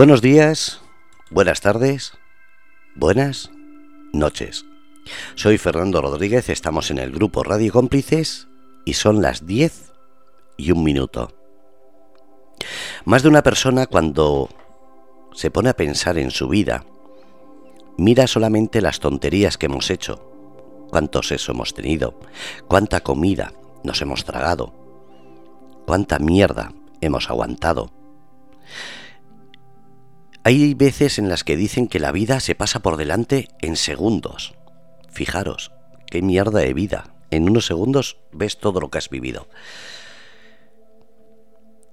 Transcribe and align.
Buenos 0.00 0.22
días, 0.22 0.80
buenas 1.28 1.60
tardes, 1.60 2.14
buenas 2.94 3.50
noches. 4.14 4.64
Soy 5.34 5.58
Fernando 5.58 6.00
Rodríguez, 6.00 6.48
estamos 6.48 6.90
en 6.90 6.96
el 6.96 7.12
grupo 7.12 7.42
Radio 7.42 7.70
Cómplices 7.70 8.48
y 8.86 8.94
son 8.94 9.20
las 9.20 9.44
10 9.44 9.92
y 10.56 10.70
un 10.70 10.84
minuto. 10.84 11.34
Más 13.04 13.22
de 13.22 13.28
una 13.28 13.42
persona 13.42 13.84
cuando 13.84 14.48
se 15.34 15.50
pone 15.50 15.68
a 15.68 15.76
pensar 15.76 16.16
en 16.16 16.30
su 16.30 16.48
vida, 16.48 16.86
mira 17.98 18.26
solamente 18.26 18.80
las 18.80 19.00
tonterías 19.00 19.58
que 19.58 19.66
hemos 19.66 19.90
hecho, 19.90 20.32
cuántos 20.88 21.28
sesos 21.28 21.50
hemos 21.50 21.74
tenido, 21.74 22.18
cuánta 22.68 23.00
comida 23.00 23.52
nos 23.84 24.00
hemos 24.00 24.24
tragado, 24.24 24.72
cuánta 25.84 26.18
mierda 26.18 26.72
hemos 27.02 27.28
aguantado. 27.28 27.92
Hay 30.42 30.74
veces 30.74 31.18
en 31.18 31.28
las 31.28 31.44
que 31.44 31.56
dicen 31.56 31.86
que 31.86 32.00
la 32.00 32.12
vida 32.12 32.40
se 32.40 32.54
pasa 32.54 32.80
por 32.80 32.96
delante 32.96 33.48
en 33.60 33.76
segundos. 33.76 34.54
Fijaros, 35.10 35.72
qué 36.06 36.22
mierda 36.22 36.60
de 36.60 36.72
vida. 36.72 37.14
En 37.30 37.48
unos 37.48 37.66
segundos 37.66 38.16
ves 38.32 38.58
todo 38.58 38.80
lo 38.80 38.90
que 38.90 38.98
has 38.98 39.10
vivido. 39.10 39.48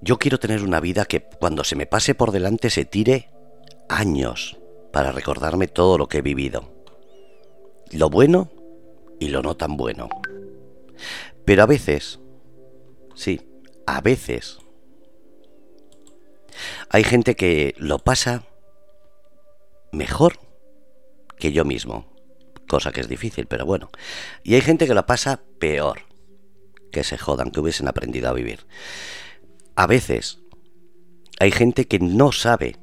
Yo 0.00 0.18
quiero 0.18 0.38
tener 0.38 0.62
una 0.62 0.80
vida 0.80 1.04
que 1.04 1.22
cuando 1.22 1.62
se 1.62 1.76
me 1.76 1.86
pase 1.86 2.14
por 2.14 2.30
delante 2.30 2.70
se 2.70 2.84
tire 2.84 3.30
años 3.88 4.58
para 4.92 5.12
recordarme 5.12 5.68
todo 5.68 5.98
lo 5.98 6.08
que 6.08 6.18
he 6.18 6.22
vivido. 6.22 6.72
Lo 7.92 8.08
bueno 8.08 8.50
y 9.20 9.28
lo 9.28 9.42
no 9.42 9.56
tan 9.56 9.76
bueno. 9.76 10.08
Pero 11.44 11.62
a 11.62 11.66
veces, 11.66 12.20
sí, 13.14 13.40
a 13.86 14.00
veces, 14.00 14.58
hay 16.90 17.04
gente 17.04 17.36
que 17.36 17.74
lo 17.78 17.98
pasa 17.98 18.44
mejor 19.92 20.38
que 21.38 21.52
yo 21.52 21.64
mismo, 21.64 22.06
cosa 22.68 22.92
que 22.92 23.00
es 23.00 23.08
difícil, 23.08 23.46
pero 23.46 23.66
bueno. 23.66 23.90
Y 24.42 24.54
hay 24.54 24.60
gente 24.60 24.86
que 24.86 24.94
lo 24.94 25.06
pasa 25.06 25.40
peor, 25.58 26.00
que 26.90 27.04
se 27.04 27.18
jodan, 27.18 27.50
que 27.50 27.60
hubiesen 27.60 27.88
aprendido 27.88 28.28
a 28.28 28.32
vivir. 28.32 28.66
A 29.76 29.86
veces 29.86 30.40
hay 31.38 31.50
gente 31.50 31.86
que 31.86 31.98
no 31.98 32.32
sabe 32.32 32.76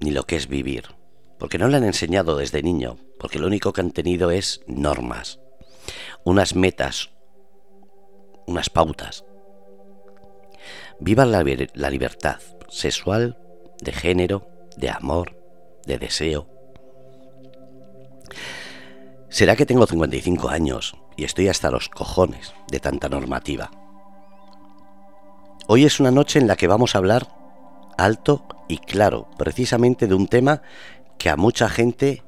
ni 0.00 0.10
lo 0.10 0.24
que 0.24 0.36
es 0.36 0.48
vivir, 0.48 0.84
porque 1.38 1.58
no 1.58 1.68
le 1.68 1.76
han 1.76 1.84
enseñado 1.84 2.36
desde 2.36 2.62
niño, 2.62 2.96
porque 3.18 3.38
lo 3.38 3.46
único 3.46 3.72
que 3.72 3.80
han 3.82 3.92
tenido 3.92 4.30
es 4.30 4.62
normas, 4.66 5.38
unas 6.24 6.54
metas, 6.54 7.10
unas 8.46 8.70
pautas. 8.70 9.24
Viva 10.98 11.26
la, 11.26 11.44
la 11.74 11.90
libertad 11.90 12.40
sexual, 12.68 13.38
de 13.80 13.92
género, 13.92 14.48
de 14.76 14.90
amor, 14.90 15.36
de 15.86 15.98
deseo. 15.98 16.48
¿Será 19.28 19.56
que 19.56 19.66
tengo 19.66 19.86
55 19.86 20.48
años 20.48 20.96
y 21.16 21.24
estoy 21.24 21.48
hasta 21.48 21.70
los 21.70 21.88
cojones 21.88 22.54
de 22.68 22.80
tanta 22.80 23.08
normativa? 23.08 23.70
Hoy 25.66 25.84
es 25.84 25.98
una 25.98 26.10
noche 26.10 26.38
en 26.38 26.46
la 26.46 26.56
que 26.56 26.66
vamos 26.66 26.94
a 26.94 26.98
hablar 26.98 27.28
alto 27.96 28.46
y 28.68 28.78
claro, 28.78 29.28
precisamente 29.38 30.06
de 30.06 30.14
un 30.14 30.28
tema 30.28 30.62
que 31.18 31.30
a 31.30 31.36
mucha 31.36 31.68
gente 31.68 32.22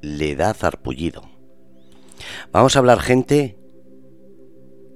le 0.00 0.34
da 0.34 0.54
zarpullido. 0.54 1.22
Vamos 2.52 2.76
a 2.76 2.78
hablar 2.78 3.00
gente 3.00 3.58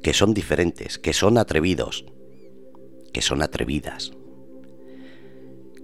que 0.03 0.13
son 0.13 0.35
diferentes, 0.35 0.98
que 0.98 1.13
son 1.13 1.39
atrevidos, 1.39 2.05
que 3.13 3.23
son 3.23 3.43
atrevidas, 3.43 4.13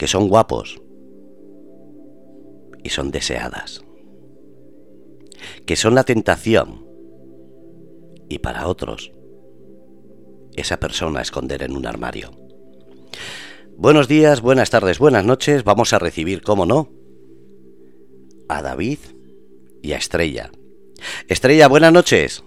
que 0.01 0.07
son 0.07 0.29
guapos 0.29 0.81
y 2.83 2.89
son 2.89 3.11
deseadas, 3.11 3.85
que 5.67 5.77
son 5.77 5.95
la 5.95 6.05
tentación 6.05 6.87
y 8.27 8.39
para 8.39 8.67
otros 8.67 9.13
esa 10.57 10.81
persona 10.81 11.19
a 11.19 11.23
esconder 11.23 11.63
en 11.65 11.77
un 11.77 11.87
armario. 11.87 12.31
Buenos 13.77 14.09
días, 14.09 14.41
buenas 14.41 14.71
tardes, 14.71 14.99
buenas 14.99 15.27
noches. 15.27 15.65
Vamos 15.65 15.93
a 15.93 15.99
recibir, 15.99 16.41
como 16.41 16.65
no, 16.65 16.89
a 18.49 18.63
David 18.63 19.01
y 19.83 19.93
a 19.93 19.99
Estrella. 19.99 20.51
Estrella, 21.29 21.69
buenas 21.69 21.93
noches. 21.93 22.43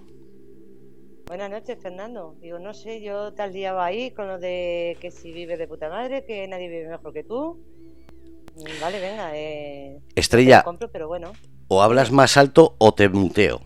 Buenas 1.34 1.50
noches, 1.50 1.80
Fernando. 1.82 2.36
Digo, 2.42 2.60
no 2.60 2.76
sé, 2.76 3.02
yo 3.02 3.34
tal 3.34 3.54
día 3.54 3.74
va 3.74 3.86
ahí 3.86 4.12
con 4.12 4.28
lo 4.28 4.38
de 4.38 4.96
que 5.02 5.10
si 5.10 5.32
vive 5.32 5.58
de 5.58 5.68
puta 5.68 5.90
madre, 5.90 6.24
que 6.26 6.48
nadie 6.48 6.68
vive 6.68 6.88
mejor 6.88 7.12
que 7.12 7.24
tú. 7.24 7.60
Mm, 8.56 8.80
vale, 8.80 9.00
venga. 9.00 9.32
Eh, 9.34 10.00
Estrella, 10.14 10.62
compro, 10.62 10.92
pero 10.92 11.08
bueno. 11.08 11.34
o 11.70 11.82
hablas 11.82 12.12
más 12.12 12.38
alto 12.38 12.76
o 12.78 12.94
te 12.94 13.10
muteo. 13.10 13.62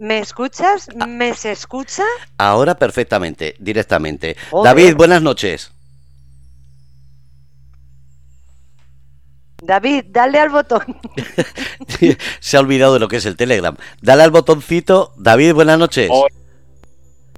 ¿Me 0.00 0.18
escuchas? 0.18 0.88
¿Me 1.06 1.34
se 1.34 1.52
escucha? 1.52 2.04
Ahora 2.38 2.74
perfectamente, 2.76 3.54
directamente. 3.58 4.34
David, 4.64 4.96
buenas 4.96 5.20
noches. 5.20 5.70
David, 9.62 10.06
dale 10.08 10.38
al 10.38 10.48
botón. 10.48 10.84
Se 12.40 12.56
ha 12.56 12.60
olvidado 12.60 12.94
de 12.94 13.00
lo 13.00 13.08
que 13.08 13.16
es 13.16 13.26
el 13.26 13.36
Telegram. 13.36 13.76
Dale 14.00 14.22
al 14.22 14.30
botoncito. 14.30 15.12
David, 15.18 15.52
buenas 15.52 15.78
noches. 15.78 16.08
Oh. 16.10 16.26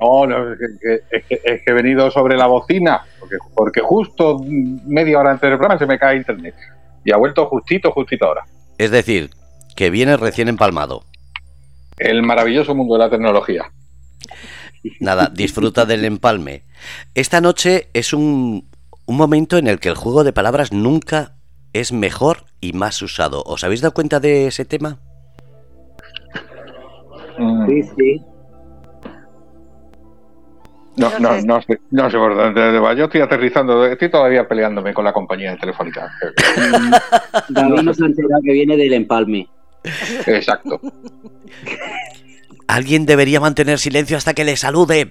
No, 0.00 0.26
no, 0.26 0.52
es 0.52 0.58
que, 0.58 1.16
es, 1.16 1.24
que, 1.26 1.40
es 1.44 1.62
que 1.62 1.70
he 1.70 1.74
venido 1.74 2.10
sobre 2.10 2.36
la 2.36 2.46
bocina, 2.46 3.02
porque, 3.18 3.36
porque 3.54 3.80
justo 3.80 4.40
media 4.44 5.18
hora 5.18 5.32
antes 5.32 5.48
del 5.48 5.58
programa 5.58 5.78
se 5.78 5.86
me 5.86 5.98
cae 5.98 6.16
internet. 6.16 6.54
Y 7.04 7.12
ha 7.12 7.16
vuelto 7.16 7.46
justito, 7.46 7.90
justito 7.92 8.26
ahora. 8.26 8.44
Es 8.76 8.90
decir, 8.90 9.30
que 9.74 9.90
viene 9.90 10.16
recién 10.16 10.48
empalmado. 10.48 11.02
El 11.98 12.22
maravilloso 12.22 12.74
mundo 12.74 12.94
de 12.94 13.00
la 13.00 13.10
tecnología. 13.10 13.70
Nada, 15.00 15.30
disfruta 15.32 15.84
del 15.84 16.04
empalme. 16.04 16.62
Esta 17.14 17.40
noche 17.40 17.88
es 17.92 18.12
un, 18.12 18.68
un 19.06 19.16
momento 19.16 19.56
en 19.56 19.66
el 19.66 19.80
que 19.80 19.88
el 19.88 19.94
juego 19.96 20.22
de 20.22 20.32
palabras 20.32 20.72
nunca 20.72 21.32
es 21.72 21.92
mejor 21.92 22.44
y 22.60 22.72
más 22.72 23.02
usado. 23.02 23.42
¿Os 23.44 23.64
habéis 23.64 23.80
dado 23.80 23.94
cuenta 23.94 24.20
de 24.20 24.46
ese 24.46 24.64
tema? 24.64 24.98
Sí, 27.66 27.82
sí. 27.96 28.22
No, 30.98 31.10
No 31.18 31.30
no, 31.32 31.40
sé. 31.40 31.46
no 31.46 31.62
sé, 31.62 31.80
no 31.90 32.10
sé 32.10 32.16
por 32.18 32.36
dónde 32.36 32.78
va. 32.78 32.94
Yo 32.94 33.04
estoy 33.04 33.20
aterrizando, 33.20 33.84
estoy 33.86 34.10
todavía 34.10 34.46
peleándome 34.48 34.92
con 34.94 35.04
la 35.04 35.12
compañía 35.12 35.52
de 35.52 35.56
telefónica. 35.58 36.10
David 37.48 37.82
nos 37.82 38.00
ha 38.00 38.06
enterado 38.06 38.42
que 38.44 38.52
viene 38.52 38.76
del 38.76 38.92
empalme. 38.92 39.48
Exacto. 40.26 40.80
Alguien 42.66 43.06
debería 43.06 43.40
mantener 43.40 43.78
silencio 43.78 44.16
hasta 44.16 44.34
que 44.34 44.44
le 44.44 44.56
salude. 44.56 45.10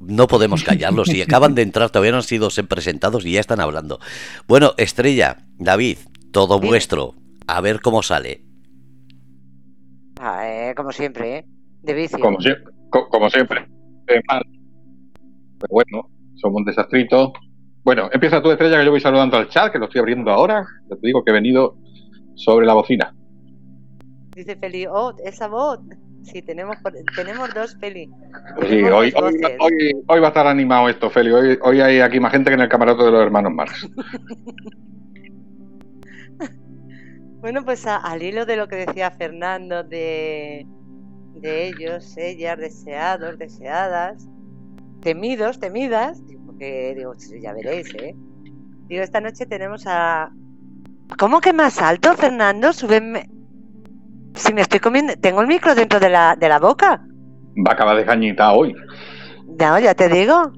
No 0.00 0.26
podemos 0.28 0.62
callarlos. 0.62 1.08
Si 1.08 1.20
acaban 1.20 1.54
de 1.54 1.62
entrar, 1.62 1.90
todavía 1.90 2.12
no 2.12 2.18
han 2.18 2.22
sido 2.22 2.48
presentados 2.68 3.26
y 3.26 3.32
ya 3.32 3.40
están 3.40 3.60
hablando. 3.60 3.98
Bueno, 4.46 4.72
Estrella, 4.76 5.38
David, 5.58 5.98
todo 6.32 6.60
vuestro. 6.60 7.14
A 7.46 7.60
ver 7.60 7.80
cómo 7.80 8.02
sale. 8.02 8.42
Ah, 10.20 10.42
eh, 10.44 10.74
como 10.76 10.92
siempre, 10.92 11.38
¿eh? 11.38 11.44
De 11.82 11.94
vicio. 11.94 12.18
Como, 12.18 12.38
como 13.10 13.30
siempre. 13.30 13.66
Eh, 14.06 14.20
mal. 14.28 14.42
Pero 15.60 15.70
bueno, 15.70 16.10
somos 16.36 16.58
un 16.60 16.64
desastrito. 16.64 17.32
Bueno, 17.84 18.08
empieza 18.12 18.42
tu 18.42 18.50
estrella 18.50 18.78
que 18.78 18.84
yo 18.84 18.90
voy 18.90 19.00
saludando 19.00 19.36
al 19.36 19.48
chat, 19.48 19.72
que 19.72 19.78
lo 19.78 19.86
estoy 19.86 20.00
abriendo 20.00 20.30
ahora. 20.30 20.66
Ya 20.90 20.96
te 20.96 21.06
digo 21.06 21.24
que 21.24 21.30
he 21.30 21.34
venido 21.34 21.76
sobre 22.34 22.66
la 22.66 22.74
bocina. 22.74 23.14
Dice 24.34 24.56
Feli, 24.56 24.86
oh, 24.86 25.14
esa 25.24 25.48
voz. 25.48 25.80
Sí, 26.22 26.42
tenemos, 26.42 26.76
tenemos 27.16 27.52
dos 27.54 27.76
Feli. 27.80 28.10
Sí, 28.68 28.82
hoy, 28.84 29.12
hoy, 29.16 29.34
hoy, 29.60 30.02
hoy 30.06 30.20
va 30.20 30.26
a 30.26 30.28
estar 30.28 30.46
animado 30.46 30.88
esto, 30.88 31.08
Feli. 31.10 31.30
Hoy, 31.30 31.58
hoy 31.62 31.80
hay 31.80 32.00
aquí 32.00 32.20
más 32.20 32.32
gente 32.32 32.50
que 32.50 32.54
en 32.54 32.60
el 32.60 32.68
camarote 32.68 33.04
de 33.04 33.10
los 33.10 33.22
hermanos 33.22 33.52
Marx. 33.52 33.88
Bueno, 37.40 37.64
pues 37.64 37.86
a- 37.86 37.96
al 37.98 38.22
hilo 38.22 38.46
de 38.46 38.56
lo 38.56 38.66
que 38.66 38.74
decía 38.76 39.12
Fernando 39.12 39.84
de, 39.84 40.66
de 41.34 41.68
ellos, 41.68 42.16
ellas, 42.16 42.58
deseados, 42.58 43.38
deseadas, 43.38 44.28
temidos, 45.00 45.58
temidas, 45.60 46.24
digo, 46.26 46.56
que 46.58 46.94
digo, 46.96 47.12
ya 47.42 47.52
veréis, 47.52 47.94
¿eh? 47.94 48.14
Digo, 48.88 49.02
esta 49.02 49.20
noche 49.20 49.46
tenemos 49.46 49.84
a... 49.86 50.30
¿Cómo 51.18 51.40
que 51.40 51.52
más 51.52 51.80
alto, 51.80 52.14
Fernando? 52.14 52.72
Súbeme... 52.72 53.28
Si 54.34 54.52
me 54.54 54.60
estoy 54.62 54.80
comiendo... 54.80 55.14
Tengo 55.20 55.40
el 55.40 55.46
micro 55.46 55.74
dentro 55.74 56.00
de 56.00 56.08
la, 56.08 56.36
de 56.36 56.48
la 56.48 56.58
boca. 56.58 57.02
Va 57.66 57.70
a 57.70 57.74
acabar 57.74 57.96
de 57.96 58.04
cañita 58.04 58.52
hoy. 58.52 58.74
No, 59.58 59.78
ya 59.78 59.94
te 59.94 60.08
digo. 60.08 60.52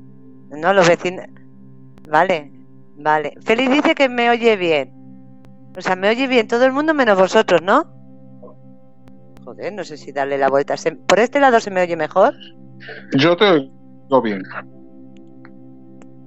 No, 0.50 0.72
los 0.72 0.88
vecinos... 0.88 1.26
Vale, 2.08 2.52
vale. 2.96 3.34
Félix 3.42 3.70
dice 3.72 3.94
que 3.94 4.08
me 4.08 4.30
oye 4.30 4.56
bien. 4.56 4.92
O 5.76 5.80
sea, 5.80 5.94
me 5.96 6.08
oye 6.08 6.26
bien 6.26 6.48
todo 6.48 6.64
el 6.64 6.72
mundo 6.72 6.92
menos 6.94 7.16
vosotros, 7.18 7.62
¿no? 7.62 7.84
Joder, 9.44 9.72
no 9.72 9.84
sé 9.84 9.96
si 9.96 10.12
darle 10.12 10.36
la 10.38 10.48
vuelta. 10.48 10.76
¿Se- 10.76 10.92
¿Por 10.92 11.18
este 11.18 11.40
lado 11.40 11.60
se 11.60 11.70
me 11.70 11.82
oye 11.82 11.96
mejor? 11.96 12.34
Yo 13.16 13.36
te 13.36 13.70
oigo 14.10 14.22
bien. 14.22 14.42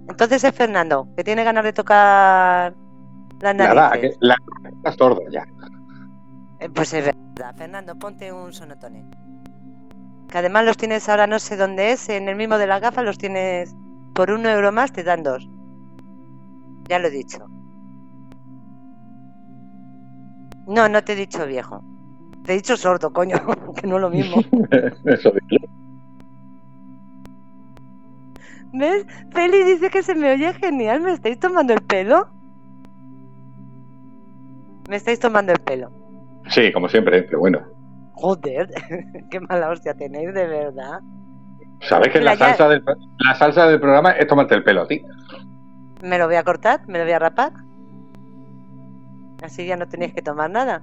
Entonces 0.10 0.44
es 0.44 0.54
Fernando, 0.54 1.08
que 1.16 1.24
tiene 1.24 1.44
ganas 1.44 1.64
de 1.64 1.74
tocar 1.74 2.74
Las 3.42 3.56
Nada, 3.56 3.90
narices. 3.90 4.18
que 4.20 4.26
la 4.28 4.36
está 4.78 4.92
sorda 4.94 5.22
ya. 5.32 5.44
Eh, 6.60 6.70
Pues 6.74 6.94
es 6.94 7.06
verdad, 7.06 7.56
Fernando, 7.56 7.96
ponte 7.98 8.32
un 8.32 8.54
sonotone. 8.54 9.06
Que 10.30 10.38
además 10.40 10.66
los 10.66 10.78
tienes 10.78 11.08
ahora, 11.10 11.28
no 11.28 11.40
sé 11.40 11.56
dónde 11.58 11.92
es, 11.92 12.10
en 12.10 12.28
el 12.28 12.36
mismo 12.36 12.58
de 12.58 12.68
las 12.68 12.82
gafas 12.82 13.06
los 13.06 13.18
tienes 13.18 13.76
por 14.16 14.32
un 14.32 14.46
euro 14.46 14.72
más, 14.72 14.92
te 14.92 15.04
dan 15.04 15.24
dos. 15.24 15.48
Ya 16.90 17.00
lo 17.00 17.08
he 17.08 17.12
dicho. 17.12 17.46
No, 20.68 20.88
no 20.90 21.04
te 21.04 21.14
he 21.14 21.16
dicho 21.16 21.46
viejo. 21.46 21.84
Te 22.46 22.54
he 22.54 22.56
dicho 22.56 22.76
sordo, 22.78 23.12
coño, 23.14 23.36
que 23.76 23.88
no 23.88 23.96
es 23.96 24.02
lo 24.02 24.10
mismo. 24.10 24.42
Eso. 25.06 25.32
¿Ves? 28.74 29.06
Feli 29.32 29.64
dice 29.64 29.90
que 29.90 30.04
se 30.04 30.16
me 30.16 30.32
oye 30.34 30.54
genial. 30.54 31.02
¿Me 31.02 31.12
estáis 31.14 31.40
tomando 31.40 31.74
el 31.74 31.82
pelo? 31.82 32.28
Me 34.90 34.96
estáis 34.98 35.20
tomando 35.20 35.52
el 35.54 35.60
pelo. 35.60 35.92
Sí, 36.50 36.72
como 36.74 36.90
siempre, 36.90 37.24
pero 37.24 37.40
bueno. 37.40 37.60
Joder, 38.16 38.70
qué 39.32 39.40
mala 39.40 39.70
hostia 39.70 39.94
tenéis, 39.94 40.34
de 40.34 40.48
verdad. 40.48 41.00
¿Sabes 41.82 42.10
que 42.12 42.20
la 42.20 42.32
La 42.32 42.36
ya- 42.36 42.46
salsa, 42.48 42.70
del, 42.70 42.84
la 43.20 43.36
salsa 43.36 43.68
del 43.68 43.80
programa 43.80 44.12
es 44.12 44.28
tomarte 44.28 44.56
el 44.56 44.64
pelo 44.64 44.82
a 44.82 44.88
ti? 44.88 45.02
Me 46.02 46.18
lo 46.18 46.26
voy 46.28 46.36
a 46.36 46.44
cortar, 46.44 46.82
me 46.88 46.98
lo 46.98 47.04
voy 47.06 47.14
a 47.14 47.20
rapar. 47.20 47.54
Así 49.42 49.66
ya 49.66 49.76
no 49.78 49.88
tenéis 49.88 50.14
que 50.14 50.22
tomar 50.22 50.50
nada. 50.50 50.82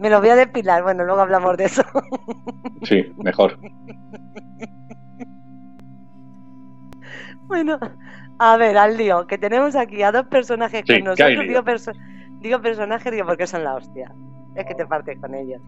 Me 0.00 0.10
lo 0.10 0.20
voy 0.20 0.30
a 0.30 0.36
depilar, 0.36 0.82
bueno, 0.82 1.04
luego 1.04 1.20
hablamos 1.20 1.56
de 1.56 1.64
eso. 1.66 1.82
Sí, 2.82 3.12
mejor. 3.18 3.58
bueno, 7.48 7.78
a 8.38 8.56
ver, 8.56 8.76
al 8.76 8.96
lío, 8.96 9.26
que 9.26 9.38
tenemos 9.38 9.76
aquí 9.76 10.02
a 10.02 10.12
dos 10.12 10.26
personajes 10.26 10.82
Sí, 10.86 10.94
con 10.94 11.04
nosotros. 11.04 11.46
Digo, 11.46 11.62
perso- 11.62 11.92
digo 12.40 12.60
personajes, 12.60 13.12
digo 13.12 13.26
porque 13.26 13.46
son 13.46 13.64
la 13.64 13.74
hostia. 13.74 14.10
Es 14.56 14.64
que 14.66 14.74
te 14.74 14.86
partes 14.86 15.18
con 15.20 15.34
ellos. 15.34 15.60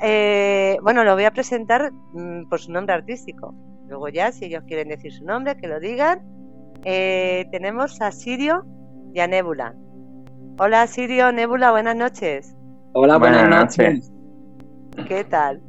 Eh, 0.00 0.76
bueno, 0.82 1.02
lo 1.04 1.14
voy 1.14 1.24
a 1.24 1.30
presentar 1.32 1.90
mm, 2.12 2.44
por 2.48 2.60
su 2.60 2.72
nombre 2.72 2.94
artístico. 2.94 3.54
Luego 3.88 4.08
ya, 4.08 4.30
si 4.32 4.46
ellos 4.46 4.62
quieren 4.66 4.88
decir 4.88 5.12
su 5.12 5.24
nombre, 5.24 5.56
que 5.56 5.66
lo 5.66 5.80
digan. 5.80 6.20
Eh, 6.84 7.46
tenemos 7.50 8.00
a 8.00 8.12
Sirio 8.12 8.64
y 9.14 9.20
a 9.20 9.26
Nebula. 9.26 9.74
Hola 10.58 10.86
Sirio, 10.86 11.32
Nebula, 11.32 11.70
buenas 11.70 11.96
noches. 11.96 12.54
Hola, 12.92 13.16
buenas, 13.18 13.42
Buenas 13.42 13.78
noches. 13.78 14.12
¿Qué 15.08 15.24
tal? 15.24 15.60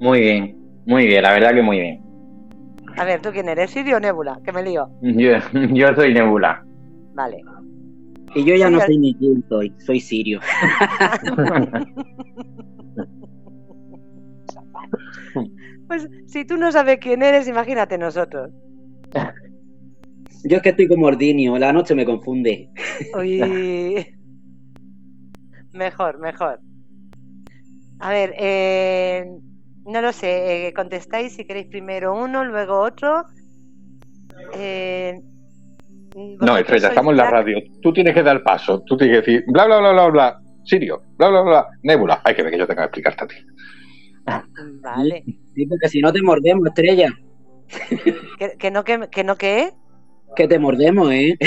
Muy 0.00 0.20
bien, 0.20 0.56
muy 0.86 1.06
bien, 1.06 1.22
la 1.22 1.32
verdad 1.32 1.54
que 1.54 1.62
muy 1.62 1.78
bien. 1.78 2.11
A 2.96 3.04
ver, 3.04 3.20
¿tú 3.20 3.30
quién 3.30 3.48
eres? 3.48 3.70
¿Sirio 3.70 3.96
o 3.96 4.00
Nebula? 4.00 4.38
Que 4.44 4.52
me 4.52 4.62
lío. 4.62 4.88
Yo, 5.00 5.38
yo 5.72 5.94
soy 5.94 6.14
Nebula. 6.14 6.64
Vale. 7.14 7.42
Y 8.34 8.44
yo 8.44 8.54
ya 8.54 8.70
no 8.70 8.80
sé 8.80 8.96
ni 8.96 9.14
quién 9.14 9.44
soy, 9.48 9.72
soy 9.78 10.00
sirio. 10.00 10.40
Pues 15.86 16.08
si 16.26 16.46
tú 16.46 16.56
no 16.56 16.72
sabes 16.72 16.98
quién 17.00 17.22
eres, 17.22 17.46
imagínate 17.48 17.98
nosotros. 17.98 18.50
Yo 20.44 20.56
es 20.56 20.62
que 20.62 20.70
estoy 20.70 20.88
como 20.88 21.06
Ordinio, 21.06 21.58
la 21.58 21.70
noche 21.70 21.94
me 21.94 22.06
confunde. 22.06 22.70
Uy. 23.18 24.06
Mejor, 25.74 26.18
mejor. 26.18 26.60
A 27.98 28.10
ver, 28.10 28.34
eh, 28.38 29.24
no 29.84 30.00
lo 30.00 30.12
sé, 30.12 30.68
eh, 30.68 30.72
contestáis 30.72 31.34
si 31.34 31.44
queréis 31.44 31.66
primero 31.66 32.14
uno, 32.14 32.44
luego 32.44 32.78
otro. 32.80 33.24
Eh, 34.54 35.20
No, 36.14 36.58
en 36.58 37.16
la 37.16 37.30
radio. 37.30 37.58
Tú 37.80 37.92
tienes 37.92 38.14
que 38.14 38.22
dar 38.22 38.42
paso. 38.42 38.82
Tú 38.82 38.96
tienes 38.96 39.16
que 39.16 39.32
decir 39.32 39.44
bla, 39.48 39.66
bla, 39.66 39.78
bla, 39.78 39.92
bla, 39.92 40.08
bla. 40.08 40.40
Sirio, 40.64 41.02
bla, 41.16 41.28
bla, 41.28 41.42
bla, 41.42 41.66
Nebula. 41.82 42.20
Hay 42.24 42.34
que 42.34 42.42
ver 42.42 42.52
que 42.52 42.58
yo 42.58 42.66
tenga 42.66 42.82
que 42.82 42.86
explicarte 42.86 43.24
a 43.24 43.26
ti. 43.26 43.34
Vale. 44.82 45.24
Sí, 45.54 45.66
porque 45.66 45.88
si 45.88 46.00
no 46.00 46.12
te 46.12 46.22
mordemos, 46.22 46.66
estrella. 46.66 47.08
Que, 48.38 48.58
que 48.58 48.70
no, 48.70 48.84
que, 48.84 49.08
que 49.10 49.24
no, 49.24 49.36
que, 49.36 49.70
Que 50.36 50.46
te 50.46 50.58
mordemos, 50.58 51.10
¿eh? 51.10 51.38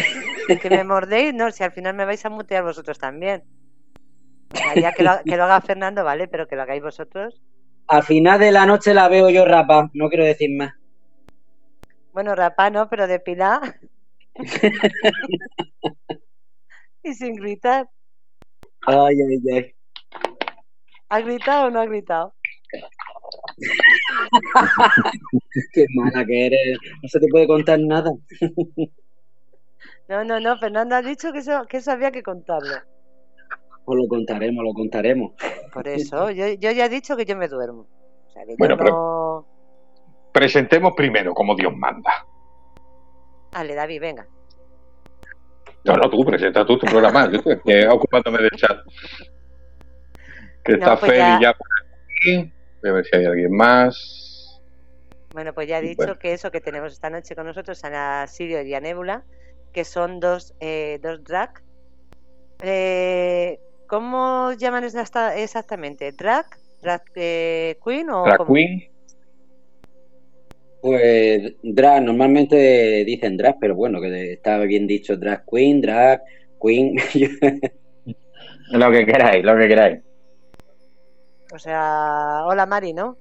que 0.47 0.69
me 0.69 0.83
mordéis, 0.83 1.33
no, 1.33 1.51
si 1.51 1.63
al 1.63 1.71
final 1.71 1.95
me 1.95 2.05
vais 2.05 2.25
a 2.25 2.29
mutear 2.29 2.63
vosotros 2.63 2.97
también. 2.97 3.43
O 4.53 4.57
sea, 4.57 4.75
ya 4.75 4.91
que 4.93 5.03
lo, 5.03 5.11
que 5.23 5.37
lo 5.37 5.43
haga 5.43 5.61
Fernando, 5.61 6.03
vale, 6.03 6.27
pero 6.27 6.47
que 6.47 6.55
lo 6.55 6.63
hagáis 6.63 6.81
vosotros. 6.81 7.41
Al 7.87 8.03
final 8.03 8.39
de 8.39 8.51
la 8.51 8.65
noche 8.65 8.93
la 8.93 9.07
veo 9.07 9.29
yo 9.29 9.45
rapa, 9.45 9.89
no 9.93 10.09
quiero 10.09 10.25
decir 10.25 10.49
más. 10.55 10.73
Bueno, 12.13 12.33
rapá 12.33 12.69
no, 12.69 12.89
pero 12.89 13.07
depilar. 13.07 13.79
y 17.03 17.13
sin 17.13 17.35
gritar. 17.35 17.89
Ay, 18.87 19.17
ay, 19.21 19.39
ay. 19.53 19.75
¿Ha 21.09 21.19
gritado 21.19 21.67
o 21.67 21.69
no 21.69 21.81
ha 21.81 21.85
gritado? 21.85 22.33
Qué 25.73 25.85
mala 25.93 26.25
que 26.25 26.47
eres. 26.47 26.77
No 27.01 27.09
se 27.09 27.19
te 27.19 27.27
puede 27.27 27.47
contar 27.47 27.79
nada. 27.79 28.11
No, 30.07 30.23
no, 30.23 30.39
no, 30.39 30.55
Fernando 30.59 30.95
ha 30.95 31.01
dicho 31.01 31.33
que 31.33 31.39
eso, 31.39 31.65
que 31.67 31.77
eso 31.77 31.91
había 31.91 32.11
que 32.11 32.21
contarlo. 32.21 32.75
Pues 33.85 33.99
lo 34.01 34.07
contaremos, 34.07 34.63
lo 34.63 34.73
contaremos. 34.73 35.33
Por 35.71 35.87
eso, 35.87 36.31
yo, 36.31 36.47
yo 36.53 36.71
ya 36.71 36.85
he 36.85 36.89
dicho 36.89 37.15
que 37.15 37.25
yo 37.25 37.35
me 37.35 37.47
duermo. 37.47 37.87
O 38.27 38.29
sea, 38.31 38.43
que 38.43 38.51
yo 38.51 38.55
Bueno, 38.57 38.77
pero- 38.77 38.89
no... 38.91 39.47
Presentemos 40.31 40.93
primero 40.97 41.33
como 41.33 41.55
Dios 41.55 41.71
manda. 41.77 42.25
Dale, 43.51 43.73
David, 43.75 44.01
venga. 44.01 44.27
No, 45.85 45.95
no, 45.95 46.09
tú 46.09 46.25
presenta 46.25 46.65
tú 46.65 46.77
tu 46.77 46.87
programa. 46.87 47.29
Yo 47.31 47.37
estoy 47.45 47.83
ocupándome 47.85 48.39
del 48.39 48.49
chat. 48.51 48.77
Que 50.63 50.73
No, 50.73 50.77
está 50.79 50.99
pues 50.99 51.11
Feli 51.11 51.21
ya- 51.21 51.39
ya 51.41 51.53
por 51.53 51.67
aquí. 52.09 52.51
Voy 52.81 52.89
a 52.89 52.93
ver 52.93 53.05
si 53.05 53.15
hay 53.15 53.25
alguien 53.25 53.51
más. 53.55 54.59
Bueno, 55.31 55.53
pues 55.53 55.67
ya 55.67 55.77
he 55.77 55.81
dicho 55.83 55.95
Bueno. 55.97 56.17
que 56.19 56.33
eso 56.33 56.49
que 56.51 56.59
tenemos 56.59 56.91
esta 56.91 57.09
noche 57.09 57.35
con 57.35 57.45
nosotros, 57.45 57.79
a 57.85 58.25
Sirio 58.27 58.61
y 58.63 58.73
a 58.73 58.79
Nebula, 58.81 59.23
que 59.71 59.85
son 59.85 60.19
dos, 60.19 60.53
eh, 60.59 60.99
dos 61.03 61.23
drag. 61.23 61.61
Eh, 62.61 63.59
¿Cómo 63.87 64.51
llaman 64.53 64.83
esta- 64.83 65.35
exactamente? 65.37 66.11
¿Drag? 66.11 66.45
¿Drag 66.81 67.01
eh, 67.15 67.77
queen 67.83 68.09
o 68.09 68.23
Drag 68.23 68.37
cómo? 68.37 68.53
Queen. 68.53 68.83
Pues 70.81 71.53
drag, 71.63 72.03
normalmente 72.03 73.03
dicen 73.05 73.37
drag, 73.37 73.57
pero 73.59 73.75
bueno, 73.75 73.99
que 73.99 74.33
está 74.33 74.59
bien 74.59 74.85
dicho 74.85 75.17
drag 75.17 75.43
queen, 75.51 75.81
drag 75.81 76.21
queen. 76.61 76.95
Lo 78.71 78.91
que 78.91 79.05
queráis, 79.05 79.43
lo 79.45 79.55
que 79.57 79.67
queráis. 79.67 79.99
O 81.53 81.59
sea, 81.59 82.41
hola 82.45 82.65
Mari, 82.65 82.93
¿no? 82.93 83.17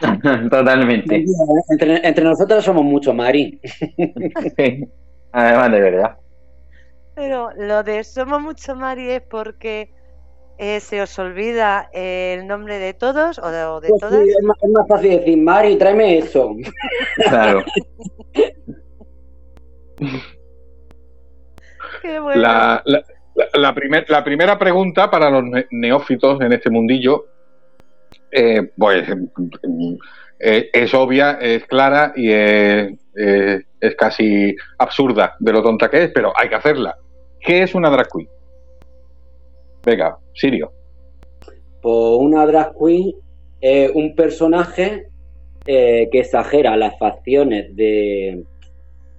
Totalmente. 0.50 1.24
entre, 1.70 2.06
entre 2.06 2.24
nosotros 2.24 2.64
somos 2.64 2.84
mucho 2.84 3.12
Mari. 3.12 3.60
Sí. 4.56 4.84
Además 5.32 5.72
de 5.72 5.80
verdad. 5.80 6.16
Pero 7.20 7.50
lo 7.56 7.82
de 7.82 8.02
somos 8.04 8.40
mucho 8.40 8.74
Mari 8.74 9.10
es 9.10 9.22
porque 9.22 9.90
eh, 10.58 10.80
se 10.80 11.02
os 11.02 11.18
olvida 11.18 11.88
el 11.92 12.46
nombre 12.46 12.78
de 12.78 12.94
todos 12.94 13.38
o 13.38 13.50
de, 13.50 13.64
o 13.64 13.80
de 13.80 13.88
Pues 13.90 14.00
todas. 14.00 14.22
sí, 14.24 14.30
es, 14.30 14.42
más, 14.42 14.56
es 14.62 14.70
más 14.70 14.88
fácil 14.88 15.10
decir, 15.10 15.36
Mari, 15.38 15.76
tráeme 15.76 16.18
eso. 16.18 16.54
Claro. 17.28 17.62
Qué 22.02 22.18
bueno. 22.20 22.40
La, 22.40 22.82
la, 23.54 23.74
primer- 23.74 24.08
la 24.08 24.24
primera 24.24 24.58
pregunta 24.58 25.10
para 25.10 25.30
los 25.30 25.44
ne- 25.44 25.66
neófitos 25.70 26.40
en 26.40 26.52
este 26.52 26.70
mundillo, 26.70 27.26
eh, 28.30 28.70
pues 28.76 29.06
eh, 30.38 30.70
es 30.72 30.94
obvia, 30.94 31.32
es 31.40 31.66
clara 31.66 32.12
y 32.16 32.30
es, 32.32 32.92
eh, 33.16 33.62
es 33.80 33.94
casi 33.96 34.54
absurda 34.78 35.36
de 35.38 35.52
lo 35.52 35.62
tonta 35.62 35.90
que 35.90 36.04
es, 36.04 36.10
pero 36.14 36.32
hay 36.36 36.48
que 36.48 36.54
hacerla. 36.54 36.96
¿Qué 37.40 37.62
es 37.62 37.74
una 37.74 37.90
drag 37.90 38.08
queen? 38.10 38.28
Venga, 39.84 40.18
Sirio. 40.34 40.72
Pues 41.82 42.16
una 42.18 42.46
drag 42.46 42.74
queen 42.78 43.14
es 43.60 43.90
un 43.94 44.14
personaje 44.14 45.08
eh, 45.66 46.08
que 46.10 46.20
exagera 46.20 46.76
las 46.76 46.98
facciones 46.98 47.74
de, 47.76 48.44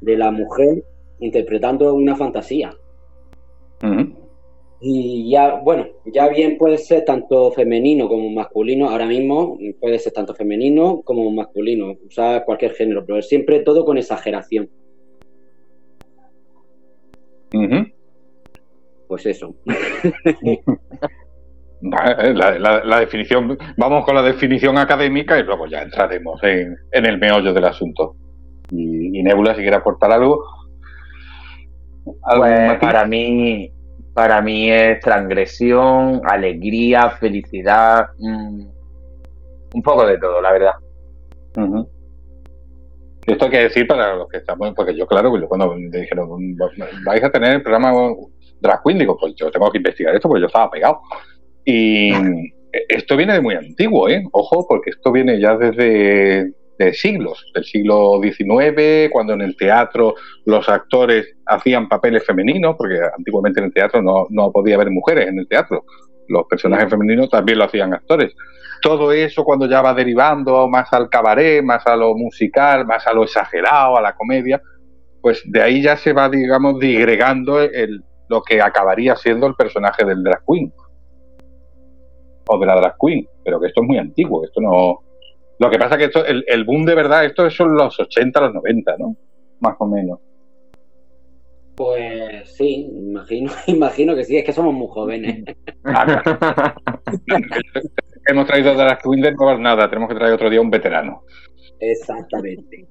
de 0.02 0.18
la 0.18 0.32
mujer 0.32 0.84
interpretando 1.20 1.94
una 1.94 2.16
fantasía. 2.16 2.74
Y 4.84 5.30
ya, 5.30 5.60
bueno, 5.64 5.88
ya 6.06 6.28
bien 6.30 6.58
puede 6.58 6.80
ser 6.80 7.06
tanto 7.06 7.52
femenino 7.52 8.08
como 8.08 8.30
masculino. 8.32 8.90
Ahora 8.90 9.06
mismo 9.06 9.60
puede 9.80 10.00
ser 10.00 10.12
tanto 10.12 10.34
femenino 10.34 11.02
como 11.04 11.30
masculino, 11.30 11.96
usar 12.08 12.46
cualquier 12.46 12.74
género, 12.74 13.06
pero 13.06 13.22
siempre 13.22 13.60
todo 13.60 13.86
con 13.86 14.00
exageración. 14.00 14.70
Pues 19.12 19.26
eso. 19.26 19.54
La, 21.82 22.16
la- 22.60 22.84
la 22.86 23.00
definición, 23.02 23.58
vamos 23.76 24.06
con 24.06 24.16
la 24.16 24.22
definición 24.22 24.78
académica 24.78 25.38
y 25.38 25.44
luego 25.44 25.66
ya 25.66 25.82
entraremos 25.82 26.42
en, 26.44 26.78
en 26.92 27.06
el 27.06 27.18
meollo 27.18 27.54
del 27.54 27.66
asunto. 27.66 28.16
Y, 28.70 29.20
y 29.20 29.24
Nebula, 29.24 29.54
si 29.56 29.62
quiere 29.62 29.76
aportar 29.76 30.12
algo. 30.14 30.42
¿Algún 32.24 32.48
Pues 32.68 32.80
para 32.80 33.06
mí, 33.06 33.70
para 34.14 34.42
mí 34.42 34.72
es 34.72 35.00
transgresión, 35.02 36.22
alegría, 36.24 37.10
felicidad, 37.10 38.06
mm, 38.18 38.62
un 39.74 39.82
poco 39.84 40.06
de 40.06 40.20
todo, 40.20 40.40
la 40.40 40.52
verdad. 40.54 40.74
Ujú. 41.58 41.90
Esto 43.26 43.46
hay 43.46 43.52
que 43.52 43.58
decir 43.64 43.88
para 43.88 44.16
los 44.16 44.30
que 44.30 44.38
estamos, 44.38 44.72
porque 44.76 44.96
yo, 44.96 45.06
claro, 45.06 45.38
yo 45.38 45.48
cuando 45.50 45.76
me 45.76 45.90
dijeron, 46.00 46.30
vais 47.06 47.24
a 47.24 47.30
tener 47.32 47.56
el 47.56 47.64
programa 47.64 47.92
Drag 48.62 48.82
Queen, 48.84 49.00
digo, 49.00 49.18
pues 49.20 49.34
yo 49.36 49.52
tengo 49.52 49.70
que 49.72 49.80
investigar 49.80 50.16
esto 50.16 50.30
porque 50.30 50.42
yo 50.42 50.48
estaba 50.48 50.70
pegado. 50.70 51.02
Y 51.66 52.12
esto 52.88 53.18
viene 53.18 53.34
de 53.34 53.42
muy 53.42 53.56
antiguo, 53.56 54.08
¿eh? 54.08 54.24
Ojo, 54.32 54.66
porque 54.68 54.92
esto 54.92 55.12
viene 55.12 55.40
ya 55.40 55.58
desde 55.58 56.54
de 56.80 56.94
siglos, 56.94 57.46
del 57.54 57.64
siglo 57.64 58.20
XIX, 58.24 59.12
cuando 59.12 59.34
en 59.34 59.42
el 59.42 59.56
teatro 59.56 60.16
los 60.46 60.68
actores 60.68 61.36
hacían 61.46 61.88
papeles 61.88 62.26
femeninos, 62.26 62.76
porque 62.76 63.00
antiguamente 63.16 63.60
en 63.60 63.68
el 63.68 63.74
teatro 63.74 64.02
no, 64.02 64.26
no 64.32 64.52
podía 64.52 64.76
haber 64.76 64.90
mujeres 64.90 65.28
en 65.28 65.38
el 65.38 65.48
teatro. 65.48 65.86
Los 66.28 66.46
personajes 66.50 66.90
femeninos 66.90 67.30
también 67.30 67.60
lo 67.60 67.66
hacían 67.66 67.94
actores 67.94 68.34
todo 68.82 69.12
eso 69.12 69.44
cuando 69.44 69.68
ya 69.68 69.82
va 69.82 69.94
derivando 69.94 70.68
más 70.68 70.92
al 70.92 71.08
cabaret, 71.08 71.64
más 71.64 71.86
a 71.88 71.96
lo 71.96 72.16
musical, 72.16 72.86
más 72.86 73.06
a 73.08 73.14
lo 73.14 73.24
exagerado, 73.24 73.98
a 73.98 74.02
la 74.02 74.16
comedia, 74.16 74.62
pues 75.22 75.42
de 75.46 75.62
ahí 75.62 75.82
ya 75.82 75.96
se 75.96 76.14
va, 76.14 76.28
digamos, 76.28 76.80
digregando 76.80 77.62
el, 77.62 78.04
lo 78.32 78.42
que 78.42 78.62
acabaría 78.62 79.18
siendo 79.18 79.46
el 79.46 79.56
personaje 79.56 80.06
del 80.06 80.24
drag 80.24 80.42
queen. 80.48 80.72
O 82.48 82.58
de 82.58 82.66
la 82.66 82.76
drag 82.76 82.96
queen, 82.98 83.28
pero 83.44 83.60
que 83.60 83.68
esto 83.68 83.82
es 83.82 83.88
muy 83.88 83.98
antiguo, 83.98 84.46
esto 84.46 84.62
no... 84.62 85.02
Lo 85.60 85.70
que 85.70 85.78
pasa 85.78 85.98
que 85.98 86.06
esto, 86.06 86.26
el, 86.26 86.46
el 86.48 86.64
boom 86.64 86.86
de 86.86 86.96
verdad, 86.96 87.26
esto 87.26 87.50
son 87.52 87.76
los 87.76 88.00
80, 88.00 88.40
los 88.40 88.54
90, 88.54 88.96
¿no? 88.98 89.18
Más 89.60 89.76
o 89.80 89.86
menos. 89.86 90.20
Pues 91.76 92.56
sí, 92.56 92.90
imagino, 92.90 93.52
imagino 93.68 94.16
que 94.16 94.24
sí, 94.24 94.38
es 94.38 94.46
que 94.46 94.54
somos 94.54 94.74
muy 94.74 94.88
jóvenes. 94.88 95.44
Hemos 98.28 98.48
traído 98.48 98.76
drag 98.76 99.02
queen 99.02 99.22
de 99.22 99.34
no 99.34 99.58
nada, 99.58 99.90
tenemos 99.90 100.10
que 100.10 100.16
traer 100.16 100.34
otro 100.34 100.50
día 100.50 100.62
un 100.62 100.70
veterano. 100.70 101.24
Exactamente. 101.82 102.86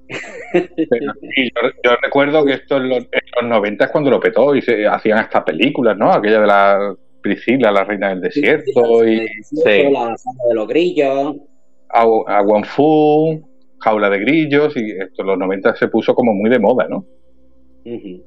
Pero 0.53 1.13
sí, 1.21 1.45
yo, 1.55 1.69
yo 1.85 1.91
recuerdo 2.03 2.45
que 2.45 2.55
esto 2.55 2.77
en 2.79 2.89
los, 2.89 2.99
en 2.99 3.21
los 3.41 3.49
90 3.51 3.85
es 3.85 3.91
cuando 3.91 4.11
lo 4.11 4.21
petó 4.21 4.55
y 4.55 4.63
se 4.63 4.87
hacían 4.87 5.19
hasta 5.19 5.45
películas, 5.45 5.97
¿no? 5.97 6.13
Aquella 6.13 6.41
de 6.41 6.47
la 6.47 6.95
Priscila, 7.23 7.71
la 7.71 7.85
reina 7.85 8.09
del 8.09 8.21
desierto, 8.21 9.07
y. 9.07 9.17
La 9.93 10.17
sala 10.17 10.39
de 10.49 10.55
los 10.55 10.67
grillos. 10.69 11.37
a, 11.91 12.03
a 12.03 12.65
Fu, 12.65 13.41
Jaula 13.79 14.11
de 14.11 14.19
Grillos, 14.19 14.77
y 14.77 14.91
esto 14.91 15.23
en 15.23 15.27
los 15.29 15.39
90 15.39 15.77
se 15.77 15.89
puso 15.89 16.15
como 16.15 16.33
muy 16.35 16.51
de 16.51 16.59
moda, 16.59 16.87
¿no? 16.89 17.05
Ujú. 17.85 18.25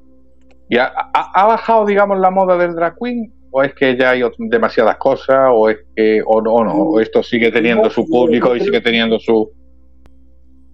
¿Y 0.69 0.77
ha, 0.77 0.85
ha- 0.85 1.31
ha 1.41 1.45
bajado, 1.45 1.85
digamos, 1.85 2.19
la 2.19 2.31
moda 2.31 2.57
del 2.57 2.73
drag 2.73 2.95
queen? 2.97 3.31
¿O 3.51 3.61
es 3.61 3.73
que 3.75 3.95
ya 3.95 4.11
hay 4.11 4.23
demasiadas 4.37 4.97
cosas? 4.97 5.49
¿O 5.51 5.69
es 5.69 5.77
que, 5.95 6.21
o 6.25 6.41
no, 6.41 6.53
o 6.53 6.63
no? 6.63 6.73
¿O 6.73 6.99
esto 6.99 7.21
sigue 7.21 7.51
teniendo 7.51 7.89
su 7.89 8.07
público 8.07 8.55
y 8.55 8.59
sigue 8.61 8.81
teniendo 8.81 9.19
su... 9.19 9.51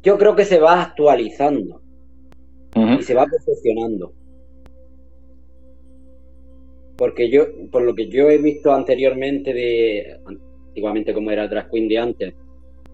Yo 0.04 0.18
creo 0.18 0.36
que 0.36 0.46
se 0.46 0.60
va 0.60 0.82
actualizando 0.82 1.82
y 2.76 3.04
se 3.04 3.14
va 3.14 3.26
perfeccionando. 3.26 4.14
Porque 6.98 7.30
yo, 7.30 7.46
por 7.72 7.82
lo 7.82 7.96
que 7.96 8.08
yo 8.08 8.30
he 8.30 8.38
visto 8.38 8.74
anteriormente 8.74 9.54
de 9.54 10.20
antiguamente 10.26 11.14
como 11.14 11.32
era 11.32 11.44
el 11.44 11.50
drag 11.50 11.70
queen 11.70 11.88
de 11.88 11.98
antes, 11.98 12.34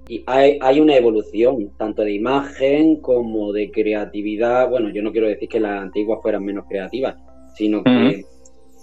y 0.08 0.24
hay, 0.28 0.60
hay 0.62 0.80
una 0.80 0.96
evolución, 0.96 1.72
tanto 1.78 2.04
de 2.04 2.14
imagen 2.14 2.98
como 2.98 3.52
de 3.52 3.72
creatividad. 3.72 4.70
Bueno, 4.70 4.90
yo 4.90 5.02
no 5.02 5.12
quiero 5.12 5.28
decir 5.28 5.50
que 5.50 5.60
las 5.60 5.82
antiguas 5.82 6.20
fueran 6.22 6.46
menos 6.46 6.66
creativas, 6.68 7.16
sino 7.56 7.84
que 7.84 8.24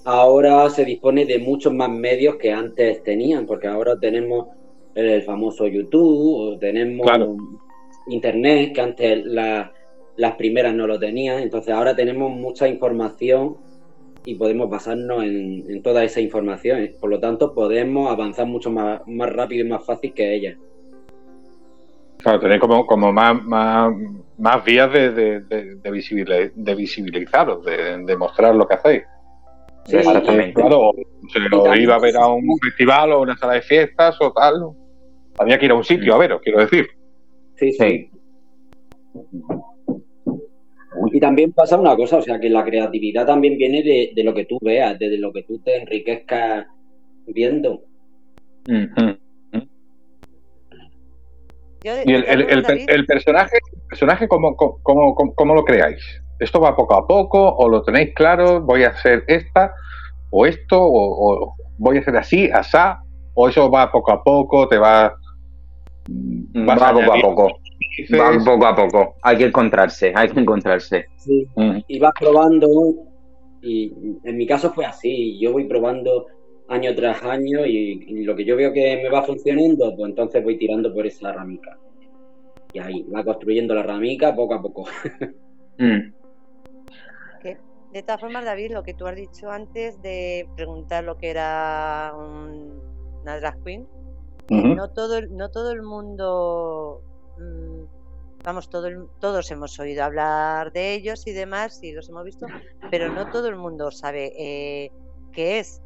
ahora 0.04 0.68
se 0.70 0.84
dispone 0.84 1.24
de 1.24 1.38
muchos 1.38 1.72
más 1.72 1.90
medios 1.90 2.36
que 2.36 2.52
antes 2.52 3.02
tenían, 3.04 3.46
porque 3.46 3.68
ahora 3.68 3.98
tenemos 4.00 4.48
el 4.96 5.22
famoso 5.22 5.68
YouTube, 5.68 6.54
o 6.54 6.58
tenemos 6.58 7.06
Claro. 7.06 7.36
Internet, 8.08 8.72
que 8.74 8.80
antes 8.80 9.24
la- 9.24 9.72
las 10.16 10.34
primeras 10.36 10.74
no 10.74 10.86
lo 10.86 10.98
tenían, 10.98 11.38
entonces 11.42 11.72
ahora 11.74 11.96
tenemos 11.96 12.30
mucha 12.30 12.68
información 12.68 13.56
y 14.24 14.34
podemos 14.34 14.68
basarnos 14.68 15.24
en, 15.24 15.64
en 15.68 15.82
toda 15.82 16.04
esa 16.04 16.20
información, 16.20 16.90
por 17.00 17.10
lo 17.10 17.18
tanto 17.18 17.54
podemos 17.54 18.10
avanzar 18.10 18.46
mucho 18.46 18.70
más, 18.70 19.00
más 19.06 19.32
rápido 19.32 19.64
y 19.66 19.68
más 19.68 19.84
fácil 19.84 20.12
que 20.14 20.34
ellas. 20.34 20.56
Claro, 22.18 22.38
tenéis 22.38 22.60
como, 22.60 22.86
como 22.86 23.12
más, 23.12 23.42
más, 23.42 23.92
más 24.38 24.64
vías 24.64 24.92
de, 24.92 25.10
de, 25.10 25.40
de, 25.40 25.74
de 25.76 25.90
visibili- 25.90 26.52
de 26.54 26.74
visibilizaros, 26.74 27.64
de, 27.64 27.98
de 28.04 28.16
mostrar 28.16 28.54
lo 28.54 28.66
que 28.68 28.74
hacéis. 28.74 29.02
Sí, 29.86 29.96
Exactamente. 29.96 30.52
Claro, 30.54 30.90
o 30.90 30.94
se 31.32 31.40
lo 31.40 31.74
iba 31.74 31.96
a 31.96 31.98
ver 31.98 32.16
a 32.16 32.28
un 32.28 32.56
festival 32.62 33.12
o 33.12 33.22
una 33.22 33.36
sala 33.36 33.54
de 33.54 33.62
fiestas 33.62 34.16
o 34.20 34.32
tal. 34.32 34.54
Había 35.38 35.58
que 35.58 35.64
ir 35.64 35.72
a 35.72 35.74
un 35.74 35.82
sitio 35.82 36.14
a 36.14 36.18
veros, 36.18 36.40
quiero 36.44 36.60
decir. 36.60 36.86
Sí, 37.56 37.72
sí. 37.72 37.78
Sí. 37.78 38.10
Y 41.12 41.20
también 41.20 41.52
pasa 41.52 41.78
una 41.78 41.96
cosa, 41.96 42.18
o 42.18 42.22
sea, 42.22 42.40
que 42.40 42.48
la 42.48 42.64
creatividad 42.64 43.26
también 43.26 43.58
viene 43.58 43.82
de, 43.82 44.12
de 44.14 44.24
lo 44.24 44.34
que 44.34 44.44
tú 44.44 44.58
veas, 44.62 44.98
de 44.98 45.18
lo 45.18 45.32
que 45.32 45.42
tú 45.42 45.58
te 45.58 45.76
enriquezcas 45.76 46.66
viendo. 47.26 47.82
Yo 51.84 51.92
Y 52.04 52.14
el, 52.14 52.24
el, 52.24 52.40
el, 52.88 53.06
personaje, 53.06 53.56
el 53.56 53.86
personaje 53.88 54.28
¿cómo, 54.28 54.54
cómo, 54.56 55.14
cómo, 55.14 55.34
cómo 55.34 55.54
lo 55.54 55.64
creáis? 55.64 56.00
¿Esto 56.38 56.60
va 56.60 56.76
poco 56.76 56.94
a 56.94 57.06
poco 57.06 57.56
o 57.56 57.68
lo 57.68 57.82
tenéis 57.82 58.14
claro? 58.14 58.60
¿Voy 58.60 58.84
a 58.84 58.90
hacer 58.90 59.24
esta 59.26 59.72
o 60.30 60.46
esto 60.46 60.80
o, 60.80 61.44
o 61.44 61.54
voy 61.78 61.96
a 61.98 62.00
hacer 62.00 62.16
así, 62.16 62.50
asá? 62.50 63.02
¿O 63.34 63.48
eso 63.48 63.70
va 63.70 63.90
poco 63.90 64.12
a 64.12 64.22
poco? 64.22 64.68
¿Te 64.68 64.78
va...? 64.78 65.14
Vas 66.08 66.80
Va 66.80 66.92
poco 66.92 67.12
a 67.12 67.20
poco. 67.20 67.58
Va 68.14 68.44
poco 68.44 68.66
a 68.66 68.74
poco. 68.76 69.14
Hay 69.22 69.38
que 69.38 69.44
encontrarse, 69.46 70.12
hay 70.14 70.28
que 70.28 70.40
encontrarse. 70.40 71.06
Mm. 71.56 71.78
Y 71.86 71.98
vas 71.98 72.12
probando, 72.18 72.68
y 73.60 73.92
en 74.24 74.36
mi 74.36 74.46
caso 74.46 74.72
fue 74.72 74.84
así, 74.84 75.38
yo 75.40 75.52
voy 75.52 75.64
probando 75.64 76.26
año 76.68 76.94
tras 76.94 77.22
año 77.22 77.66
y, 77.66 78.04
y 78.06 78.24
lo 78.24 78.34
que 78.34 78.44
yo 78.44 78.56
veo 78.56 78.72
que 78.72 78.96
me 79.02 79.10
va 79.10 79.22
funcionando, 79.22 79.94
pues 79.96 80.10
entonces 80.10 80.42
voy 80.42 80.58
tirando 80.58 80.92
por 80.92 81.06
esa 81.06 81.32
ramica. 81.32 81.76
Y 82.72 82.78
ahí, 82.78 83.02
va 83.14 83.22
construyendo 83.22 83.74
la 83.74 83.82
ramica 83.82 84.34
poco 84.34 84.54
a 84.54 84.62
poco. 84.62 84.86
Mm. 85.78 86.12
de 87.92 88.02
todas 88.02 88.20
formas, 88.20 88.44
David, 88.44 88.72
lo 88.72 88.82
que 88.82 88.92
tú 88.92 89.06
has 89.06 89.16
dicho 89.16 89.50
antes 89.50 90.00
de 90.02 90.46
preguntar 90.54 91.02
lo 91.02 91.16
que 91.16 91.30
era 91.30 92.12
un- 92.14 92.78
una 93.22 93.40
drag 93.40 93.62
queen, 93.64 93.86
no 94.48 94.88
todo 94.90 95.18
el, 95.18 95.36
no 95.36 95.50
todo 95.50 95.72
el 95.72 95.82
mundo 95.82 97.00
mm, 97.38 97.84
vamos 98.44 98.68
todo 98.68 98.86
el- 98.88 99.06
todos 99.20 99.50
hemos 99.50 99.78
oído 99.78 100.04
hablar 100.04 100.72
de 100.72 100.94
ellos 100.94 101.26
y 101.26 101.32
demás 101.32 101.82
y 101.82 101.92
los 101.92 102.08
hemos 102.08 102.24
visto 102.24 102.46
pero 102.90 103.10
no 103.12 103.30
todo 103.30 103.48
el 103.48 103.56
mundo 103.56 103.90
sabe 103.90 104.32
eh, 104.38 104.90
qué 105.32 105.60
es 105.60 105.80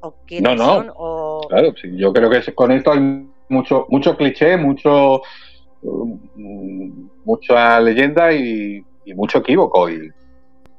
o 0.00 0.14
quiénes 0.26 0.56
no. 0.58 0.64
son 0.64 0.92
o 0.96 1.46
Claro, 1.48 1.72
sí, 1.80 1.96
yo 1.96 2.12
creo 2.12 2.30
que 2.30 2.54
con 2.54 2.72
esto 2.72 2.92
hay 2.92 3.30
mucho, 3.48 3.86
mucho 3.88 4.16
cliché, 4.16 4.56
mucho 4.56 5.20
mm, 5.82 7.06
mucha 7.24 7.80
leyenda 7.80 8.32
y, 8.32 8.84
y 9.04 9.14
mucho 9.14 9.38
equívoco. 9.38 9.88
Y, 9.90 10.10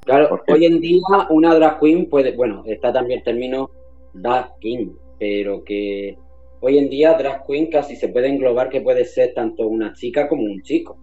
Claro, 0.04 0.42
hoy 0.48 0.66
en 0.66 0.80
día 0.80 1.01
una 1.30 1.54
drag 1.56 1.80
queen 1.82 2.10
puede, 2.10 2.34
bueno, 2.36 2.63
está 2.66 2.94
también 2.94 3.20
el 3.20 3.25
término 3.25 3.70
drag 4.13 4.58
king, 4.62 4.89
pero 5.20 5.63
que 5.66 6.18
hoy 6.62 6.78
en 6.78 6.90
día 6.90 7.14
drag 7.18 7.46
queen 7.46 7.70
casi 7.70 7.96
se 7.96 8.10
puede 8.10 8.28
englobar 8.30 8.70
que 8.70 8.82
puede 8.82 9.06
ser 9.06 9.34
tanto 9.34 9.68
una 9.68 9.94
chica 9.94 10.28
como 10.28 10.44
un 10.44 10.62
chico. 10.62 10.98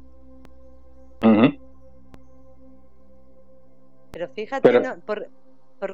Pero 4.13 4.29
fíjate 4.29 4.69
Pero- 4.69 4.81
no, 4.81 4.97
por- 5.05 5.27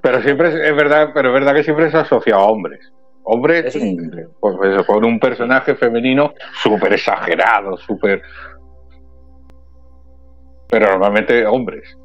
Pero 0.03 0.23
siempre 0.23 0.49
es, 0.49 0.55
es 0.55 0.77
verdad, 0.77 1.11
pero 1.15 1.29
es 1.29 1.35
verdad 1.35 1.55
que 1.55 1.65
siempre 1.65 1.91
se 1.91 1.97
ha 1.97 2.01
asociado 2.03 2.41
a 2.43 2.47
hombres. 2.51 2.93
Hombres, 3.23 3.73
sí. 3.73 3.97
pues 4.41 4.55
eso, 4.73 4.85
con 4.87 5.05
un 5.05 5.19
personaje 5.21 5.75
femenino 5.75 6.33
súper 6.63 6.93
exagerado, 6.95 7.77
súper. 7.77 8.23
Pero 10.69 10.87
normalmente 10.91 11.47
hombres. 11.47 11.99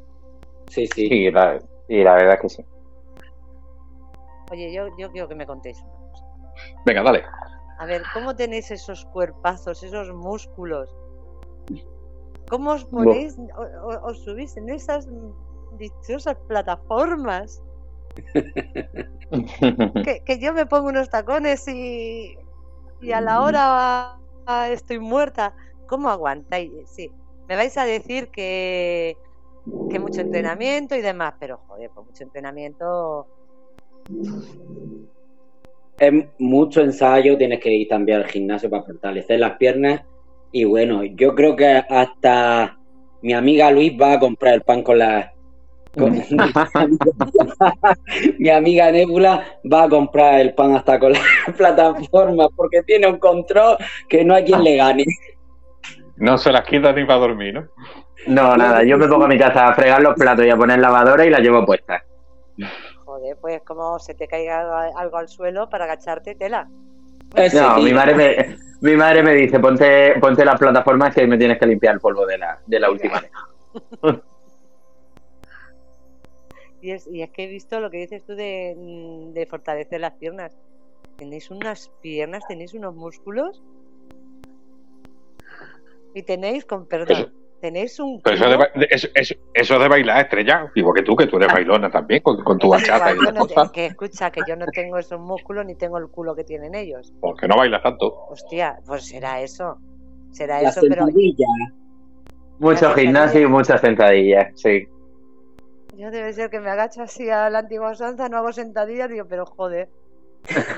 Sí, 0.68 0.86
sí. 0.88 1.08
Sí, 1.08 1.30
la, 1.30 1.58
y 1.88 2.02
la 2.02 2.14
verdad 2.14 2.34
es 2.34 2.40
que 2.40 2.48
sí. 2.48 2.64
oye 4.52 4.72
yo, 4.72 4.88
yo 4.98 5.10
quiero 5.12 5.28
que 5.28 5.34
me 5.34 5.46
contéis 5.46 5.80
una 5.82 5.90
cosa 5.92 6.05
Venga, 6.84 7.02
dale. 7.02 7.24
a 7.78 7.86
ver 7.86 8.02
cómo 8.14 8.34
tenéis 8.34 8.70
esos 8.70 9.04
cuerpazos 9.06 9.82
esos 9.82 10.12
músculos 10.14 10.88
cómo 12.48 12.72
os 12.72 12.84
ponéis 12.84 13.36
os 14.02 14.22
subís 14.24 14.56
en 14.56 14.70
esas 14.70 15.08
dichosas 15.78 16.36
plataformas 16.46 17.62
que, 20.04 20.22
que 20.24 20.38
yo 20.38 20.52
me 20.52 20.66
pongo 20.66 20.88
unos 20.88 21.10
tacones 21.10 21.66
y, 21.68 22.36
y 23.00 23.12
a 23.12 23.20
la 23.20 23.42
hora 23.42 24.18
estoy 24.70 24.98
muerta. 24.98 25.54
¿Cómo 25.86 26.08
aguantáis? 26.08 26.70
Sí, 26.86 27.10
me 27.48 27.56
vais 27.56 27.76
a 27.76 27.84
decir 27.84 28.30
que, 28.30 29.16
que 29.90 29.98
mucho 29.98 30.20
entrenamiento 30.20 30.94
y 30.96 31.02
demás, 31.02 31.34
pero 31.38 31.58
joder, 31.66 31.90
pues 31.94 32.06
mucho 32.06 32.24
entrenamiento. 32.24 33.26
Es 35.98 36.12
mucho 36.38 36.82
ensayo, 36.82 37.38
tienes 37.38 37.60
que 37.60 37.72
ir 37.72 37.88
también 37.88 38.18
al 38.18 38.26
gimnasio 38.26 38.68
para 38.68 38.82
fortalecer 38.82 39.40
las 39.40 39.56
piernas. 39.56 40.02
Y 40.52 40.64
bueno, 40.64 41.04
yo 41.04 41.34
creo 41.34 41.56
que 41.56 41.66
hasta 41.66 42.76
mi 43.22 43.32
amiga 43.32 43.70
Luis 43.70 43.92
va 44.00 44.12
a 44.12 44.20
comprar 44.20 44.54
el 44.54 44.62
pan 44.62 44.82
con 44.82 44.98
la. 44.98 45.32
con- 45.96 46.14
mi 48.38 48.50
amiga 48.50 48.90
Nebula 48.92 49.44
va 49.72 49.84
a 49.84 49.88
comprar 49.88 50.40
el 50.40 50.54
pan 50.54 50.76
hasta 50.76 50.98
con 50.98 51.12
la 51.12 51.20
plataforma 51.56 52.48
porque 52.54 52.82
tiene 52.82 53.06
un 53.06 53.18
control 53.18 53.76
que 54.08 54.24
no 54.24 54.34
hay 54.34 54.44
quien 54.44 54.62
le 54.62 54.76
gane. 54.76 55.04
No 56.16 56.38
se 56.38 56.52
las 56.52 56.66
quita 56.66 56.92
ni 56.92 57.04
para 57.04 57.20
dormir, 57.20 57.54
¿no? 57.54 57.66
No, 58.26 58.56
nada, 58.56 58.82
yo 58.82 58.98
me 58.98 59.06
pongo 59.06 59.24
a 59.24 59.28
mi 59.28 59.38
casa 59.38 59.68
a 59.68 59.74
fregar 59.74 60.02
los 60.02 60.14
platos 60.14 60.44
y 60.44 60.50
a 60.50 60.56
poner 60.56 60.78
lavadora 60.78 61.24
y 61.24 61.30
la 61.30 61.40
llevo 61.40 61.64
puesta. 61.64 62.02
Joder, 63.16 63.38
pues 63.40 63.62
como 63.62 63.98
se 63.98 64.14
te 64.14 64.28
caiga 64.28 64.60
algo- 64.94 65.16
al 65.16 65.28
suelo 65.28 65.70
para 65.70 65.84
agacharte, 65.84 66.34
tela. 66.34 66.68
Ese 67.34 67.60
No, 67.62 67.76
tío. 67.76 67.84
mi 67.84 67.92
madre 67.94 68.14
me, 68.14 68.56
mi 68.82 68.94
madre 68.94 69.22
me 69.22 69.32
dice, 69.34 69.58
ponte, 69.58 70.14
ponte 70.20 70.44
las 70.44 70.58
plataformas 70.58 71.14
que 71.14 71.26
me 71.26 71.38
tienes 71.38 71.58
que 71.58 71.64
limpiar 71.66 71.94
el 71.94 72.00
polvo 72.00 72.26
de 72.26 72.36
la, 72.36 72.60
de 72.66 72.78
la 72.78 72.90
última 72.90 73.20
vez. 73.20 73.30
Y 76.82 76.90
es, 76.90 77.06
y 77.06 77.22
es 77.22 77.30
que 77.30 77.44
he 77.44 77.46
visto 77.48 77.80
lo 77.80 77.90
que 77.90 77.96
dices 77.96 78.22
tú 78.26 78.34
de, 78.36 78.74
mm, 78.76 79.32
de 79.32 79.46
fortalecer 79.46 79.98
las 79.98 80.14
piernas. 80.16 80.54
Tenéis 81.18 81.50
unas 81.50 81.90
piernas, 82.02 82.44
tenéis 82.46 82.74
unos 82.74 82.94
músculos. 82.94 83.62
Y 86.12 86.22
tenéis, 86.22 86.66
con 86.66 86.86
perdón, 86.86 87.32
tenéis 87.66 87.98
un. 87.98 88.20
Pero 88.22 88.36
eso 88.36 88.48
de, 88.48 88.86
eso, 88.90 89.08
eso- 89.14 89.34
eso 89.54 89.78
de 89.78 89.88
bailar 89.88 90.20
estrella, 90.22 90.70
igual 90.74 90.94
que 90.94 91.02
tú, 91.02 91.16
que 91.16 91.26
tú 91.26 91.36
eres 91.36 91.52
bailona 91.52 91.90
también, 91.90 92.22
con, 92.22 92.42
con 92.44 92.58
tu 92.58 92.66
Igual 92.66 92.80
bachata 92.80 93.12
y 93.12 93.18
no 93.18 93.32
te- 93.32 93.54
cosas. 93.54 93.70
que 93.72 93.86
escucha, 93.86 94.30
que 94.30 94.42
yo 94.46 94.56
no 94.56 94.66
tengo 94.66 94.98
esos 94.98 95.20
músculos 95.20 95.66
ni 95.66 95.74
tengo 95.74 95.98
el 95.98 96.08
culo 96.08 96.34
que 96.36 96.44
tienen 96.44 96.74
ellos. 96.74 97.12
Porque 97.20 97.48
no 97.48 97.56
bailas 97.56 97.82
tanto. 97.82 98.26
Hostia, 98.28 98.78
pues 98.86 99.06
será 99.06 99.40
eso. 99.40 99.78
Será 100.30 100.62
La 100.62 100.68
eso, 100.70 100.80
pero. 100.88 101.06
Mucho 102.58 102.94
gimnasio 102.94 103.40
y 103.42 103.46
muchas 103.46 103.80
sentadillas, 103.80 104.52
sí. 104.54 104.86
yo 105.98 106.10
debe 106.10 106.32
ser 106.32 106.48
que 106.50 106.60
me 106.60 106.70
agacho 106.70 107.02
así 107.02 107.28
a 107.28 107.50
la 107.50 107.58
antigua 107.60 107.90
usanza, 107.90 108.28
no 108.28 108.38
hago 108.38 108.52
sentadillas, 108.52 109.10
digo, 109.10 109.26
pero 109.28 109.44
joder. 109.44 109.88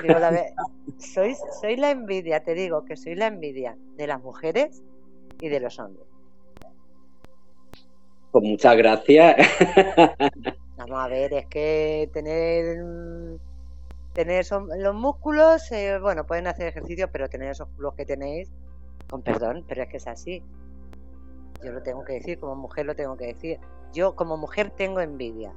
Digo, 0.02 0.18
la 0.18 0.30
ve- 0.30 0.54
sois, 0.98 1.38
sois 1.60 1.78
la 1.78 1.90
envidia, 1.90 2.42
te 2.42 2.54
digo 2.54 2.84
que 2.84 2.96
soy 2.96 3.14
la 3.14 3.26
envidia 3.26 3.76
de 3.96 4.06
las 4.06 4.20
mujeres 4.22 4.82
y 5.40 5.48
de 5.48 5.60
los 5.60 5.78
hombres. 5.78 6.06
Pues 8.30 8.44
muchas 8.44 8.76
gracias. 8.76 9.36
Vamos 10.76 11.00
a 11.00 11.08
ver, 11.08 11.32
es 11.32 11.46
que 11.46 12.08
tener 12.12 12.78
tener 14.14 14.44
los 14.50 14.94
músculos, 14.96 15.70
eh, 15.70 15.98
bueno, 16.00 16.26
pueden 16.26 16.48
hacer 16.48 16.66
ejercicio, 16.66 17.08
pero 17.12 17.28
tener 17.28 17.50
esos 17.50 17.68
culos 17.76 17.94
que 17.94 18.04
tenéis, 18.04 18.50
con 19.08 19.22
perdón, 19.22 19.64
pero 19.68 19.82
es 19.84 19.88
que 19.88 19.98
es 19.98 20.08
así. 20.08 20.42
Yo 21.64 21.72
lo 21.72 21.82
tengo 21.82 22.04
que 22.04 22.14
decir, 22.14 22.38
como 22.40 22.56
mujer 22.56 22.86
lo 22.86 22.96
tengo 22.96 23.16
que 23.16 23.26
decir. 23.26 23.60
Yo 23.92 24.16
como 24.16 24.36
mujer 24.36 24.70
tengo 24.70 25.00
envidia. 25.00 25.52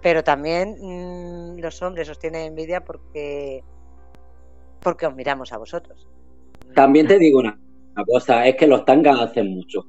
Pero 0.00 0.22
también 0.22 0.76
mm, 0.80 1.58
los 1.58 1.82
hombres 1.82 2.08
os 2.08 2.18
tienen 2.20 2.46
envidia 2.46 2.84
porque 2.84 3.64
porque 4.82 5.06
os 5.06 5.14
miramos 5.14 5.52
a 5.52 5.58
vosotros. 5.58 6.06
También 6.74 7.08
te 7.08 7.18
digo 7.18 7.40
una, 7.40 7.58
cosa, 8.04 8.46
es 8.46 8.56
que 8.56 8.66
los 8.66 8.84
tangas 8.84 9.20
hacen 9.20 9.54
mucho. 9.54 9.86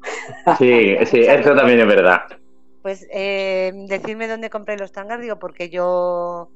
Sí, 0.57 0.95
sí, 1.05 1.19
eso 1.21 1.55
también 1.55 1.79
es 1.79 1.87
verdad. 1.87 2.21
Pues 2.81 3.05
eh, 3.12 3.71
decirme 3.88 4.27
dónde 4.27 4.49
compré 4.49 4.77
los 4.77 4.91
tangas, 4.91 5.21
digo, 5.21 5.38
porque 5.38 5.69
yo 5.69 6.49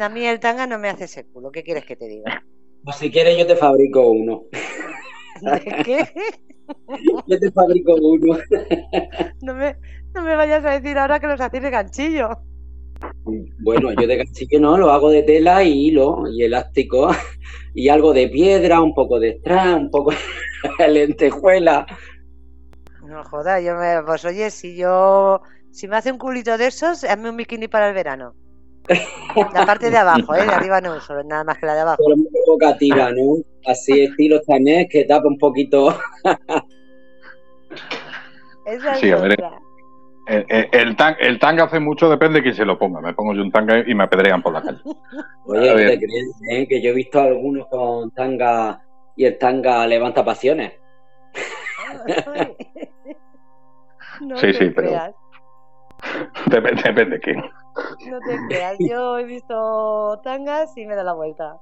a 0.00 0.08
mí 0.08 0.26
el 0.26 0.40
tanga 0.40 0.66
no 0.66 0.78
me 0.78 0.88
hace 0.88 1.04
ese 1.04 1.24
culo. 1.24 1.50
¿Qué 1.50 1.62
quieres 1.62 1.84
que 1.84 1.96
te 1.96 2.06
diga? 2.06 2.44
Pues 2.82 2.96
si 2.96 3.10
quieres 3.10 3.36
yo 3.38 3.46
te 3.46 3.56
fabrico 3.56 4.08
uno. 4.10 4.44
¿De 5.40 5.82
qué? 5.84 6.08
Yo 7.26 7.38
te 7.38 7.50
fabrico 7.52 7.94
uno. 7.94 8.38
No 9.42 9.54
me, 9.54 9.76
no 10.14 10.22
me 10.22 10.34
vayas 10.34 10.64
a 10.64 10.70
decir 10.70 10.96
ahora 10.96 11.20
que 11.20 11.26
los 11.26 11.38
hacéis 11.38 11.62
de 11.62 11.68
ganchillo. 11.68 12.30
Bueno, 13.60 13.92
yo 13.92 14.06
de 14.06 14.18
castillo 14.18 14.60
no, 14.60 14.76
lo 14.76 14.90
hago 14.90 15.10
de 15.10 15.22
tela 15.22 15.64
y 15.64 15.86
hilo 15.86 16.24
y 16.30 16.44
elástico 16.44 17.08
y 17.74 17.88
algo 17.88 18.12
de 18.12 18.28
piedra, 18.28 18.82
un 18.82 18.94
poco 18.94 19.18
de 19.18 19.38
strass, 19.38 19.76
un 19.76 19.90
poco 19.90 20.12
de 20.78 20.88
lentejuela. 20.92 21.86
No 23.06 23.24
jodas, 23.24 23.62
yo 23.62 23.76
me. 23.76 24.02
Pues 24.04 24.24
oye, 24.24 24.50
si 24.50 24.76
yo. 24.76 25.40
Si 25.70 25.88
me 25.88 25.96
hace 25.96 26.12
un 26.12 26.18
culito 26.18 26.56
de 26.56 26.68
esos, 26.68 27.04
hazme 27.04 27.30
un 27.30 27.36
bikini 27.36 27.66
para 27.66 27.88
el 27.88 27.94
verano. 27.94 28.34
La 29.54 29.66
parte 29.66 29.90
de 29.90 29.96
abajo, 29.96 30.34
¿eh? 30.34 30.44
De 30.44 30.52
arriba 30.52 30.80
no 30.80 30.96
uso, 30.96 31.20
nada 31.24 31.42
más 31.42 31.58
que 31.58 31.66
la 31.66 31.74
de 31.74 31.80
abajo. 31.80 32.02
Pero 32.04 32.16
muy 32.16 32.28
provocativa, 32.44 33.10
¿no? 33.10 33.38
Así 33.66 34.04
estilo 34.04 34.40
chanés 34.46 34.86
que 34.88 35.04
tapa 35.04 35.26
un 35.26 35.38
poquito. 35.38 35.98
Esa 38.66 38.94
Sí, 38.94 39.10
a 39.10 39.16
ver, 39.16 39.32
otra. 39.32 39.60
El, 40.26 40.46
el, 40.48 40.68
el 40.72 40.96
tan- 40.96 41.16
el 41.20 41.38
tanga 41.38 41.64
hace 41.64 41.78
mucho, 41.80 42.08
depende 42.08 42.38
de 42.38 42.42
quién 42.42 42.54
se 42.54 42.64
lo 42.64 42.78
ponga. 42.78 43.00
Me 43.00 43.12
pongo 43.12 43.34
yo 43.34 43.42
un 43.42 43.52
tanga 43.52 43.78
y 43.86 43.94
me 43.94 44.04
apedrean 44.04 44.42
por 44.42 44.52
la 44.54 44.62
calle. 44.62 44.80
Oye, 45.46 45.86
te 45.86 45.98
crees, 45.98 46.40
¿eh? 46.50 46.66
que 46.66 46.80
yo 46.82 46.90
he 46.90 46.94
visto 46.94 47.20
algunos 47.20 47.66
con 47.68 48.10
tanga 48.12 48.82
y 49.16 49.26
el 49.26 49.36
tanga 49.38 49.86
levanta 49.86 50.24
pasiones. 50.24 50.72
No 54.20 54.36
Sí, 54.36 54.46
te 54.46 54.52
sí, 54.54 54.70
pero- 54.70 54.88
creas, 54.88 55.14
Depende, 56.46 56.82
depende 56.82 57.16
de 57.16 57.20
quién. 57.20 57.36
no 58.10 58.20
te 58.20 58.38
creas. 58.48 58.76
Yo 58.78 59.18
he 59.18 59.24
visto 59.24 60.20
tangas 60.22 60.76
y 60.76 60.86
me 60.86 60.94
da 60.94 61.02
la 61.02 61.14
vuelta. 61.14 61.56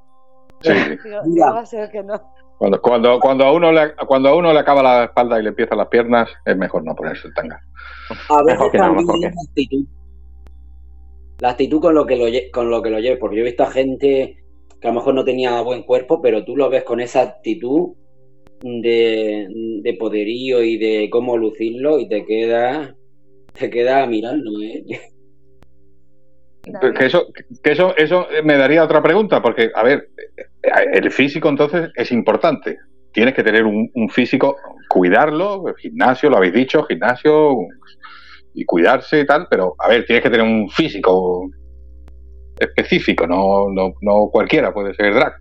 Sí, 0.61 0.71
sí. 0.73 0.91
Digo, 1.05 1.21
Mira. 1.25 1.47
digo, 1.47 1.55
va 1.55 1.61
a 1.61 1.67
ser 1.67 1.91
que 1.91 2.03
no. 2.03 2.21
Cuando, 2.59 2.81
cuando, 2.81 3.21
cuando, 3.21 3.45
a 3.45 3.53
uno 3.53 3.73
le, 3.73 3.95
cuando 4.07 4.29
a 4.29 4.37
uno 4.37 4.53
le 4.53 4.59
acaba 4.59 4.83
la 4.83 5.05
espalda 5.05 5.39
y 5.39 5.43
le 5.43 5.49
empiezan 5.49 5.79
las 5.79 5.89
piernas, 5.89 6.29
es 6.45 6.57
mejor 6.57 6.85
no 6.85 6.95
ponerse 6.95 7.27
el 7.27 7.35
tanga. 7.35 7.61
A 8.29 8.43
veces 8.45 8.59
Mejor 8.61 8.71
que 8.71 8.79
no, 8.79 8.97
que- 8.97 9.21
la 9.21 9.43
actitud. 9.49 9.85
La 11.41 11.51
actitud 11.51 11.81
con 11.81 11.95
lo 11.95 12.07
que 12.07 12.17
lo 12.17 12.27
con 12.53 12.71
lo 12.71 12.83
que 12.83 12.91
lo 12.91 13.01
lleves, 13.01 13.19
porque 13.19 13.37
yo 13.37 13.43
he 13.43 13.47
visto 13.47 13.65
a 13.65 13.71
gente 13.71 14.37
que 14.81 14.89
a 14.89 14.91
lo 14.91 14.97
mejor 14.97 15.15
no 15.15 15.25
tenía 15.25 15.61
buen 15.63 15.83
cuerpo, 15.83 16.23
pero 16.23 16.45
tú 16.45 16.57
lo 16.57 16.71
ves 16.71 16.85
con 16.85 17.01
esa 17.01 17.23
actitud 17.23 17.95
de, 18.61 19.49
de 19.83 19.95
poderío 19.95 20.63
y 20.63 20.77
de 20.79 21.11
cómo 21.11 21.37
lucirlo 21.37 21.99
y 21.99 22.09
te 22.09 22.25
queda 22.25 22.95
te 23.59 23.71
queda 23.71 24.07
mirando, 24.07 24.51
¿eh? 24.63 24.85
Que 26.97 27.07
eso, 27.07 27.27
que 27.63 27.73
eso, 27.73 27.97
eso 27.97 28.27
me 28.45 28.57
daría 28.57 28.85
otra 28.85 29.03
pregunta, 29.03 29.43
porque, 29.43 29.71
a 29.75 29.83
ver, 29.83 30.11
el 30.63 31.11
físico 31.11 31.49
entonces 31.49 31.91
es 31.95 32.13
importante. 32.13 32.79
Tienes 33.13 33.35
que 33.35 33.43
tener 33.43 33.65
un, 33.65 33.91
un 33.95 34.09
físico, 34.09 34.57
cuidarlo, 34.89 35.69
el 35.69 35.75
gimnasio, 35.77 36.31
lo 36.31 36.39
habéis 36.39 36.55
dicho, 36.55 36.85
gimnasio 36.85 37.57
y 38.55 38.65
cuidarse 38.65 39.21
y 39.21 39.27
tal, 39.27 39.47
pero, 39.51 39.75
a 39.79 39.89
ver, 39.89 40.05
tienes 40.05 40.23
que 40.23 40.31
tener 40.31 40.47
un 40.47 40.69
físico 40.71 41.49
específico, 42.59 43.27
no, 43.27 43.69
no, 43.71 43.95
no 44.01 44.29
cualquiera 44.31 44.73
puede 44.73 44.95
ser 44.95 45.15
drag. 45.15 45.35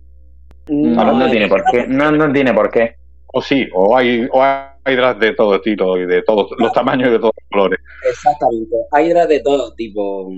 No, 0.68 1.12
no 1.12 1.30
tiene 1.30 1.48
por 1.48 1.64
qué. 1.70 1.86
No, 1.86 2.12
no 2.12 2.32
tiene 2.32 2.52
por 2.54 2.70
qué. 2.70 2.94
O 3.34 3.42
sí, 3.42 3.66
o 3.74 3.96
hay, 3.96 4.28
o 4.30 4.42
hay 4.42 4.96
drag 4.96 5.18
de 5.18 5.32
todo 5.32 5.56
estilo 5.56 5.98
y 5.98 6.06
de 6.06 6.22
todos 6.22 6.50
los 6.58 6.72
tamaños 6.72 7.08
y 7.08 7.12
de 7.12 7.18
todos 7.18 7.32
los 7.36 7.48
colores. 7.50 7.80
Exactamente. 8.08 8.76
Hay 8.92 9.08
drag 9.08 9.28
de 9.28 9.40
todo 9.40 9.74
tipo. 9.74 10.30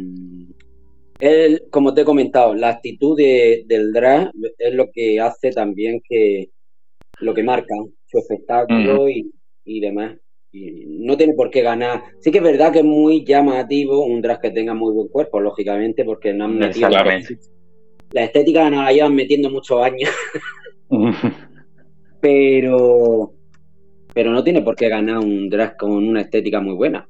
Él, 1.20 1.62
como 1.70 1.94
te 1.94 2.02
he 2.02 2.04
comentado, 2.04 2.54
la 2.54 2.70
actitud 2.70 3.16
de- 3.16 3.64
del 3.66 3.92
drag 3.92 4.30
es 4.58 4.74
lo 4.74 4.90
que 4.92 5.20
hace 5.20 5.50
también 5.50 6.00
que 6.08 6.50
lo 7.20 7.32
que 7.34 7.42
marca 7.42 7.74
su 8.06 8.18
espectáculo 8.18 9.08
y, 9.08 9.30
y 9.64 9.80
demás. 9.80 10.16
Y 10.52 10.84
no 10.86 11.16
tiene 11.16 11.34
por 11.34 11.50
qué 11.50 11.62
ganar. 11.62 12.02
Sí 12.20 12.30
que 12.30 12.38
es 12.38 12.44
verdad 12.44 12.72
que 12.72 12.80
es 12.80 12.84
muy 12.84 13.24
llamativo 13.24 14.04
un 14.04 14.20
drag 14.22 14.40
que 14.40 14.50
tenga 14.50 14.74
muy 14.74 14.92
buen 14.92 15.08
cuerpo, 15.08 15.40
lógicamente, 15.40 16.04
porque 16.04 16.32
no 16.32 16.44
han 16.44 16.58
metido. 16.68 16.88
La 18.12 18.24
estética 18.24 18.70
nos 18.70 18.84
la 18.84 18.92
llevan 18.92 19.14
metiendo 19.14 19.50
muchos 19.50 19.80
años, 19.82 20.10
pero 22.20 23.32
pero 24.12 24.30
no 24.30 24.44
tiene 24.44 24.62
por 24.62 24.76
qué 24.76 24.88
ganar 24.88 25.18
un 25.18 25.48
drag 25.48 25.76
con 25.76 25.90
una 25.92 26.20
estética 26.20 26.60
muy 26.60 26.74
buena. 26.74 27.08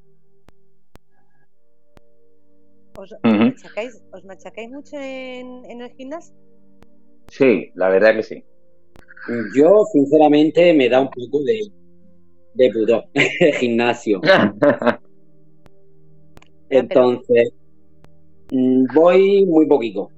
¿Os, 3.04 3.10
machacáis, 3.22 3.92
os 4.16 4.24
machacáis 4.24 4.70
mucho 4.70 4.96
en, 4.96 5.46
en 5.70 5.80
el 5.82 5.90
gimnasio? 5.90 6.34
Sí, 7.28 7.70
la 7.74 7.88
verdad 7.90 8.14
que 8.16 8.22
sí. 8.22 8.44
Yo, 9.54 9.84
sinceramente, 9.92 10.72
me 10.74 10.88
da 10.88 11.00
un 11.00 11.08
poco 11.08 11.42
de, 11.44 11.60
de 12.54 12.70
pudor 12.72 13.04
el 13.14 13.54
gimnasio. 13.54 14.20
Entonces, 16.70 17.52
mm, 18.50 18.84
voy 18.94 19.44
muy 19.44 19.66
poquito. 19.66 20.10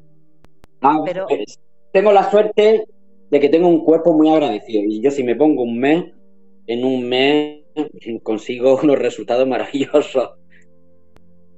Ah, 0.81 1.01
Pero- 1.05 1.27
pues, 1.29 1.59
tengo 1.93 2.13
la 2.13 2.31
suerte 2.31 2.87
de 3.31 3.41
que 3.41 3.49
tengo 3.49 3.69
un 3.69 3.85
cuerpo 3.85 4.13
muy 4.13 4.29
agradecido. 4.29 4.83
Y 4.87 5.01
yo, 5.03 5.11
si 5.11 5.25
me 5.25 5.35
pongo 5.35 5.63
un 5.63 5.79
mes, 5.79 6.05
en 6.67 6.85
un 6.85 7.09
mes 7.09 7.65
consigo 8.23 8.79
unos 8.83 8.99
resultados 8.99 9.47
maravillosos. 9.49 10.31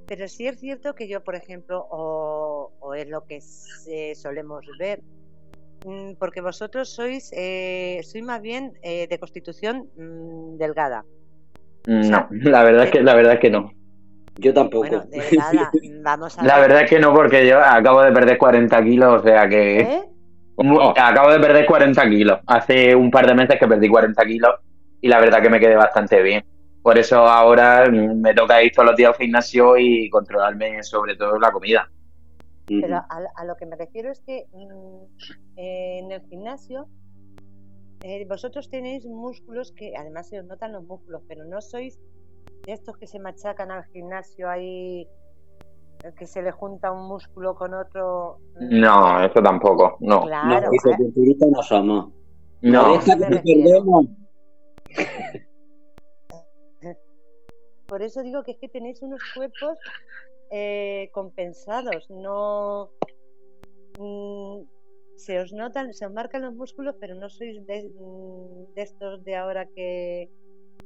Pero 0.09 0.27
sí 0.27 0.47
es 0.47 0.59
cierto 0.59 0.95
que 0.95 1.07
yo, 1.07 1.23
por 1.23 1.35
ejemplo, 1.35 1.85
o, 1.89 2.71
o 2.79 2.93
es 2.95 3.07
lo 3.07 3.25
que 3.25 3.39
se- 3.41 4.15
solemos 4.15 4.65
ver, 4.79 5.01
mm, 5.85 6.13
porque 6.19 6.41
vosotros 6.41 6.89
sois, 6.89 7.31
eh, 7.33 8.01
sois 8.03 8.23
más 8.23 8.41
bien 8.41 8.73
eh, 8.81 9.07
de 9.07 9.19
constitución 9.19 9.87
mm, 9.95 10.57
delgada. 10.57 11.05
No, 11.85 12.27
la 12.31 12.63
verdad 12.63 12.85
es 12.85 12.91
que 12.91 13.01
la 13.03 13.13
verdad 13.13 13.33
es 13.35 13.39
que 13.39 13.51
no. 13.51 13.71
Yo 14.37 14.53
tampoco. 14.53 14.87
Bueno, 14.87 15.03
delgada, 15.09 15.69
vamos 16.01 16.37
a 16.39 16.43
La 16.43 16.55
ver. 16.59 16.69
verdad 16.69 16.83
es 16.85 16.89
que 16.89 16.99
no, 16.99 17.13
porque 17.13 17.47
yo 17.47 17.59
acabo 17.59 18.01
de 18.01 18.11
perder 18.11 18.37
40 18.37 18.83
kilos, 18.83 19.21
o 19.21 19.23
sea 19.23 19.47
que... 19.47 19.79
¿Eh? 19.81 20.01
Oh. 20.55 20.93
Acabo 20.97 21.31
de 21.31 21.39
perder 21.39 21.65
40 21.65 22.09
kilos. 22.09 22.39
Hace 22.47 22.93
un 22.95 23.09
par 23.11 23.25
de 23.27 23.33
meses 23.35 23.57
que 23.59 23.67
perdí 23.67 23.87
40 23.87 24.25
kilos 24.25 24.55
y 25.01 25.07
la 25.07 25.19
verdad 25.19 25.41
que 25.41 25.49
me 25.49 25.59
quedé 25.59 25.75
bastante 25.75 26.21
bien. 26.21 26.43
Por 26.81 26.97
eso 26.97 27.17
ahora 27.17 27.89
me 27.89 28.33
toca 28.33 28.63
ir 28.63 28.71
todos 28.71 28.87
los 28.89 28.95
días 28.95 29.09
al 29.11 29.17
gimnasio 29.17 29.77
y 29.77 30.09
controlarme 30.09 30.81
sobre 30.83 31.15
todo 31.15 31.37
la 31.39 31.51
comida. 31.51 31.89
Pero 32.67 32.97
a, 32.97 33.07
a 33.35 33.45
lo 33.45 33.55
que 33.55 33.65
me 33.65 33.75
refiero 33.75 34.11
es 34.11 34.21
que 34.21 34.45
mm, 34.53 35.03
eh, 35.57 35.99
en 35.99 36.11
el 36.11 36.21
gimnasio 36.21 36.87
eh, 38.01 38.25
vosotros 38.29 38.69
tenéis 38.69 39.05
músculos 39.05 39.73
que 39.73 39.93
además 39.97 40.29
se 40.29 40.39
os 40.39 40.45
notan 40.45 40.71
los 40.71 40.83
músculos, 40.85 41.21
pero 41.27 41.43
no 41.45 41.61
sois 41.61 41.99
de 42.65 42.73
estos 42.73 42.97
que 42.97 43.07
se 43.07 43.19
machacan 43.19 43.71
al 43.71 43.83
gimnasio 43.85 44.49
ahí, 44.49 45.01
eh, 46.03 46.11
que 46.17 46.25
se 46.25 46.41
le 46.41 46.51
junta 46.51 46.91
un 46.91 47.07
músculo 47.09 47.55
con 47.55 47.73
otro. 47.73 48.37
No, 48.61 49.21
eso 49.21 49.41
tampoco. 49.41 49.97
No. 49.99 50.21
No, 50.21 50.27
Claro, 50.27 50.67
¿eh? 50.67 50.77
fisiculturistas 50.81 51.49
no 51.49 51.63
somos. 51.63 52.09
No. 52.61 52.99
Por 57.89 58.03
eso 58.03 58.21
digo 58.21 58.43
que 58.43 58.51
es 58.51 58.57
que 58.59 58.69
tenéis 58.69 59.01
unos 59.01 59.21
cuerpos 59.33 59.79
eh, 60.51 61.09
compensados, 61.11 62.07
no 62.11 62.91
mm, 63.97 64.61
se 65.15 65.39
os 65.39 65.51
notan, 65.51 65.93
se 65.93 66.05
os 66.05 66.13
marcan 66.13 66.43
los 66.43 66.53
músculos, 66.53 66.95
pero 66.99 67.15
no 67.15 67.29
sois 67.29 67.65
de, 67.65 67.89
mm, 67.99 68.77
estos 68.77 69.23
de 69.25 69.35
ahora 69.35 69.65
que, 69.65 70.29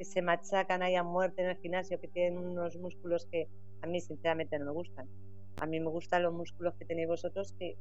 se 0.01 0.21
machacan 0.21 0.81
ahí 0.81 0.95
a 0.95 1.03
muerte 1.03 1.43
en 1.43 1.49
el 1.49 1.57
gimnasio, 1.57 1.99
que 2.01 2.09
tienen 2.09 2.37
unos 2.37 2.75
músculos 2.77 3.25
que 3.31 3.47
a 3.81 3.87
mí 3.87 4.01
sinceramente 4.01 4.57
no 4.59 4.65
me 4.65 4.71
gustan. 4.71 5.07
A 5.59 5.65
mí 5.65 5.79
me 5.79 5.89
gustan 5.89 6.23
los 6.23 6.33
músculos 6.33 6.73
que 6.77 6.83
tenéis 6.85 7.07
vosotros 7.07 7.53
que- 7.59 7.77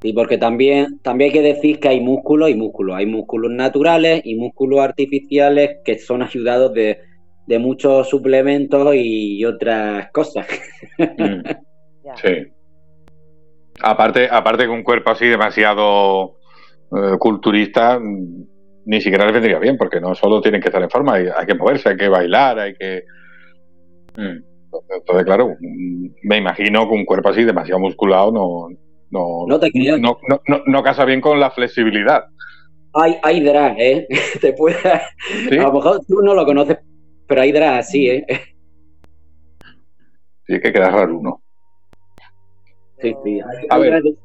Sí, 0.00 0.12
porque 0.12 0.38
también, 0.38 0.98
también 1.00 1.28
hay 1.28 1.32
que 1.32 1.42
decir 1.42 1.78
que 1.78 1.88
hay 1.88 2.00
músculos 2.00 2.50
y 2.50 2.56
músculos. 2.56 2.96
Hay 2.96 3.06
músculos 3.06 3.52
naturales 3.52 4.22
y 4.24 4.34
músculos 4.34 4.80
artificiales 4.80 5.78
que 5.84 5.98
son 5.98 6.22
ayudados 6.22 6.74
de, 6.74 6.98
de 7.46 7.58
muchos 7.58 8.08
suplementos 8.08 8.94
y 8.94 9.44
otras 9.44 10.10
cosas. 10.12 10.46
Mm. 10.98 11.40
Sí. 12.22 12.46
Aparte, 13.80 14.28
aparte 14.30 14.64
que 14.64 14.68
un 14.70 14.82
cuerpo 14.82 15.12
así 15.12 15.26
demasiado 15.26 16.36
eh, 16.94 17.16
culturista 17.18 17.98
mm, 17.98 18.44
ni 18.84 19.00
siquiera 19.00 19.24
les 19.24 19.32
vendría 19.32 19.58
bien, 19.58 19.76
porque 19.78 20.00
no 20.00 20.14
solo 20.14 20.40
tienen 20.40 20.60
que 20.60 20.68
estar 20.68 20.82
en 20.82 20.90
forma, 20.90 21.14
hay, 21.14 21.28
hay 21.34 21.46
que 21.46 21.54
moverse, 21.54 21.88
hay 21.90 21.96
que 21.96 22.08
bailar, 22.08 22.58
hay 22.58 22.74
que. 22.74 23.04
Mm. 24.16 24.42
Entonces, 24.90 25.24
claro, 25.24 25.56
me 26.22 26.36
imagino 26.38 26.88
que 26.88 26.94
un 26.94 27.04
cuerpo 27.04 27.28
así 27.30 27.44
demasiado 27.44 27.80
musculado 27.80 28.32
no, 28.32 28.68
no, 29.10 29.46
No 29.46 29.60
te 29.60 29.70
no, 29.74 30.18
no, 30.28 30.40
no- 30.48 30.62
no 30.66 30.82
casa 30.82 31.04
bien 31.04 31.20
con 31.20 31.38
la 31.38 31.50
flexibilidad. 31.50 32.24
Hay, 32.94 33.16
hay 33.22 33.40
drag, 33.42 33.76
¿eh? 33.78 34.06
Te 34.40 34.52
puede- 34.52 34.76
¿sí? 35.48 35.56
A 35.56 35.62
lo 35.64 35.72
mejor 35.74 36.00
tú 36.06 36.20
no 36.22 36.34
lo 36.34 36.44
conoces, 36.44 36.78
pero 37.32 37.40
hay 37.40 37.52
drag 37.52 37.78
así, 37.78 38.10
¿eh? 38.10 38.26
Sí, 40.46 40.60
que 40.60 40.70
queda 40.70 40.90
raro 40.90 41.16
uno. 41.18 41.40
Sí, 43.00 43.14
sí. 43.24 43.40
Hay, 43.40 43.66
A 43.70 43.74
hay 43.76 43.80
ver. 43.80 43.90
drag 43.90 44.02
de, 44.02 44.16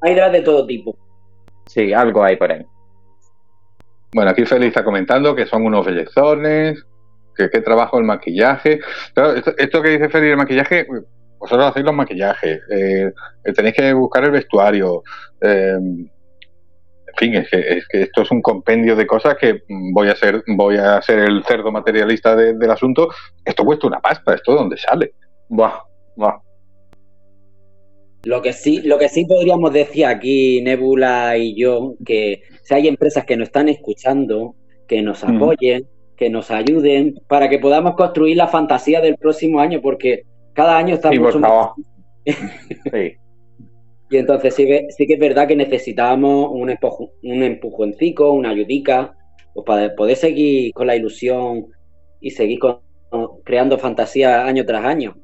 hay 0.00 0.14
drag 0.14 0.32
de 0.32 0.40
todo 0.40 0.66
tipo. 0.66 0.96
Sí, 1.66 1.92
algo 1.92 2.24
hay 2.24 2.36
por 2.36 2.50
ahí. 2.50 2.64
Bueno, 4.14 4.30
aquí 4.30 4.46
Félix 4.46 4.68
está 4.68 4.82
comentando 4.82 5.34
que 5.34 5.44
son 5.44 5.66
unos 5.66 5.84
bellezones, 5.84 6.82
que 7.36 7.50
qué 7.50 7.60
trabajo 7.60 7.98
el 7.98 8.04
maquillaje. 8.04 8.80
Claro, 9.12 9.34
esto, 9.34 9.52
esto 9.58 9.82
que 9.82 9.90
dice 9.90 10.08
Félix, 10.08 10.30
el 10.30 10.36
maquillaje, 10.38 10.86
vosotros 11.38 11.66
hacéis 11.66 11.84
los 11.84 11.94
maquillajes, 11.94 12.62
eh, 12.70 13.12
tenéis 13.54 13.74
que 13.74 13.92
buscar 13.92 14.24
el 14.24 14.30
vestuario. 14.30 15.02
eh, 15.42 15.76
fin, 17.16 17.34
es 17.34 17.48
que, 17.50 17.58
es 17.58 17.88
que 17.88 18.02
esto 18.02 18.22
es 18.22 18.30
un 18.30 18.40
compendio 18.42 18.94
de 18.96 19.06
cosas 19.06 19.36
que 19.38 19.62
voy 19.92 20.08
a 20.08 20.14
ser, 20.16 20.42
voy 20.46 20.76
a 20.76 21.00
ser 21.02 21.18
el 21.20 21.42
cerdo 21.44 21.70
materialista 21.72 22.34
de- 22.36 22.54
del 22.54 22.70
asunto. 22.70 23.08
Esto 23.44 23.64
cuesta 23.64 23.86
una 23.86 24.00
pasta, 24.00 24.34
esto 24.34 24.54
dónde 24.54 24.76
sale. 24.76 25.12
Buah, 25.48 25.78
buah. 26.16 26.38
Lo 28.24 28.40
que 28.40 28.52
sí, 28.54 28.80
lo 28.82 28.98
que 28.98 29.08
sí 29.10 29.26
podríamos 29.26 29.72
decir 29.72 30.06
aquí, 30.06 30.62
Nebula 30.62 31.36
y 31.36 31.54
yo, 31.54 31.94
que 32.06 32.42
si 32.62 32.74
hay 32.74 32.88
empresas 32.88 33.24
que 33.26 33.36
nos 33.36 33.48
están 33.48 33.68
escuchando, 33.68 34.54
que 34.88 35.02
nos 35.02 35.22
Mm. 35.24 35.36
apoyen, 35.36 35.86
que 36.16 36.30
nos 36.30 36.50
ayuden, 36.50 37.16
para 37.28 37.48
que 37.50 37.58
podamos 37.58 37.96
construir 37.96 38.36
la 38.36 38.46
fantasía 38.48 39.00
del 39.02 39.16
próximo 39.16 39.60
año, 39.60 39.80
porque 39.82 40.22
cada 40.54 40.78
año 40.78 40.94
está 40.94 41.10
Sí, 41.10 41.18
por 41.18 41.26
mucho 41.34 41.40
más. 41.40 41.70
Sí. 42.92 43.16
Y 44.10 44.16
entonces 44.18 44.54
sí, 44.54 44.66
que- 44.66 44.86
sí 44.90 45.06
que 45.06 45.14
es 45.14 45.18
verdad 45.20 45.48
que 45.48 45.56
necesitamos 45.56 46.48
un, 46.52 46.68
empuj- 46.68 47.10
un 47.22 47.42
empujoncico, 47.42 48.32
una 48.32 48.50
ayudica, 48.50 49.14
pues 49.54 49.64
para 49.66 49.94
poder 49.94 50.16
seguir 50.16 50.72
con 50.72 50.86
la 50.86 50.96
ilusión 50.96 51.66
y 52.20 52.30
seguir 52.30 52.58
con- 52.58 52.80
creando 53.44 53.78
fantasía 53.78 54.44
año 54.44 54.64
tras 54.64 54.84
año. 54.84 55.14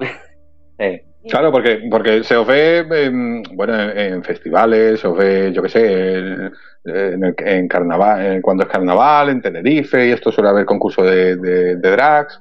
sí. 0.79 1.01
Claro, 1.29 1.53
porque, 1.53 1.81
porque 1.91 2.25
se 2.25 2.35
os 2.35 2.47
ve, 2.47 2.79
em, 2.79 3.43
bueno, 3.53 3.79
en, 3.79 3.99
en 4.15 4.25
festivales, 4.25 5.01
se 5.01 5.07
os 5.07 5.19
ve, 5.19 5.53
yo 5.53 5.63
qué 5.63 5.69
sé, 5.69 6.15
en, 6.19 6.53
en 6.85 7.25
el- 7.25 7.35
en 7.39 7.69
carnaval, 7.69 8.25
en- 8.25 8.41
cuando 8.43 8.63
es 8.63 8.71
carnaval, 8.71 9.29
en 9.29 9.43
Tenerife, 9.43 10.07
y 10.09 10.13
esto 10.13 10.33
suele 10.33 10.49
haber 10.49 10.65
concurso 10.65 11.03
de, 11.03 11.37
de- 11.37 11.77
de 11.77 11.91
drags, 11.91 12.41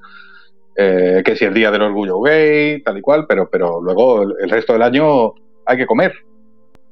eh, 0.77 1.21
que 1.25 1.35
si 1.35 1.43
el 1.43 1.53
día 1.53 1.71
del 1.71 1.81
orgullo 1.81 2.21
gay, 2.21 2.81
tal 2.81 2.97
y 2.97 3.01
cual, 3.01 3.25
pero, 3.27 3.49
pero 3.49 3.81
luego 3.81 4.23
el, 4.23 4.33
el 4.43 4.49
resto 4.49 4.71
del 4.71 4.83
año 4.83 5.33
hay 5.65 5.75
que 5.77 5.85
comer. 5.85 6.13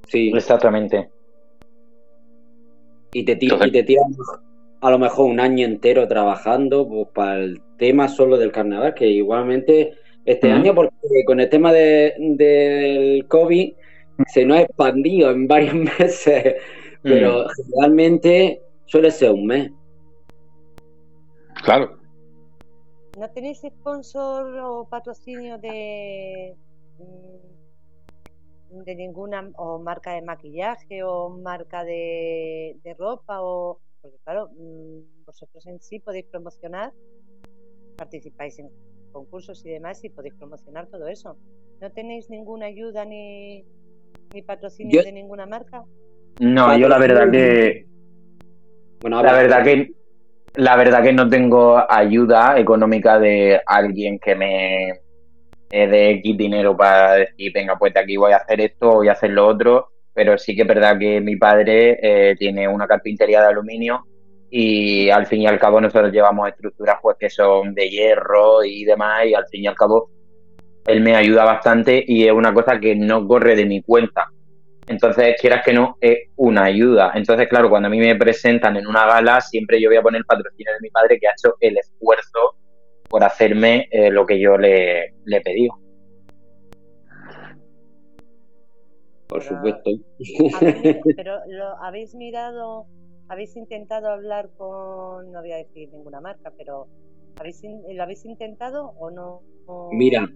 Sí, 0.07 0.31
Exactamente. 0.35 1.09
y 3.13 3.23
te, 3.25 3.35
ti- 3.35 3.45
Entonces- 3.47 3.67
y 3.69 3.71
te 3.71 3.83
tiras 3.83 4.05
a 4.81 4.91
lo 4.91 4.99
mejor 4.99 5.29
un 5.29 5.39
año 5.39 5.65
entero 5.65 6.07
trabajando 6.07 6.87
pues, 6.87 7.07
para 7.13 7.35
el 7.39 7.61
tema 7.77 8.07
solo 8.07 8.37
del 8.37 8.51
carnaval, 8.51 8.93
que 8.93 9.07
igualmente 9.07 9.93
este 10.25 10.51
año, 10.51 10.75
porque 10.75 10.91
con 11.25 11.39
el 11.39 11.49
tema 11.49 11.71
de- 11.73 12.13
del 12.17 13.25
COVID 13.27 13.73
se 14.27 14.45
nos 14.45 14.57
ha 14.57 14.61
expandido 14.61 15.31
en 15.31 15.47
varios 15.47 15.73
meses, 15.99 16.55
pero 17.01 17.45
generalmente 17.55 18.61
suele 18.85 19.09
ser 19.11 19.31
un 19.31 19.45
mes. 19.47 19.71
Claro. 21.63 21.97
¿No 23.17 23.27
tenéis 23.31 23.61
sponsor 23.61 24.59
o 24.59 24.87
patrocinio 24.87 25.57
de, 25.57 26.55
mm, 26.99 27.56
de 28.69 28.95
ninguna 28.95 29.49
o 29.57 29.79
marca 29.79 30.13
de 30.13 30.21
maquillaje 30.21 31.03
o 31.03 31.29
marca 31.29 31.83
de, 31.83 32.77
de 32.83 32.93
ropa? 32.93 33.41
o 33.41 33.79
Porque 34.01 34.17
claro, 34.23 34.49
mm, 34.53 35.25
vosotros 35.25 35.65
en 35.67 35.79
sí 35.81 35.99
podéis 35.99 36.25
promocionar, 36.25 36.91
participáis 37.97 38.59
en 38.59 38.69
concursos 39.11 39.65
y 39.65 39.69
demás 39.71 40.03
y 40.03 40.09
podéis 40.09 40.35
promocionar 40.35 40.87
todo 40.87 41.07
eso. 41.07 41.37
¿No 41.81 41.91
tenéis 41.91 42.29
ninguna 42.29 42.67
ayuda 42.67 43.05
ni, 43.05 43.63
ni 44.33 44.41
patrocinio 44.41 44.97
Yo- 44.97 45.03
de 45.03 45.11
ninguna 45.11 45.45
marca? 45.45 45.83
No, 46.39 46.77
yo 46.77 46.87
la 46.87 46.99
verdad 46.99 47.31
que 47.31 47.87
Bueno, 49.01 49.21
La 49.23 49.33
verdad 49.33 49.63
que 49.63 49.91
la 50.55 50.75
verdad 50.75 51.03
que 51.03 51.13
no 51.13 51.29
tengo 51.29 51.83
ayuda 51.91 52.59
económica 52.59 53.19
de 53.19 53.61
alguien 53.65 54.17
que 54.19 54.35
me 54.35 55.01
eh, 55.69 55.87
dé 55.87 56.11
X 56.11 56.37
dinero 56.37 56.75
para 56.75 57.13
decir, 57.15 57.51
venga, 57.53 57.77
pues 57.77 57.93
de 57.93 57.99
aquí 57.99 58.17
voy 58.17 58.31
a 58.31 58.37
hacer 58.37 58.61
esto, 58.61 58.95
voy 58.95 59.09
a 59.09 59.13
hacer 59.13 59.31
lo 59.31 59.47
otro, 59.47 59.89
pero 60.13 60.37
sí 60.37 60.55
que 60.55 60.63
es 60.63 60.67
verdad 60.67 60.97
que 60.97 61.21
mi 61.21 61.35
padre 61.35 61.99
eh, 62.01 62.35
tiene 62.37 62.67
una 62.67 62.87
carpintería 62.87 63.41
de 63.41 63.47
aluminio 63.47 64.05
y 64.49 65.09
al 65.09 65.25
fin 65.25 65.41
y 65.41 65.47
al 65.47 65.59
cabo 65.59 65.81
nosotros 65.81 66.11
llevamos 66.11 66.47
estructuras 66.47 66.97
pues 67.01 67.17
que 67.19 67.29
son 67.29 67.73
de 67.73 67.89
hierro 67.89 68.63
y 68.63 68.85
demás 68.85 69.25
y 69.25 69.33
al 69.33 69.45
fin 69.47 69.65
y 69.65 69.67
al 69.67 69.75
cabo 69.75 70.09
él 70.87 71.01
me 71.01 71.15
ayuda 71.15 71.43
bastante 71.43 72.03
y 72.07 72.25
es 72.25 72.31
una 72.31 72.53
cosa 72.53 72.79
que 72.79 72.95
no 72.95 73.27
corre 73.27 73.55
de 73.55 73.65
mi 73.65 73.81
cuenta. 73.81 74.29
Entonces, 74.87 75.35
quieras 75.39 75.65
que 75.65 75.73
no, 75.73 75.97
es 75.99 76.29
una 76.37 76.63
ayuda. 76.63 77.11
Entonces, 77.13 77.49
claro, 77.49 77.69
cuando 77.69 77.87
a 77.87 77.89
mí 77.89 77.99
me 77.99 78.15
presentan 78.15 78.77
en 78.77 78.87
una 78.87 79.05
gala, 79.05 79.41
siempre 79.41 79.81
yo 79.81 79.89
voy 79.89 79.97
a 79.97 80.01
poner 80.01 80.19
el 80.19 80.25
patrocinio 80.25 80.71
de 80.71 80.79
mi 80.81 80.89
padre 80.89 81.19
que 81.19 81.27
ha 81.27 81.31
hecho 81.31 81.55
el 81.59 81.77
esfuerzo 81.77 82.55
por 83.09 83.23
hacerme 83.23 83.87
eh, 83.91 84.09
lo 84.11 84.25
que 84.25 84.39
yo 84.39 84.57
le, 84.57 85.13
le 85.25 85.41
pedí. 85.41 85.67
por 89.27 89.43
supuesto. 89.43 89.91
¿Habéis- 90.53 91.03
pero 91.15 91.39
lo, 91.47 91.83
habéis 91.83 92.15
mirado 92.15 92.87
¿habéis 93.29 93.55
intentado 93.55 94.09
hablar 94.09 94.49
con, 94.57 95.31
no 95.31 95.41
voy 95.41 95.51
a 95.51 95.57
decir 95.57 95.89
ninguna 95.91 96.21
marca, 96.21 96.53
pero 96.57 96.87
¿habéis, 97.39 97.61
¿lo 97.93 98.03
habéis 98.03 98.25
intentado 98.25 98.93
o 98.99 99.11
no? 99.11 99.41
Mira, 99.91 100.29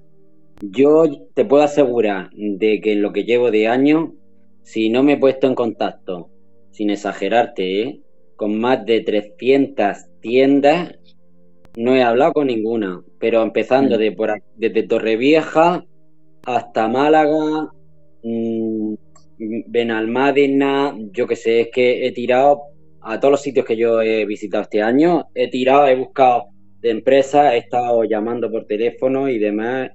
yo 0.59 1.05
te 1.33 1.45
puedo 1.45 1.63
asegurar 1.63 2.29
de 2.33 2.81
que 2.81 2.93
en 2.93 3.01
lo 3.01 3.13
que 3.13 3.23
llevo 3.23 3.49
de 3.49 3.67
año, 3.67 4.13
si 4.63 4.89
no 4.89 5.03
me 5.03 5.13
he 5.13 5.17
puesto 5.17 5.47
en 5.47 5.55
contacto, 5.55 6.29
sin 6.71 6.89
exagerarte, 6.89 7.81
¿eh? 7.81 8.01
con 8.35 8.59
más 8.59 8.85
de 8.85 9.01
300 9.01 10.05
tiendas, 10.19 10.99
no 11.77 11.95
he 11.95 12.03
hablado 12.03 12.33
con 12.33 12.47
ninguna, 12.47 13.01
pero 13.19 13.41
empezando 13.41 13.97
de 13.97 14.11
por, 14.11 14.41
desde 14.55 14.83
Torrevieja 14.83 15.85
hasta 16.45 16.87
Málaga, 16.87 17.69
mmm, 18.23 18.93
Benalmádena, 19.67 20.95
yo 21.11 21.27
que 21.27 21.35
sé, 21.35 21.61
es 21.61 21.69
que 21.73 22.05
he 22.05 22.11
tirado 22.11 22.61
a 23.01 23.19
todos 23.19 23.31
los 23.31 23.41
sitios 23.41 23.65
que 23.65 23.75
yo 23.75 24.01
he 24.01 24.25
visitado 24.25 24.63
este 24.63 24.81
año, 24.81 25.27
he 25.33 25.49
tirado, 25.49 25.87
he 25.87 25.95
buscado 25.95 26.45
de 26.81 26.91
empresas, 26.91 27.53
he 27.53 27.57
estado 27.57 28.03
llamando 28.03 28.51
por 28.51 28.65
teléfono 28.65 29.29
y 29.29 29.39
demás, 29.39 29.89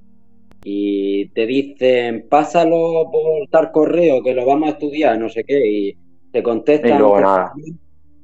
y 0.65 1.29
te 1.29 1.47
dicen, 1.47 2.27
pásalo 2.29 3.09
por 3.13 3.49
tal 3.51 3.71
correo 3.71 4.23
que 4.23 4.35
lo 4.35 4.45
vamos 4.45 4.69
a 4.69 4.73
estudiar, 4.73 5.19
no 5.19 5.29
sé 5.29 5.45
qué, 5.45 5.65
y 5.65 5.97
te 6.33 6.43
contestan. 6.43 7.01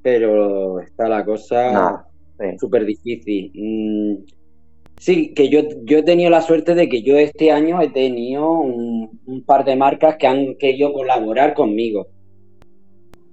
Pero 0.02 0.80
está 0.80 1.08
la 1.08 1.24
cosa 1.24 2.04
súper 2.58 2.84
difícil. 2.84 3.50
Mm, 3.54 4.24
sí, 4.96 5.34
que 5.34 5.48
yo, 5.48 5.60
yo 5.84 5.98
he 5.98 6.02
tenido 6.02 6.30
la 6.30 6.42
suerte 6.42 6.74
de 6.74 6.88
que 6.88 7.02
yo 7.02 7.16
este 7.16 7.50
año 7.50 7.80
he 7.80 7.90
tenido 7.90 8.50
un, 8.52 9.42
par 9.46 9.64
de 9.64 9.76
marcas 9.76 10.16
que 10.16 10.26
han 10.26 10.56
querido 10.56 10.92
colaborar 10.92 11.54
conmigo. 11.54 12.08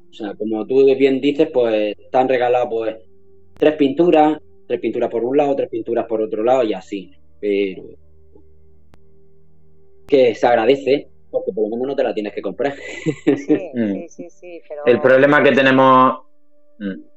O 0.09 0.13
sea, 0.13 0.33
como 0.35 0.65
tú 0.65 0.83
bien 0.97 1.21
dices, 1.21 1.49
pues 1.53 1.95
te 2.11 2.17
han 2.17 2.27
regalado 2.27 2.69
pues 2.69 2.95
tres 3.57 3.75
pinturas, 3.75 4.39
tres 4.67 4.79
pinturas 4.79 5.09
por 5.09 5.23
un 5.23 5.37
lado, 5.37 5.55
tres 5.55 5.69
pinturas 5.69 6.05
por 6.07 6.21
otro 6.21 6.43
lado 6.43 6.63
y 6.63 6.73
así. 6.73 7.11
Pero 7.39 7.83
que 10.07 10.33
se 10.33 10.47
agradece 10.47 11.07
porque 11.31 11.51
por 11.53 11.63
lo 11.65 11.69
menos 11.69 11.87
no 11.87 11.95
te 11.95 12.03
la 12.03 12.13
tienes 12.13 12.33
que 12.33 12.41
comprar. 12.41 12.73
Mm. 13.73 13.93
Sí, 13.93 14.09
sí, 14.09 14.29
sí, 14.29 14.61
pero... 14.67 14.85
El 14.85 14.99
problema 14.99 15.43
que 15.43 15.51
tenemos 15.51 16.28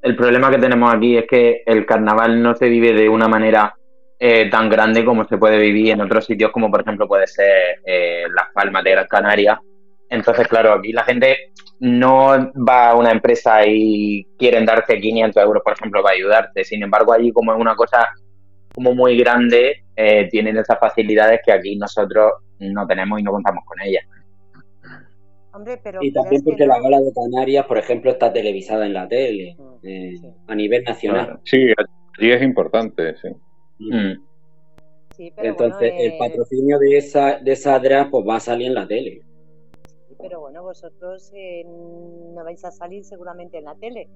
el 0.03 0.17
problema 0.17 0.51
que 0.51 0.59
tenemos 0.59 0.93
aquí 0.93 1.17
es 1.17 1.27
que 1.27 1.63
el 1.65 1.87
carnaval 1.87 2.43
no 2.43 2.55
se 2.55 2.69
vive 2.69 2.93
de 2.93 3.09
una 3.09 3.29
manera 3.29 3.75
eh, 4.19 4.49
tan 4.51 4.69
grande 4.69 5.05
como 5.05 5.27
se 5.27 5.39
puede 5.39 5.59
vivir 5.59 5.91
en 5.91 6.01
otros 6.01 6.27
sitios, 6.27 6.53
como 6.53 6.71
por 6.71 6.83
ejemplo 6.83 7.09
puede 7.09 7.27
ser 7.27 7.81
eh, 7.85 8.25
Las 8.35 8.47
Palmas 8.53 8.85
de 8.85 8.91
Gran 8.93 9.07
Canaria. 9.09 9.61
Entonces, 10.09 10.47
claro, 10.47 10.75
aquí 10.75 10.93
la 10.93 11.05
gente 11.05 11.53
no 11.81 12.53
va 12.69 12.91
a 12.91 12.95
una 12.95 13.11
empresa 13.11 13.67
y 13.67 14.25
quieren 14.39 14.67
darte 14.67 15.01
500 15.01 15.43
euros, 15.43 15.63
por 15.65 15.73
ejemplo, 15.73 16.03
para 16.03 16.15
ayudarte. 16.15 16.65
Sin 16.65 16.83
embargo, 16.83 17.13
allí 17.13 17.33
como 17.33 17.53
es 17.53 17.61
una 17.61 17.75
cosa 17.75 18.09
como 18.75 18.95
muy 18.95 19.17
grande, 19.17 19.85
eh, 19.97 20.29
tienen 20.31 20.57
esas 20.57 20.79
facilidades 20.79 21.41
que 21.45 21.53
aquí 21.53 21.77
nosotros 21.77 22.33
no 22.61 22.87
tenemos 22.87 23.19
y 23.19 23.23
no 23.23 23.33
contamos 23.33 23.65
con 23.67 23.81
ellas. 23.81 24.05
Y 26.01 26.13
también 26.13 26.43
porque 26.45 26.67
la 26.67 26.81
gala 26.81 27.01
de 27.01 27.13
Canarias, 27.13 27.67
por 27.67 27.77
ejemplo, 27.77 28.11
está 28.11 28.33
televisada 28.33 28.87
en 28.87 28.95
la 28.95 29.07
tele, 29.07 29.55
mm, 29.59 29.87
eh, 29.87 30.35
a 30.47 30.55
nivel 30.55 30.83
nacional. 30.85 31.41
Sí, 31.45 31.67
allí 32.19 32.31
es 32.31 32.43
importante, 32.43 33.15
sí. 33.17 33.29
Mm. 33.79 34.13
Entonces, 35.19 35.93
el 35.99 36.13
eh, 36.13 36.17
patrocinio 36.19 36.79
de 36.79 36.97
esa, 36.97 37.39
de 37.39 37.53
esa 37.53 37.79
drag 37.79 38.11
pues 38.11 38.27
va 38.27 38.37
a 38.37 38.41
salir 38.41 38.69
en 38.69 38.75
la 38.75 38.89
tele. 38.89 39.21
pero 40.19 40.41
bueno, 40.41 40.63
vosotros 40.63 41.31
no 41.67 42.45
vais 42.45 42.65
a 42.65 42.71
salir 42.71 43.05
seguramente 43.05 43.59
en 43.59 43.65
la 43.65 43.75
tele. 43.75 44.09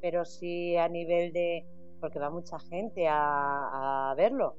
pero 0.00 0.24
sí 0.24 0.76
a 0.76 0.88
nivel 0.88 1.32
de, 1.32 1.64
porque 2.00 2.20
va 2.20 2.30
mucha 2.30 2.60
gente 2.60 3.06
a, 3.08 4.14
verlo, 4.16 4.54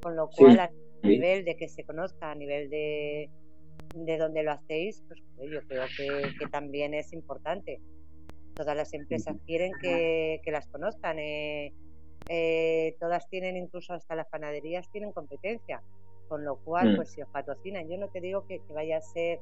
con 0.00 0.14
lo 0.14 0.28
cual 0.28 0.60
a 0.60 0.70
nivel 1.02 1.44
de 1.44 1.56
que 1.56 1.68
se 1.68 1.84
conozca, 1.84 2.30
a 2.30 2.34
nivel 2.36 2.70
de, 2.70 3.28
de 4.04 4.18
donde 4.18 4.42
lo 4.42 4.52
hacéis, 4.52 5.02
pues 5.08 5.22
yo 5.50 5.60
creo 5.66 5.84
que, 5.96 6.46
también 6.48 6.94
es 6.94 7.12
importante. 7.12 7.80
Todas 8.54 8.76
las 8.76 8.92
empresas 8.94 9.36
quieren 9.46 9.72
que, 9.80 10.40
las 10.46 10.66
conozcan. 10.68 11.18
Eh, 11.18 11.72
eh, 12.28 12.96
todas 13.00 13.28
tienen, 13.28 13.56
incluso 13.56 13.94
hasta 13.94 14.14
las 14.14 14.28
panaderías, 14.28 14.90
tienen 14.90 15.12
competencia. 15.12 15.82
Con 16.28 16.44
lo 16.44 16.56
cual, 16.56 16.92
mm. 16.92 16.96
pues 16.96 17.10
si 17.10 17.22
os 17.22 17.28
patrocinan, 17.28 17.88
yo 17.88 17.96
no 17.98 18.08
te 18.08 18.20
digo 18.20 18.46
que, 18.46 18.60
vaya 18.70 18.98
a 18.98 19.00
ser, 19.00 19.38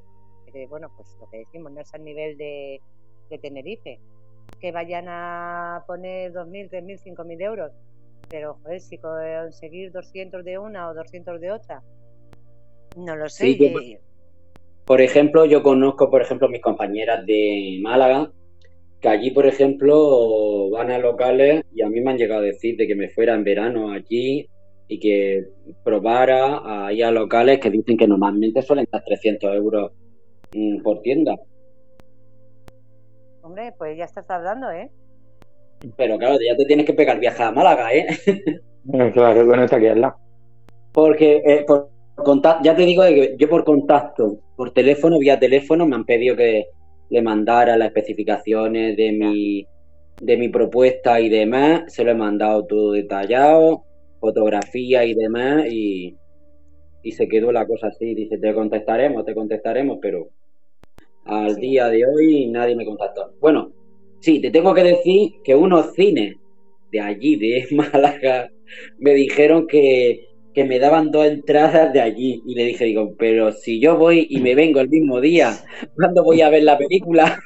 eh, 0.52 0.66
bueno, 0.68 0.92
pues 0.96 1.08
lo 1.18 1.28
que 1.30 1.38
decimos, 1.38 1.72
no 1.72 1.80
es 1.80 1.92
al 1.94 2.04
nivel 2.04 2.36
de, 2.36 2.80
de 3.30 3.38
Tenerife, 3.38 3.98
que 4.60 4.70
vayan 4.70 5.06
a 5.08 5.82
poner 5.86 6.32
2.000, 6.32 6.70
3.000, 6.70 7.16
5.000 7.16 7.42
euros. 7.42 7.72
Pero, 8.28 8.58
joder, 8.62 8.80
si 8.80 8.98
conseguir 8.98 9.92
200 9.92 10.44
de 10.44 10.58
una 10.58 10.88
o 10.90 10.94
200 10.94 11.40
de 11.40 11.52
otra, 11.52 11.82
no 12.96 13.16
lo 13.16 13.28
sé. 13.28 13.56
Por 14.84 15.00
ejemplo, 15.00 15.46
yo 15.46 15.62
conozco, 15.62 16.10
por 16.10 16.20
ejemplo, 16.20 16.48
mis 16.48 16.60
compañeras 16.60 17.24
de 17.24 17.78
Málaga, 17.82 18.30
que 19.00 19.08
allí, 19.08 19.30
por 19.30 19.46
ejemplo, 19.46 20.70
van 20.70 20.90
a 20.90 20.98
locales 20.98 21.64
y 21.74 21.82
a 21.82 21.88
mí 21.88 22.00
me 22.00 22.10
han 22.10 22.18
llegado 22.18 22.40
a 22.40 22.44
decir 22.44 22.76
de 22.76 22.86
que 22.86 22.94
me 22.94 23.08
fuera 23.08 23.34
en 23.34 23.44
verano 23.44 23.92
allí 23.92 24.46
y 24.88 25.00
que 25.00 25.46
probara 25.82 26.86
a 26.86 26.92
ir 26.92 27.04
a 27.04 27.10
locales 27.10 27.60
que 27.60 27.70
dicen 27.70 27.96
que 27.96 28.06
normalmente 28.06 28.60
suelen 28.62 28.84
estar 28.84 29.02
300 29.02 29.54
euros 29.54 29.92
mm, 30.54 30.82
por 30.82 31.00
tienda. 31.00 31.34
Hombre, 33.42 33.72
pues 33.78 33.96
ya 33.96 34.04
estás 34.04 34.28
hablando, 34.28 34.70
¿eh? 34.70 34.90
Pero 35.96 36.18
claro, 36.18 36.36
ya 36.46 36.56
te 36.56 36.64
tienes 36.64 36.86
que 36.86 36.94
pegar 36.94 37.18
viaje 37.20 37.42
a 37.42 37.52
Málaga, 37.52 37.92
¿eh? 37.92 38.06
claro, 39.12 39.46
bueno, 39.46 39.64
está 39.64 39.76
aquí 39.76 39.86
al 39.86 40.00
lado. 40.00 40.16
Porque 40.92 41.42
eh, 41.44 41.64
por 41.66 41.93
contacto, 42.22 42.64
ya 42.64 42.76
te 42.76 42.84
digo 42.84 43.02
que 43.02 43.34
yo 43.38 43.48
por 43.48 43.64
contacto, 43.64 44.38
por 44.56 44.72
teléfono, 44.72 45.18
vía 45.18 45.38
teléfono, 45.38 45.86
me 45.86 45.96
han 45.96 46.04
pedido 46.04 46.36
que 46.36 46.66
le 47.10 47.22
mandara 47.22 47.76
las 47.76 47.88
especificaciones 47.88 48.96
de 48.96 49.12
mi, 49.12 49.66
de 50.20 50.36
mi 50.36 50.48
propuesta 50.48 51.20
y 51.20 51.28
demás. 51.28 51.92
Se 51.92 52.04
lo 52.04 52.10
he 52.12 52.14
mandado 52.14 52.64
todo 52.66 52.92
detallado, 52.92 53.84
fotografía 54.20 55.04
y 55.04 55.14
demás, 55.14 55.66
y, 55.70 56.16
y 57.02 57.12
se 57.12 57.28
quedó 57.28 57.52
la 57.52 57.66
cosa 57.66 57.88
así. 57.88 58.14
Dice, 58.14 58.38
te 58.38 58.54
contestaremos, 58.54 59.24
te 59.24 59.34
contestaremos, 59.34 59.98
pero 60.00 60.28
al 61.24 61.56
día 61.56 61.88
de 61.88 62.04
hoy 62.04 62.46
nadie 62.46 62.76
me 62.76 62.84
contactó. 62.84 63.32
Bueno, 63.40 63.72
sí, 64.20 64.40
te 64.40 64.50
tengo 64.50 64.74
que 64.74 64.84
decir 64.84 65.32
que 65.42 65.54
unos 65.54 65.94
cines 65.94 66.36
de 66.90 67.00
allí, 67.00 67.36
de 67.36 67.66
Málaga, 67.72 68.50
me 68.98 69.14
dijeron 69.14 69.66
que, 69.66 70.28
me 70.62 70.78
daban 70.78 71.10
dos 71.10 71.26
entradas 71.26 71.92
de 71.92 72.00
allí. 72.00 72.40
Y 72.46 72.54
le 72.54 72.66
dije, 72.66 72.84
digo, 72.84 73.14
pero 73.18 73.50
si 73.50 73.80
yo 73.80 73.96
voy 73.96 74.28
y 74.30 74.40
me 74.40 74.54
vengo 74.54 74.78
el 74.78 74.88
mismo 74.88 75.20
día, 75.20 75.58
¿cuándo 75.96 76.22
voy 76.22 76.42
a 76.42 76.50
ver 76.50 76.62
la 76.62 76.78
película? 76.78 77.40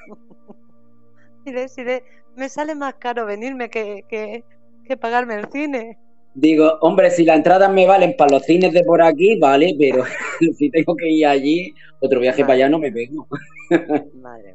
me 2.37 2.49
sale 2.51 2.75
más 2.75 2.95
caro 2.97 3.25
venirme 3.25 3.71
que, 3.71 4.05
que 4.11 4.97
pagarme 4.99 5.37
el 5.37 5.49
cine. 5.51 5.97
Digo, 6.35 6.79
hombre, 6.83 7.11
si 7.11 7.25
las 7.25 7.37
entradas 7.37 7.73
me 7.73 7.87
valen 7.87 8.15
para 8.17 8.33
los 8.37 8.45
cines 8.45 8.73
de 8.73 8.85
por 8.85 9.03
aquí, 9.03 9.37
vale, 9.39 9.75
pero 9.79 10.05
si 10.57 10.71
tengo 10.71 10.95
que 10.95 11.09
ir 11.09 11.27
allí, 11.27 11.75
otro 12.01 12.21
viaje 12.21 12.43
para 12.43 12.55
allá 12.55 12.69
no 12.69 12.79
me 12.79 12.91
vengo. 12.91 13.27
Madre. 14.15 14.55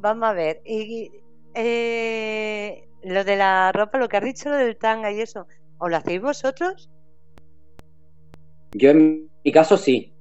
Vamos 0.00 0.28
a 0.28 0.32
ver. 0.32 0.60
Y 0.64 1.10
eh, 1.54 2.84
lo 3.02 3.24
de 3.24 3.36
la 3.36 3.72
ropa, 3.72 3.98
lo 3.98 4.08
que 4.08 4.18
has 4.18 4.24
dicho, 4.24 4.50
lo 4.50 4.56
del 4.56 4.76
tanga 4.76 5.10
y 5.10 5.20
eso, 5.20 5.46
¿o 5.78 5.88
lo 5.88 5.96
hacéis 5.96 6.20
vosotros? 6.20 6.90
Yo 8.72 8.90
en 8.90 9.28
mi 9.44 9.52
caso 9.52 9.76
sí. 9.76 10.12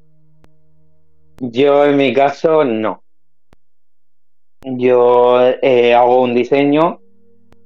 Yo 1.40 1.86
en 1.86 1.98
mi 1.98 2.14
caso 2.14 2.64
no. 2.64 3.04
Yo 4.62 5.40
eh, 5.62 5.94
hago 5.94 6.22
un 6.22 6.34
diseño 6.34 7.00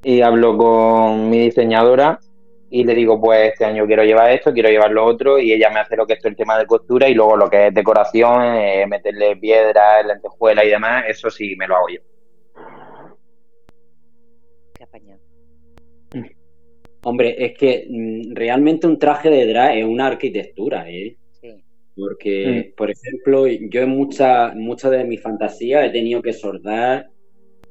y 0.04 0.22
hablo 0.22 0.58
con 0.58 1.30
mi 1.30 1.40
diseñadora 1.40 2.20
y 2.70 2.84
le 2.84 2.96
digo, 2.96 3.22
pues 3.22 3.52
este 3.52 3.66
año 3.66 3.86
quiero 3.86 4.04
llevar 4.04 4.32
esto, 4.32 4.52
quiero 4.52 4.68
llevar 4.68 4.90
lo 4.90 5.06
otro, 5.06 5.38
y 5.38 5.54
ella 5.54 5.70
me 5.70 5.80
hace 5.80 5.96
lo 5.96 6.08
que 6.08 6.14
es 6.14 6.26
el 6.26 6.36
tema 6.36 6.58
de 6.58 6.66
costura 6.66 7.08
y 7.08 7.14
luego 7.14 7.38
lo 7.38 7.48
que 7.48 7.68
es 7.68 7.74
decoración, 7.74 8.56
eh, 8.56 8.88
meterle 8.88 9.36
piedras, 9.36 10.04
lentejuelas 10.04 10.66
y 10.66 10.70
demás, 10.70 11.06
eso 11.08 11.30
sí 11.30 11.56
me 11.56 11.68
lo 11.68 11.76
hago 11.76 11.90
yo. 11.90 12.02
Qué 14.74 14.84
apañado. 14.84 15.23
Hombre, 17.04 17.36
es 17.38 17.58
que 17.58 17.86
mm, 17.90 18.34
realmente 18.34 18.88
un 18.88 18.98
traje 18.98 19.30
de 19.30 19.46
drag 19.48 19.78
es 19.78 19.86
una 19.86 20.08
arquitectura, 20.08 20.90
¿eh? 20.90 21.18
Sí. 21.42 21.64
Porque, 21.96 22.72
mm. 22.72 22.76
por 22.76 22.90
ejemplo, 22.92 23.48
yo 23.48 23.82
en 23.82 23.90
muchas 23.90 24.56
mucha 24.56 24.90
de 24.90 25.04
mis 25.04 25.22
fantasías 25.22 25.86
he 25.86 25.90
tenido 25.90 26.22
que 26.22 26.34
soldar 26.34 27.10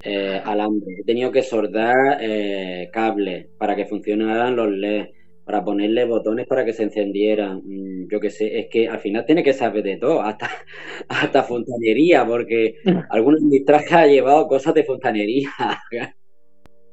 eh, 0.04 0.40
alambre. 0.44 0.96
He 1.00 1.04
tenido 1.04 1.30
que 1.30 1.42
soldar 1.42 2.18
eh, 2.20 2.90
cables 2.92 3.46
para 3.56 3.76
que 3.76 3.86
funcionaran 3.86 4.56
los 4.56 4.70
LEDs, 4.70 5.10
para 5.44 5.64
ponerle 5.64 6.04
botones 6.04 6.46
para 6.46 6.64
que 6.64 6.72
se 6.72 6.84
encendieran. 6.84 7.62
Mm, 7.64 8.08
yo 8.10 8.20
qué 8.20 8.30
sé, 8.30 8.58
es 8.58 8.66
que 8.68 8.88
al 8.88 8.98
final 9.00 9.24
tiene 9.24 9.42
que 9.42 9.52
saber 9.52 9.82
de 9.82 9.96
todo, 9.96 10.20
hasta, 10.20 10.50
hasta 11.08 11.42
fontanería, 11.44 12.26
porque 12.26 12.76
algunos 13.10 13.40
de 13.40 13.46
mis 13.46 13.64
trajes 13.64 13.92
ha 13.92 14.06
llevado 14.06 14.46
cosas 14.48 14.74
de 14.74 14.84
fontanería. 14.84 15.50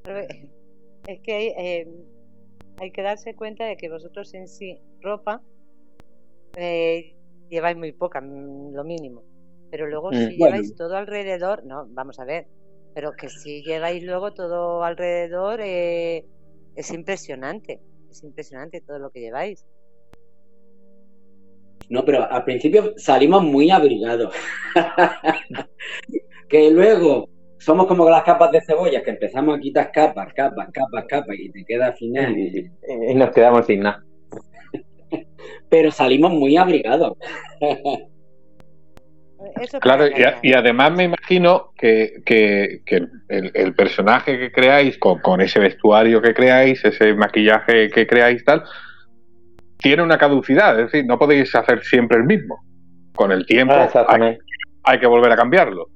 Eh, 0.07 0.49
Es 1.05 1.19
que 1.19 1.33
hay, 1.33 1.47
eh, 1.57 1.87
hay 2.79 2.91
que 2.91 3.01
darse 3.03 3.35
cuenta 3.35 3.65
de 3.65 3.77
que 3.77 3.89
vosotros 3.89 4.33
en 4.33 4.47
sí, 4.47 4.81
ropa, 5.01 5.43
eh, 6.55 7.15
lleváis 7.49 7.77
muy 7.77 7.91
poca, 7.93 8.21
mm, 8.21 8.73
lo 8.73 8.83
mínimo. 8.83 9.23
Pero 9.69 9.87
luego 9.87 10.11
Mm. 10.11 10.15
si 10.15 10.37
Bueno. 10.37 10.55
lleváis 10.55 10.75
todo 10.75 10.95
alrededor, 10.97 11.63
no, 11.65 11.85
vamos 11.89 12.19
a 12.19 12.25
ver, 12.25 12.47
pero 12.93 13.13
que 13.13 13.29
si 13.29 13.61
lleváis 13.63 14.03
luego 14.03 14.33
todo 14.33 14.83
alrededor, 14.83 15.61
eh, 15.61 16.25
es 16.75 16.91
impresionante, 16.91 17.81
es 18.09 18.23
impresionante 18.23 18.81
todo 18.81 18.99
lo 18.99 19.11
que 19.11 19.21
lleváis. 19.21 19.65
No, 21.89 22.05
pero 22.05 22.31
al 22.31 22.43
principio 22.43 22.93
salimos 22.97 23.43
muy 23.43 23.71
abrigados. 23.71 24.33
que 26.49 26.71
luego 26.71 27.29
somos 27.59 27.85
como 27.87 28.09
las 28.09 28.23
capas 28.23 28.51
de 28.51 28.61
cebolla, 28.61 29.03
que 29.03 29.11
empezamos 29.11 29.57
a 29.57 29.59
quitar 29.59 29.91
capas, 29.91 30.33
capas, 30.33 30.69
capas, 30.73 31.05
capas, 31.07 31.35
y 31.37 31.51
te 31.51 31.63
queda 31.65 31.87
al 31.87 31.93
final. 31.95 32.37
y- 32.37 32.71
Y 33.09 33.13
nos 33.15 33.29
quedamos 33.31 33.65
sin 33.67 33.81
nada. 33.81 34.03
Pero 35.69 35.91
salimos 35.91 36.31
muy 36.31 36.57
abrigados. 36.57 37.17
Eso 39.61 39.79
Claro, 39.79 40.05
y, 40.07 40.11
a- 40.11 40.15
engañar. 40.15 40.39
y 40.41 40.53
además 40.53 40.91
me 40.93 41.03
imagino 41.05 41.71
que, 41.77 42.21
que- 42.25 42.81
que 42.85 42.95
el, 43.29 43.51
el 43.53 43.73
personaje 43.75 44.37
que 44.37 44.51
creáis, 44.51 44.97
con, 44.97 45.19
con 45.19 45.39
ese 45.41 45.59
vestuario 45.59 46.21
que 46.21 46.33
creáis, 46.33 46.83
ese 46.83 47.13
maquillaje 47.13 47.89
que 47.89 48.05
creáis, 48.05 48.43
tal, 48.43 48.63
tiene 49.77 50.03
una 50.03 50.17
caducidad, 50.17 50.77
es 50.79 50.91
decir, 50.91 51.05
no 51.05 51.17
podéis 51.17 51.53
hacer 51.55 51.81
siempre 51.83 52.17
el 52.17 52.25
mismo. 52.25 52.59
Con 53.15 53.31
el 53.31 53.45
tiempo 53.45 53.73
Ah, 53.75 54.17
hay 54.83 54.99
que 54.99 55.07
volver 55.07 55.31
a 55.31 55.35
cambiarlo. 55.37 55.87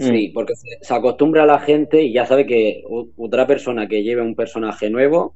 Sí, 0.00 0.28
porque 0.32 0.54
se, 0.56 0.68
se 0.80 0.94
acostumbra 0.94 1.44
la 1.44 1.58
gente 1.60 2.00
y 2.02 2.12
ya 2.12 2.24
sabe 2.24 2.46
que 2.46 2.82
otra 3.16 3.46
persona 3.46 3.86
que 3.86 4.02
lleve 4.02 4.22
un 4.22 4.34
personaje 4.34 4.88
nuevo 4.88 5.34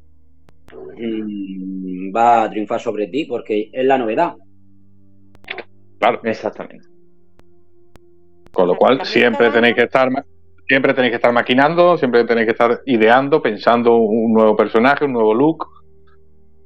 mm, 0.73 2.15
va 2.17 2.45
a 2.45 2.51
triunfar 2.51 2.81
sobre 2.81 3.09
ti 3.09 3.27
porque 3.27 3.69
es 3.73 3.85
la 3.85 3.99
novedad. 3.99 4.35
Claro. 5.99 6.21
Exactamente. 6.25 6.87
Con 8.53 8.69
lo 8.69 8.77
cual 8.77 9.05
siempre 9.05 9.51
tenéis 9.51 9.75
que 9.75 9.83
estar 9.83 10.11
ma- 10.11 10.25
siempre 10.67 10.95
tenéis 10.95 11.13
que 11.13 11.17
estar 11.17 11.33
maquinando, 11.33 11.99
siempre 11.99 12.25
tenéis 12.25 12.47
que 12.47 12.53
estar 12.53 12.81
ideando, 12.87 13.43
pensando 13.43 13.97
un 13.97 14.33
nuevo 14.33 14.57
personaje, 14.57 15.05
un 15.05 15.13
nuevo 15.13 15.35
look, 15.35 15.67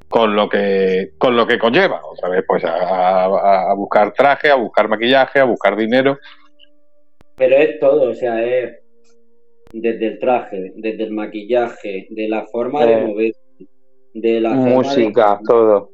con 0.09 0.37
lo 0.37 0.49
que 0.49 1.11
con 1.19 1.37
lo 1.37 1.47
que 1.47 1.59
conlleva. 1.59 2.01
Otra 2.05 2.29
vez, 2.29 2.45
pues 2.47 2.65
a, 2.65 3.25
a- 3.25 3.71
a 3.73 3.75
buscar 3.75 4.13
traje, 4.13 4.51
a 4.51 4.55
buscar 4.55 4.89
maquillaje, 4.89 5.41
a 5.41 5.45
buscar 5.45 5.77
dinero. 5.77 6.17
Pero 7.37 7.57
es 7.57 7.79
todo, 7.81 8.11
o 8.11 8.15
sea, 8.15 8.45
es 8.45 8.79
desde 9.73 10.07
el 10.07 10.19
traje, 10.19 10.73
desde 10.77 11.05
el 11.05 11.13
maquillaje, 11.13 12.07
de 12.11 12.29
la 12.29 12.47
forma 12.47 12.85
de 12.85 13.07
mover, 13.07 13.33
de 14.15 14.41
la 14.41 14.51
de- 14.51 14.71
Música, 14.75 15.41
todo. 15.47 15.91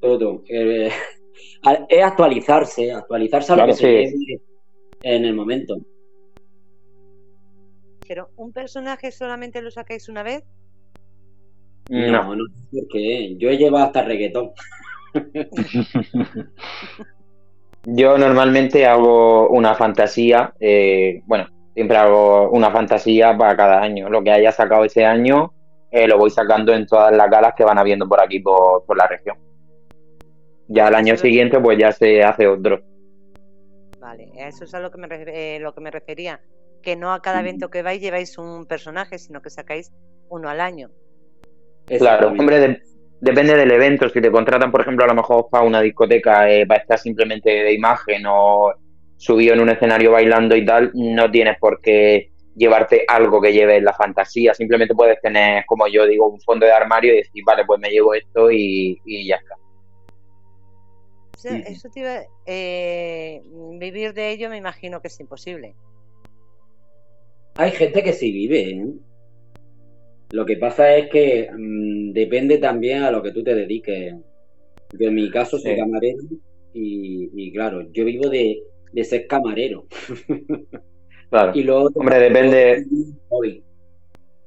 todo. 0.00 0.42
Eh, 0.48 0.88
es 1.88 2.02
actualizarse, 2.02 2.92
actualizarse 2.92 3.52
a 3.52 3.56
lo 3.56 3.66
que 3.66 3.74
se 3.74 4.06
sí. 4.08 4.16
lleve 4.16 4.42
en 5.02 5.24
el 5.24 5.34
momento. 5.34 5.76
Pero 8.06 8.30
un 8.36 8.52
personaje 8.52 9.12
solamente 9.12 9.60
lo 9.60 9.70
sacáis 9.70 10.08
una 10.08 10.22
vez. 10.22 10.42
No. 11.90 12.10
No, 12.10 12.36
no 12.36 12.44
sé 12.46 12.62
por 12.70 12.88
qué. 12.88 13.36
Yo 13.36 13.50
he 13.50 13.58
llevado 13.58 13.84
hasta 13.84 14.02
reggaetón. 14.02 14.50
Yo 17.84 18.18
normalmente 18.18 18.86
hago 18.86 19.48
una 19.48 19.74
fantasía, 19.74 20.52
eh, 20.60 21.22
bueno, 21.26 21.46
siempre 21.74 21.96
hago 21.96 22.50
una 22.50 22.70
fantasía 22.70 23.36
para 23.36 23.56
cada 23.56 23.80
año. 23.80 24.08
Lo 24.10 24.22
que 24.22 24.30
haya 24.30 24.52
sacado 24.52 24.84
ese 24.84 25.04
año 25.04 25.52
eh, 25.90 26.06
lo 26.06 26.18
voy 26.18 26.30
sacando 26.30 26.74
en 26.74 26.86
todas 26.86 27.14
las 27.16 27.30
galas 27.30 27.54
que 27.56 27.64
van 27.64 27.78
habiendo 27.78 28.06
por 28.08 28.20
aquí, 28.20 28.40
por, 28.40 28.84
por 28.84 28.96
la 28.96 29.06
región. 29.06 29.36
Ya 30.66 30.88
el 30.88 30.94
año 30.94 31.16
siguiente 31.16 31.58
pues 31.60 31.78
ya 31.78 31.92
se 31.92 32.22
hace 32.22 32.46
otro. 32.46 32.80
Vale, 34.00 34.30
a 34.42 34.48
eso 34.48 34.64
es 34.64 34.74
a 34.74 34.80
lo 34.80 34.90
que 34.90 34.98
me, 34.98 35.08
eh, 35.10 35.58
lo 35.60 35.74
que 35.74 35.80
me 35.80 35.90
refería. 35.90 36.40
Que 36.82 36.94
no 36.94 37.12
a 37.12 37.22
cada 37.22 37.40
evento 37.40 37.70
que 37.70 37.82
vais 37.82 38.00
lleváis 38.00 38.36
un 38.38 38.66
personaje, 38.66 39.18
sino 39.18 39.40
que 39.40 39.50
sacáis 39.50 39.90
uno 40.28 40.48
al 40.48 40.60
año. 40.60 40.90
Claro, 41.86 42.28
hombre, 42.28 42.60
de- 42.60 42.82
depende 43.20 43.56
del 43.56 43.70
evento. 43.70 44.08
Si 44.08 44.20
te 44.20 44.30
contratan, 44.30 44.70
por 44.70 44.80
ejemplo, 44.82 45.04
a 45.04 45.08
lo 45.08 45.14
mejor 45.14 45.48
para 45.50 45.64
una 45.64 45.80
discoteca, 45.80 46.50
eh, 46.50 46.66
para 46.66 46.80
estar 46.80 46.98
simplemente 46.98 47.50
de 47.50 47.72
imagen 47.72 48.24
o 48.26 48.72
subido 49.16 49.54
en 49.54 49.60
un 49.60 49.70
escenario 49.70 50.12
bailando 50.12 50.54
y 50.56 50.64
tal, 50.64 50.90
no 50.94 51.30
tienes 51.30 51.58
por 51.58 51.80
qué 51.80 52.30
llevarte 52.54 53.04
algo 53.08 53.40
que 53.40 53.52
lleve 53.52 53.80
la 53.80 53.92
fantasía. 53.92 54.54
Simplemente 54.54 54.94
puedes 54.94 55.20
tener, 55.20 55.64
como 55.66 55.86
yo 55.88 56.06
digo, 56.06 56.28
un 56.28 56.40
fondo 56.40 56.66
de 56.66 56.72
armario 56.72 57.12
y 57.14 57.16
decir, 57.18 57.42
vale, 57.44 57.64
pues 57.64 57.80
me 57.80 57.90
llevo 57.90 58.14
esto 58.14 58.50
y, 58.50 59.00
y 59.04 59.26
ya 59.26 59.36
está. 59.36 59.54
O 61.34 61.40
sea, 61.40 61.52
Ujú. 61.52 61.62
eso 61.66 61.88
te 61.90 62.00
iba- 62.00 62.22
eh, 62.46 63.40
vivir 63.78 64.12
de 64.12 64.30
ello 64.30 64.50
me 64.50 64.56
imagino 64.56 65.00
que 65.00 65.06
es 65.08 65.20
imposible. 65.20 65.74
Hay 67.56 67.70
gente 67.72 68.02
que 68.02 68.12
sí 68.12 68.32
vive, 68.32 68.70
¿eh? 68.70 68.86
Lo 70.30 70.44
que 70.44 70.56
pasa 70.56 70.94
es 70.96 71.08
que 71.10 71.48
mm, 71.56 72.12
depende 72.12 72.58
también 72.58 73.02
a 73.02 73.10
lo 73.10 73.22
que 73.22 73.32
tú 73.32 73.42
te 73.42 73.54
dediques. 73.54 74.14
Yo 74.98 75.08
en 75.08 75.14
mi 75.14 75.30
caso 75.30 75.58
soy 75.58 75.72
Sí. 75.72 75.78
camarero 75.78 76.18
y, 76.74 77.30
y 77.34 77.52
claro, 77.52 77.82
yo 77.92 78.04
vivo 78.04 78.28
de, 78.28 78.62
de 78.92 79.04
ser 79.04 79.26
camarero. 79.26 79.86
Claro. 81.30 81.52
Y 81.54 81.62
luego 81.62 81.90
Hombre, 81.94 82.18
depende- 82.20 82.86
Hobby. 83.28 83.62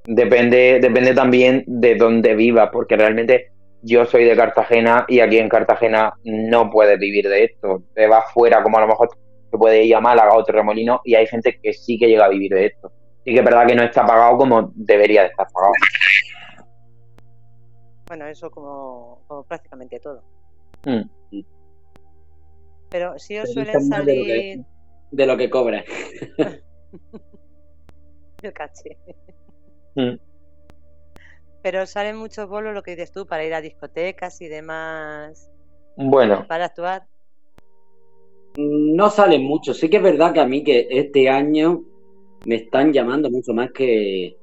Depende, 0.08 0.80
depende 0.82 1.14
también 1.14 1.64
de 1.68 1.94
dónde 1.94 2.34
vivas, 2.36 2.72
porque 2.74 2.98
realmente 2.98 3.52
yo 3.84 4.04
soy 4.06 4.24
de 4.26 4.36
Cartagena 4.36 5.06
y 5.08 5.20
aquí 5.20 5.38
en 5.38 5.48
Cartagena 5.48 6.14
no 6.24 6.72
puedes 6.72 6.98
vivir 7.00 7.30
de 7.30 7.44
esto. 7.44 7.84
Te 7.94 8.08
vas 8.08 8.34
fuera, 8.34 8.64
como 8.64 8.80
a 8.80 8.82
lo 8.82 8.88
mejor 8.88 9.10
te 9.52 9.58
puedes 9.60 9.86
ir 9.86 9.94
a 9.94 10.02
Málaga 10.02 10.34
o 10.36 10.44
Torremolino, 10.44 11.02
y 11.06 11.14
hay 11.14 11.28
gente 11.28 11.60
que 11.62 11.72
sí 11.72 12.00
que 12.00 12.08
llega 12.08 12.26
a 12.26 12.30
vivir 12.30 12.52
de 12.52 12.66
esto. 12.66 12.92
Sí 13.24 13.34
que 13.34 13.40
es 13.40 13.46
verdad 13.46 13.68
que 13.68 13.76
no 13.76 13.84
está 13.84 14.06
pagado 14.06 14.38
como 14.38 14.72
debería 14.76 15.22
de 15.22 15.28
estar 15.28 15.48
pagado. 15.54 15.74
Bueno, 18.08 18.28
eso 18.28 18.50
como, 18.52 19.24
como 19.28 19.44
prácticamente 19.44 20.00
todo. 20.00 20.24
Mm. 20.86 21.04
Pero 22.90 23.18
si 23.20 23.38
os 23.38 23.52
suelen 23.54 23.76
está 23.78 23.98
mal 23.98 24.06
de 24.06 24.16
lo 24.16 24.24
que- 24.26 24.30
salir. 24.30 24.66
De 25.12 25.26
lo 25.26 25.38
que 25.38 25.50
cobras. 25.50 25.86
Yo 28.42 28.54
caché. 28.54 28.98
Mm. 29.96 30.16
Pero 31.62 31.86
salen 31.86 32.18
muchos 32.18 32.50
bolos, 32.50 32.74
lo 32.74 32.82
que 32.82 32.92
dices 32.92 33.12
tú, 33.12 33.28
para 33.28 33.46
ir 33.46 33.54
a 33.54 33.62
discotecas 33.62 34.42
y 34.42 34.48
demás, 34.48 35.52
Bueno, 35.96 36.48
para 36.48 36.66
actuar. 36.66 37.06
No 38.58 39.10
salen 39.10 39.44
mucho. 39.44 39.74
Sí 39.74 39.90
que 39.90 39.98
es 39.98 40.04
verdad 40.04 40.34
que 40.34 40.40
a 40.40 40.48
mí 40.48 40.64
que 40.64 40.88
este 40.90 41.30
año 41.30 41.84
me 42.46 42.56
están 42.56 42.92
llamando 42.94 43.30
mucho 43.30 43.54
más 43.54 43.72
que, 43.72 44.36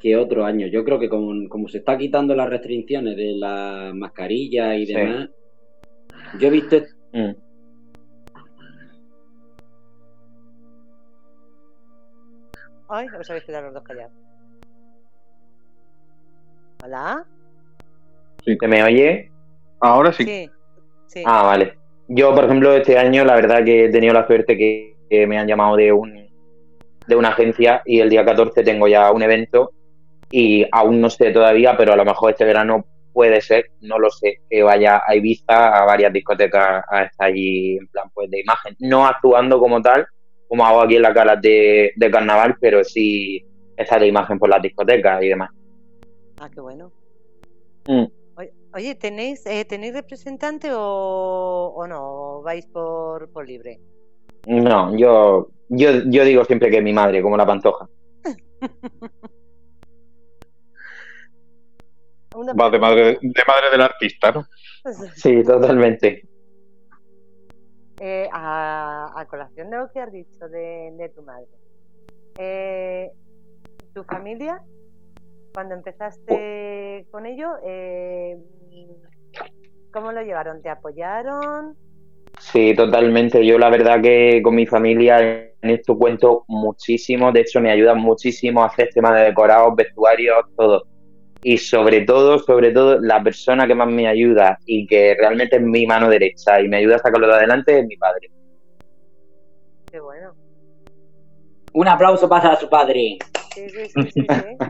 que 0.00 0.16
otro 0.16 0.44
año. 0.44 0.66
Yo 0.66 0.84
creo 0.84 0.98
que 0.98 1.08
como, 1.08 1.48
como 1.48 1.68
se 1.68 1.78
está 1.78 1.96
quitando 1.98 2.34
las 2.34 2.48
restricciones 2.48 3.16
de 3.16 3.32
la 3.36 3.92
mascarilla 3.94 4.76
y 4.76 4.86
Sí. 4.86 4.94
demás, 4.94 5.30
yo 6.38 6.48
he 6.48 6.50
visto 6.50 6.76
mm, 7.12 7.30
Ay, 12.88 13.06
os 13.18 13.30
habéis 13.30 13.44
quedado 13.44 13.64
los 13.64 13.74
dos 13.74 13.82
callados. 13.82 14.12
¿Hola? 16.84 17.24
¿se 18.44 18.68
me 18.68 18.82
oye? 18.82 19.30
Ahora 19.80 20.12
sí. 20.12 20.24
Sí. 20.24 20.50
Sí. 21.06 21.22
Ah, 21.26 21.42
vale. 21.44 21.78
Yo, 22.08 22.34
por 22.34 22.44
ejemplo, 22.44 22.74
este 22.74 22.98
año 22.98 23.24
la 23.24 23.36
verdad 23.36 23.64
que 23.64 23.86
he 23.86 23.90
tenido 23.90 24.12
la 24.12 24.26
suerte 24.26 24.58
que, 24.58 24.94
que 25.08 25.26
me 25.26 25.38
han 25.38 25.46
llamado 25.46 25.76
de 25.76 25.92
un 25.92 26.23
de 27.06 27.16
una 27.16 27.28
agencia 27.28 27.82
y 27.84 28.00
el 28.00 28.10
día 28.10 28.24
14 28.24 28.62
tengo 28.62 28.88
ya 28.88 29.12
un 29.12 29.22
evento 29.22 29.72
y 30.30 30.66
aún 30.72 31.00
no 31.00 31.10
sé 31.10 31.30
todavía, 31.30 31.76
pero 31.76 31.92
a 31.92 31.96
lo 31.96 32.04
mejor 32.04 32.32
este 32.32 32.44
verano 32.44 32.84
puede 33.12 33.40
ser, 33.40 33.70
no 33.80 33.98
lo 33.98 34.10
sé, 34.10 34.40
que 34.50 34.62
vaya 34.62 35.02
a 35.06 35.14
Ibiza, 35.14 35.76
a 35.76 35.84
varias 35.84 36.12
discotecas 36.12 36.84
a 36.90 37.04
estar 37.04 37.28
allí 37.28 37.76
en 37.76 37.86
plan 37.88 38.10
pues 38.12 38.30
de 38.30 38.40
imagen, 38.40 38.74
no 38.80 39.06
actuando 39.06 39.60
como 39.60 39.80
tal, 39.80 40.06
como 40.48 40.66
hago 40.66 40.80
aquí 40.80 40.96
en 40.96 41.02
las 41.02 41.14
galas 41.14 41.40
de, 41.40 41.92
de 41.94 42.10
carnaval, 42.10 42.56
pero 42.60 42.82
sí 42.82 43.44
estar 43.76 44.00
de 44.00 44.08
imagen 44.08 44.38
por 44.38 44.48
las 44.48 44.62
discotecas 44.62 45.22
y 45.22 45.28
demás. 45.28 45.50
Ah, 46.40 46.50
qué 46.52 46.60
bueno. 46.60 46.90
Mm. 47.86 48.06
Oye, 48.74 48.96
¿tenéis, 48.96 49.46
eh, 49.46 49.64
¿tenéis 49.64 49.94
representante 49.94 50.72
o, 50.72 51.72
o 51.76 51.86
no? 51.86 52.00
¿O 52.02 52.42
vais 52.42 52.66
por, 52.66 53.30
por 53.30 53.46
libre? 53.46 53.78
No, 54.46 54.96
yo, 54.96 55.48
yo, 55.68 55.90
yo 56.06 56.24
digo 56.24 56.44
siempre 56.44 56.70
que 56.70 56.80
mi 56.82 56.92
madre, 56.92 57.22
como 57.22 57.36
la 57.36 57.46
pantoja. 57.46 57.86
Va 62.60 62.68
de 62.70 62.78
madre, 62.78 63.18
de 63.20 63.42
madre 63.46 63.70
del 63.70 63.80
artista, 63.82 64.32
¿no? 64.32 64.44
Sí, 65.14 65.42
totalmente. 65.44 66.22
eh, 68.00 68.28
a, 68.32 69.12
a 69.16 69.24
colación 69.26 69.70
de 69.70 69.78
lo 69.78 69.90
que 69.90 70.00
has 70.00 70.12
dicho 70.12 70.48
de, 70.48 70.92
de 70.98 71.08
tu 71.10 71.22
madre, 71.22 71.46
eh, 72.38 73.10
¿tu 73.94 74.02
familia, 74.04 74.60
cuando 75.54 75.74
empezaste 75.74 77.06
con 77.10 77.24
ello, 77.24 77.52
eh, 77.64 78.36
cómo 79.92 80.12
lo 80.12 80.22
llevaron? 80.22 80.60
¿Te 80.60 80.68
apoyaron? 80.68 81.76
Sí, 82.54 82.72
totalmente. 82.76 83.44
Yo 83.44 83.58
la 83.58 83.68
verdad 83.68 84.00
que 84.00 84.40
con 84.40 84.54
mi 84.54 84.64
familia 84.64 85.18
en 85.60 85.70
esto 85.70 85.98
cuento 85.98 86.44
muchísimo. 86.46 87.32
De 87.32 87.40
hecho, 87.40 87.60
me 87.60 87.72
ayudan 87.72 87.98
muchísimo 87.98 88.62
a 88.62 88.66
hacer 88.66 88.90
temas 88.94 89.16
de 89.16 89.22
decorados, 89.22 89.74
vestuarios, 89.74 90.36
todo. 90.56 90.84
Y 91.42 91.58
sobre 91.58 92.02
todo, 92.02 92.38
sobre 92.38 92.70
todo, 92.70 93.00
la 93.00 93.20
persona 93.24 93.66
que 93.66 93.74
más 93.74 93.88
me 93.88 94.06
ayuda 94.06 94.56
y 94.66 94.86
que 94.86 95.16
realmente 95.18 95.56
es 95.56 95.62
mi 95.62 95.84
mano 95.84 96.08
derecha 96.08 96.60
y 96.60 96.68
me 96.68 96.76
ayuda 96.76 96.94
a 96.94 97.00
sacarlo 97.00 97.26
de 97.26 97.34
adelante 97.34 97.80
es 97.80 97.86
mi 97.86 97.96
padre. 97.96 98.30
Qué 99.90 99.98
bueno. 99.98 100.32
Un 101.72 101.88
aplauso 101.88 102.28
para 102.28 102.54
su 102.54 102.68
padre. 102.68 103.18
Sí, 103.52 103.68
sí, 103.68 103.86
sí, 103.86 104.10
sí. 104.12 104.26
Sí, 104.28 104.66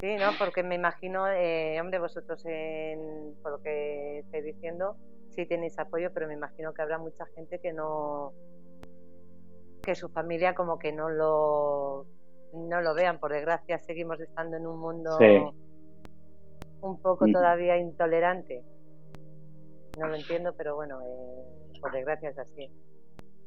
Sí, 0.00 0.16
¿no? 0.18 0.30
Porque 0.38 0.62
me 0.62 0.76
imagino, 0.76 1.26
eh, 1.28 1.80
hombre, 1.80 1.98
vosotros, 1.98 2.40
en, 2.46 3.34
por 3.42 3.52
lo 3.52 3.58
que 3.60 4.20
estoy 4.20 4.42
diciendo, 4.42 4.96
sí 5.30 5.46
tenéis 5.46 5.78
apoyo, 5.78 6.10
pero 6.12 6.26
me 6.28 6.34
imagino 6.34 6.72
que 6.72 6.82
habrá 6.82 6.98
mucha 6.98 7.24
gente 7.34 7.58
que 7.60 7.72
no. 7.72 8.32
que 9.82 9.94
su 9.94 10.08
familia 10.10 10.54
como 10.54 10.78
que 10.78 10.92
no 10.92 11.08
lo. 11.08 12.06
no 12.52 12.80
lo 12.82 12.94
vean. 12.94 13.18
Por 13.18 13.32
desgracia, 13.32 13.78
seguimos 13.78 14.20
estando 14.20 14.56
en 14.58 14.66
un 14.66 14.78
mundo 14.78 15.16
Sí. 15.18 15.38
un 16.82 17.00
poco 17.00 17.26
Mm. 17.26 17.32
todavía 17.32 17.78
intolerante. 17.78 18.62
No 19.98 20.08
lo 20.08 20.16
entiendo, 20.16 20.52
pero 20.56 20.76
bueno, 20.76 21.00
eh, 21.00 21.78
por 21.80 21.92
desgracia 21.92 22.30
es 22.30 22.38
así. 22.38 22.68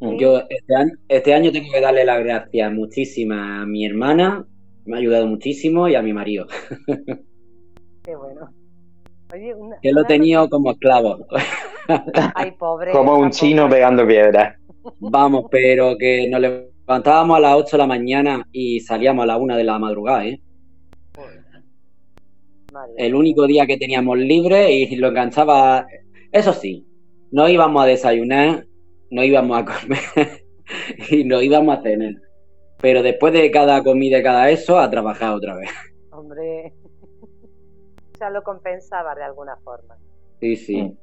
Mm. 0.02 0.18
Yo 0.18 0.40
este 0.50 0.76
año, 0.76 0.92
este 1.08 1.34
año 1.34 1.52
tengo 1.52 1.72
que 1.72 1.82
darle 1.82 2.04
las 2.04 2.20
gracias 2.24 2.72
muchísimas 2.74 3.62
a 3.62 3.66
mi 3.66 3.86
hermana, 3.86 4.46
me 4.86 4.96
ha 4.96 5.00
ayudado 5.00 5.28
muchísimo, 5.28 5.88
y 5.88 5.96
a 5.96 6.02
mi 6.02 6.14
marido, 6.14 6.48
Qué 8.04 8.16
bueno. 8.16 8.50
Oye, 9.34 9.54
una, 9.56 9.78
que 9.82 9.92
lo 9.92 10.02
he 10.02 10.06
tenido 10.06 10.50
como 10.50 10.72
esclavo. 10.72 11.26
cosa- 11.88 12.34
Ay, 12.36 12.52
pobre. 12.52 12.92
Como 12.92 13.18
un 13.18 13.30
chino 13.32 13.70
pegando 13.70 14.06
piedras. 14.08 14.58
Vamos, 15.00 15.46
pero 15.50 15.98
que 15.98 16.28
nos 16.30 16.42
levantábamos 16.42 17.38
a 17.38 17.40
las 17.40 17.56
8 17.56 17.78
de 17.78 17.78
la 17.78 17.88
mañana 17.88 18.48
y 18.52 18.80
salíamos 18.82 19.24
a 19.24 19.28
la 19.28 19.38
1 19.38 19.56
de 19.56 19.64
la 19.64 19.80
madrugada, 19.80 20.26
¿eh? 20.26 20.42
Madre 22.72 22.94
El 22.98 23.16
único 23.16 23.46
día 23.48 23.66
que 23.68 23.78
teníamos 23.78 24.18
libre 24.18 24.72
y 24.72 24.96
lo 24.96 25.10
enganchaba. 25.10 25.86
Eso 26.32 26.54
sí, 26.54 26.86
no 27.32 27.48
íbamos 27.48 27.84
a 27.84 27.86
desayunar, 27.86 28.66
no 29.12 29.24
íbamos 29.24 29.58
a 29.60 29.66
comer 29.66 30.44
y 31.12 31.24
no 31.24 31.42
íbamos 31.42 31.78
a 31.78 31.82
cenar. 31.82 32.14
Pero 32.82 33.02
después 33.04 33.32
de 33.34 33.50
cada 33.52 33.82
comida 33.84 34.18
y 34.20 34.24
cada 34.24 34.50
eso, 34.50 34.78
a 34.80 34.90
trabajar 34.90 35.34
otra 35.34 35.56
vez. 35.56 35.70
Hombre. 36.12 36.74
O 38.14 38.18
sea, 38.26 38.30
lo 38.30 38.44
compensaba 38.44 39.16
de 39.16 39.24
alguna 39.24 39.58
forma. 39.66 39.98
Sí, 40.40 40.56
sí. 40.56 40.96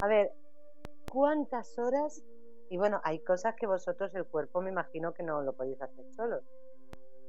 A 0.00 0.06
ver, 0.08 0.30
¿cuántas 1.08 1.78
horas? 1.78 2.22
Y 2.70 2.76
bueno, 2.78 3.00
hay 3.04 3.20
cosas 3.20 3.54
que 3.58 3.66
vosotros, 3.66 4.14
el 4.14 4.24
cuerpo, 4.26 4.60
me 4.62 4.70
imagino 4.70 5.12
que 5.12 5.22
no 5.22 5.42
lo 5.42 5.52
podéis 5.52 5.80
hacer 5.82 6.04
solos. 6.14 6.42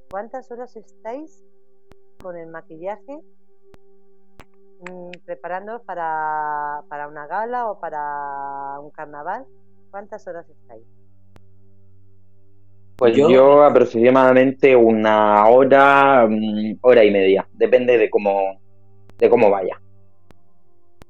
¿Cuántas 0.10 0.50
horas 0.52 0.76
estáis 0.76 1.44
con 2.22 2.38
el 2.38 2.48
maquillaje 2.48 3.20
mm, 4.80 5.18
preparando 5.26 5.82
para, 5.84 6.84
para 6.90 7.08
una 7.08 7.28
gala 7.28 7.70
o 7.72 7.80
para 7.80 8.80
un 8.80 8.92
carnaval? 8.92 9.46
¿Cuántas 9.90 10.26
horas 10.28 10.48
estáis? 10.50 10.84
Pues 12.98 13.16
Yo- 13.18 13.30
yo, 13.32 13.64
aproximadamente 13.64 14.76
una 14.76 15.48
hora, 15.48 16.28
mm, 16.30 16.78
hora 16.82 17.04
y 17.04 17.12
media. 17.12 17.48
Depende 17.54 17.98
de 17.98 18.10
cómo, 18.10 18.60
de 19.18 19.30
cómo 19.30 19.50
vaya. 19.50 19.82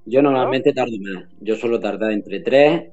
Yo 0.05 0.21
normalmente 0.21 0.73
tardo 0.73 0.97
más. 0.99 1.25
Yo 1.39 1.55
suelo 1.55 1.79
tardar 1.79 2.11
entre 2.11 2.39
3 2.39 2.91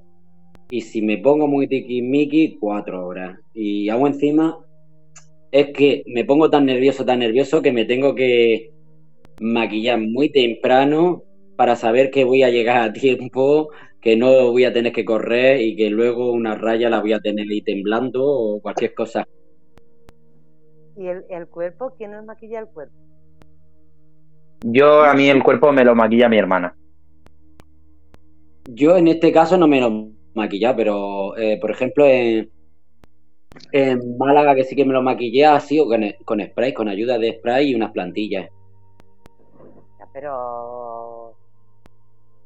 y 0.70 0.80
si 0.82 1.02
me 1.02 1.18
pongo 1.18 1.46
muy 1.46 1.66
tiquismiqui, 1.66 2.59
4 2.59 3.06
horas. 3.06 3.38
Y 3.54 3.88
hago 3.88 4.06
encima, 4.06 4.59
es 5.50 5.68
que 5.72 6.04
me 6.06 6.24
pongo 6.24 6.50
tan 6.50 6.66
nervioso, 6.66 7.04
tan 7.04 7.20
nervioso 7.20 7.62
que 7.62 7.72
me 7.72 7.84
tengo 7.84 8.14
que 8.14 8.72
maquillar 9.40 9.98
muy 9.98 10.30
temprano 10.30 11.22
para 11.56 11.76
saber 11.76 12.11
que 12.11 12.24
voy 12.24 12.42
a 12.42 12.50
llegar 12.50 12.82
a 12.82 12.92
tiempo, 12.92 13.70
que 14.00 14.16
no 14.16 14.52
voy 14.52 14.64
a 14.64 14.72
tener 14.72 14.92
que 14.92 15.04
correr 15.04 15.61
y 15.61 15.74
que 15.74 15.90
luego 15.90 16.32
una 16.32 16.54
raya 16.54 16.90
la 16.90 17.00
voy 17.00 17.14
a 17.14 17.20
tener 17.20 17.46
ahí 17.50 17.62
temblando 17.62 18.24
o 18.24 18.61
cualquier 18.61 18.94
cosa. 18.94 19.26
¿Y 20.96 21.06
el, 21.06 21.24
el 21.30 21.46
cuerpo? 21.46 21.94
¿Quién 21.96 22.14
os 22.14 22.24
maquilla 22.24 22.61
el 22.61 22.66
cuerpo? 22.66 22.94
Yo, 24.64 25.02
a 25.02 25.14
mí 25.14 25.28
el 25.28 25.42
cuerpo 25.42 25.72
me 25.72 25.84
lo 25.84 25.94
maquilla 25.94 26.28
mi 26.28 26.36
hermana. 26.36 26.74
Yo 28.71 28.97
en 28.97 29.09
este 29.09 29.33
caso 29.33 29.57
no 29.57 29.66
me 29.66 29.81
lo 29.81 30.11
maquillé, 30.35 30.73
pero 30.75 31.37
eh, 31.37 31.59
por 31.61 31.71
ejemplo 31.71 32.05
en, 32.07 32.51
en 33.73 34.19
Málaga 34.19 34.55
que 34.55 34.64
sí 34.64 34.77
que 34.77 34.85
me 34.85 34.93
lo 34.93 35.03
maquillé 35.03 35.47
así 35.47 35.79
o 35.81 35.87
con, 35.87 36.03
con 36.25 36.41
spray, 36.41 36.75
con 36.75 36.89
ayuda 36.89 37.19
de 37.19 37.39
spray 37.39 37.71
y 37.71 37.75
unas 37.75 37.93
plantillas. 37.93 38.49
Pero. 40.12 41.35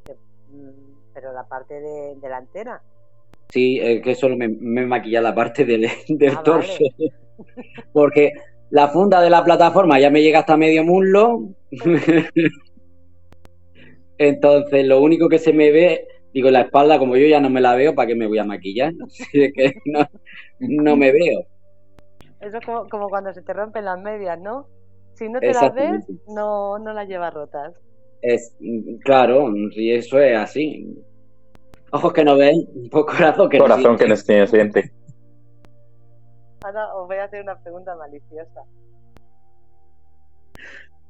eh, 0.09 0.15
mm, 0.51 1.13
Pero 1.15 1.33
la 1.33 1.49
parte 1.49 1.75
de, 1.81 2.15
delantera. 2.21 2.81
Sí, 3.49 3.79
es 3.81 4.03
que 4.03 4.15
solo 4.15 4.37
me, 4.37 4.49
me 4.49 4.87
maquillé 4.87 5.21
la 5.21 5.35
parte 5.35 5.65
del, 5.65 5.87
del 6.09 6.35
Ah, 6.37 6.43
torso. 6.43 6.85
Porque 7.93 8.33
la 8.71 8.89
funda 8.89 9.21
de 9.21 9.31
la 9.31 9.45
plataforma 9.45 9.99
ya 10.01 10.11
me 10.11 10.23
llega 10.23 10.41
hasta 10.41 10.57
medio 10.57 10.85
muslo. 10.85 11.49
Entonces 14.19 14.87
lo 14.87 15.01
único 15.01 15.29
que 15.29 15.39
se 15.39 15.53
me 15.53 15.71
ve, 15.71 16.07
digo, 16.33 16.51
la 16.51 16.63
espalda, 16.63 16.99
como 16.99 17.17
yo 17.17 17.27
ya 17.27 17.41
no 17.41 17.51
me 17.51 17.61
la 17.61 17.75
veo, 17.75 17.95
¿para 17.95 18.09
qué 18.09 18.15
me 18.15 18.27
voy 18.27 18.39
a 18.39 18.45
maquillar? 18.45 18.93
Así 19.07 19.39
de 19.39 19.53
que 19.53 19.75
no, 19.87 20.07
no 20.61 20.97
me 20.97 21.13
veo. 21.13 21.45
Eso 22.41 22.59
es 22.59 22.67
como, 22.67 22.89
como 22.89 23.09
cuando 23.09 23.33
se 23.33 23.43
te 23.43 23.53
rompen 23.53 23.85
las 23.85 24.01
medias, 24.01 24.41
¿no? 24.41 24.67
Si 25.15 25.29
no 25.29 25.39
te 25.41 25.53
las 25.53 25.75
ves, 25.75 26.05
no, 26.29 26.79
no 26.79 26.93
las 26.93 27.07
llevas 27.07 27.33
rotas. 27.33 27.75
Es, 28.23 28.57
claro, 29.05 29.53
si 29.75 29.93
eso 29.93 30.19
es 30.19 30.37
así. 30.37 31.05
Ojos 31.93 32.13
que 32.13 32.25
no 32.25 32.37
ven, 32.37 32.67
pues 32.91 33.05
corazón 33.05 33.49
que 33.51 33.59
Corazón 33.59 33.93
no 33.93 33.99
que 33.99 34.09
no 34.09 34.17
siente. 34.17 34.47
se 34.47 34.57
siente. 34.57 34.93
Ahora 36.63 36.95
os 36.95 37.07
voy 37.07 37.17
a 37.19 37.25
hacer 37.25 37.43
una 37.43 37.59
pregunta 37.59 37.95
maliciosa. 37.97 38.63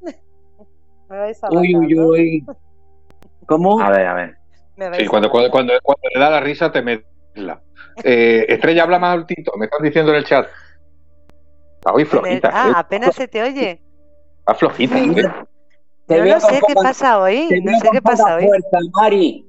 Me 1.09 1.19
vais 1.19 1.45
a 1.45 1.51
Uy, 1.51 1.77
uy, 1.77 1.95
¿no? 1.95 2.07
uy. 2.09 2.47
¿Cómo? 3.47 3.81
A 3.81 3.91
ver, 3.91 4.07
a 4.07 4.15
ver. 4.15 4.42
Sí, 4.77 5.07
cuando, 5.07 5.31
cuando, 5.31 5.51
cuando, 5.51 5.75
cuando 5.83 6.09
le 6.15 6.21
da 6.21 6.31
la 6.31 6.41
risa 6.41 6.71
te 6.73 6.83
mezcla. 6.83 7.61
Eh, 8.05 8.47
Estrella, 8.49 8.85
habla 8.85 8.99
más 8.99 9.13
altito, 9.13 9.53
me 9.59 9.67
estás 9.67 9.83
diciendo 9.83 10.13
en 10.13 10.19
el 10.19 10.25
chat. 10.25 10.49
Está 11.75 11.93
hoy 11.93 12.07
flojita. 12.07 12.51
Ah, 12.51 12.69
¿eh? 12.69 12.73
apenas 12.75 13.15
se 13.15 13.29
te 13.29 13.43
oye. 13.43 13.83
Está 14.39 14.55
flojita. 14.55 14.95
Te 16.07 16.17
Yo 16.17 16.25
no 16.25 16.41
sé 16.41 16.61
qué 16.67 16.75
pasa 16.75 17.21
hoy. 17.21 17.49
No 17.63 17.79
sé 17.79 17.89
qué 17.93 18.01
pasa 18.01 18.37
hoy. 18.37 18.49
Mari. 18.95 19.47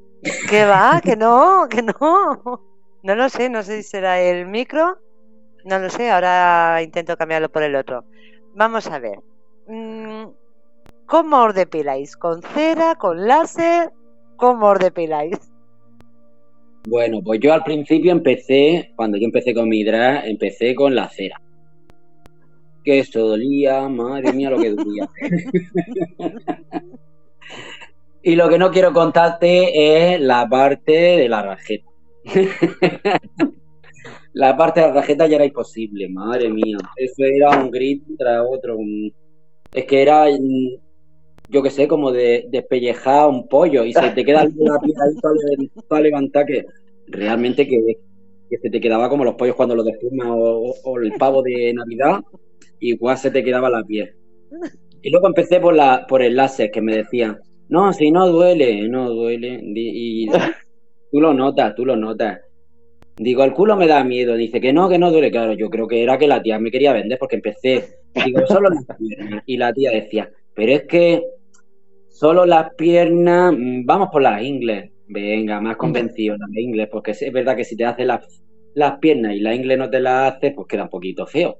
Que 0.50 0.66
va, 0.66 1.00
que 1.04 1.16
no, 1.16 1.68
que 1.70 1.82
no. 1.82 2.42
No 3.04 3.16
lo 3.16 3.30
sé, 3.30 3.50
no 3.50 3.64
sé 3.64 3.82
si 3.82 3.90
será 3.90 4.20
el 4.20 4.46
micro. 4.48 4.98
No 5.66 5.80
lo 5.80 5.90
sé, 5.90 6.12
ahora 6.12 6.82
intento 6.82 7.16
cambiarlo 7.18 7.50
por 7.50 7.64
el 7.64 7.76
otro. 7.76 8.04
Vamos 8.56 8.88
a 8.88 9.00
ver. 9.00 9.20
Mm, 9.68 10.26
¿Cómo 11.06 11.44
os 11.44 11.54
depiláis? 11.54 12.18
¿Con 12.18 12.42
cera? 12.42 12.96
¿Con 12.96 13.28
láser? 13.28 13.92
¿Cómo 14.36 14.68
os 14.68 14.80
depiláis? 14.80 15.38
Bueno, 16.88 17.22
pues 17.24 17.40
yo 17.40 17.54
al 17.54 17.64
principio 17.64 18.12
empecé, 18.12 18.92
cuando 18.96 19.18
yo 19.18 19.26
empecé 19.26 19.54
con 19.54 19.70
mi 19.70 19.84
drag, 19.84 20.26
empecé 20.26 20.76
con 20.76 20.94
la 20.94 21.10
cera. 21.10 21.40
Que 22.84 23.00
eso 23.00 23.26
dolía, 23.26 23.88
madre 23.88 24.34
mía, 24.34 24.50
lo 24.50 24.60
que 24.60 24.72
dolía. 24.72 25.10
y 28.24 28.36
lo 28.36 28.50
que 28.50 28.58
no 28.58 28.70
quiero 28.72 28.92
contarte 28.92 30.14
es 30.14 30.20
la 30.20 30.48
parte 30.50 30.92
de 30.92 31.30
la 31.30 31.42
rajeta. 31.42 31.90
la 34.34 34.58
parte 34.58 34.82
de 34.82 34.88
la 34.88 34.94
rajeta 34.94 35.28
ya 35.28 35.38
era 35.38 35.46
imposible, 35.46 36.10
madre 36.10 36.50
mía. 36.50 36.78
Eso 36.98 37.24
era 37.24 37.52
un 37.58 37.72
grito 37.72 38.12
tras 38.18 38.44
otro. 38.46 38.78
Es 39.72 39.86
que 39.86 40.02
era, 40.02 40.26
mm, 40.26 40.76
yo 41.54 41.62
que 41.62 41.70
sé, 41.70 41.88
como 41.88 42.12
de 42.12 42.48
despellejar 42.50 43.30
un 43.30 43.48
pollo 43.48 43.86
y 43.86 43.94
se 43.94 44.10
te 44.10 44.26
queda 44.26 44.44
la 44.44 44.80
piel 44.80 44.96
ahí 45.00 45.16
toda, 45.22 45.34
le- 45.36 45.70
toda 45.88 46.02
levantada 46.02 46.46
que 46.48 46.66
realmente 47.08 47.68
que, 47.68 47.98
que 48.50 48.58
se 48.58 48.70
te 48.72 48.82
quedaba 48.82 49.08
como 49.08 49.24
los 49.24 49.36
pollos 49.36 49.56
cuando 49.56 49.76
los 49.76 49.86
desplumas 49.86 50.28
o, 50.32 51.00
el 51.00 51.14
pavo 51.14 51.44
de 51.44 51.72
Navidad, 51.74 52.22
igual 52.80 53.18
se 53.18 53.30
te 53.30 53.44
quedaba 53.44 53.70
la 53.70 53.84
piel. 53.84 54.16
Y 55.04 55.12
luego 55.12 55.28
empecé 55.28 55.60
por 55.60 55.76
la 55.76 56.08
por 56.08 56.24
el 56.24 56.36
láser 56.36 56.72
que 56.72 56.82
me 56.82 56.96
decían, 56.96 57.38
no, 57.70 57.94
si 57.94 58.10
no 58.10 58.28
duele, 58.30 58.88
no 58.90 59.12
duele. 59.12 59.60
Y, 59.64 60.28
tú 61.12 61.22
lo 61.22 61.34
notas, 61.34 61.76
tú 61.76 61.86
lo 61.86 61.96
notas. 61.96 62.40
Digo, 63.18 63.44
el 63.44 63.54
culo 63.54 63.76
me 63.76 63.86
da 63.86 64.04
miedo. 64.04 64.36
Dice 64.36 64.60
que 64.60 64.74
no, 64.74 64.90
que 64.90 64.98
no 64.98 65.12
duele. 65.12 65.30
Claro, 65.30 65.54
yo 65.54 65.70
creo 65.70 65.88
que 65.88 66.02
era 66.02 66.18
que 66.18 66.28
la 66.28 66.42
tía 66.42 66.58
me 66.58 66.72
quería 66.72 66.94
vender 66.94 67.20
porque 67.20 67.36
empecé. 67.36 68.00
Digo, 68.26 68.46
solo 68.48 68.70
las 68.70 68.86
piernas. 68.98 69.44
Y 69.46 69.58
la 69.58 69.72
tía 69.72 69.92
decía, 69.92 70.32
pero 70.56 70.72
es 70.72 70.84
que 70.84 71.22
solo 72.24 72.46
las 72.46 72.74
piernas, 72.76 73.54
mm, 73.54 73.86
vamos 73.86 74.08
por 74.10 74.22
las 74.22 74.42
ingles. 74.42 74.90
Venga, 75.10 75.60
más 75.60 75.76
convencido 75.76 76.38
las 76.38 76.56
ingles, 76.56 76.88
porque 76.90 77.12
es 77.12 77.34
verdad 77.34 77.58
que 77.58 77.66
si 77.66 77.76
te 77.76 77.84
haces 77.84 78.06
las, 78.06 78.42
las 78.76 78.98
piernas 79.00 79.36
y 79.36 79.42
la 79.42 79.54
ingle 79.54 79.76
no 79.76 79.90
te 79.90 80.00
las 80.00 80.32
haces, 80.32 80.54
pues 80.56 80.70
queda 80.70 80.84
un 80.84 80.90
poquito 80.90 81.28
feo. 81.28 81.58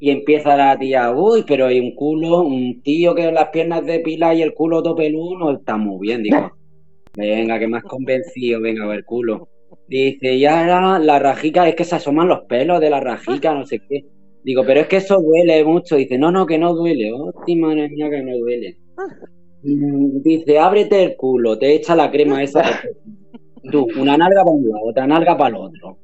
Y 0.00 0.08
empieza 0.08 0.56
la 0.56 0.78
tía, 0.78 1.12
uy, 1.12 1.44
pero 1.46 1.66
hay 1.66 1.80
un 1.80 1.94
culo, 1.94 2.40
un 2.40 2.80
tío 2.80 3.14
que 3.14 3.30
las 3.30 3.50
piernas 3.50 3.84
de 3.84 4.00
pila 4.00 4.34
y 4.34 4.40
el 4.40 4.54
culo 4.54 4.82
topeludo 4.82 5.38
no 5.38 5.52
está 5.52 5.76
muy 5.76 5.98
bien. 6.00 6.22
Digo, 6.22 6.50
venga, 7.14 7.58
que 7.58 7.68
más 7.68 7.82
convencido, 7.82 8.62
venga, 8.62 8.84
a 8.84 8.88
ver, 8.88 9.04
culo. 9.04 9.48
Dice, 9.86 10.34
y 10.34 10.46
ahora 10.46 10.98
la 10.98 11.18
rajica, 11.18 11.68
es 11.68 11.74
que 11.74 11.84
se 11.84 11.96
asoman 11.96 12.28
los 12.28 12.46
pelos 12.48 12.80
de 12.80 12.88
la 12.88 13.00
rajica, 13.00 13.52
no 13.52 13.66
sé 13.66 13.80
qué. 13.86 14.06
Digo, 14.42 14.64
pero 14.64 14.80
es 14.80 14.86
que 14.86 14.96
eso 14.96 15.20
duele 15.20 15.62
mucho. 15.62 15.96
Dice, 15.96 16.16
no, 16.16 16.32
no, 16.32 16.46
que 16.46 16.56
no 16.56 16.72
duele. 16.72 17.12
Hostia, 17.12 17.56
madre 17.58 17.90
mía, 17.90 18.08
que 18.08 18.22
no 18.22 18.38
duele. 18.38 18.78
Mm, 19.62 20.22
Dice, 20.22 20.58
ábrete 20.58 21.02
el 21.02 21.16
culo, 21.16 21.58
te 21.58 21.74
echa 21.74 21.94
la 21.96 22.10
crema 22.10 22.42
esa. 22.42 22.62
Tú, 23.70 23.86
una 23.98 24.16
nalga 24.16 24.42
para 24.44 24.50
un 24.56 24.68
lado, 24.68 24.84
otra 24.86 25.06
nalga 25.06 25.36
para 25.36 25.56
el 25.56 25.62
otro. 25.62 25.98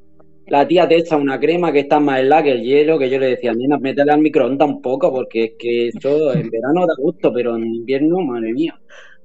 La 0.47 0.67
tía 0.69 0.89
te 0.89 0.97
echa 0.99 1.17
una 1.17 1.41
crema 1.41 1.73
que 1.73 1.81
está 1.81 2.01
más 2.01 2.21
helada 2.21 2.43
que 2.45 2.53
el 2.53 2.63
hielo, 2.63 2.99
que 2.99 3.09
yo 3.11 3.19
le 3.19 3.29
decía, 3.29 3.53
nena, 3.55 3.79
métele 3.79 4.13
al 4.13 4.21
microondas 4.21 4.69
un 4.69 4.83
poco, 4.83 5.13
porque 5.13 5.45
es 5.45 5.53
que 5.59 5.89
eso 5.89 6.35
en 6.35 6.51
verano 6.51 6.87
da 6.87 6.95
gusto, 6.99 7.33
pero 7.33 7.57
en 7.57 7.67
invierno, 7.67 8.21
madre 8.21 8.53
mía. 8.53 8.79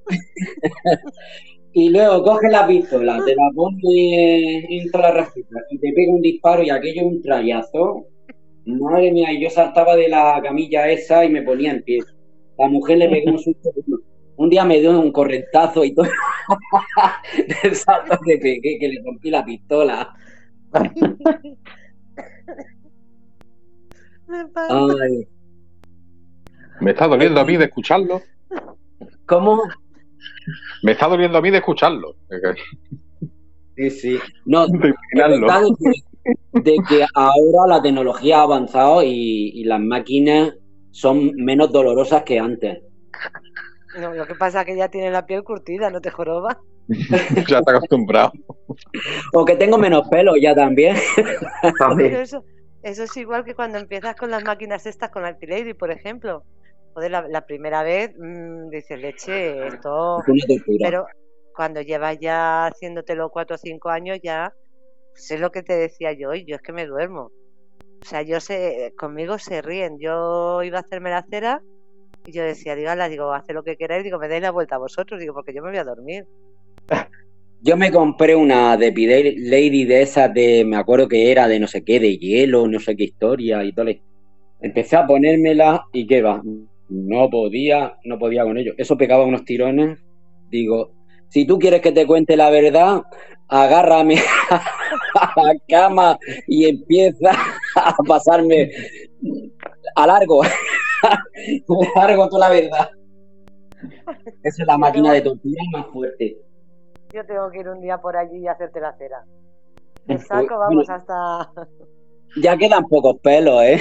y 1.73 1.89
luego 1.89 2.23
coge 2.23 2.49
la 2.49 2.67
pistola, 2.67 3.23
te 3.25 3.35
la 3.35 3.49
pone 3.55 4.65
en 4.77 4.91
toda 4.91 5.09
la 5.09 5.11
rajita 5.21 5.57
y 5.71 5.79
te 5.79 5.93
pega 5.93 6.13
un 6.13 6.21
disparo 6.21 6.63
y 6.63 6.69
aquello 6.69 7.07
un 7.07 7.21
trayazo. 7.21 8.07
Madre 8.65 9.11
mía, 9.11 9.33
y 9.33 9.41
yo 9.43 9.49
saltaba 9.49 9.95
de 9.95 10.09
la 10.09 10.39
camilla 10.43 10.89
esa 10.89 11.25
y 11.25 11.29
me 11.29 11.41
ponía 11.43 11.71
en 11.71 11.83
pie. 11.83 11.99
La 12.57 12.67
mujer 12.69 12.97
le 12.99 13.09
pegó 13.09 13.31
un 13.31 13.39
susto. 13.39 13.71
Un 14.39 14.49
día 14.49 14.63
me 14.63 14.79
dio 14.79 14.97
un 14.97 15.11
correntazo 15.11 15.83
y 15.83 15.93
todo. 15.93 16.07
del 17.61 17.75
salto 17.75 18.17
que 18.25 18.37
pegué, 18.37 18.79
que 18.79 18.87
le 18.87 19.01
rompí 19.03 19.29
la 19.29 19.43
pistola. 19.43 20.13
Me 24.27 24.45
Ay, 24.69 25.27
Me 26.79 26.91
está 26.91 27.07
doliendo 27.07 27.41
a 27.41 27.45
mí 27.45 27.57
de 27.57 27.65
escucharlo. 27.65 28.21
¿Cómo? 29.25 29.61
Me 30.83 30.93
está 30.93 31.09
doliendo 31.09 31.37
a 31.37 31.41
mí 31.41 31.51
de 31.51 31.57
escucharlo. 31.57 32.15
Sí, 33.75 33.89
sí. 33.89 34.19
No, 34.45 34.67
De 34.67 34.77
de 34.77 34.93
que, 35.77 36.61
de 36.61 36.77
que 36.87 37.05
ahora 37.13 37.67
la 37.67 37.81
tecnología 37.81 38.39
ha 38.39 38.43
avanzado 38.43 39.03
y, 39.03 39.51
y 39.53 39.65
las 39.65 39.81
máquinas 39.81 40.53
son 40.91 41.35
menos 41.35 41.73
dolorosas 41.73 42.23
que 42.23 42.39
antes. 42.39 42.83
No, 43.97 44.13
lo 44.13 44.27
que 44.27 44.35
pasa 44.35 44.61
es 44.61 44.67
que 44.67 44.77
ya 44.77 44.89
tiene 44.89 45.09
la 45.09 45.25
piel 45.25 45.43
curtida, 45.43 45.89
no 45.89 46.01
te 46.01 46.11
joroba. 46.11 46.59
Ya 47.47 47.59
está 47.59 47.71
acostumbrado. 47.71 48.31
O 49.33 49.45
que 49.45 49.55
tengo 49.55 49.77
menos 49.77 50.07
pelo 50.09 50.35
ya 50.35 50.55
también. 50.55 50.95
Pero 51.97 52.19
eso, 52.19 52.43
eso 52.81 53.03
es 53.03 53.17
igual 53.17 53.43
que 53.43 53.53
cuando 53.55 53.77
empiezas 53.77 54.15
con 54.15 54.31
las 54.31 54.43
máquinas 54.43 54.85
estas 54.85 55.11
con 55.11 55.25
Alpilady, 55.25 55.73
por 55.73 55.91
ejemplo. 55.91 56.43
Joder, 56.93 57.11
la, 57.11 57.27
la 57.27 57.45
primera 57.45 57.83
vez 57.83 58.11
mm, 58.17 58.69
dices, 58.69 58.99
leche, 58.99 59.67
esto... 59.67 60.23
Es. 60.27 60.63
Pero 60.81 61.05
cuando 61.55 61.81
llevas 61.81 62.17
ya 62.19 62.67
haciéndotelo 62.67 63.29
cuatro 63.29 63.55
o 63.55 63.59
cinco 63.59 63.89
años 63.89 64.19
ya, 64.23 64.53
pues 65.11 65.29
es 65.29 65.39
lo 65.39 65.51
que 65.51 65.61
te 65.61 65.73
decía 65.73 66.13
yo, 66.13 66.33
y 66.33 66.45
yo 66.45 66.55
es 66.55 66.61
que 66.61 66.73
me 66.73 66.87
duermo. 66.87 67.31
O 68.01 68.05
sea, 68.05 68.21
yo 68.21 68.39
sé, 68.39 68.93
conmigo 68.97 69.37
se 69.37 69.61
ríen. 69.61 69.99
Yo 69.99 70.63
iba 70.63 70.77
a 70.77 70.81
hacerme 70.81 71.09
la 71.09 71.25
cera 71.29 71.61
y 72.25 72.31
yo 72.31 72.43
decía, 72.43 72.75
dígala, 72.75 73.09
digo, 73.09 73.33
haz 73.33 73.45
lo 73.49 73.63
que 73.63 73.77
queráis, 73.77 74.03
digo, 74.03 74.19
me 74.19 74.27
dais 74.27 74.41
la 74.41 74.51
vuelta 74.51 74.75
a 74.75 74.79
vosotros, 74.79 75.19
digo, 75.19 75.33
porque 75.33 75.53
yo 75.53 75.61
me 75.61 75.69
voy 75.69 75.79
a 75.79 75.83
dormir. 75.83 76.25
Yo 77.61 77.75
me 77.75 77.91
compré 77.91 78.37
una 78.37 78.77
de 78.77 78.93
Pidel 78.93 79.35
Lady 79.49 79.83
de 79.83 80.01
esas 80.01 80.33
de, 80.33 80.63
me 80.63 80.77
acuerdo 80.77 81.09
que 81.09 81.29
era 81.29 81.45
de 81.45 81.59
no 81.59 81.67
sé 81.67 81.83
qué, 81.83 81.99
de 81.99 82.17
hielo, 82.17 82.69
no 82.69 82.79
sé 82.79 82.95
qué 82.95 83.03
historia 83.03 83.65
y 83.65 83.73
todo. 83.73 83.87
Empecé 84.61 84.95
a 84.95 85.05
ponérmela 85.05 85.83
y 85.91 86.07
qué 86.07 86.21
va, 86.21 86.41
no 86.87 87.29
podía, 87.29 87.97
no 88.05 88.17
podía 88.17 88.43
con 88.43 88.57
ello. 88.57 88.73
Eso 88.77 88.97
pegaba 88.97 89.25
unos 89.25 89.43
tirones. 89.43 89.99
Digo, 90.49 90.91
si 91.27 91.43
tú 91.43 91.59
quieres 91.59 91.81
que 91.81 91.91
te 91.91 92.07
cuente 92.07 92.37
la 92.37 92.49
verdad, 92.49 93.03
agárrame 93.49 94.15
a 94.49 95.33
la 95.35 95.55
cama 95.67 96.17
y 96.47 96.65
empieza 96.65 97.31
a 97.75 97.95
pasarme 98.07 98.71
a 99.95 100.07
largo. 100.07 100.43
largo 101.95 102.29
toda 102.29 102.49
la 102.49 102.53
verdad. 102.55 102.89
Esa 104.43 104.63
es 104.63 104.67
la 104.67 104.77
máquina 104.77 105.13
de 105.13 105.21
tortura 105.21 105.61
más 105.71 105.87
fuerte. 105.87 106.37
Yo 107.13 107.25
tengo 107.25 107.49
que 107.49 107.59
ir 107.59 107.69
un 107.69 107.81
día 107.81 107.97
por 107.97 108.15
allí 108.17 108.39
y 108.39 108.47
hacerte 108.47 108.79
la 108.79 108.95
cera. 108.97 109.23
Te 110.05 110.15
Pues, 110.15 110.27
saco, 110.27 110.57
vamos, 110.59 110.89
hasta... 110.89 111.49
Ya 112.41 112.55
quedan 112.57 112.85
pocos 112.87 113.17
pelos, 113.23 113.63
¿eh? 113.63 113.79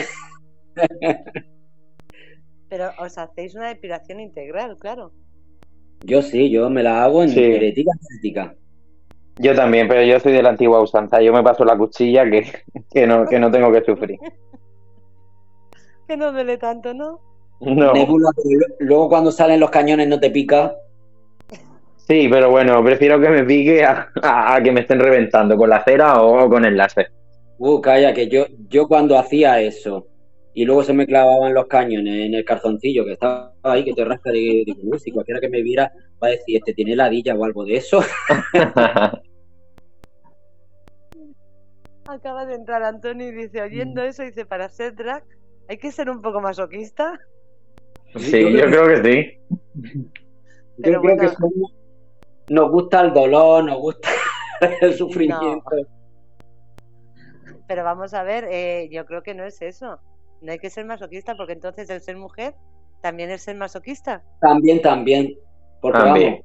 Pero 2.70 2.90
os 2.98 3.18
hacéis 3.18 3.54
una 3.54 3.68
depilación 3.68 4.20
integral, 4.20 4.76
claro. 4.78 5.12
Yo 6.04 6.22
sí, 6.22 6.50
yo 6.50 6.70
me 6.70 6.82
la 6.82 7.04
hago 7.04 7.22
en 7.22 7.30
Sí. 7.30 7.42
herética 7.42 7.90
herética. 8.10 8.54
Yo 9.38 9.54
también, 9.54 9.86
pero 9.86 10.02
yo 10.02 10.18
soy 10.18 10.32
de 10.32 10.42
la 10.42 10.50
antigua 10.50 10.80
usanza. 10.80 11.20
Yo 11.20 11.32
me 11.32 11.42
paso 11.42 11.64
la 11.64 11.76
cuchilla 11.76 12.24
que, 12.28 12.50
que, 12.90 13.06
no, 13.06 13.26
que 13.26 13.38
no 13.38 13.50
tengo 13.50 13.70
que 13.70 13.84
sufrir. 13.84 14.18
Que 16.08 16.16
no 16.16 16.32
duele 16.32 16.56
tanto, 16.58 16.92
¿no? 16.94 17.20
No. 17.60 17.92
Nebula, 17.92 18.30
luego 18.80 19.08
cuando 19.10 19.30
salen 19.30 19.60
los 19.60 19.70
cañones 19.70 20.08
no 20.08 20.18
te 20.18 20.30
pica. 20.30 20.74
Sí, 21.96 22.26
pero 22.30 22.50
bueno, 22.50 22.82
prefiero 22.82 23.20
que 23.20 23.28
me 23.28 23.44
pique 23.44 23.84
a, 23.84 24.08
a- 24.22 24.54
a 24.56 24.62
que 24.62 24.72
me 24.72 24.80
estén 24.80 24.98
reventando 25.00 25.56
con 25.56 25.68
la 25.68 25.84
cera 25.84 26.22
o 26.22 26.48
con 26.48 26.64
el 26.64 26.76
láser. 26.76 27.12
Uh, 27.58 27.80
calla, 27.80 28.14
que 28.14 28.28
yo, 28.28 28.46
yo 28.68 28.88
cuando 28.88 29.18
hacía 29.18 29.60
eso 29.60 30.06
y 30.54 30.64
luego 30.64 30.82
se 30.82 30.92
me 30.94 31.06
clavaban 31.06 31.52
los 31.52 31.66
cañones 31.66 32.26
en 32.26 32.34
el 32.34 32.44
calzoncillo 32.44 33.04
que 33.04 33.12
estaba 33.12 33.52
ahí, 33.64 33.84
que 33.84 33.92
te 33.92 34.04
rasca 34.04 34.30
de, 34.30 34.62
de 34.66 34.74
uy, 34.84 34.98
si 34.98 35.10
cualquiera 35.10 35.40
que 35.40 35.48
me 35.50 35.60
viera 35.62 35.92
va 36.22 36.28
a 36.28 36.30
decir, 36.30 36.56
este 36.56 36.72
tiene 36.72 36.96
ladilla 36.96 37.34
o 37.34 37.44
algo 37.44 37.64
de 37.64 37.76
eso. 37.76 38.00
Acaba 42.06 42.46
de 42.46 42.54
entrar 42.54 42.82
Antonio 42.82 43.28
y 43.28 43.32
dice, 43.32 43.60
oyendo 43.60 44.02
eso, 44.02 44.22
dice, 44.22 44.46
para 44.46 44.68
ser 44.70 44.94
drag 44.94 45.22
hay 45.68 45.78
que 45.78 45.92
ser 45.92 46.10
un 46.10 46.22
poco 46.22 46.40
masoquista. 46.40 47.18
sí, 48.16 48.52
yo 48.52 48.66
creo 48.66 48.88
que 48.88 49.02
sí. 49.04 49.38
Yo 50.78 51.00
creo 51.00 51.16
que 51.16 51.28
somos- 51.28 51.74
nos 52.48 52.70
gusta 52.70 53.02
el 53.02 53.12
dolor, 53.12 53.64
nos 53.64 53.78
gusta 53.78 54.08
el 54.80 54.94
sufrimiento. 54.94 55.62
Pero 57.66 57.84
vamos 57.84 58.14
a 58.14 58.22
ver, 58.22 58.46
eh, 58.50 58.88
yo 58.90 59.04
creo 59.04 59.22
que 59.22 59.34
no 59.34 59.44
es 59.44 59.60
eso. 59.60 60.00
No 60.40 60.52
hay 60.52 60.58
que 60.58 60.70
ser 60.70 60.86
masoquista 60.86 61.36
porque 61.36 61.52
entonces 61.52 61.90
el 61.90 62.00
ser 62.00 62.16
mujer 62.16 62.54
también 63.02 63.30
es 63.30 63.42
ser 63.42 63.56
masoquista. 63.56 64.22
También, 64.40 64.80
también. 64.80 65.34
Porque 65.80 65.98
También. 65.98 66.30
vamos, 66.32 66.44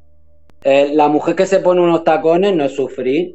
eh, 0.64 0.90
la 0.94 1.08
mujer 1.08 1.36
que 1.36 1.46
se 1.46 1.60
pone 1.60 1.82
unos 1.82 2.04
tacones 2.04 2.56
no 2.56 2.66
es 2.66 2.76
sufrir. 2.76 3.34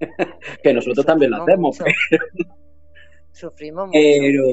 que 0.62 0.72
nosotros 0.72 1.04
también 1.04 1.32
lo 1.32 1.42
hacemos. 1.42 1.78
mucho. 1.78 1.84
Sufrimos 3.32 3.88
mucho. 3.88 3.98
Pero 3.98 4.44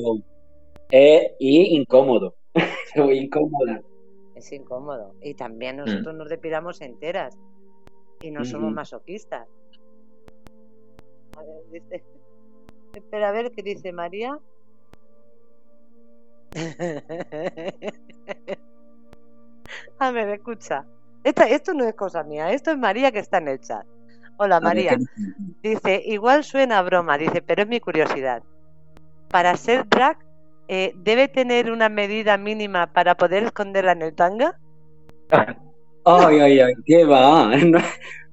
es 0.91 1.31
y 1.39 1.75
incómodo. 1.77 2.35
Muy 2.95 3.17
incómoda. 3.19 3.81
Es 4.35 4.51
incómodo. 4.51 5.15
Y 5.21 5.33
también 5.33 5.77
nosotros 5.77 6.13
nos 6.15 6.29
depilamos 6.29 6.81
enteras. 6.81 7.37
Y 8.21 8.31
no 8.31 8.45
somos 8.45 8.71
masoquistas. 8.73 9.47
A 11.37 11.41
ver, 11.41 11.63
dice. 11.71 12.03
Espera 12.93 13.29
a 13.29 13.31
ver 13.31 13.51
qué 13.51 13.63
dice 13.63 13.91
María. 13.93 14.37
A 19.99 20.11
ver, 20.11 20.29
escucha. 20.29 20.85
Esta- 21.23 21.47
esto 21.47 21.73
no 21.73 21.85
es 21.85 21.93
cosa 21.93 22.23
mía, 22.23 22.51
esto 22.51 22.71
es 22.71 22.77
María 22.77 23.11
que 23.11 23.19
está 23.19 23.37
en 23.37 23.47
el 23.47 23.59
chat. 23.59 23.85
Hola 24.37 24.59
María. 24.59 24.97
¿qué 25.61 25.69
Dice, 25.69 26.01
igual 26.05 26.43
suena 26.43 26.79
a 26.79 26.81
broma, 26.81 27.17
dice, 27.17 27.41
pero 27.41 27.61
es 27.61 27.67
mi 27.67 27.79
curiosidad. 27.79 28.41
Para 29.29 29.55
ser 29.55 29.87
drag, 29.87 30.17
eh, 30.71 30.93
¿debe 30.95 31.27
tener 31.27 31.69
una 31.71 31.89
medida 31.89 32.37
mínima 32.37 32.93
para 32.93 33.15
poder 33.15 33.43
esconderla 33.43 33.91
en 33.91 34.01
el 34.03 34.15
tanga? 34.15 34.57
Ay, 36.05 36.39
ay, 36.39 36.59
ay, 36.59 36.73
¿qué 36.85 37.05
va? 37.05 37.51
No, 37.65 37.79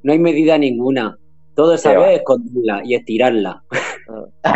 no 0.03 0.12
hay 0.12 0.18
medida 0.18 0.57
ninguna. 0.57 1.18
Todo 1.55 1.74
es 1.74 1.82
¿Qué 1.82 1.91
saber 1.91 2.14
esconderla 2.14 2.82
y 2.84 2.95
estirarla. 2.95 3.62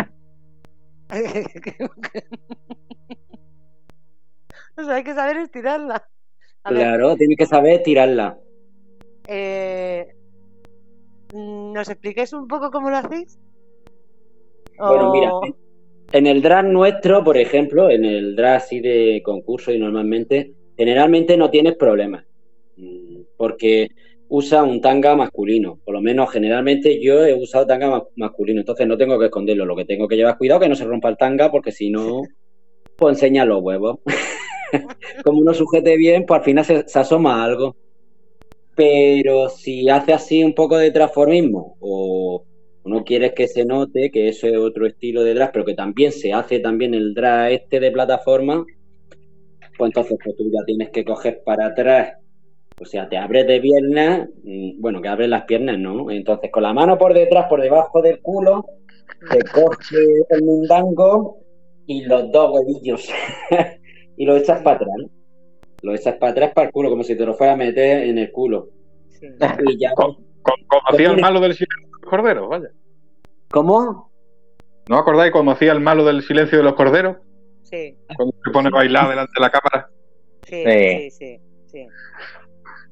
o 4.77 4.83
sea, 4.83 4.95
hay 4.95 5.03
que 5.03 5.13
saber 5.13 5.37
estirarla. 5.37 6.07
A 6.63 6.71
ver, 6.71 6.87
Claro, 6.87 7.15
tienes 7.15 7.37
que 7.37 7.45
saber 7.45 7.73
estirarla. 7.75 8.37
eh, 9.27 10.07
mm, 11.31 11.73
¿nos 11.73 11.89
explicáis 11.89 12.33
un 12.33 12.47
poco 12.47 12.71
cómo 12.71 12.89
lo 12.89 12.97
hacéis? 12.97 13.39
Bueno, 14.85 15.05
O- 15.05 15.11
mira, 15.11 15.33
en 16.13 16.27
el 16.27 16.41
drag 16.41 16.65
nuestro, 16.67 17.23
por 17.23 17.37
ejemplo, 17.37 17.89
en 17.89 18.05
el 18.05 18.35
drag 18.35 18.57
así 18.57 18.79
de 18.81 19.21
concurso 19.23 19.71
y 19.73 19.79
normalmente, 19.79 20.53
generalmente 20.77 21.37
no 21.37 21.49
tienes 21.51 21.75
problemas. 21.75 22.25
Mm, 22.77 23.21
Porque 23.37 23.89
usa 24.29 24.63
un 24.63 24.81
tanga 24.81 25.15
masculino. 25.15 25.79
Por 25.85 25.95
lo 25.95 26.01
menos 26.01 26.31
generalmente 26.31 27.01
yo 27.01 27.25
he 27.25 27.33
usado 27.35 27.67
tanga 27.67 27.89
ma- 27.89 28.03
masculino, 28.15 28.61
entonces 28.61 28.87
no 28.87 28.97
tengo 28.97 29.19
que 29.19 29.25
esconderlo. 29.25 29.65
Lo 29.65 29.75
que 29.75 29.85
tengo 29.85 30.07
que 30.07 30.15
llevar 30.17 30.37
cuidado 30.37 30.61
que 30.61 30.69
no 30.69 30.75
se 30.75 30.85
rompa 30.85 31.09
el 31.09 31.17
tanga, 31.17 31.51
porque 31.51 31.71
si 31.71 31.89
no, 31.91 32.21
pues 32.97 33.15
enseña 33.17 33.45
los 33.45 33.61
huevos. 33.63 33.99
Como 35.23 35.39
uno 35.41 35.53
sujete 35.53 35.97
bien, 35.97 36.25
pues 36.25 36.39
al 36.39 36.45
final 36.45 36.65
se, 36.65 36.87
se 36.87 36.99
asoma 36.99 37.43
algo. 37.43 37.75
Pero 38.75 39.49
si 39.49 39.89
hace 39.89 40.13
así 40.13 40.43
un 40.43 40.53
poco 40.55 40.77
de 40.77 40.91
transformismo 40.91 41.75
o 41.79 42.45
no 42.85 43.03
quieres 43.03 43.33
que 43.33 43.47
se 43.47 43.65
note 43.65 44.11
que 44.11 44.27
eso 44.27 44.47
es 44.47 44.57
otro 44.57 44.85
estilo 44.85 45.23
de 45.23 45.33
drag, 45.33 45.51
pero 45.51 45.65
que 45.65 45.73
también 45.73 46.11
se 46.11 46.33
hace 46.33 46.59
también 46.59 46.93
el 46.93 47.13
drag 47.13 47.51
este 47.53 47.79
de 47.79 47.91
plataforma, 47.91 48.65
pues 49.77 49.89
entonces 49.89 50.17
pues 50.23 50.35
tú 50.35 50.45
ya 50.51 50.63
tienes 50.65 50.89
que 50.89 51.03
coger 51.05 51.41
para 51.45 51.67
atrás, 51.67 52.13
o 52.79 52.85
sea, 52.85 53.07
te 53.07 53.17
abres 53.17 53.47
de 53.47 53.61
piernas, 53.61 54.27
mm, 54.43 54.81
bueno, 54.81 55.01
que 55.01 55.07
abres 55.07 55.29
las 55.29 55.43
piernas, 55.45 55.79
¿no? 55.79 56.11
Entonces 56.11 56.51
con 56.51 56.63
la 56.63 56.73
mano 56.73 56.97
por 56.97 57.13
detrás, 57.13 57.45
por 57.49 57.61
debajo 57.61 58.01
del 58.01 58.19
culo, 58.21 58.65
te 59.31 59.39
coge 59.51 59.97
el 60.29 60.43
mundango 60.43 61.37
y 61.85 62.01
los 62.03 62.31
dos 62.31 62.51
huevillos 62.53 63.09
y 64.17 64.25
lo 64.25 64.35
echas 64.37 64.61
para 64.61 64.75
atrás. 64.77 64.89
Lo 65.81 65.93
echas 65.93 66.15
para 66.15 66.31
atrás 66.31 66.51
para 66.53 66.67
el 66.67 66.73
culo, 66.73 66.89
como 66.89 67.03
si 67.03 67.15
te 67.15 67.25
lo 67.25 67.33
fuera 67.33 67.53
a 67.53 67.57
meter 67.57 68.03
en 68.07 68.17
el 68.17 68.31
culo. 68.31 68.69
Sí. 69.09 69.27
Y 69.65 69.77
ya. 69.77 69.91
Co- 69.95 70.15
co- 70.41 70.53
Como 70.67 70.81
hacía 70.89 71.11
el 71.11 71.19
malo 71.21 71.39
del 71.41 71.53
silencio 71.53 71.92
corderos, 72.05 72.49
vaya. 72.49 72.69
¿Cómo? 73.51 74.11
¿No 74.89 74.97
acordáis 74.97 75.31
cómo 75.31 75.51
hacía 75.51 75.71
el 75.71 75.79
malo 75.79 76.03
del 76.05 76.21
silencio 76.23 76.57
de 76.57 76.63
los 76.63 76.73
corderos? 76.73 77.17
Sí, 77.61 77.95
Cuando 78.15 78.35
se 78.43 78.51
pone 78.51 78.67
a 78.67 78.71
bailar 78.71 79.09
delante 79.09 79.31
de 79.35 79.41
la 79.41 79.49
cámara. 79.49 79.89
sí, 80.43 80.63
Sí. 80.63 81.09
sí, 81.09 81.11
sí, 81.11 81.39
sí. 81.67 81.87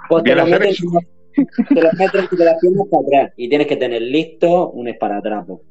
Pues 0.10 0.24
te 0.24 0.36
lo 0.36 0.46
metes, 0.46 0.78
te 0.80 1.82
lo 1.82 1.90
metes 1.98 2.32
las 2.40 2.60
piernas 2.60 2.88
para 2.90 3.04
atrás 3.06 3.34
y 3.38 3.50
tienes 3.50 3.68
que 3.68 3.76
tener 3.78 4.02
listo 4.02 4.70
un 4.72 4.88
esparatrapo. 4.88 5.62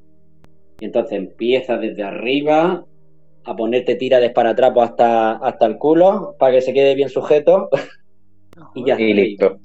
Y 0.78 0.84
entonces 0.86 1.12
empiezas 1.18 1.80
desde 1.80 2.02
arriba 2.02 2.84
a 3.44 3.56
ponerte 3.56 3.96
tira 3.96 4.20
de 4.20 4.26
esparatrapo 4.26 4.82
hasta, 4.82 5.32
hasta 5.32 5.66
el 5.66 5.78
culo 5.78 6.36
para 6.38 6.52
que 6.52 6.62
se 6.62 6.72
quede 6.72 6.94
bien 6.94 7.08
sujeto 7.08 7.68
y 8.74 8.84
ya 8.86 8.98
Y 9.00 9.10
está. 9.10 9.48
listo. 9.48 9.60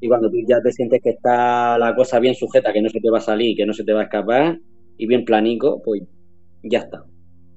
Y 0.00 0.08
cuando 0.08 0.30
tú 0.30 0.36
ya 0.48 0.60
te 0.62 0.72
sientes 0.72 1.00
que 1.02 1.10
está 1.10 1.78
la 1.78 1.94
cosa 1.94 2.18
bien 2.18 2.34
sujeta, 2.34 2.72
que 2.72 2.82
no 2.82 2.88
se 2.88 3.00
te 3.00 3.10
va 3.10 3.18
a 3.18 3.22
salir, 3.22 3.56
que 3.56 3.66
no 3.66 3.72
se 3.74 3.84
te 3.84 3.92
va 3.92 4.00
a 4.00 4.04
escapar 4.04 4.58
y 4.96 5.06
bien 5.06 5.24
planico, 5.24 5.82
pues 5.84 6.02
ya 6.62 6.80
está. 6.80 7.04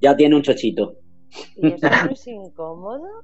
Ya 0.02 0.16
tiene 0.16 0.36
un 0.36 0.41
chochito. 0.41 0.98
¿Y 1.56 1.72
eso 1.72 1.88
no 1.89 2.12
es 2.12 2.28
incómodo? 2.28 3.06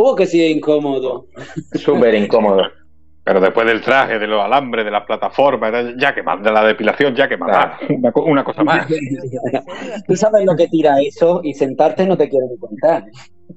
Oh, 0.00 0.14
que 0.14 0.26
sí 0.26 0.44
es 0.44 0.54
incómodo. 0.54 1.26
Súper 1.74 2.14
incómodo. 2.14 2.62
Pero 3.24 3.40
después 3.40 3.66
del 3.66 3.82
traje, 3.82 4.18
de 4.18 4.26
los 4.28 4.40
alambres, 4.42 4.84
de 4.84 4.90
las 4.92 5.04
plataformas, 5.04 5.94
ya 5.98 6.14
que 6.14 6.22
más, 6.22 6.40
de 6.42 6.52
la 6.52 6.64
depilación, 6.64 7.14
ya 7.16 7.28
que 7.28 7.36
más. 7.36 7.48
Claro. 7.50 7.94
Una, 7.98 8.12
co- 8.12 8.24
una 8.24 8.44
cosa 8.44 8.62
más. 8.62 8.86
Tú 10.06 10.14
sabes 10.16 10.44
lo 10.46 10.54
que 10.56 10.68
tira 10.68 11.00
eso 11.00 11.40
y 11.42 11.52
sentarte 11.52 12.06
no 12.06 12.16
te 12.16 12.28
quiero 12.28 12.46
ni 12.48 12.56
contar. 12.58 13.04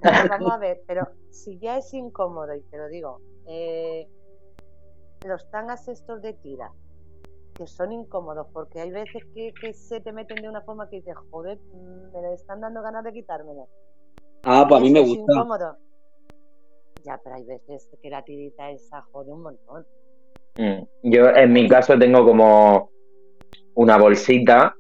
Pero 0.02 0.30
Vamos 0.30 0.52
a 0.52 0.58
ver, 0.58 0.82
pero 0.88 1.08
si 1.30 1.60
ya 1.60 1.78
es 1.78 1.94
incómodo, 1.94 2.56
y 2.56 2.62
te 2.72 2.78
lo 2.78 2.88
digo, 2.90 3.20
eh, 3.48 4.08
los 5.26 5.50
tangas 5.52 5.88
estos 5.88 6.22
de 6.22 6.34
tira, 6.34 6.72
que 7.56 7.68
son 7.68 7.92
incómodos, 7.92 8.48
porque 8.54 8.80
hay 8.82 8.92
veces 8.92 9.24
que, 9.34 9.54
que 9.60 9.74
se 9.74 10.02
te 10.02 10.12
meten 10.12 10.42
de 10.42 10.50
una 10.50 10.62
forma 10.62 10.90
que 10.90 10.98
dices, 10.98 11.16
joder, 11.30 11.60
me 12.14 12.34
están 12.34 12.62
dando 12.62 12.82
ganas 12.82 13.04
de 13.04 13.14
quitármelo. 13.14 13.68
Ah, 14.44 14.66
pues 14.68 14.82
a 14.82 14.84
mí 14.84 14.90
me 14.92 15.02
eso 15.02 15.12
es 15.12 15.18
gusta. 15.18 15.34
incómodo. 15.34 15.78
Ya, 17.04 17.20
pero 17.24 17.36
hay 17.36 17.46
veces 17.46 17.90
que 18.02 18.10
la 18.10 18.24
tirita 18.24 18.70
esa 18.72 19.02
jode 19.12 19.32
un 19.32 19.44
montón. 19.44 19.86
Mm. 20.58 20.84
Yo 21.04 21.30
en 21.30 21.54
mi 21.54 21.68
caso 21.68 21.98
tengo 21.98 22.26
como 22.26 22.90
una 23.76 23.98
bolsita, 23.98 24.76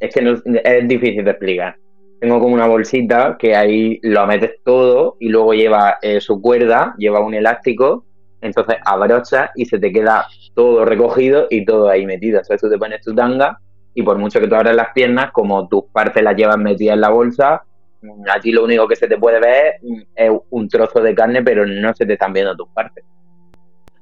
es 0.00 0.14
que 0.14 0.22
no, 0.22 0.34
es 0.44 0.88
difícil 0.88 1.24
de 1.24 1.30
explicar. 1.30 1.76
Tengo 2.20 2.38
como 2.38 2.54
una 2.54 2.66
bolsita 2.66 3.36
que 3.38 3.54
ahí 3.54 3.98
lo 4.02 4.26
metes 4.26 4.62
todo 4.64 5.16
y 5.20 5.28
luego 5.28 5.54
lleva 5.54 5.98
eh, 6.02 6.20
su 6.20 6.40
cuerda, 6.40 6.94
lleva 6.98 7.20
un 7.20 7.34
elástico, 7.34 8.04
entonces 8.40 8.76
abrochas 8.84 9.50
y 9.54 9.64
se 9.66 9.78
te 9.78 9.92
queda 9.92 10.26
todo 10.54 10.84
recogido 10.84 11.46
y 11.50 11.64
todo 11.64 11.88
ahí 11.88 12.06
metido. 12.06 12.38
Entonces 12.38 12.60
tú 12.60 12.70
te 12.70 12.78
pones 12.78 13.04
tu 13.04 13.14
tanga 13.14 13.58
y 13.94 14.02
por 14.02 14.18
mucho 14.18 14.40
que 14.40 14.48
tú 14.48 14.54
abras 14.54 14.74
las 14.74 14.92
piernas, 14.94 15.30
como 15.32 15.68
tus 15.68 15.84
partes 15.92 16.22
las 16.22 16.36
llevas 16.36 16.58
metidas 16.58 16.94
en 16.94 17.00
la 17.00 17.10
bolsa, 17.10 17.62
mm, 18.02 18.22
a 18.34 18.40
ti 18.40 18.52
lo 18.52 18.64
único 18.64 18.86
que 18.88 18.96
se 18.96 19.08
te 19.08 19.18
puede 19.18 19.40
ver 19.40 19.74
mm, 19.82 20.00
es 20.14 20.30
un 20.50 20.68
trozo 20.68 21.00
de 21.00 21.14
carne, 21.14 21.42
pero 21.42 21.66
no 21.66 21.94
se 21.94 22.06
te 22.06 22.14
están 22.14 22.32
viendo 22.32 22.56
tus 22.56 22.68
partes. 22.68 23.04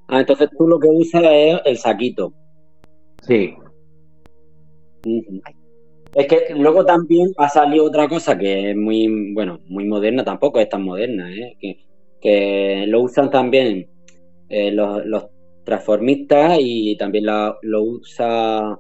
Ah, 0.09 0.21
entonces 0.21 0.49
tú 0.57 0.67
lo 0.67 0.79
que 0.79 0.89
usas 0.89 1.23
es 1.25 1.61
el 1.65 1.77
saquito. 1.77 2.33
Sí. 3.23 3.55
Es 6.15 6.27
que 6.27 6.55
luego 6.57 6.85
también 6.85 7.33
ha 7.37 7.49
salido 7.49 7.85
otra 7.85 8.09
cosa 8.09 8.39
que 8.39 8.71
es 8.71 8.77
muy, 8.77 9.33
bueno, 9.35 9.61
muy 9.69 9.85
moderna, 9.85 10.25
tampoco 10.25 10.59
es 10.61 10.69
tan 10.69 10.83
moderna, 10.83 11.31
¿eh? 11.31 11.57
que, 11.61 11.79
que 12.21 12.85
lo 12.89 13.03
usan 13.03 13.31
también 13.31 13.87
eh, 14.49 14.71
los, 14.71 15.05
los 15.07 15.27
transformistas 15.65 16.59
y 16.61 16.97
también 16.97 17.27
la- 17.27 17.57
lo 17.63 17.83
usa 17.83 18.79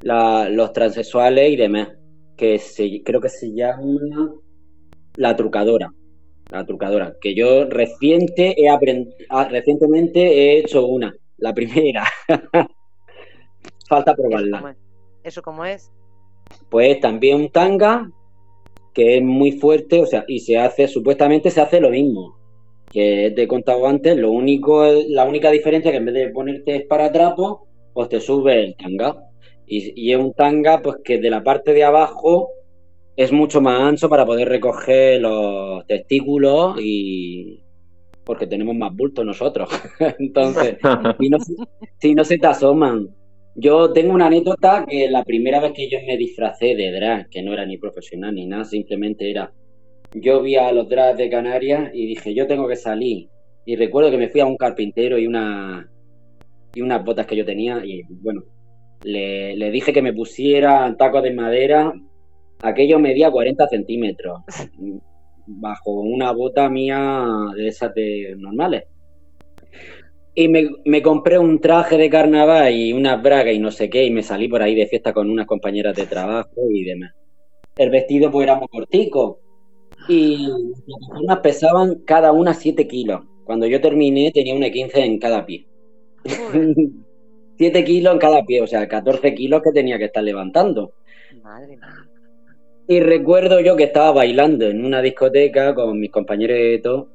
la- 0.00 0.48
los 0.48 0.72
transexuales 0.72 1.50
y 1.50 1.56
demás, 1.56 1.88
que 2.36 2.58
se, 2.58 3.02
creo 3.02 3.20
que 3.20 3.28
se 3.28 3.52
llama 3.54 4.34
la 5.16 5.36
trucadora. 5.36 5.92
La 6.50 6.64
trucadora, 6.64 7.16
que 7.20 7.34
yo 7.34 7.64
reciente 7.64 8.54
he 8.56 8.68
aprend- 8.70 9.12
ah, 9.30 9.48
recientemente 9.48 10.20
he 10.22 10.58
hecho 10.60 10.86
una, 10.86 11.12
la 11.38 11.52
primera. 11.52 12.04
Falta 13.88 14.12
¿Eso 14.12 14.22
probarla. 14.22 14.76
¿Eso 15.24 15.42
cómo 15.42 15.64
es? 15.64 15.90
Pues 16.70 17.00
también 17.00 17.36
un 17.36 17.50
tanga 17.50 18.10
que 18.94 19.16
es 19.16 19.22
muy 19.22 19.52
fuerte, 19.52 20.00
o 20.00 20.06
sea, 20.06 20.24
y 20.28 20.38
se 20.40 20.56
hace, 20.56 20.86
supuestamente 20.88 21.50
se 21.50 21.60
hace 21.60 21.80
lo 21.80 21.90
mismo 21.90 22.36
que 22.90 23.32
te 23.34 23.42
he 23.42 23.48
contado 23.48 23.86
antes, 23.86 24.16
lo 24.16 24.30
único, 24.30 24.84
la 25.08 25.24
única 25.24 25.50
diferencia 25.50 25.90
es 25.90 25.92
que 25.92 25.98
en 25.98 26.06
vez 26.06 26.14
de 26.14 26.28
ponerte 26.30 26.76
esparatrapo, 26.76 27.66
pues 27.92 28.08
te 28.08 28.20
sube 28.20 28.64
el 28.64 28.76
tanga. 28.76 29.16
Y, 29.66 29.92
y 30.00 30.12
es 30.12 30.18
un 30.18 30.32
tanga, 30.32 30.80
pues 30.82 30.98
que 31.04 31.18
de 31.18 31.30
la 31.30 31.42
parte 31.42 31.72
de 31.72 31.84
abajo 31.84 32.50
es 33.16 33.32
mucho 33.32 33.60
más 33.60 33.80
ancho 33.80 34.08
para 34.08 34.26
poder 34.26 34.48
recoger 34.48 35.20
los 35.20 35.86
testículos 35.86 36.76
y 36.80 37.62
porque 38.24 38.46
tenemos 38.46 38.74
más 38.74 38.94
bulto 38.94 39.24
nosotros. 39.24 39.70
Entonces, 40.18 40.76
si 41.20 41.28
no, 41.30 41.38
si 41.98 42.14
no 42.14 42.24
se 42.24 42.38
te 42.38 42.46
asoman. 42.46 43.08
Yo 43.54 43.90
tengo 43.92 44.12
una 44.12 44.26
anécdota 44.26 44.84
que 44.86 45.08
la 45.08 45.24
primera 45.24 45.60
vez 45.60 45.72
que 45.72 45.88
yo 45.88 45.98
me 46.06 46.18
disfracé 46.18 46.74
de 46.74 46.92
drag, 46.92 47.30
que 47.30 47.42
no 47.42 47.54
era 47.54 47.64
ni 47.64 47.78
profesional 47.78 48.34
ni 48.34 48.44
nada, 48.44 48.64
simplemente 48.64 49.30
era, 49.30 49.50
yo 50.14 50.42
vi 50.42 50.56
a 50.56 50.72
los 50.72 50.88
drags 50.88 51.18
de 51.18 51.30
Canarias 51.30 51.90
y 51.92 52.06
dije, 52.06 52.34
yo 52.34 52.46
tengo 52.46 52.68
que 52.68 52.76
salir. 52.76 53.28
Y 53.64 53.76
recuerdo 53.76 54.10
que 54.10 54.18
me 54.18 54.28
fui 54.28 54.40
a 54.40 54.46
un 54.46 54.56
carpintero 54.56 55.18
y 55.18 55.26
una 55.26 55.90
y 56.74 56.82
unas 56.82 57.04
botas 57.04 57.26
que 57.26 57.36
yo 57.36 57.44
tenía 57.44 57.82
y 57.84 58.02
bueno, 58.20 58.42
le, 59.02 59.56
le 59.56 59.70
dije 59.70 59.92
que 59.92 60.02
me 60.02 60.12
pusiera 60.12 60.94
tacos 60.96 61.22
de 61.22 61.32
madera. 61.32 61.92
Aquello 62.62 62.98
medía 62.98 63.30
40 63.30 63.66
centímetros 63.68 64.40
bajo 65.46 65.92
una 66.00 66.32
bota 66.32 66.68
mía 66.68 67.24
de 67.54 67.68
esas 67.68 67.94
de 67.94 68.34
normales. 68.36 68.84
Y 70.34 70.48
me, 70.48 70.68
me 70.84 71.00
compré 71.00 71.38
un 71.38 71.60
traje 71.60 71.96
de 71.96 72.10
carnaval 72.10 72.72
y 72.74 72.92
unas 72.92 73.22
bragas 73.22 73.54
y 73.54 73.58
no 73.58 73.70
sé 73.70 73.88
qué, 73.88 74.04
y 74.04 74.10
me 74.10 74.22
salí 74.22 74.48
por 74.48 74.62
ahí 74.62 74.74
de 74.74 74.86
fiesta 74.86 75.14
con 75.14 75.30
unas 75.30 75.46
compañeras 75.46 75.96
de 75.96 76.06
trabajo 76.06 76.70
y 76.70 76.84
demás. 76.84 77.12
El 77.76 77.88
vestido 77.88 78.30
pues 78.30 78.44
era 78.44 78.56
muy 78.56 78.68
cortico 78.68 79.40
y 80.08 80.46
las 80.46 80.82
plataformas 80.82 81.38
pesaban 81.40 81.94
cada 82.04 82.32
una 82.32 82.54
7 82.54 82.86
kilos. 82.86 83.22
Cuando 83.44 83.66
yo 83.66 83.80
terminé 83.80 84.30
tenía 84.32 84.54
una 84.54 84.70
15 84.70 85.04
en 85.04 85.18
cada 85.18 85.44
pie. 85.46 85.66
Joder, 86.24 86.74
7 87.58 87.84
kilos 87.84 88.12
en 88.12 88.18
cada 88.18 88.44
pie, 88.44 88.62
o 88.62 88.66
sea, 88.66 88.86
14 88.86 89.34
kilos 89.34 89.62
que 89.62 89.72
tenía 89.72 89.98
que 89.98 90.06
estar 90.06 90.22
levantando. 90.22 90.92
madre 91.42 91.76
mía. 91.76 92.06
Y 92.88 93.00
recuerdo 93.00 93.60
yo 93.60 93.74
que 93.76 93.84
estaba 93.84 94.12
bailando 94.12 94.66
en 94.66 94.84
una 94.84 95.02
discoteca 95.02 95.74
con 95.74 95.98
mis 95.98 96.10
compañeros 96.10 96.56
de 96.56 96.78
todo. 96.78 97.08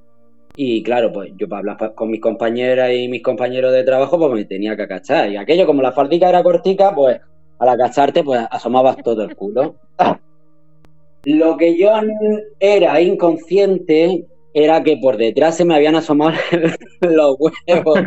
Y 0.56 0.84
claro, 0.84 1.14
pues 1.14 1.32
yo 1.38 1.48
para 1.48 1.60
hablar 1.60 1.96
con 1.96 2.10
mis 2.10 2.20
compañeras 2.20 2.92
y 2.94 3.08
mis 3.08 3.24
compañeros 3.24 3.72
de 3.72 3.84
trabajo, 3.86 4.18
pues 4.18 4.34
me 4.34 4.44
tenía 4.46 4.76
que 4.76 4.82
agachar. 4.82 5.32
Y 5.32 5.38
aquello, 5.38 5.66
como 5.66 5.82
la 5.82 5.94
faldica 5.94 6.28
era 6.28 6.44
cortica, 6.44 6.94
pues 6.94 7.22
al 7.60 7.70
agacharte, 7.70 8.22
pues 8.22 8.46
asomabas 8.52 8.98
todo 8.98 9.24
el 9.24 9.34
culo. 9.36 9.76
Lo 11.24 11.57
que 11.57 11.78
yo 11.78 11.91
era 12.59 12.99
inconsciente 13.01 14.26
era 14.53 14.84
que 14.84 14.97
por 14.97 15.17
detrás 15.17 15.55
se 15.57 15.65
me 15.65 15.76
habían 15.76 15.95
asomado 15.95 16.32
los 17.01 17.38
huevos. 17.39 17.99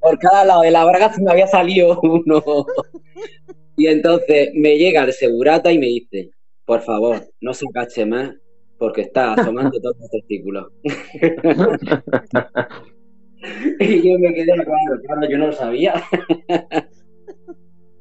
Por 0.00 0.18
cada 0.18 0.44
lado 0.44 0.62
de 0.62 0.70
la 0.70 0.84
braga 0.84 1.12
se 1.12 1.22
me 1.22 1.30
había 1.30 1.46
salido 1.46 2.00
uno. 2.02 2.42
Y 3.76 3.86
entonces 3.86 4.50
me 4.54 4.76
llega 4.78 5.06
de 5.06 5.12
segurata 5.12 5.70
y 5.70 5.78
me 5.78 5.86
dice, 5.86 6.30
por 6.64 6.80
favor, 6.80 7.28
no 7.40 7.54
se 7.54 7.66
cache 7.72 8.04
más 8.06 8.34
porque 8.78 9.02
está 9.02 9.34
asomando 9.34 9.78
todos 9.80 9.96
los 9.98 10.10
testículos. 10.10 10.72
y 13.78 14.02
yo 14.02 14.18
me 14.18 14.34
quedé, 14.34 14.52
claro, 14.52 15.00
claro, 15.04 15.28
yo 15.28 15.38
no 15.38 15.46
lo 15.48 15.52
sabía. 15.52 16.02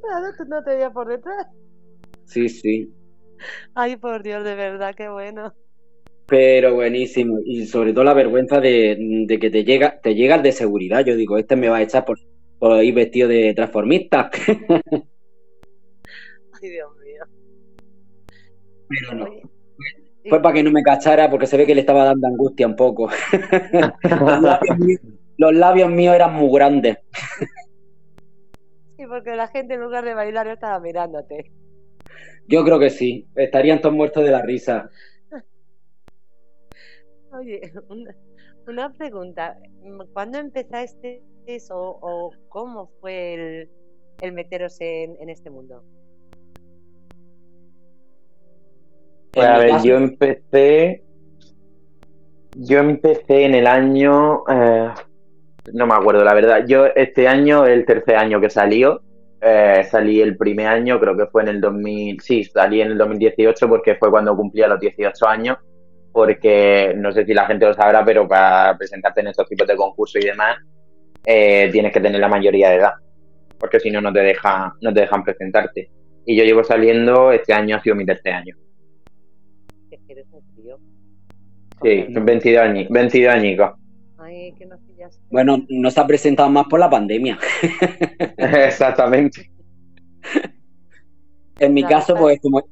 Claro, 0.02 0.28
no 0.48 0.64
te 0.64 0.70
veías 0.76 0.94
por 0.94 1.08
detrás. 1.08 1.48
Sí, 2.28 2.50
sí. 2.50 2.94
Ay, 3.74 3.96
por 3.98 4.22
Dios, 4.22 4.44
de 4.44 4.56
verdad, 4.56 4.94
qué 4.96 5.10
bueno. 5.10 5.54
Pero 6.28 6.76
buenísimo. 6.76 7.40
Y 7.46 7.66
sobre 7.66 7.94
todo 7.94 8.04
la 8.04 8.14
vergüenza 8.14 8.60
de, 8.60 8.98
de 9.26 9.40
que 9.40 9.50
te 9.50 9.64
llega, 9.64 10.00
te 10.02 10.14
llegas 10.14 10.44
de 10.44 10.52
seguridad. 10.52 11.06
Yo 11.06 11.16
digo, 11.16 11.38
este 11.38 11.56
me 11.56 11.70
va 11.70 11.78
a 11.78 11.84
echar 11.84 12.04
por, 12.04 12.20
por 12.60 12.84
ir 12.84 12.94
vestido 12.94 13.30
de 13.30 13.54
transformista. 13.54 14.30
Ay, 16.62 16.70
Dios 16.70 16.90
mío. 16.98 17.24
Pero 18.90 19.14
no. 19.14 19.24
Oye, 19.24 19.44
Fue 20.28 20.42
para 20.42 20.56
que 20.56 20.64
no 20.64 20.72
me 20.72 20.84
cachara 20.84 21.30
porque 21.30 21.48
se 21.48 21.56
ve 21.56 21.66
que 21.66 21.76
le 21.76 21.82
estaba 21.82 22.04
dando 22.04 22.28
angustia 22.28 22.68
un 22.68 22.76
poco. 22.76 23.10
los, 24.04 24.42
labios 24.42 24.80
míos, 24.80 25.02
los 25.38 25.54
labios 25.54 25.90
míos 25.90 26.14
eran 26.14 26.34
muy 26.34 26.54
grandes. 26.54 26.98
Sí, 28.98 29.06
porque 29.06 29.36
la 29.36 29.48
gente 29.48 29.76
en 29.76 29.82
lugar 29.82 30.04
de 30.04 30.16
bailar 30.16 30.48
estaba 30.48 30.80
mirándote. 30.80 31.52
Yo 32.48 32.64
creo 32.64 32.80
que 32.80 32.90
sí. 32.90 33.28
Estarían 33.36 33.82
todos 33.82 33.96
muertos 33.96 34.24
de 34.24 34.32
la 34.32 34.42
risa. 34.42 34.90
Oye, 37.32 37.62
una, 37.90 38.16
una 38.68 38.94
pregunta. 38.94 39.58
¿Cuándo 40.14 40.40
empezaste 40.40 41.22
eso 41.46 41.76
o 42.02 42.32
cómo 42.50 42.90
fue 43.00 43.34
el, 43.34 43.70
el 44.22 44.32
meteros 44.32 44.80
en, 44.82 45.16
en 45.20 45.30
este 45.30 45.50
mundo? 45.50 45.84
Pues 49.32 49.48
a 49.48 49.58
ver, 49.60 49.82
yo 49.84 49.98
empecé. 49.98 51.04
Yo 52.56 52.80
empecé 52.80 53.46
en 53.46 53.56
el 53.56 53.68
año. 53.68 54.44
eh, 54.50 54.90
no 55.74 55.86
me 55.86 55.94
acuerdo, 55.94 56.24
la 56.24 56.34
verdad. 56.34 56.66
Yo 56.68 56.88
este 56.88 57.28
año, 57.28 57.66
el 57.66 57.86
tercer 57.86 58.16
año 58.16 58.42
que 58.42 58.50
salió, 58.50 59.02
eh, 59.40 59.84
salí 59.90 60.22
el 60.22 60.36
primer 60.36 60.68
año, 60.68 61.00
creo 61.00 61.16
que 61.16 61.28
fue 61.28 61.44
en 61.44 61.50
el 61.50 61.62
2000. 61.62 62.22
Sí, 62.22 62.44
salí 62.44 62.82
en 62.82 62.92
el 62.92 62.98
2018 62.98 63.68
porque 63.68 63.96
fue 63.96 64.10
cuando 64.10 64.36
cumplía 64.36 64.68
los 64.68 64.80
18 64.80 65.28
años. 65.28 65.58
Porque 66.12 66.94
no 66.96 67.12
sé 67.12 67.26
si 67.26 67.34
la 67.34 67.46
gente 67.46 67.66
lo 67.66 67.74
sabrá, 67.74 68.04
pero 68.04 68.28
para 68.28 68.76
presentarte 68.78 69.22
en 69.22 69.28
estos 69.28 69.48
tipos 69.48 69.68
de 69.68 69.76
concursos 69.76 70.24
y 70.24 70.28
demás, 70.28 70.58
eh, 71.26 71.70
tienes 71.72 71.94
que 71.94 72.00
tener 72.00 72.20
la 72.20 72.28
mayoría 72.28 72.70
de 72.70 72.78
edad. 72.78 72.94
Porque 73.60 73.80
si 73.80 73.92
no, 73.92 74.02
no 74.02 74.12
te, 74.12 74.22
deja, 74.22 74.74
no 74.82 74.94
te 74.94 75.02
dejan 75.02 75.24
presentarte. 75.24 75.92
Y 76.26 76.36
yo 76.36 76.44
llevo 76.44 76.64
saliendo, 76.64 77.32
este 77.32 77.54
año 77.54 77.78
ha 77.78 77.82
sido 77.82 77.96
mi 77.96 78.06
tercer 78.06 78.34
año. 78.34 78.56
Eres 80.08 80.26
un 80.32 80.56
tío. 80.56 80.78
Sí, 81.84 82.06
Joder. 82.08 82.24
22 82.24 82.64
años, 82.64 82.88
22 82.90 83.34
añicos. 83.34 83.72
Ay, 84.18 84.54
que 84.58 84.66
nos 84.66 84.80
Bueno, 85.30 85.66
no 85.70 85.92
se 85.92 86.00
ha 86.00 86.08
presentado 86.08 86.50
más 86.50 86.66
por 86.70 86.80
la 86.80 86.90
pandemia. 86.90 87.40
Exactamente. 88.38 89.50
En 91.60 91.74
mi 91.74 91.86
Claro, 91.86 91.88
caso, 91.88 92.16
claro. 92.16 92.18
pues 92.18 92.40
como, 92.42 92.64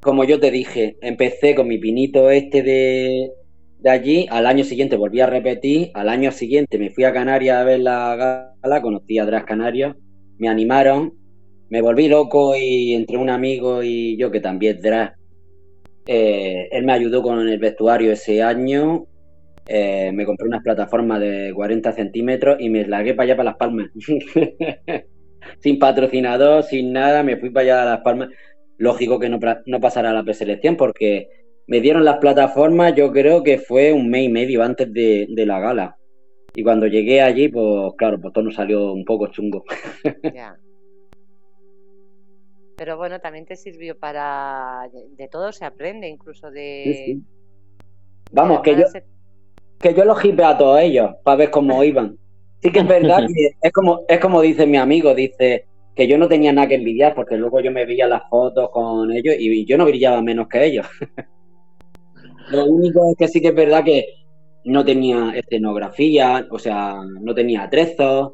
como 0.00 0.24
yo 0.24 0.40
te 0.40 0.50
dije, 0.50 0.96
empecé 1.02 1.54
con 1.54 1.68
mi 1.68 1.78
pinito 1.78 2.30
este 2.30 2.62
de, 2.62 3.32
de 3.78 3.90
allí, 3.90 4.26
al 4.30 4.46
año 4.46 4.64
siguiente 4.64 4.96
volví 4.96 5.20
a 5.20 5.26
repetir, 5.26 5.90
al 5.94 6.08
año 6.08 6.32
siguiente 6.32 6.78
me 6.78 6.90
fui 6.90 7.04
a 7.04 7.12
Canarias 7.14 7.58
a 7.58 7.64
ver 7.64 7.80
la 7.80 8.16
gala, 8.62 8.82
conocí 8.82 9.18
a 9.18 9.26
Dras 9.26 9.44
Canarios, 9.44 9.96
me 10.38 10.48
animaron, 10.48 11.14
me 11.70 11.82
volví 11.82 12.08
loco 12.08 12.56
y 12.56 12.94
entre 12.94 13.18
un 13.18 13.30
amigo 13.30 13.82
y 13.82 14.16
yo 14.18 14.30
que 14.30 14.40
también 14.40 14.76
es 14.76 14.82
Dras, 14.82 15.12
eh, 16.06 16.68
él 16.72 16.84
me 16.84 16.92
ayudó 16.92 17.22
con 17.22 17.40
el 17.48 17.58
vestuario 17.58 18.12
ese 18.12 18.42
año, 18.42 19.06
eh, 19.66 20.10
me 20.12 20.24
compré 20.24 20.48
unas 20.48 20.62
plataformas 20.62 21.20
de 21.20 21.52
40 21.54 21.92
centímetros 21.92 22.56
y 22.60 22.68
me 22.68 22.86
largué 22.86 23.14
para 23.14 23.24
allá 23.24 23.36
para 23.36 23.50
Las 23.50 23.56
Palmas. 23.56 23.90
sin 25.60 25.78
patrocinador, 25.78 26.62
sin 26.64 26.92
nada, 26.92 27.22
me 27.22 27.36
fui 27.36 27.50
para 27.50 27.64
allá 27.64 27.82
a 27.82 27.94
Las 27.96 28.00
Palmas. 28.00 28.28
Lógico 28.78 29.18
que 29.18 29.28
no, 29.28 29.38
no 29.66 29.80
pasara 29.80 30.12
la 30.12 30.24
preselección 30.24 30.76
porque 30.76 31.28
me 31.66 31.80
dieron 31.80 32.04
las 32.04 32.18
plataformas, 32.18 32.94
yo 32.94 33.12
creo 33.12 33.42
que 33.42 33.58
fue 33.58 33.92
un 33.92 34.10
mes 34.10 34.24
y 34.24 34.28
medio 34.28 34.62
antes 34.62 34.92
de, 34.92 35.26
de 35.30 35.46
la 35.46 35.60
gala. 35.60 35.96
Y 36.54 36.62
cuando 36.62 36.86
llegué 36.86 37.22
allí, 37.22 37.48
pues 37.48 37.94
claro, 37.96 38.20
pues 38.20 38.32
todo 38.34 38.44
nos 38.44 38.54
salió 38.54 38.92
un 38.92 39.04
poco 39.04 39.28
chungo. 39.28 39.64
Ya. 40.34 40.56
Pero 42.76 42.96
bueno, 42.96 43.20
también 43.20 43.44
te 43.44 43.54
sirvió 43.54 43.96
para. 43.96 44.88
De 45.16 45.28
todo 45.28 45.52
se 45.52 45.64
aprende, 45.64 46.08
incluso 46.08 46.50
de. 46.50 46.82
Sí, 46.84 46.94
sí. 46.94 47.22
Vamos, 48.32 48.60
que 48.62 48.74
yo, 48.74 48.86
que 49.82 49.92
yo 49.92 50.04
los 50.04 50.24
hipe 50.24 50.44
a 50.44 50.56
todos 50.56 50.80
ellos 50.80 51.10
para 51.22 51.36
ver 51.36 51.50
cómo 51.50 51.84
iban. 51.84 52.16
Sí 52.62 52.70
que 52.70 52.78
es 52.78 52.86
verdad 52.86 53.26
que 53.26 53.56
es 53.60 53.72
como, 53.72 54.02
es 54.08 54.20
como 54.20 54.40
dice 54.40 54.66
mi 54.66 54.76
amigo, 54.76 55.14
dice 55.14 55.66
que 55.94 56.06
yo 56.06 56.16
no 56.16 56.28
tenía 56.28 56.52
nada 56.52 56.68
que 56.68 56.76
envidiar 56.76 57.14
porque 57.14 57.36
luego 57.36 57.60
yo 57.60 57.72
me 57.72 57.84
veía 57.84 58.06
las 58.06 58.22
fotos 58.30 58.70
con 58.70 59.10
ellos 59.12 59.34
y 59.38 59.66
yo 59.66 59.76
no 59.76 59.84
brillaba 59.84 60.22
menos 60.22 60.48
que 60.48 60.64
ellos. 60.64 60.86
Lo 62.50 62.66
único 62.66 63.10
es 63.10 63.16
que 63.16 63.28
sí 63.28 63.40
que 63.40 63.48
es 63.48 63.54
verdad 63.54 63.84
que 63.84 64.06
no 64.64 64.84
tenía 64.84 65.32
escenografía, 65.34 66.46
o 66.50 66.58
sea, 66.58 67.02
no 67.20 67.34
tenía 67.34 67.64
atrezos. 67.64 68.32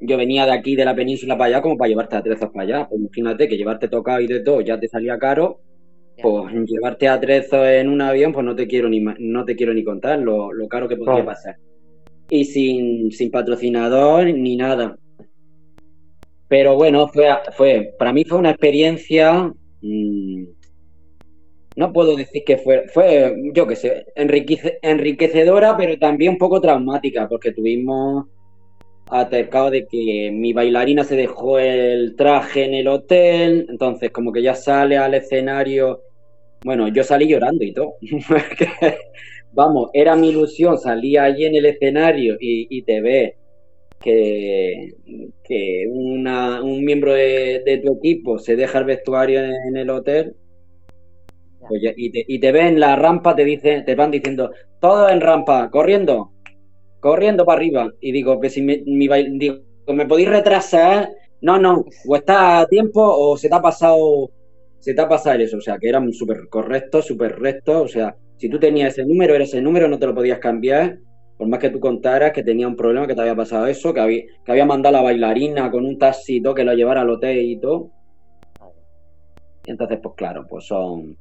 Yo 0.00 0.16
venía 0.16 0.46
de 0.46 0.52
aquí, 0.52 0.76
de 0.76 0.84
la 0.84 0.94
península 0.94 1.36
para 1.36 1.48
allá, 1.48 1.62
como 1.62 1.76
para 1.76 1.88
llevarte 1.88 2.16
atrezos 2.16 2.50
para 2.50 2.62
allá. 2.62 2.88
Pues 2.88 3.00
imagínate 3.00 3.48
que 3.48 3.56
llevarte 3.56 3.88
tocado 3.88 4.20
y 4.20 4.26
de 4.26 4.40
todo 4.40 4.60
ya 4.60 4.78
te 4.78 4.88
salía 4.88 5.18
caro. 5.18 5.60
Pues 6.22 6.52
llevarte 6.66 7.08
atrezos 7.08 7.66
en 7.66 7.88
un 7.88 8.00
avión, 8.00 8.32
pues 8.32 8.44
no 8.44 8.54
te 8.56 8.66
quiero 8.66 8.88
ni 8.88 9.00
no 9.00 9.44
te 9.44 9.56
quiero 9.56 9.74
ni 9.74 9.84
contar 9.84 10.18
lo, 10.20 10.52
lo 10.52 10.68
caro 10.68 10.88
que 10.88 10.96
podría 10.96 11.24
pasar. 11.24 11.56
Y 12.28 12.44
sin, 12.44 13.10
sin 13.12 13.30
patrocinador 13.30 14.26
ni 14.26 14.56
nada. 14.56 14.96
Pero 16.48 16.76
bueno, 16.76 17.08
fue, 17.08 17.26
fue, 17.56 17.94
para 17.98 18.12
mí 18.12 18.24
fue 18.24 18.38
una 18.38 18.50
experiencia. 18.50 19.52
mm, 19.80 20.44
no 21.76 21.92
puedo 21.92 22.16
decir 22.16 22.42
que 22.44 22.56
fue, 22.58 22.88
fue, 22.88 23.34
yo 23.54 23.66
qué 23.66 23.76
sé, 23.76 24.06
enriquece- 24.16 24.78
enriquecedora, 24.82 25.76
pero 25.76 25.96
también 25.98 26.32
un 26.32 26.38
poco 26.38 26.60
traumática, 26.60 27.28
porque 27.28 27.52
tuvimos 27.52 28.26
acercado 29.08 29.70
de 29.70 29.86
que 29.86 30.30
mi 30.32 30.52
bailarina 30.52 31.04
se 31.04 31.16
dejó 31.16 31.58
el 31.58 32.16
traje 32.16 32.64
en 32.64 32.74
el 32.74 32.88
hotel, 32.88 33.66
entonces 33.70 34.10
como 34.10 34.32
que 34.32 34.42
ya 34.42 34.54
sale 34.54 34.98
al 34.98 35.14
escenario, 35.14 36.02
bueno, 36.68 36.88
yo 36.88 37.02
salí 37.04 37.28
llorando 37.28 37.64
y 37.64 37.72
todo. 37.72 37.94
Vamos, 39.52 39.90
era 39.94 40.16
mi 40.16 40.28
ilusión, 40.30 40.78
salí 40.78 41.16
allí 41.16 41.46
en 41.46 41.54
el 41.56 41.66
escenario 41.66 42.36
y, 42.40 42.66
y 42.78 42.82
te 42.84 43.00
ves 43.00 43.32
que, 44.00 44.92
que 45.44 45.86
una- 45.90 46.62
un 46.62 46.84
miembro 46.84 47.14
de, 47.14 47.62
de 47.66 47.78
tu 47.78 47.94
equipo 47.98 48.38
se 48.38 48.56
deja 48.56 48.78
el 48.80 48.84
vestuario 48.86 49.40
en, 49.44 49.52
en 49.68 49.76
el 49.78 49.90
hotel 49.90 50.36
pues 51.68 51.82
ya- 51.82 51.92
y, 51.96 52.10
te, 52.12 52.24
y 52.26 52.38
te 52.40 52.52
ves 52.52 52.66
en 52.66 52.80
la 52.80 52.96
rampa, 52.96 53.34
te 53.36 53.44
dicen, 53.44 53.84
te 53.84 53.94
van 53.94 54.10
diciendo, 54.10 54.50
todos 54.80 55.10
en 55.12 55.20
rampa, 55.20 55.70
corriendo, 55.70 56.32
corriendo 57.00 57.44
para 57.46 57.58
arriba. 57.58 57.90
Y 58.00 58.12
digo, 58.12 58.38
pues 58.40 58.54
si 58.54 58.62
me, 58.62 58.82
mi 58.86 59.08
bail- 59.08 59.38
digo, 59.38 59.56
¿me 59.88 60.06
podéis 60.06 60.30
retrasar? 60.30 61.10
No, 61.42 61.58
no, 61.58 61.84
o 62.08 62.16
está 62.16 62.60
a 62.60 62.66
tiempo 62.68 63.02
o 63.02 63.36
se 63.38 63.48
te 63.48 63.54
ha 63.56 63.62
pasado, 63.62 64.30
se 64.80 64.94
te 64.94 65.00
ha 65.00 65.08
pasado 65.08 65.38
eso. 65.40 65.58
O 65.58 65.60
sea, 65.60 65.78
que 65.78 65.88
eran 65.88 66.12
súper 66.12 66.48
correctos, 66.48 67.06
súper 67.06 67.38
rectos. 67.38 67.82
O 67.84 67.88
sea, 67.88 68.16
si 68.36 68.48
tú 68.48 68.58
tenías 68.58 68.92
ese 68.94 69.06
número, 69.06 69.34
era 69.34 69.44
ese 69.44 69.60
número, 69.62 69.88
no 69.88 69.98
te 69.98 70.06
lo 70.06 70.14
podías 70.14 70.38
cambiar. 70.38 70.98
Por 71.36 71.48
más 71.48 71.60
que 71.60 71.70
tú 71.70 71.80
contaras 71.80 72.32
que 72.32 72.42
tenía 72.42 72.66
un 72.68 72.76
problema, 72.76 73.06
que 73.06 73.14
te 73.14 73.20
había 73.20 73.36
pasado 73.36 73.66
eso, 73.66 73.94
que 73.94 74.00
había, 74.00 74.22
que 74.44 74.52
había 74.52 74.66
mandado 74.66 74.96
a 74.96 75.00
la 75.00 75.04
bailarina 75.04 75.70
con 75.70 75.84
un 75.86 75.98
taxi 75.98 76.36
y 76.36 76.42
todo, 76.42 76.54
que 76.54 76.64
lo 76.64 76.74
llevara 76.74 77.02
al 77.02 77.10
hotel 77.10 77.38
y 77.40 77.60
todo. 77.60 77.92
Y 79.64 79.70
entonces, 79.70 79.98
pues 80.02 80.14
claro, 80.16 80.46
pues 80.48 80.66
son 80.66 81.16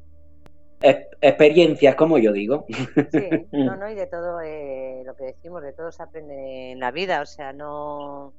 ex- 0.82 1.08
experiencias, 1.22 1.96
como 1.96 2.18
yo 2.20 2.34
digo. 2.34 2.66
Sí, 3.08 3.48
no, 3.62 3.76
no, 3.78 3.90
y 3.90 3.96
de 3.96 4.08
todo 4.08 4.42
eh, 4.42 5.02
lo 5.06 5.16
que 5.16 5.26
decimos, 5.26 5.62
de 5.64 5.74
todo 5.74 5.92
se 5.92 6.04
aprende 6.04 6.72
en 6.74 6.80
la 6.80 6.92
vida, 6.92 7.22
o 7.22 7.26
sea, 7.26 7.54
no, 7.54 8.36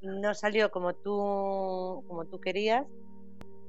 no 0.00 0.34
salió 0.34 0.70
como 0.70 0.94
tú, 0.94 2.04
como 2.06 2.24
tú 2.26 2.40
querías, 2.40 2.86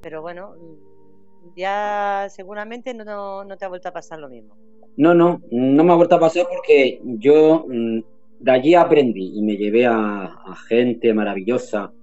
pero 0.01 0.21
bueno, 0.21 0.55
mm, 0.57 1.55
ya 1.55 2.27
seguramente 2.29 2.93
no, 2.93 3.05
no, 3.05 3.43
no 3.45 3.57
te 3.57 3.65
ha 3.65 3.69
vuelto 3.69 3.89
a 3.89 3.93
pasar 3.93 4.19
lo 4.19 4.29
mismo. 4.29 4.57
No, 4.97 5.13
no, 5.13 5.41
no 5.51 5.83
me 5.83 5.91
ha 5.93 5.95
vuelto 5.95 6.15
a 6.15 6.19
pasar 6.19 6.47
porque 6.49 6.99
yo 7.03 7.65
mm, 7.67 7.99
de 8.39 8.51
allí 8.51 8.75
aprendí 8.75 9.37
y 9.37 9.41
me 9.43 9.57
llevé 9.57 9.85
a, 9.85 10.23
a 10.25 10.55
gente 10.67 11.13
maravillosa 11.13 11.93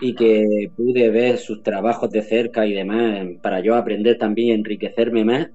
y 0.00 0.14
que 0.14 0.72
pude 0.76 1.10
ver 1.10 1.38
sus 1.38 1.62
trabajos 1.62 2.10
de 2.10 2.22
cerca 2.22 2.66
y 2.66 2.72
demás 2.74 3.26
para 3.42 3.60
yo 3.60 3.74
aprender 3.76 4.18
también 4.18 4.48
y 4.48 4.52
enriquecerme 4.52 5.24
más. 5.24 5.48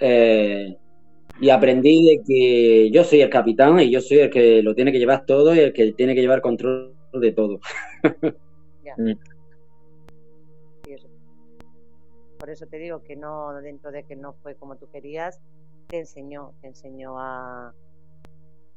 Eh, 0.00 0.76
Y 1.40 1.50
aprendí 1.50 2.06
de 2.08 2.22
que 2.26 2.90
yo 2.92 3.04
soy 3.04 3.22
el 3.22 3.30
capitán 3.30 3.80
y 3.80 3.90
yo 3.90 4.00
soy 4.00 4.18
el 4.20 4.30
que 4.30 4.62
lo 4.62 4.74
tiene 4.74 4.92
que 4.92 4.98
llevar 4.98 5.24
todo 5.26 5.54
y 5.54 5.60
el 5.60 5.72
que 5.72 5.92
tiene 5.92 6.14
que 6.14 6.20
llevar 6.22 6.40
control 6.42 6.96
de 7.12 7.32
todo. 7.32 7.60
Por 12.48 12.54
eso 12.54 12.66
te 12.66 12.78
digo 12.78 13.02
que 13.02 13.14
no, 13.14 13.52
dentro 13.60 13.90
de 13.90 14.04
que 14.04 14.16
no 14.16 14.32
fue 14.42 14.54
como 14.54 14.74
tú 14.76 14.88
querías, 14.90 15.38
te 15.90 15.98
enseñó, 15.98 16.54
te 16.62 16.68
enseñó 16.68 17.18
a, 17.18 17.74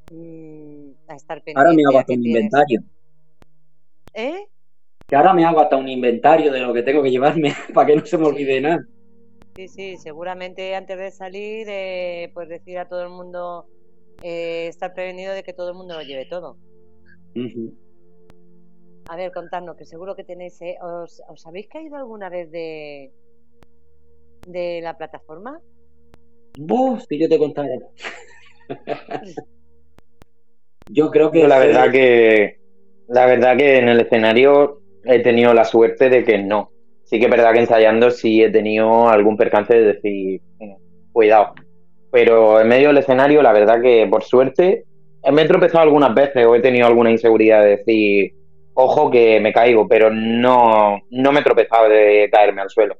mm, 0.09 0.89
a 1.07 1.15
estar 1.15 1.41
pendiente. 1.41 1.61
Ahora 1.61 1.73
me 1.73 1.83
hago 1.87 1.99
hasta 1.99 2.11
un 2.11 2.19
tienes- 2.21 2.35
inventario. 2.35 2.81
¿Eh? 4.13 4.45
Que 5.09 5.15
ahora 5.15 5.33
me 5.33 5.45
hago 5.45 5.61
hasta 5.61 5.77
un 5.77 5.87
inventario 5.87 6.51
de 6.51 6.59
lo 6.59 6.73
que 6.73 6.83
tengo 6.83 7.01
que 7.01 7.11
llevarme 7.11 7.53
para 7.73 7.87
que 7.87 7.95
no 7.95 8.05
se 8.05 8.17
me 8.17 8.25
olvide 8.25 8.59
nada. 8.59 8.85
Sí, 9.55 9.69
sí, 9.69 9.95
seguramente 9.95 10.75
antes 10.75 10.97
de 10.97 11.11
salir, 11.11 11.67
eh, 11.69 12.29
pues 12.33 12.49
decir 12.49 12.77
a 12.77 12.89
todo 12.89 13.03
el 13.03 13.09
mundo, 13.09 13.67
eh, 14.21 14.67
estar 14.67 14.93
prevenido 14.93 15.33
de 15.33 15.43
que 15.43 15.53
todo 15.53 15.69
el 15.69 15.75
mundo 15.75 15.93
lo 15.93 16.01
lleve 16.01 16.25
todo. 16.29 16.57
A 19.07 19.15
ver, 19.15 19.31
contadnos, 19.31 19.77
que 19.77 19.85
seguro 19.85 20.15
que 20.15 20.25
tenéis, 20.25 20.61
eh, 20.61 20.77
¿os, 20.81 21.21
os 21.27 21.45
habéis 21.47 21.67
caído 21.69 21.95
alguna 21.95 22.29
vez 22.29 22.51
de, 22.51 23.11
de 24.45 24.81
la 24.81 24.97
plataforma? 24.97 25.59
Buf, 26.57 27.03
si 27.07 27.19
yo 27.19 27.29
te 27.29 27.37
contara. 27.37 27.69
yo 30.87 31.09
creo 31.09 31.31
que 31.31 31.41
Yo 31.41 31.47
la 31.47 31.59
verdad 31.59 31.91
que 31.91 32.59
la 33.07 33.25
verdad 33.25 33.57
que 33.57 33.77
en 33.77 33.89
el 33.89 33.99
escenario 34.01 34.81
he 35.03 35.19
tenido 35.19 35.53
la 35.53 35.65
suerte 35.65 36.09
de 36.09 36.23
que 36.23 36.37
no. 36.37 36.69
Sí 37.03 37.19
que 37.19 37.25
es 37.25 37.31
verdad 37.31 37.53
que 37.53 37.59
ensayando 37.59 38.09
sí 38.09 38.41
he 38.41 38.49
tenido 38.49 39.09
algún 39.09 39.35
percance 39.37 39.73
de 39.73 39.93
decir 39.93 40.41
"Mm, 40.59 41.11
cuidado. 41.11 41.53
Pero 42.11 42.59
en 42.59 42.67
medio 42.67 42.89
del 42.89 42.97
escenario, 42.97 43.41
la 43.41 43.53
verdad 43.53 43.81
que 43.81 44.07
por 44.09 44.23
suerte 44.23 44.85
me 45.31 45.41
he 45.43 45.47
tropezado 45.47 45.83
algunas 45.83 46.13
veces 46.13 46.45
o 46.45 46.55
he 46.55 46.61
tenido 46.61 46.87
alguna 46.87 47.11
inseguridad 47.11 47.63
de 47.63 47.77
decir 47.77 48.33
ojo 48.73 49.11
que 49.11 49.39
me 49.39 49.53
caigo, 49.53 49.87
pero 49.87 50.09
no, 50.09 50.99
no 51.09 51.31
me 51.31 51.41
he 51.41 51.43
tropezado 51.43 51.89
de 51.89 52.29
caerme 52.31 52.61
al 52.61 52.69
suelo. 52.69 52.95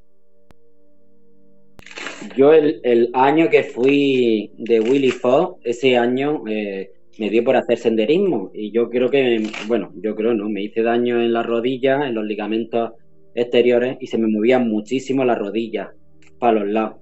Yo 2.37 2.53
el, 2.53 2.79
el 2.83 3.09
año 3.13 3.49
que 3.49 3.63
fui 3.63 4.51
de 4.57 4.79
Willy 4.79 5.09
Fox, 5.09 5.59
ese 5.63 5.97
año 5.97 6.43
eh, 6.47 6.91
me 7.17 7.29
dio 7.29 7.43
por 7.43 7.55
hacer 7.55 7.77
senderismo 7.77 8.51
y 8.53 8.71
yo 8.71 8.89
creo 8.89 9.09
que, 9.09 9.49
bueno, 9.67 9.91
yo 9.95 10.15
creo 10.15 10.33
no, 10.33 10.47
me 10.49 10.61
hice 10.61 10.83
daño 10.83 11.21
en 11.21 11.33
las 11.33 11.45
rodillas, 11.45 12.05
en 12.05 12.13
los 12.15 12.25
ligamentos 12.25 12.91
exteriores 13.33 13.97
y 13.99 14.07
se 14.07 14.17
me 14.17 14.27
movían 14.27 14.69
muchísimo 14.69 15.25
las 15.25 15.37
rodillas 15.39 15.89
para 16.37 16.59
los 16.59 16.69
lados. 16.69 16.97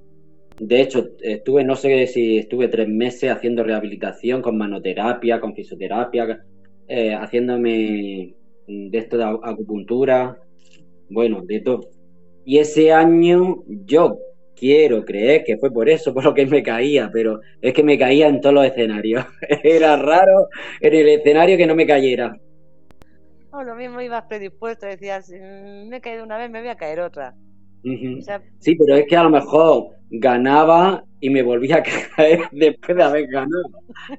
De 0.58 0.82
hecho, 0.82 1.10
estuve, 1.22 1.64
no 1.64 1.76
sé 1.76 2.08
si 2.08 2.38
estuve 2.38 2.68
tres 2.68 2.88
meses 2.88 3.32
haciendo 3.32 3.64
rehabilitación 3.64 4.42
con 4.42 4.58
manoterapia, 4.58 5.40
con 5.40 5.54
fisioterapia, 5.54 6.44
eh, 6.88 7.14
haciéndome 7.14 8.34
de 8.68 8.98
esto 8.98 9.18
de 9.18 9.24
acu- 9.24 9.40
acupuntura, 9.44 10.38
bueno, 11.10 11.42
de 11.46 11.62
todo. 11.62 11.90
Y 12.46 12.58
ese 12.58 12.92
año 12.92 13.64
yo 13.68 14.18
quiero 14.60 15.04
creer 15.06 15.44
que 15.46 15.58
fue 15.58 15.72
por 15.72 15.90
eso, 15.90 16.14
por 16.14 16.24
lo 16.24 16.34
que 16.34 16.46
me 16.46 16.62
caía, 16.64 17.10
pero 17.12 17.40
es 17.62 17.74
que 17.74 17.84
me 17.84 17.98
caía 17.98 18.28
en 18.28 18.42
todos 18.42 18.56
los 18.56 18.66
escenarios. 18.66 19.26
Era 19.64 19.96
raro 19.98 20.48
en 20.82 20.94
el 20.94 21.10
escenario 21.10 21.58
que 21.58 21.68
no 21.68 21.76
me 21.76 21.88
cayera. 21.88 22.36
Lo 23.52 23.76
mismo 23.76 24.00
ibas 24.02 24.24
predispuesto, 24.26 24.86
decías, 24.86 25.30
"Mm, 25.30 25.90
me 25.90 25.98
he 25.98 26.02
caído 26.02 26.24
una 26.24 26.38
vez, 26.38 26.50
me 26.50 26.60
voy 26.62 26.70
a 26.70 26.76
caer 26.76 27.00
otra. 27.02 27.34
Ujú. 27.84 28.20
O 28.20 28.22
sea, 28.22 28.42
Sí, 28.60 28.76
pero 28.76 28.96
es 28.96 29.06
que 29.08 29.16
a 29.18 29.24
lo 29.24 29.30
mejor 29.30 29.88
ganaba 30.12 31.04
y 31.20 31.30
me 31.30 31.42
volvía 31.44 31.78
a 31.78 31.84
caer 32.16 32.42
después 32.52 32.98
de 32.98 33.04
haber 33.04 33.28
ganado. 33.28 33.64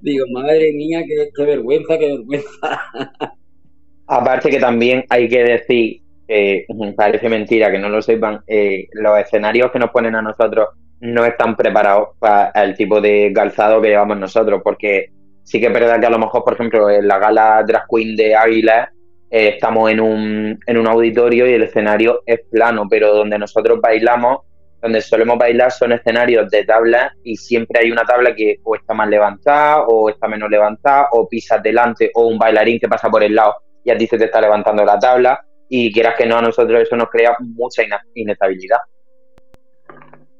Digo, 0.03 0.25
madre 0.33 0.73
mía, 0.73 1.03
qué, 1.07 1.29
qué 1.35 1.45
vergüenza, 1.45 1.99
qué 1.99 2.09
vergüenza. 2.09 2.49
Aparte 4.07 4.51
que 4.51 4.59
también 4.59 5.05
hay 5.09 5.29
que 5.29 5.43
decir, 5.45 6.00
eh, 6.33 6.65
parece 6.97 7.29
mentira 7.29 7.73
que 7.73 7.79
no 7.79 7.89
lo 7.89 8.01
sepan, 8.01 8.41
eh, 8.47 8.87
los 8.93 9.19
escenarios 9.19 9.73
que 9.73 9.81
nos 9.81 9.91
ponen 9.91 10.15
a 10.15 10.23
nosotros 10.23 10.69
no 11.01 11.25
están 11.25 11.57
preparados 11.57 12.11
para 12.21 12.53
el 12.63 12.77
tipo 12.77 13.01
de 13.01 13.33
calzado 13.35 13.83
que 13.83 13.89
llevamos 13.89 14.17
nosotros, 14.17 14.61
porque 14.63 15.11
sí 15.43 15.59
que 15.59 15.67
es 15.67 15.73
verdad 15.73 15.99
que 15.99 16.07
a 16.07 16.11
lo 16.11 16.21
mejor, 16.21 16.45
por 16.45 16.55
ejemplo, 16.55 16.89
en 16.89 17.09
la 17.09 17.19
gala 17.19 17.65
Drag 17.67 17.83
Queen 17.91 18.15
de 18.15 18.37
Águila 18.37 18.93
eh, 19.29 19.49
estamos 19.55 19.91
en 19.91 20.01
un, 20.01 20.59
en 20.65 20.77
un 20.77 20.87
auditorio 20.87 21.51
y 21.51 21.55
el 21.55 21.65
escenario 21.65 22.23
es 22.25 22.43
plano, 22.49 22.87
pero 22.89 23.13
donde 23.13 23.37
nosotros 23.37 23.81
bailamos, 23.81 24.43
donde 24.81 25.01
solemos 25.01 25.37
bailar 25.37 25.73
son 25.73 25.91
escenarios 25.91 26.49
de 26.49 26.65
tablas 26.65 27.13
y 27.25 27.35
siempre 27.35 27.81
hay 27.81 27.91
una 27.91 28.05
tabla 28.05 28.37
que 28.37 28.61
o 28.63 28.77
está 28.77 28.95
más 28.95 29.09
levantada 29.09 29.83
o 29.89 30.09
está 30.09 30.29
menos 30.29 30.49
levantada 30.49 31.09
o 31.11 31.29
pisas 31.29 31.61
delante 31.61 32.13
o 32.15 32.29
un 32.29 32.39
bailarín 32.39 32.79
que 32.79 32.89
pasa 32.89 33.11
por 33.11 33.25
el 33.25 33.35
lado 33.35 33.57
y 33.85 33.91
a 33.91 33.99
ti 33.99 34.07
se 34.07 34.17
te 34.17 34.27
está 34.27 34.41
levantando 34.41 34.85
la 34.85 34.97
tabla 34.97 35.41
y 35.71 35.91
quieras 35.91 36.17
que 36.19 36.27
no, 36.27 36.37
a 36.37 36.43
nosotros 36.43 36.81
eso 36.81 36.97
nos 36.97 37.09
crea 37.09 37.35
mucha 37.41 37.83
inestabilidad. 38.15 38.81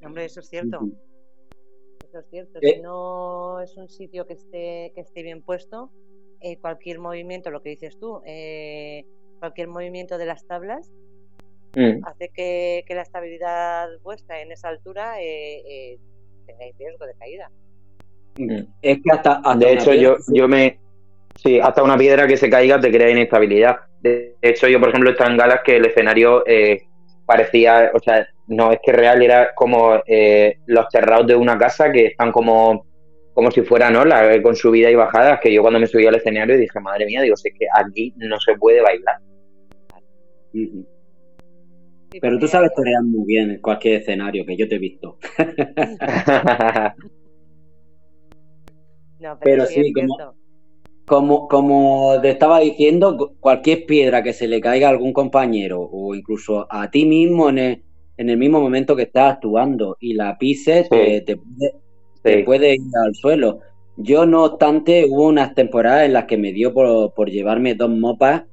hombre, 0.05 0.27
eso 0.27 0.41
es 0.41 0.49
cierto. 0.49 0.81
Eso 2.07 2.19
es 2.19 2.27
cierto. 2.29 2.59
Eh. 2.61 2.75
Si 2.75 2.83
no 2.83 3.61
es 3.61 3.75
un 3.79 3.89
sitio 3.89 4.27
que 4.27 4.35
esté, 4.35 4.93
que 4.95 5.01
esté 5.01 5.23
bien 5.23 5.43
puesto, 5.43 5.91
eh, 6.41 6.59
cualquier 6.59 6.99
movimiento, 6.99 7.51
lo 7.51 7.63
que 7.63 7.71
dices 7.71 7.99
tú, 7.99 8.21
eh, 8.27 9.05
cualquier 9.39 9.69
movimiento 9.69 10.19
de 10.19 10.27
las 10.27 10.47
tablas 10.47 10.93
Mm. 11.75 12.05
hace 12.05 12.31
que, 12.35 12.83
que 12.87 12.95
la 12.95 13.03
estabilidad 13.03 13.89
vuestra 14.03 14.41
en 14.41 14.51
esa 14.51 14.69
altura 14.69 15.21
eh, 15.21 15.63
eh, 15.67 15.99
tengáis 16.47 16.77
riesgo 16.77 17.07
de 17.07 17.15
caída. 17.15 17.51
Es 18.83 18.99
que 19.03 19.11
hasta, 19.13 19.35
hasta 19.35 19.57
De 19.57 19.73
hecho, 19.73 19.91
piedra 19.93 20.03
yo, 20.03 20.17
yo 20.33 20.49
me... 20.49 20.81
Sí, 21.37 21.61
hasta 21.61 21.83
una 21.83 21.97
piedra 21.97 22.27
que 22.27 22.37
se 22.37 22.51
caiga 22.51 22.81
te 22.81 22.91
crea 22.91 23.11
inestabilidad. 23.11 23.77
De 24.03 24.37
hecho, 24.41 24.69
yo, 24.69 24.81
por 24.81 24.89
ejemplo, 24.89 25.11
he 25.11 25.13
estado 25.13 25.31
en 25.31 25.37
galas 25.37 25.61
que 25.65 25.77
el 25.77 25.87
escenario 25.87 26.43
eh, 26.47 26.83
parecía, 27.27 27.91
o 27.95 27.99
sea, 27.99 28.27
no 28.47 28.73
es 28.73 28.79
que 28.83 28.93
real, 28.93 29.23
era 29.23 29.55
como 29.55 30.03
eh, 30.07 30.59
los 30.67 30.89
terrados 30.89 31.27
de 31.27 31.37
una 31.37 31.59
casa 31.59 31.93
que 31.93 32.07
están 32.07 32.33
como, 32.33 32.87
como 33.35 33.51
si 33.51 33.63
fueran 33.63 33.97
olas, 33.97 34.37
eh, 34.37 34.43
con 34.43 34.57
subidas 34.57 34.93
y 34.93 34.97
bajadas, 34.97 35.41
que 35.41 35.53
yo 35.53 35.63
cuando 35.63 35.79
me 35.79 35.87
subí 35.87 36.07
al 36.07 36.15
escenario 36.15 36.57
dije, 36.57 36.81
madre 36.81 37.07
mía, 37.07 37.23
digo, 37.23 37.37
si 37.37 37.49
es 37.49 37.55
que 37.59 37.67
aquí 37.75 38.15
no 38.17 38.41
se 38.41 38.55
puede 38.55 38.81
bailar. 38.81 39.19
Pero 42.21 42.39
tú 42.39 42.49
sabes 42.49 42.73
torear 42.75 43.03
muy 43.05 43.25
bien 43.27 43.51
en 43.51 43.61
cualquier 43.61 44.01
escenario, 44.01 44.45
que 44.45 44.57
yo 44.57 44.69
te 44.69 44.77
he 44.77 44.79
visto. 44.79 45.19
No, 49.21 49.39
pero, 49.39 49.65
Pero 49.65 49.67
sí, 49.67 49.93
como-. 49.93 50.35
Como, 51.11 51.49
como 51.49 52.21
te 52.23 52.31
estaba 52.31 52.61
diciendo, 52.61 53.17
cu- 53.19 53.35
cualquier 53.41 53.85
piedra 53.85 54.23
que 54.23 54.33
se 54.33 54.47
le 54.47 54.61
caiga 54.61 54.87
a 54.87 54.91
algún 54.93 55.13
compañero 55.13 55.81
o 55.83 56.15
incluso 56.15 56.69
a 56.71 56.89
ti 56.89 57.05
mismo 57.05 57.49
en 57.49 57.59
el, 57.59 57.83
en 58.17 58.31
el 58.31 58.37
mismo 58.37 58.61
momento 58.61 58.95
que 58.95 59.03
estás 59.11 59.35
actuando 59.35 59.97
y 59.99 60.15
la 60.15 60.39
pises, 60.39 60.89
te, 60.89 61.21
te 61.23 61.37
puede, 61.37 61.73
te 62.23 62.39
Sí. 62.39 62.43
puede 62.45 62.75
ir 62.75 62.93
al 63.05 63.13
suelo. 63.17 63.59
Yo, 63.97 64.25
no 64.25 64.45
obstante, 64.45 65.05
hubo 65.11 65.27
unas 65.27 65.53
temporadas 65.57 66.05
en 66.07 66.13
las 66.13 66.27
que 66.27 66.39
me 66.39 66.53
dio 66.53 66.73
por, 66.73 67.13
por 67.13 67.29
llevarme 67.29 67.75
dos 67.75 67.91
mopas 67.91 68.45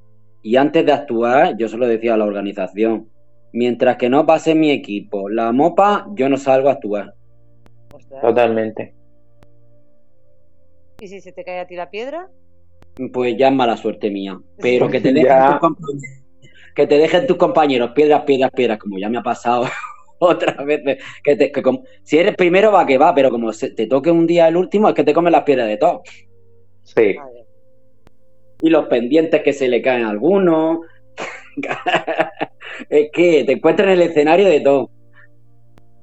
y 0.42 0.56
antes 0.56 0.84
de 0.84 0.94
actuar, 0.94 1.56
yo 1.60 1.68
se 1.70 1.78
lo 1.78 1.88
decía 1.88 2.16
a 2.16 2.18
la 2.18 2.26
organización, 2.26 3.08
mientras 3.54 3.98
que 3.98 4.10
no 4.10 4.26
pase 4.26 4.56
mi 4.56 4.72
equipo 4.72 5.30
la 5.30 5.52
mopa, 5.52 6.08
yo 6.16 6.28
no 6.28 6.38
salgo 6.38 6.70
a 6.70 6.74
actuar. 6.74 7.14
Totalmente. 8.20 8.96
¿Y 11.00 11.08
si 11.08 11.22
se 11.22 11.32
te 11.32 11.44
cae 11.44 11.60
a 11.60 11.68
ti 11.68 11.76
la 11.76 11.92
piedra? 11.92 12.28
Pues 13.14 13.36
ya 13.38 13.50
es 13.50 13.54
mala 13.54 13.78
suerte 13.78 14.10
mía. 14.10 14.40
Pero 14.60 14.90
que 14.90 15.00
te 15.02 15.14
dejen, 15.14 15.28
Ya. 15.30 15.52
tus, 15.52 15.60
compañeros, 15.60 16.04
que 16.76 16.88
te 16.88 16.98
dejen 16.98 17.28
tus 17.28 17.38
compañeros 17.38 17.92
piedras, 17.96 18.24
piedras, 18.24 18.52
piedras, 18.52 18.78
como 18.80 18.98
ya 18.98 19.10
me 19.10 19.18
ha 19.20 19.24
pasado 19.24 19.66
otras 20.20 20.58
veces. 20.66 21.04
Que 21.24 21.36
te- 21.36 21.52
que 21.52 21.62
como- 21.62 21.84
si 22.04 22.18
eres 22.18 22.36
primero 22.36 22.72
va 22.72 22.86
que 22.86 22.98
va, 22.98 23.14
pero 23.14 23.30
como 23.30 23.54
se- 23.54 23.72
te 23.72 23.88
toque 23.88 24.10
un 24.12 24.26
día 24.26 24.48
el 24.48 24.58
último, 24.58 24.90
es 24.90 24.96
que 24.96 25.04
te 25.04 25.14
comen 25.14 25.32
las 25.34 25.44
piedras 25.44 25.68
de 25.68 25.78
todo. 25.78 26.02
Sí. 26.84 27.16
Y 28.62 28.70
los 28.70 28.88
pendientes 28.88 29.44
que 29.44 29.54
se 29.54 29.68
le 29.68 29.82
caen 29.82 30.04
a 30.06 30.10
algunos. 30.10 30.80
es 32.90 33.10
que 33.12 33.44
te 33.44 33.52
encuentras 33.54 33.88
en 33.88 33.94
el 33.94 34.02
escenario 34.02 34.48
de 34.48 34.60
todo. 34.62 34.90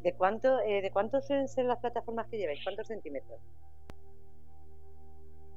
¿De 0.02 0.12
cuánto, 0.12 0.60
eh, 0.60 0.82
¿De 0.82 0.90
cuántos 0.90 1.26
suelen 1.26 1.48
ser 1.48 1.64
las 1.64 1.78
plataformas 1.78 2.26
que 2.30 2.36
lleváis? 2.38 2.60
¿Cuántos 2.62 2.86
centímetros? 2.88 3.40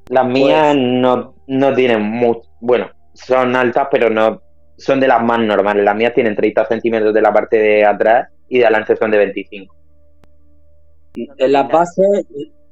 Las 0.09 0.25
mías 0.27 0.73
Pues- 0.73 0.83
no, 0.83 1.35
no 1.47 1.73
tienen 1.73 2.01
mucho. 2.01 2.49
Bueno, 2.59 2.89
son 3.13 3.55
altas, 3.55 3.87
pero 3.91 4.09
no. 4.09 4.41
Son 4.77 4.99
de 4.99 5.07
las 5.07 5.23
más 5.23 5.39
normales. 5.39 5.83
Las 5.83 5.95
mías 5.95 6.13
tienen 6.13 6.35
30 6.35 6.65
centímetros 6.65 7.13
de 7.13 7.21
la 7.21 7.33
parte 7.33 7.57
de 7.57 7.83
atrás 7.85 8.29
y 8.47 8.59
de 8.59 8.65
adelante 8.65 8.95
son 8.95 9.11
de 9.11 9.17
25. 9.17 9.75
En 11.15 11.51
las 11.51 11.67
bases, 11.67 12.25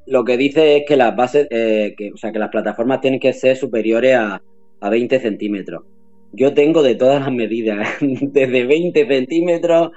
lo 0.06 0.24
que 0.24 0.38
dice 0.38 0.78
es 0.78 0.84
que 0.88 0.96
las 0.96 1.16
bases, 1.16 1.48
eh, 1.50 1.96
que, 1.98 2.12
o 2.12 2.18
sea, 2.18 2.32
que 2.32 2.38
las 2.40 2.50
plataformas 2.50 3.02
tienen 3.02 3.20
que 3.20 3.34
ser 3.34 3.58
superiores 3.58 4.16
a, 4.16 4.42
a 4.82 4.90
20 4.90 5.20
centímetros. 5.20 5.84
Yo 6.32 6.54
tengo 6.54 6.84
de 6.84 6.96
todas 6.96 7.22
las 7.22 7.32
medidas, 7.32 7.88
desde 8.02 8.66
20 8.66 9.08
centímetros 9.08 9.92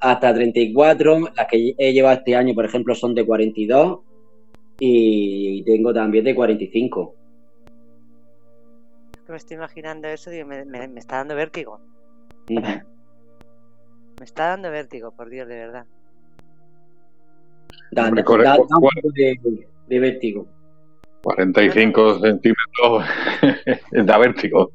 hasta 0.00 0.32
34. 0.32 1.18
Las 1.36 1.46
que 1.46 1.74
he 1.76 1.92
llevado 1.92 2.16
este 2.16 2.36
año, 2.36 2.54
por 2.54 2.64
ejemplo, 2.64 2.94
son 2.94 3.14
de 3.14 3.26
42. 3.26 3.98
Y 4.80 5.62
tengo 5.64 5.92
también 5.92 6.24
de 6.24 6.34
45. 6.34 7.14
Que 9.26 9.32
me 9.32 9.36
estoy 9.36 9.56
imaginando 9.56 10.08
eso, 10.08 10.30
digo, 10.30 10.46
me, 10.48 10.64
me- 10.64 10.88
me 10.88 10.98
está 11.00 11.16
dando 11.18 11.34
vértigo. 11.36 11.78
Me 14.18 14.24
está 14.24 14.48
dando 14.48 14.70
vértigo, 14.70 15.12
por 15.12 15.28
Dios, 15.30 15.46
de 15.48 15.54
verdad. 15.56 15.86
Da, 17.92 18.06
Hombre, 18.06 18.22
da- 18.22 18.26
corre- 18.26 18.44
da- 18.44 18.56
cu- 18.56 18.66
da 18.68 18.76
un 18.76 18.82
poco 18.82 19.08
de, 19.14 19.34
de 19.86 19.98
vértigo. 20.00 20.46
45 21.22 22.18
centímetros 22.20 23.04
da 24.06 24.18
vértigo. 24.18 24.70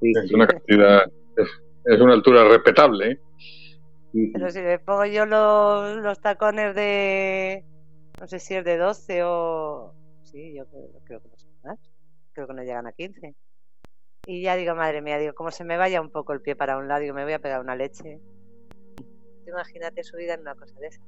Sí, 0.00 0.12
Es 0.14 0.28
sí. 0.28 0.34
una 0.34 0.46
cantidad, 0.46 1.04
es, 1.36 1.48
es 1.84 2.00
una 2.00 2.12
altura 2.12 2.44
respetable. 2.48 3.12
¿eh? 3.12 3.18
Pero 4.32 4.50
si 4.50 4.60
me 4.60 4.78
pongo 4.78 5.06
yo 5.06 5.24
los, 5.26 5.96
los 5.96 6.20
tacones 6.20 6.74
de. 6.74 7.64
No 8.24 8.28
sé 8.28 8.38
si 8.38 8.54
es 8.54 8.64
de 8.64 8.78
12 8.78 9.22
o. 9.22 9.92
Sí, 10.22 10.54
yo 10.56 10.64
creo, 10.64 10.88
creo 11.04 11.20
que 11.20 11.28
no 11.28 11.36
son 11.36 11.50
más. 11.62 11.78
Creo 12.32 12.46
que 12.46 12.54
no 12.54 12.62
llegan 12.62 12.86
a 12.86 12.92
15. 12.92 13.34
Y 14.24 14.40
ya 14.40 14.56
digo, 14.56 14.74
madre 14.74 15.02
mía, 15.02 15.18
digo, 15.18 15.34
como 15.34 15.50
se 15.50 15.62
me 15.62 15.76
vaya 15.76 16.00
un 16.00 16.08
poco 16.08 16.32
el 16.32 16.40
pie 16.40 16.56
para 16.56 16.78
un 16.78 16.88
lado, 16.88 17.02
digo, 17.02 17.14
me 17.14 17.24
voy 17.24 17.34
a 17.34 17.38
pegar 17.38 17.60
una 17.60 17.76
leche. 17.76 18.18
Imagínate 19.46 20.02
subida 20.02 20.32
en 20.32 20.40
una 20.40 20.54
cosa 20.54 20.74
de 20.80 20.86
esa. 20.86 21.02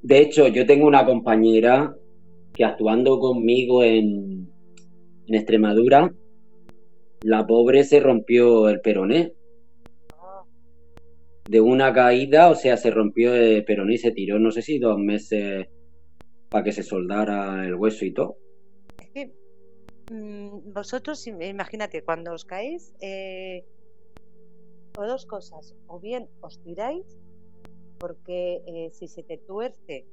De 0.00 0.20
hecho, 0.20 0.48
yo 0.48 0.64
tengo 0.64 0.86
una 0.86 1.04
compañera 1.04 1.94
que 2.54 2.64
actuando 2.64 3.20
conmigo 3.20 3.82
en, 3.82 4.50
en 5.26 5.34
Extremadura, 5.34 6.10
la 7.20 7.46
pobre 7.46 7.84
se 7.84 8.00
rompió 8.00 8.70
el 8.70 8.80
peroné. 8.80 9.34
De 11.44 11.60
una 11.60 11.92
caída, 11.92 12.48
o 12.48 12.54
sea, 12.54 12.78
se 12.78 12.90
rompió 12.90 13.34
el 13.34 13.66
peroné 13.66 13.96
y 13.96 13.98
se 13.98 14.12
tiró, 14.12 14.38
no 14.38 14.50
sé 14.50 14.62
si 14.62 14.78
dos 14.78 14.98
meses 14.98 15.66
para 16.50 16.64
que 16.64 16.72
se 16.72 16.82
soldara 16.82 17.64
el 17.64 17.74
hueso 17.74 18.04
y 18.04 18.12
todo. 18.12 18.36
Es 18.98 19.10
que 19.14 19.32
mm, 20.08 20.72
vosotros, 20.72 21.26
im- 21.26 21.42
imagínate, 21.48 22.02
cuando 22.02 22.32
os 22.32 22.44
caéis, 22.44 22.92
eh, 23.00 23.64
o 24.96 25.02
dos 25.06 25.24
cosas, 25.26 25.74
o 25.92 25.98
bien 26.06 26.22
os 26.46 26.54
tiráis, 26.64 27.06
porque 28.00 28.60
eh, 28.66 28.90
si 28.96 29.06
se 29.08 29.22
te 29.22 29.38
tuerce 29.38 30.04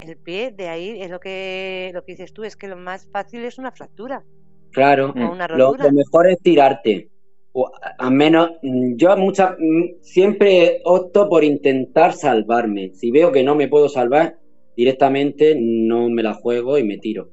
el 0.00 0.16
pie, 0.18 0.50
de 0.50 0.68
ahí 0.68 1.00
es 1.00 1.10
lo 1.10 1.20
que, 1.20 1.90
lo 1.94 2.04
que 2.04 2.12
dices 2.12 2.32
tú, 2.32 2.44
es 2.44 2.56
que 2.56 2.68
lo 2.68 2.76
más 2.76 3.06
fácil 3.10 3.44
es 3.44 3.58
una 3.58 3.72
fractura 3.72 4.24
Claro, 4.72 5.14
o 5.16 5.32
una 5.32 5.46
lo, 5.46 5.74
mejor 5.92 6.28
es 6.28 6.38
tirarte. 6.42 7.08
O 7.52 7.68
a- 7.68 7.94
al 8.06 8.12
menos, 8.12 8.50
mm, 8.62 8.96
yo 8.96 9.16
muchas, 9.16 9.52
mm, 9.58 10.00
siempre 10.02 10.80
opto 10.84 11.28
por 11.28 11.44
intentar 11.44 12.12
salvarme. 12.12 12.92
Si 12.94 13.10
veo 13.12 13.30
que 13.30 13.44
no 13.44 13.54
me 13.54 13.68
puedo 13.68 13.88
salvar, 13.88 14.36
directamente 14.76 15.56
no 15.58 16.08
me 16.08 16.22
la 16.22 16.34
juego 16.34 16.78
y 16.78 16.84
me 16.84 16.98
tiro. 16.98 17.30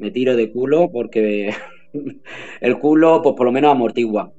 Me 0.00 0.10
tiro 0.10 0.36
de 0.36 0.52
culo 0.52 0.90
porque 0.92 1.50
el 2.60 2.78
culo, 2.78 3.22
pues 3.22 3.34
por 3.36 3.46
lo 3.46 3.52
menos 3.52 3.72
amortigua. 3.72 4.32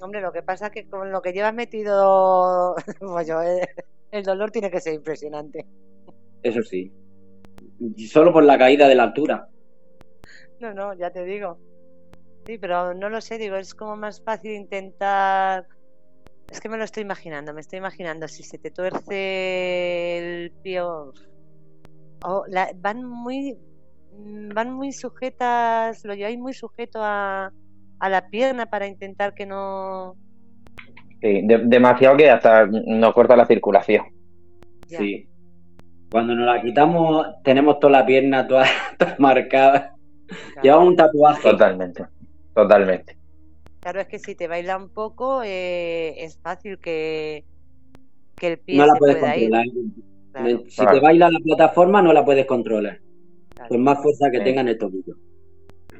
Hombre, 0.00 0.20
lo 0.20 0.32
que 0.32 0.42
pasa 0.42 0.66
es 0.66 0.72
que 0.72 0.88
con 0.88 1.10
lo 1.10 1.20
que 1.20 1.32
llevas 1.32 1.54
metido, 1.54 2.76
pues 3.00 3.26
yo, 3.26 3.42
eh, 3.42 3.68
el 4.12 4.22
dolor 4.22 4.50
tiene 4.50 4.70
que 4.70 4.80
ser 4.80 4.94
impresionante. 4.94 5.66
Eso 6.42 6.62
sí. 6.62 6.92
Solo 8.08 8.32
por 8.32 8.44
la 8.44 8.58
caída 8.58 8.88
de 8.88 8.94
la 8.94 9.04
altura. 9.04 9.48
No, 10.60 10.72
no, 10.72 10.94
ya 10.94 11.10
te 11.10 11.24
digo. 11.24 11.58
Sí, 12.46 12.58
pero 12.58 12.94
no 12.94 13.08
lo 13.08 13.20
sé, 13.20 13.38
digo, 13.38 13.56
es 13.56 13.74
como 13.74 13.96
más 13.96 14.22
fácil 14.22 14.52
intentar. 14.52 15.66
Es 16.50 16.60
que 16.60 16.68
me 16.68 16.78
lo 16.78 16.84
estoy 16.84 17.02
imaginando, 17.02 17.52
me 17.52 17.60
estoy 17.60 17.78
imaginando 17.78 18.26
si 18.26 18.42
se 18.42 18.58
te 18.58 18.70
tuerce 18.70 20.18
el 20.44 20.50
pie 20.62 20.80
o, 20.80 21.12
o 22.24 22.44
la- 22.48 22.70
van 22.76 23.04
muy 23.04 23.56
mm, 24.16 24.48
van 24.54 24.72
muy 24.72 24.92
sujetas, 24.92 26.04
lo 26.04 26.14
lleváis 26.14 26.38
muy 26.38 26.54
sujeto 26.54 27.00
a, 27.02 27.52
a 28.00 28.08
la 28.08 28.28
pierna 28.28 28.66
para 28.66 28.86
intentar 28.86 29.34
que 29.34 29.46
no 29.46 30.16
Sí, 31.20 31.42
de- 31.46 31.62
demasiado 31.64 32.16
que 32.16 32.30
hasta 32.30 32.66
nos 32.66 33.12
corta 33.12 33.36
la 33.36 33.44
circulación. 33.46 34.06
ya. 34.86 34.98
Sí. 34.98 35.28
Cuando 36.10 36.34
nos 36.34 36.46
la 36.46 36.62
quitamos, 36.62 37.26
tenemos 37.44 37.78
toda 37.80 38.00
la 38.00 38.06
pierna 38.06 38.46
toda, 38.46 38.64
toda 38.98 39.16
marcada. 39.18 39.94
Claro. 40.26 40.62
Llevamos 40.62 40.88
un 40.88 40.96
tatuaje. 40.96 41.42
Totalmente. 41.50 42.04
Totalmente. 42.54 43.17
Claro, 43.80 44.00
es 44.00 44.08
que 44.08 44.18
si 44.18 44.34
te 44.34 44.48
baila 44.48 44.76
un 44.76 44.88
poco 44.90 45.42
eh, 45.44 46.14
es 46.24 46.38
fácil 46.42 46.78
que, 46.78 47.44
que 48.36 48.48
el 48.48 48.58
pie 48.58 48.76
No 48.78 48.86
la 48.86 48.92
se 48.94 48.98
puedes 48.98 49.16
pueda 49.18 49.36
ir. 49.36 49.50
controlar. 49.50 49.66
Claro, 50.32 50.62
Si 50.68 50.76
Claro. 50.76 50.90
te 50.92 51.00
baila 51.00 51.30
la 51.30 51.38
plataforma, 51.40 52.02
no 52.02 52.12
la 52.12 52.24
puedes 52.24 52.46
controlar. 52.46 52.98
claro. 53.54 53.68
Por 53.68 53.78
más 53.78 54.02
fuerza 54.02 54.30
que 54.30 54.38
Sí. 54.38 54.44
tenga 54.44 54.60
en 54.62 54.68
el 54.68 54.78
tobillo. 54.78 55.14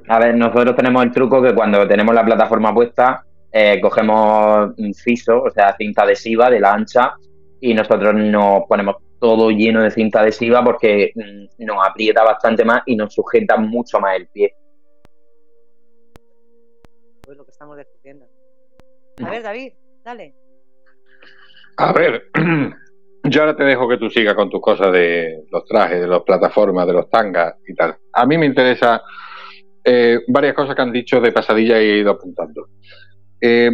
A 0.09 0.19
ver, 0.19 0.35
nosotros 0.37 0.75
tenemos 0.77 1.03
el 1.05 1.13
truco 1.13 1.43
que 1.43 1.55
cuando 1.55 1.87
tenemos 1.87 2.15
la 2.15 2.25
plataforma 2.25 2.73
puesta, 2.75 3.25
eh, 3.53 3.79
cogemos 3.81 4.73
un 4.79 4.95
fiso, 4.95 5.43
o 5.43 5.51
sea, 5.51 5.75
cinta 5.77 6.03
adhesiva 6.03 6.51
de 6.51 6.61
la 6.61 6.73
ancha, 6.73 7.15
y 7.61 7.75
nosotros 7.75 8.15
nos 8.15 8.63
ponemos 8.69 8.97
todo 9.19 9.51
lleno 9.51 9.83
de 9.83 9.91
cinta 9.91 10.21
adhesiva 10.21 10.63
porque 10.63 11.11
mm, 11.15 11.65
nos 11.65 11.77
aprieta 11.87 12.23
bastante 12.23 12.65
más 12.65 12.83
y 12.87 12.95
nos 12.97 13.13
sujeta 13.13 13.57
mucho 13.57 13.99
más 14.01 14.17
el 14.17 14.29
pie. 14.29 14.55
Estamos 17.59 17.77
descubriendo. 17.77 18.25
A 19.21 19.31
ver, 19.31 19.43
David, 19.43 19.73
dale. 20.05 20.33
A 21.77 21.93
ver, 21.93 22.31
yo 23.25 23.41
ahora 23.41 23.57
te 23.57 23.65
dejo 23.65 23.89
que 23.89 23.97
tú 23.97 24.09
sigas 24.11 24.35
con 24.35 24.49
tus 24.49 24.61
cosas 24.61 24.93
de 24.93 25.43
los 25.51 25.65
trajes, 25.65 26.01
de 26.01 26.07
las 26.07 26.23
plataformas, 26.23 26.87
de 26.87 26.93
los 26.93 27.11
tangas 27.11 27.57
y 27.67 27.75
tal. 27.75 27.97
A 28.13 28.27
mí 28.27 28.39
me 28.39 28.47
interesa 28.47 29.03
eh, 29.83 30.21
varias 30.29 30.55
cosas 30.55 30.77
que 30.77 30.83
han 30.83 30.93
dicho 30.93 31.21
de 31.21 31.33
pasadilla 31.33 31.83
y 31.83 31.87
he 31.87 31.99
ido 31.99 32.13
apuntando. 32.13 32.69
Eh, 33.41 33.71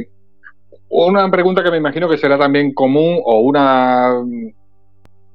una 0.89 1.31
pregunta 1.31 1.63
que 1.63 1.71
me 1.71 1.77
imagino 1.77 2.09
que 2.09 2.17
será 2.17 2.39
también 2.39 2.73
común 2.73 3.21
o 3.23 3.41
una, 3.41 4.15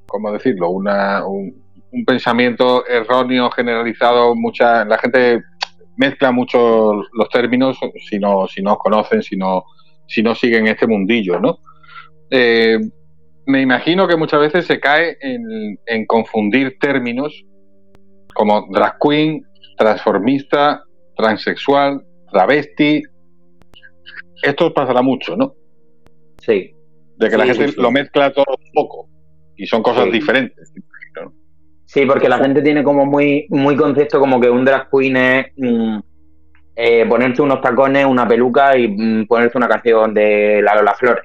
¿cómo 0.08 0.32
decirlo? 0.32 0.70
Una, 0.70 1.24
un, 1.24 1.54
un 1.92 2.04
pensamiento 2.04 2.84
erróneo, 2.84 3.48
generalizado. 3.52 4.34
Mucha, 4.34 4.84
la 4.84 4.98
gente 4.98 5.40
mezcla 6.00 6.32
mucho 6.32 7.02
los 7.12 7.28
términos 7.30 7.78
si 8.08 8.18
no, 8.18 8.48
si 8.48 8.62
no 8.62 8.78
conocen, 8.78 9.22
si 9.22 9.36
no, 9.36 9.64
si 10.08 10.22
no 10.22 10.34
siguen 10.34 10.66
este 10.66 10.86
mundillo, 10.86 11.38
¿no? 11.38 11.58
Eh, 12.30 12.78
me 13.46 13.60
imagino 13.60 14.08
que 14.08 14.16
muchas 14.16 14.40
veces 14.40 14.66
se 14.66 14.80
cae 14.80 15.18
en, 15.20 15.78
en 15.84 16.06
confundir 16.06 16.78
términos 16.78 17.44
como 18.32 18.66
drag 18.70 18.96
queen, 18.98 19.44
transformista, 19.76 20.84
transexual, 21.16 22.02
travesti. 22.32 23.02
Esto 24.42 24.72
pasará 24.72 25.02
mucho, 25.02 25.36
¿no? 25.36 25.54
Sí. 26.38 26.72
De 27.16 27.28
que 27.28 27.36
la 27.36 27.44
gente 27.44 27.68
sí, 27.68 27.74
sí. 27.74 27.80
lo 27.80 27.90
mezcla 27.90 28.32
todo 28.32 28.56
un 28.58 28.72
poco 28.72 29.08
y 29.56 29.66
son 29.66 29.82
cosas 29.82 30.10
diferentes. 30.10 30.72
Sí, 31.92 32.06
porque 32.06 32.28
la 32.28 32.38
gente 32.38 32.62
tiene 32.62 32.84
como 32.84 33.04
muy, 33.04 33.46
muy 33.48 33.74
concepto 33.74 34.20
como 34.20 34.40
que 34.40 34.48
un 34.48 34.64
drag 34.64 34.88
queen 34.88 35.16
es 35.16 35.46
mm, 35.56 35.98
eh, 36.76 37.04
ponerse 37.08 37.42
unos 37.42 37.60
tacones, 37.60 38.06
una 38.06 38.28
peluca 38.28 38.78
y 38.78 38.86
mm, 38.86 39.26
ponerse 39.26 39.58
una 39.58 39.66
canción 39.66 40.14
de 40.14 40.62
la 40.62 40.76
Lola 40.76 40.94
Flores. 40.94 41.24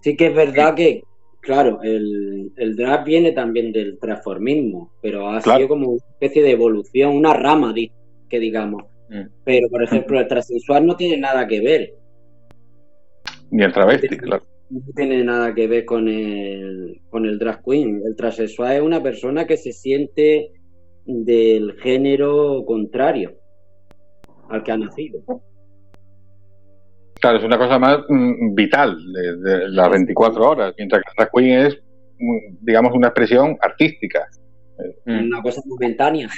Sí 0.00 0.16
que 0.16 0.28
es 0.28 0.34
verdad 0.34 0.74
que, 0.74 1.02
claro, 1.40 1.80
el, 1.82 2.50
el 2.56 2.76
drag 2.76 3.04
viene 3.04 3.32
también 3.32 3.70
del 3.70 3.98
transformismo, 3.98 4.90
pero 5.02 5.28
ha 5.28 5.42
Claro. 5.42 5.58
sido 5.58 5.68
como 5.68 5.88
una 5.90 6.04
especie 6.12 6.42
de 6.42 6.52
evolución, 6.52 7.14
una 7.14 7.34
rama, 7.34 7.74
que 7.74 8.40
digamos. 8.40 8.84
Mm. 9.10 9.26
Pero, 9.44 9.68
por 9.68 9.82
ejemplo, 9.82 10.18
el 10.18 10.26
transexual 10.28 10.86
no 10.86 10.96
tiene 10.96 11.18
nada 11.18 11.46
que 11.46 11.60
ver. 11.60 11.92
Ni 13.50 13.64
el 13.64 13.72
travesti, 13.74 14.16
claro. 14.16 14.49
No 14.70 14.80
tiene 14.94 15.24
nada 15.24 15.52
que 15.54 15.66
ver 15.66 15.84
con 15.84 16.06
el, 16.08 17.00
con 17.10 17.26
el 17.26 17.38
drag 17.38 17.62
queen. 17.64 18.02
El 18.06 18.14
transexual 18.16 18.76
es 18.76 18.82
una 18.82 19.02
persona 19.02 19.46
que 19.46 19.56
se 19.56 19.72
siente 19.72 20.52
del 21.04 21.72
género 21.80 22.64
contrario 22.64 23.32
al 24.48 24.62
que 24.62 24.72
ha 24.72 24.76
nacido. 24.78 25.20
Claro, 27.20 27.38
es 27.38 27.44
una 27.44 27.58
cosa 27.58 27.78
más 27.78 27.98
mm, 28.08 28.54
vital 28.54 28.96
de, 29.12 29.36
de 29.38 29.68
las 29.70 29.90
24 29.90 30.42
horas, 30.50 30.74
mientras 30.78 31.02
que 31.02 31.10
el 31.10 31.14
drag 31.16 31.30
queen 31.34 31.66
es, 31.66 31.78
mm, 32.18 32.64
digamos, 32.64 32.94
una 32.94 33.08
expresión 33.08 33.56
artística. 33.60 34.26
Mm. 35.04 35.26
Una 35.26 35.42
cosa 35.42 35.60
momentánea. 35.66 36.28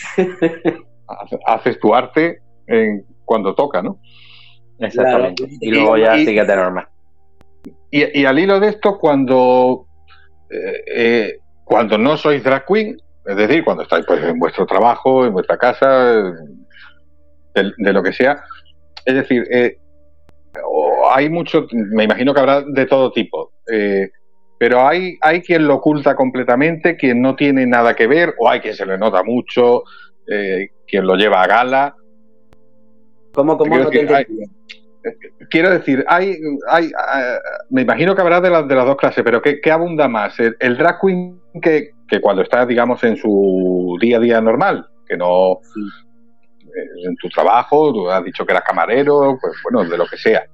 Hace- 1.06 1.38
Haces 1.46 1.78
tu 1.78 1.94
arte 1.94 2.38
en- 2.66 3.04
cuando 3.24 3.54
toca, 3.54 3.80
¿no? 3.82 4.00
Exactamente. 4.78 5.44
Claro. 5.44 5.58
Y 5.60 5.70
luego 5.70 5.96
ya 5.98 6.18
Y- 6.18 6.24
sigue 6.26 6.44
de 6.44 6.56
normal. 6.56 6.86
Y, 7.90 8.20
y 8.20 8.24
al 8.24 8.38
hilo 8.38 8.58
de 8.60 8.68
esto, 8.68 8.98
cuando, 8.98 9.86
eh, 10.50 10.84
eh, 10.86 11.38
cuando 11.64 11.98
no 11.98 12.16
sois 12.16 12.42
drag 12.42 12.64
queen, 12.66 12.96
es 13.24 13.36
decir, 13.36 13.64
cuando 13.64 13.82
estáis 13.82 14.04
pues, 14.06 14.22
en 14.24 14.38
vuestro 14.38 14.66
trabajo, 14.66 15.24
en 15.24 15.32
vuestra 15.32 15.56
casa, 15.56 16.22
de, 17.54 17.72
de 17.76 17.92
lo 17.92 18.02
que 18.02 18.12
sea, 18.12 18.42
es 19.04 19.14
decir, 19.14 19.46
eh, 19.50 19.78
hay 21.10 21.28
mucho, 21.28 21.66
me 21.72 22.04
imagino 22.04 22.32
que 22.34 22.40
habrá 22.40 22.62
de 22.62 22.86
todo 22.86 23.12
tipo. 23.12 23.52
Eh, 23.70 24.10
pero 24.58 24.86
hay, 24.86 25.18
hay 25.20 25.42
quien 25.42 25.66
lo 25.66 25.76
oculta 25.76 26.14
completamente, 26.14 26.96
quien 26.96 27.20
no 27.20 27.34
tiene 27.34 27.66
nada 27.66 27.94
que 27.94 28.06
ver, 28.06 28.34
o 28.38 28.48
hay 28.48 28.60
quien 28.60 28.74
se 28.74 28.86
le 28.86 28.96
nota 28.96 29.22
mucho, 29.22 29.82
eh, 30.26 30.68
quien 30.86 31.06
lo 31.06 31.16
lleva 31.16 31.42
a 31.42 31.46
gala. 31.46 31.96
¿Cómo, 33.34 33.58
cómo 33.58 33.78
no 33.78 33.90
decir, 33.90 34.12
hay-? 34.12 34.26
Quiero 35.50 35.70
decir, 35.70 36.04
hay, 36.08 36.36
hay, 36.68 36.86
eh, 36.86 37.38
me 37.70 37.82
imagino 37.82 38.14
que 38.14 38.20
habrá 38.20 38.40
de 38.40 38.50
las, 38.50 38.68
de 38.68 38.74
las 38.74 38.86
dos 38.86 38.96
clases, 38.96 39.24
pero 39.24 39.42
¿qué, 39.42 39.60
qué 39.60 39.70
abunda 39.70 40.08
más? 40.08 40.38
¿El, 40.38 40.56
el 40.60 40.76
drag 40.76 41.00
queen 41.00 41.40
que, 41.60 41.90
que 42.08 42.20
cuando 42.20 42.42
está, 42.42 42.64
digamos, 42.66 43.02
en 43.04 43.16
su 43.16 43.98
día 44.00 44.18
a 44.18 44.20
día 44.20 44.40
normal, 44.40 44.86
que 45.06 45.16
no 45.16 45.54
eh, 45.54 47.06
en 47.06 47.16
tu 47.16 47.28
trabajo, 47.28 47.92
tú 47.92 48.08
has 48.10 48.24
dicho 48.24 48.46
que 48.46 48.52
eras 48.52 48.64
camarero, 48.64 49.36
pues 49.40 49.54
bueno, 49.64 49.88
de 49.88 49.98
lo 49.98 50.06
que 50.06 50.16
sea. 50.16 50.44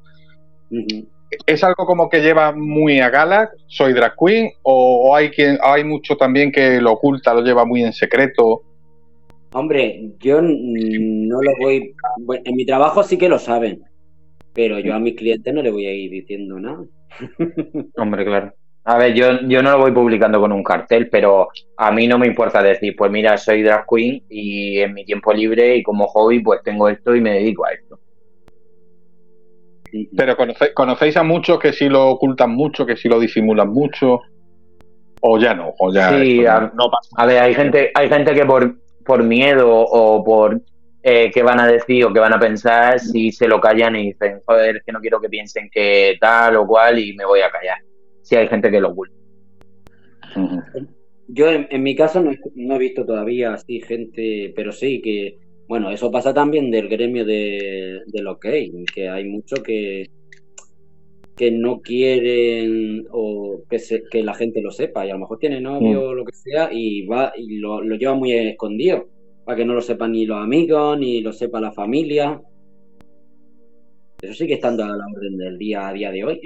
¿Es 1.46 1.62
algo 1.62 1.84
como 1.86 2.09
que 2.09 2.20
lleva 2.20 2.53
muy 2.53 3.01
a 3.01 3.11
gala, 3.11 3.51
soy 3.66 3.92
drag 3.92 4.14
queen, 4.16 4.51
o, 4.62 5.09
o 5.11 5.14
hay 5.14 5.30
quien, 5.30 5.59
hay 5.62 5.84
mucho 5.84 6.16
también 6.16 6.51
que 6.51 6.80
lo 6.80 6.92
oculta, 6.92 7.34
lo 7.34 7.42
lleva 7.42 7.64
muy 7.64 7.84
en 7.84 7.92
secreto? 7.92 8.62
Hombre, 9.53 10.12
yo 10.20 10.40
no 10.42 11.42
lo 11.42 11.51
voy. 11.61 11.94
bueno, 12.18 12.42
en 12.44 12.57
mi 12.57 12.66
trabajo 12.66 13.03
sí 13.03 13.16
que 13.16 13.28
lo 13.28 13.38
saben, 13.38 13.82
pero 14.59 14.80
yo 14.80 14.92
a 14.92 14.98
mis 14.98 15.14
clientes 15.16 15.54
no 15.54 15.62
les 15.62 15.72
voy 15.72 15.86
a 15.86 15.94
ir 15.94 16.11
diciendo 16.11 16.59
nada. 16.59 16.84
Hombre, 17.96 18.24
claro. 18.24 18.52
A 18.84 18.98
ver, 18.98 19.14
yo, 19.14 19.40
yo 19.46 19.62
no 19.62 19.70
lo 19.72 19.78
voy 19.78 19.92
publicando 19.92 20.40
con 20.40 20.50
un 20.50 20.64
cartel, 20.64 21.09
pero 21.11 21.48
a 21.76 21.92
mí 21.92 22.09
no 22.09 22.18
me 22.18 22.26
importa 22.26 22.61
decir, 22.61 22.96
pues 22.96 23.11
mira, 23.12 23.36
soy 23.36 23.62
drag 23.62 23.84
queen 23.88 24.24
y 24.28 24.78
en 24.80 24.94
mi 24.94 25.04
tiempo 25.04 25.32
libre 25.32 25.76
y 25.76 25.82
como 25.84 26.09
hobby 26.09 26.40
pues 26.40 26.61
tengo 26.64 26.88
esto 26.88 27.14
y 27.14 27.20
me 27.20 27.34
dedico 27.34 27.66
a 27.66 27.72
esto. 27.72 28.00
Pero 30.16 30.36
¿conocéis, 30.36 30.72
conocéis 30.74 31.16
a 31.18 31.22
muchos 31.22 31.61
que 31.61 31.72
sí 31.72 31.88
lo 31.88 32.09
ocultan 32.09 32.50
mucho, 32.50 32.84
que 32.84 32.96
sí 32.96 33.09
lo 33.09 33.20
disimulan 33.20 33.68
mucho? 33.68 34.22
¿O 35.20 35.38
ya 35.38 35.54
no? 35.54 35.72
¿O 35.78 35.92
ya 35.92 36.09
Sí, 36.11 36.40
esto 36.40 36.50
a- 36.50 36.61
no, 36.62 36.72
no 36.74 36.90
pasa? 36.90 37.09
A 37.16 37.26
ver, 37.26 37.38
hay 37.42 37.54
gente, 37.54 37.90
hay 37.94 38.09
gente 38.09 38.34
que 38.34 38.44
por, 38.44 38.74
por 39.04 39.22
miedo 39.22 39.70
o 39.70 40.24
por 40.24 40.61
eh, 41.11 41.30
qué 41.32 41.42
van 41.42 41.61
a 41.61 41.66
decir 41.66 42.04
o 42.04 42.12
qué 42.12 42.20
van 42.20 42.34
a 42.34 42.38
pensar, 42.40 42.98
si 43.00 43.32
se 43.32 43.48
lo 43.48 43.61
callan 43.61 43.96
y 43.96 44.09
dicen, 44.09 44.40
joder, 44.46 44.76
es 44.76 44.82
que 44.84 44.92
no 44.92 45.00
quiero 45.00 45.20
que 45.20 45.28
piensen 45.28 45.68
que 45.72 46.16
tal 46.20 46.56
o 46.56 46.66
cual 46.66 46.98
y 46.98 47.14
me 47.14 47.24
voy 47.24 47.40
a 47.40 47.50
callar. 47.50 47.78
Sí, 48.22 48.36
hay 48.36 48.48
gente 48.48 48.70
que 48.70 48.80
lo 48.80 48.90
oculta. 48.90 49.14
Yo 51.28 51.50
en, 51.50 51.66
en 51.70 51.82
mi 51.82 51.94
caso 51.94 52.20
no, 52.22 52.30
he- 52.32 52.38
no 52.54 52.76
he 52.76 52.78
visto 52.78 53.04
todavía 53.04 53.52
así 53.54 53.80
gente, 53.80 54.52
pero 54.56 54.72
sí 54.72 55.00
que, 55.02 55.36
bueno, 55.66 55.90
eso 55.90 56.11
pasa 56.11 56.32
también 56.32 56.70
del 56.70 56.88
gremio 56.88 57.24
de, 57.24 58.00
de 58.06 58.22
los 58.22 58.38
gays, 58.40 58.72
que 58.94 59.09
hay 59.09 59.24
mucho 59.24 59.62
que, 59.62 60.06
que 61.36 61.50
no 61.50 61.80
quieren 61.80 63.06
o 63.12 63.62
que, 63.68 63.78
se- 63.78 64.02
que 64.11 64.22
la 64.22 64.34
gente 64.34 64.61
lo 64.62 64.70
sepa 64.70 65.06
y 65.06 65.11
a 65.11 65.14
lo 65.14 65.20
mejor 65.20 65.38
tiene 65.38 65.61
novio 65.61 66.00
o 66.02 66.14
lo 66.14 66.24
que 66.24 66.32
sea 66.32 66.70
y 66.72 67.06
va 67.06 67.32
y 67.36 67.59
lo, 67.59 67.80
lo 67.82 67.96
lleva 67.96 68.14
muy 68.14 68.32
escondido 68.32 69.09
para 69.49 69.57
que 69.57 69.64
no 69.64 69.72
lo 69.72 69.80
sepan 69.80 70.12
ni 70.12 70.26
los 70.26 70.36
amigos 70.44 70.99
ni 70.99 71.22
lo 71.22 71.32
sepa 71.32 71.59
la 71.59 71.72
familia. 71.72 72.38
Eso 74.20 74.34
sí 74.34 74.46
que 74.46 74.53
estando 74.53 74.84
a 74.84 74.88
la 74.88 75.07
orden 75.07 75.38
del 75.38 75.57
día 75.57 75.88
a 75.88 75.92
día 75.94 76.11
de 76.11 76.22
hoy. 76.22 76.42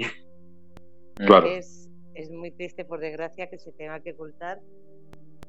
Claro. 1.15 1.45
Es, 1.45 1.89
es 2.15 2.31
muy 2.31 2.51
triste, 2.51 2.85
por 2.85 3.01
desgracia, 3.01 3.49
que 3.49 3.59
se 3.59 3.73
tenga 3.73 3.99
que 3.99 4.13
ocultar. 4.13 4.61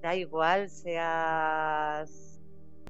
Da 0.02 0.16
igual, 0.16 0.68
seas 0.68 2.40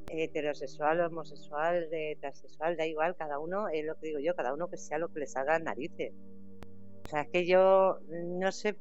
heterosexual, 0.09 0.99
homosexual, 1.03 1.91
de 1.91 2.17
transexual, 2.19 2.79
da 2.79 2.87
igual, 2.87 3.17
cada 3.17 3.39
uno, 3.39 3.69
es 3.69 3.85
lo 3.85 3.97
que 3.97 4.07
digo 4.07 4.19
yo, 4.19 4.35
cada 4.35 4.55
uno 4.55 4.71
que 4.71 4.79
sea 4.79 4.97
lo 4.97 5.13
que 5.13 5.21
le 5.21 5.27
salga 5.27 5.59
narices. 5.59 6.15
O 7.05 7.09
sea, 7.11 7.21
es 7.21 7.29
que 7.29 7.47
yo 7.47 7.99
no 8.09 8.51
sé. 8.51 8.77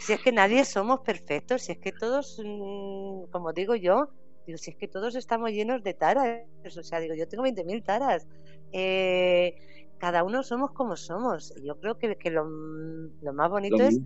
Si 0.00 0.12
es 0.12 0.20
que 0.20 0.32
nadie 0.32 0.64
somos 0.64 1.00
perfectos, 1.00 1.62
si 1.62 1.72
es 1.72 1.78
que 1.78 1.92
todos, 1.92 2.40
mm, 2.44 3.30
como 3.30 3.52
digo 3.52 3.74
yo, 3.74 4.08
digo, 4.46 4.58
si 4.58 4.70
es 4.70 4.76
que 4.76 4.88
todos 4.88 5.14
estamos 5.16 5.50
llenos 5.50 5.82
de 5.82 5.94
taras. 5.94 6.42
O 6.76 6.82
sea, 6.82 7.00
digo, 7.00 7.14
yo 7.14 7.28
tengo 7.28 7.42
20.000 7.44 7.82
taras. 7.84 8.26
Eh, 8.72 9.54
cada 9.98 10.22
uno 10.24 10.42
somos 10.42 10.70
como 10.72 10.96
somos. 10.96 11.52
Yo 11.64 11.78
creo 11.80 11.98
que, 11.98 12.16
que 12.16 12.30
lo, 12.30 12.44
lo 12.44 13.32
más 13.32 13.50
bonito 13.50 13.76
Los 13.78 13.94
es 13.94 14.00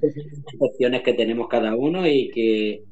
percepciones 0.51 1.03
que 1.03 1.13
tenemos 1.15 1.49
cada 1.49 1.75
uno 1.77 2.07
y 2.07 2.31
que 2.31 2.83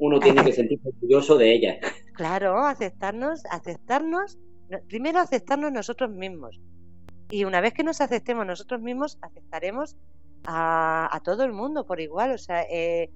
uno 0.00 0.18
tiene 0.18 0.44
que 0.44 0.52
sentirse 0.52 0.88
orgulloso 0.88 1.36
de 1.38 1.54
ellas. 1.54 1.78
Claro, 2.14 2.58
aceptarnos, 2.58 3.40
aceptarnos, 3.50 4.36
no- 4.68 4.78
primero 4.88 5.20
aceptarnos 5.20 5.72
nosotros 5.72 6.10
mismos. 6.10 6.60
Y 7.30 7.44
una 7.44 7.62
vez 7.62 7.72
que 7.72 7.82
nos 7.82 8.02
aceptemos 8.02 8.44
nosotros 8.44 8.82
mismos, 8.82 9.16
aceptaremos 9.22 9.96
a, 10.44 11.08
a 11.14 11.20
todo 11.20 11.44
el 11.44 11.52
mundo 11.52 11.86
por 11.86 12.00
igual. 12.00 12.32
O 12.32 12.38
sea, 12.38 12.62
eh, 12.62 13.10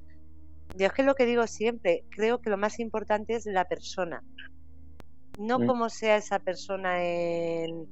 yo 0.74 0.86
es 0.86 0.92
que 0.92 1.02
lo 1.02 1.14
que 1.14 1.26
digo 1.26 1.46
siempre, 1.46 2.04
creo 2.10 2.40
que 2.40 2.50
lo 2.50 2.56
más 2.56 2.80
importante 2.80 3.34
es 3.34 3.46
la 3.46 3.64
persona. 3.64 4.22
No 5.36 5.64
cómo 5.66 5.88
sea 5.88 6.16
esa 6.16 6.38
persona 6.38 7.04
en 7.04 7.88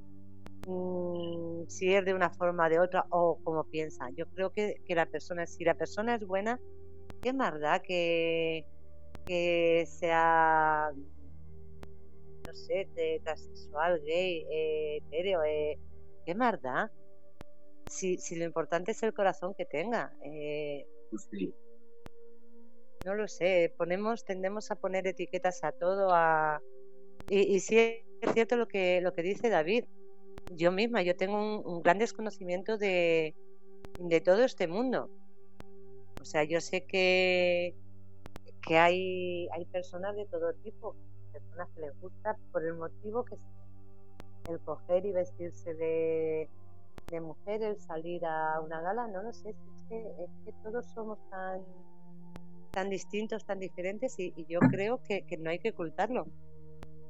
mm, 0.67 1.69
si 1.69 1.93
es 1.93 2.05
de 2.05 2.15
una 2.15 2.31
forma 2.31 2.67
o 2.67 2.71
de 2.71 2.79
otra 2.79 3.05
o 3.11 3.39
como 3.43 3.65
piensa. 3.65 4.09
Yo 4.17 4.27
creo 4.27 4.51
que, 4.51 4.77
que 4.87 4.95
la 4.95 5.07
persona, 5.07 5.47
si 5.47 5.65
la 5.65 5.75
persona 5.75 6.15
es 6.15 6.27
buena, 6.27 6.61
qué 7.23 7.33
más 7.33 7.59
da 7.61 7.81
que, 7.81 8.65
que 9.27 9.85
sea 9.87 10.91
no 12.47 12.55
sé, 12.55 12.89
transexual, 13.25 14.01
gay, 14.05 14.47
eh, 14.51 14.97
etéreo, 14.99 15.43
eh, 15.45 15.79
¿qué 16.27 16.35
más 16.35 16.61
da? 16.61 16.91
Si, 17.87 18.19
si 18.19 18.37
lo 18.37 18.45
importante 18.45 18.93
es 18.93 19.03
el 19.03 19.15
corazón 19.15 19.55
que 19.55 19.67
tenga, 19.67 20.13
eh, 20.23 20.87
Sí. 21.31 21.55
no 23.05 23.15
lo 23.15 23.29
sé, 23.29 23.75
ponemos, 23.77 24.25
tendemos 24.25 24.71
a 24.71 24.77
poner 24.77 25.07
etiquetas 25.07 25.65
a 25.65 25.73
todo, 25.73 26.11
a 26.13 26.63
y, 27.29 27.41
y 27.57 27.61
sí 27.61 27.79
es 27.79 28.33
cierto 28.35 28.57
lo 28.57 28.69
que 28.69 29.01
lo 29.01 29.13
que 29.13 29.23
dice 29.23 29.49
David. 29.51 29.85
Yo 30.51 30.73
misma, 30.73 31.03
yo 31.03 31.17
tengo 31.17 31.37
un, 31.37 31.67
un 31.67 31.83
gran 31.83 31.99
desconocimiento 31.99 32.79
de, 32.79 33.35
de 33.99 34.21
todo 34.21 34.45
este 34.45 34.69
mundo. 34.69 35.11
O 36.21 36.25
sea, 36.25 36.45
yo 36.45 36.61
sé 36.61 36.85
que, 36.87 37.75
que 38.67 38.79
hay, 38.79 39.49
hay 39.53 39.65
personas 39.67 40.17
de 40.17 40.27
todo 40.27 40.53
tipo, 40.63 40.97
personas 41.33 41.69
que 41.75 41.81
les 41.83 42.01
gusta 42.01 42.37
por 42.53 42.65
el 42.65 42.75
motivo 42.75 43.25
que 43.25 43.37
sea. 43.37 43.51
El 44.51 44.61
coger 44.61 45.07
y 45.07 45.13
vestirse 45.13 45.75
de, 45.75 46.49
de 47.13 47.21
mujer, 47.21 47.63
el 47.63 47.79
salir 47.79 48.25
a 48.25 48.61
una 48.61 48.81
gala, 48.81 49.07
no 49.07 49.23
lo 49.23 49.33
sé, 49.33 49.51
es 49.51 49.57
que, 49.89 49.99
es 49.99 50.31
que 50.45 50.53
todos 50.65 50.87
somos 50.95 51.19
tan, 51.31 51.61
tan 52.73 52.89
distintos, 52.89 53.45
tan 53.45 53.61
diferentes 53.61 54.19
y, 54.19 54.33
y 54.35 54.47
yo 54.47 54.59
creo 54.61 54.99
que, 55.07 55.25
que 55.27 55.37
no 55.37 55.51
hay 55.51 55.59
que 55.59 55.71
ocultarlo. 55.71 56.27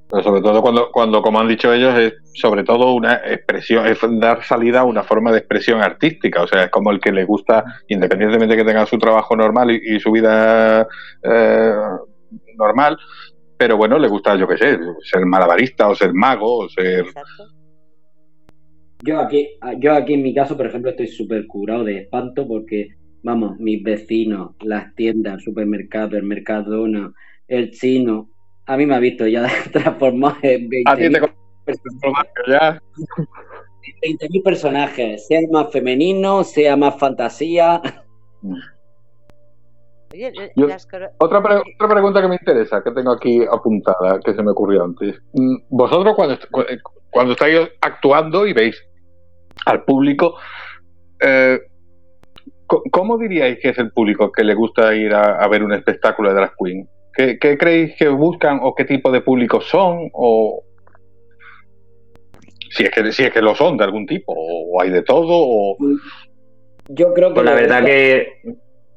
Pero 0.09 0.21
sobre 0.21 0.41
todo 0.41 0.61
cuando, 0.61 0.91
cuando, 0.91 1.21
como 1.21 1.39
han 1.39 1.47
dicho 1.47 1.73
ellos, 1.73 1.97
es 1.97 2.13
sobre 2.39 2.63
todo 2.63 2.93
una 2.93 3.15
expresión, 3.25 3.87
es 3.87 3.97
dar 4.19 4.43
salida 4.43 4.81
a 4.81 4.83
una 4.83 5.01
forma 5.01 5.31
de 5.31 5.39
expresión 5.39 5.81
artística. 5.81 6.43
O 6.43 6.47
sea, 6.47 6.65
es 6.65 6.69
como 6.69 6.91
el 6.91 6.99
que 6.99 7.11
le 7.11 7.23
gusta, 7.23 7.63
independientemente 7.87 8.57
que 8.57 8.65
tenga 8.65 8.85
su 8.85 8.99
trabajo 8.99 9.35
normal 9.35 9.71
y, 9.71 9.95
y 9.95 9.99
su 9.99 10.11
vida 10.11 10.85
eh, 11.23 11.73
normal, 12.57 12.97
pero 13.57 13.77
bueno, 13.77 13.97
le 13.97 14.09
gusta, 14.09 14.35
yo 14.35 14.47
qué 14.47 14.57
sé, 14.57 14.77
ser 15.03 15.25
malabarista 15.25 15.87
o 15.87 15.95
ser 15.95 16.13
mago 16.13 16.65
o 16.65 16.69
ser... 16.69 17.05
Exacto. 17.05 17.62
Yo 19.05 19.19
aquí, 19.19 19.49
yo 19.79 19.93
aquí 19.93 20.13
en 20.13 20.23
mi 20.23 20.33
caso, 20.33 20.55
por 20.55 20.65
ejemplo, 20.65 20.91
estoy 20.91 21.07
súper 21.07 21.45
curado 21.45 21.83
de 21.83 21.97
espanto 21.99 22.47
porque, 22.47 22.87
vamos, 23.21 23.59
mis 23.59 23.83
vecinos, 23.83 24.51
las 24.61 24.95
tiendas, 24.95 25.35
el 25.35 25.39
supermercado, 25.41 26.15
el 26.15 26.23
Mercadona, 26.23 27.11
el 27.49 27.71
chino, 27.71 28.29
a 28.65 28.77
mí 28.77 28.85
me 28.85 28.95
ha 28.95 28.99
visto 28.99 29.27
ya 29.27 29.45
transformado 29.73 30.37
en 30.43 30.69
A 30.85 30.95
ti 30.95 31.09
te 31.09 31.19
20.000 31.19 31.33
personajes, 31.65 32.43
ya 32.47 32.79
20.000 34.01 34.41
personajes, 34.43 35.27
sea 35.27 35.41
más 35.51 35.71
femenino, 35.71 36.43
sea 36.45 36.77
más 36.77 36.97
fantasía. 36.97 37.81
Oye, 40.13 40.27
l- 40.27 40.51
Yo- 40.55 40.67
las 40.67 40.85
coro- 40.85 41.09
Otra, 41.17 41.43
pre- 41.43 41.55
otra 41.75 41.89
pregunta 41.89 42.21
que 42.21 42.27
me 42.29 42.35
interesa, 42.35 42.81
que 42.81 42.91
tengo 42.91 43.11
aquí 43.11 43.43
apuntada, 43.51 44.19
que 44.23 44.33
se 44.33 44.43
me 44.43 44.51
ocurrió 44.51 44.85
antes. 44.85 45.19
Mm, 45.33 45.57
Vosotros 45.69 46.15
cuando, 46.15 46.35
eh, 46.35 46.77
cuando 47.09 47.33
estáis 47.33 47.59
actuando 47.81 48.47
y 48.47 48.53
veis 48.53 48.81
al 49.65 49.83
público, 49.83 50.35
eh, 51.19 51.59
¿cómo 52.67 53.17
diríais 53.17 53.59
que 53.61 53.69
es 53.69 53.77
el 53.77 53.91
público 53.91 54.31
que 54.31 54.43
le 54.43 54.53
gusta 54.55 54.93
ir 54.95 55.13
a, 55.13 55.35
a 55.43 55.47
ver 55.47 55.63
un 55.63 55.73
espectáculo 55.73 56.29
de 56.29 56.35
drag 56.35 56.53
queen? 56.57 56.87
¿Qué, 57.15 57.37
qué 57.39 57.57
creéis 57.57 57.95
que 57.97 58.07
buscan 58.09 58.59
o 58.63 58.73
qué 58.73 58.85
tipo 58.85 59.11
de 59.11 59.21
público 59.21 59.61
son? 59.61 60.09
O 60.13 60.63
si 62.71 62.83
es 62.83 62.89
que 62.89 63.11
si 63.11 63.23
es 63.23 63.31
que 63.31 63.41
lo 63.41 63.53
son 63.53 63.77
de 63.77 63.83
algún 63.83 64.05
tipo, 64.07 64.33
o 64.35 64.81
hay 64.81 64.89
de 64.89 65.03
todo, 65.03 65.27
o 65.29 65.77
Yo 66.87 67.13
creo 67.13 67.29
que 67.29 67.35
Pues 67.35 67.45
la 67.45 67.53
verdad 67.53 67.81
gusta- 67.81 67.85
que 67.91 68.27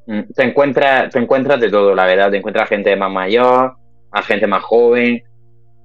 mm, 0.07 0.21
te 0.35 0.43
encuentras, 0.45 1.11
te 1.13 1.19
encuentras 1.19 1.61
de 1.61 1.71
todo, 1.71 1.95
la 1.95 2.07
verdad. 2.07 2.31
Te 2.31 2.39
encuentras 2.39 2.69
gente 2.69 2.97
más 2.97 3.11
mayor, 3.11 3.75
a 4.11 4.23
gente 4.23 4.47
más 4.47 4.63
joven. 4.63 5.23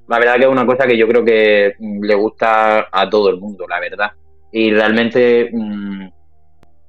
La 0.07 0.18
verdad 0.19 0.35
que 0.38 0.43
es 0.43 0.48
una 0.49 0.65
cosa 0.65 0.88
que 0.88 0.98
yo 0.98 1.07
creo 1.07 1.23
que 1.26 1.73
mm, 1.80 2.03
le 2.03 2.15
gusta 2.15 2.88
a 2.91 3.10
todo 3.10 3.30
el 3.30 3.39
mundo, 3.39 3.65
la 3.68 3.80
verdad. 3.80 4.11
Y 4.51 4.71
realmente 4.71 5.49
mm, 5.51 6.07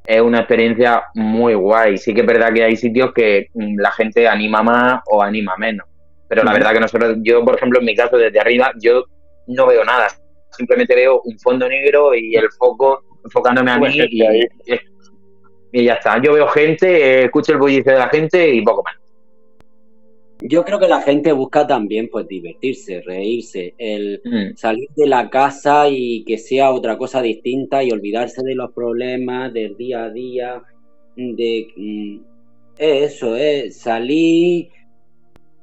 es 0.06 0.20
una 0.20 0.39
experiencia 0.39 1.05
muy 1.14 1.55
guay. 1.55 1.97
Sí 1.98 2.14
que 2.14 2.20
es 2.22 2.26
verdad 2.26 2.52
que 2.52 2.64
hay 2.64 2.76
sitios 2.76 3.12
que 3.12 3.48
mm, 3.55 3.78
la 3.78 3.93
gente 3.93 4.26
anima 4.28 4.62
más 4.62 5.02
o 5.06 5.22
anima 5.22 5.55
menos. 5.56 5.86
Pero 6.28 6.44
la 6.44 6.52
verdad 6.55 6.72
que 6.72 6.80
nosotros, 6.80 7.18
yo 7.22 7.44
por 7.44 7.56
ejemplo 7.56 7.78
en 7.78 7.84
mi 7.84 7.94
caso 7.94 8.16
desde 8.16 8.40
arriba, 8.40 8.72
yo 8.80 9.05
no 9.48 9.66
veo 9.66 9.84
nada. 9.84 10.09
Simplemente 10.51 10.94
veo 10.94 11.20
un 11.24 11.39
fondo 11.39 11.68
negro 11.68 12.14
y 12.14 12.34
el 12.34 12.51
foco 12.59 13.02
enfocándome 13.24 13.70
a 13.70 13.74
Sube 13.74 13.89
mí 13.89 14.09
y, 15.72 15.84
ya 15.84 15.94
está. 15.94 16.20
Yo 16.20 16.34
veo 16.34 16.48
gente, 16.48 17.24
escucho 17.24 17.52
el 17.52 17.59
bullicio 17.59 17.93
de 17.93 17.98
la 17.98 18.09
gente 18.09 18.48
y 18.48 18.62
poco 18.62 18.82
más. 18.82 18.94
Yo 20.48 20.64
creo 20.64 20.78
que 20.78 20.89
la 20.89 21.02
gente 21.02 21.32
busca 21.32 21.66
también 21.66 22.09
pues 22.10 22.27
divertirse, 22.27 23.01
reírse, 23.02 23.74
el 23.78 24.20
Mm. 24.24 24.55
salir 24.56 24.89
de 24.97 25.06
la 25.06 25.31
casa 25.31 25.89
y 25.89 26.24
que 26.24 26.39
sea 26.39 26.73
otra 26.73 26.98
cosa 26.98 27.23
distinta 27.23 27.82
y 27.82 27.90
olvidarse 27.90 28.43
de 28.43 28.55
los 28.55 28.73
problemas 28.73 29.52
del 29.52 29.77
día 29.77 30.05
a 30.05 30.10
día, 30.10 30.62
de 31.16 31.66
mm, 31.77 32.20
es 32.78 33.14
eso, 33.14 33.36
es 33.36 33.78
salir 33.78 34.70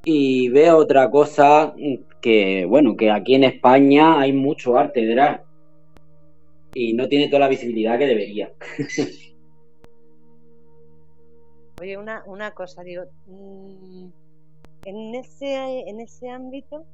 y 0.04 0.48
ver 0.48 0.70
otra 0.70 1.10
cosa 1.10 1.74
que, 2.20 2.64
bueno, 2.66 2.96
que 2.96 3.10
aquí 3.10 3.34
en 3.34 3.44
España 3.44 4.20
hay 4.20 4.32
mucho 4.32 4.76
arte 4.76 5.06
drag 5.06 5.42
y 6.74 6.92
no 6.94 7.08
tiene 7.08 7.26
toda 7.26 7.40
la 7.40 7.48
visibilidad 7.48 7.98
que 7.98 8.06
debería. 8.06 8.50
Oye, 11.80 11.96
una, 11.96 12.22
una 12.26 12.50
cosa, 12.52 12.82
digo, 12.82 13.04
mm, 13.26 14.08
en 14.84 15.14
ese, 15.14 15.88
en 15.88 16.00
ese 16.00 16.28
ámbito, 16.30 16.86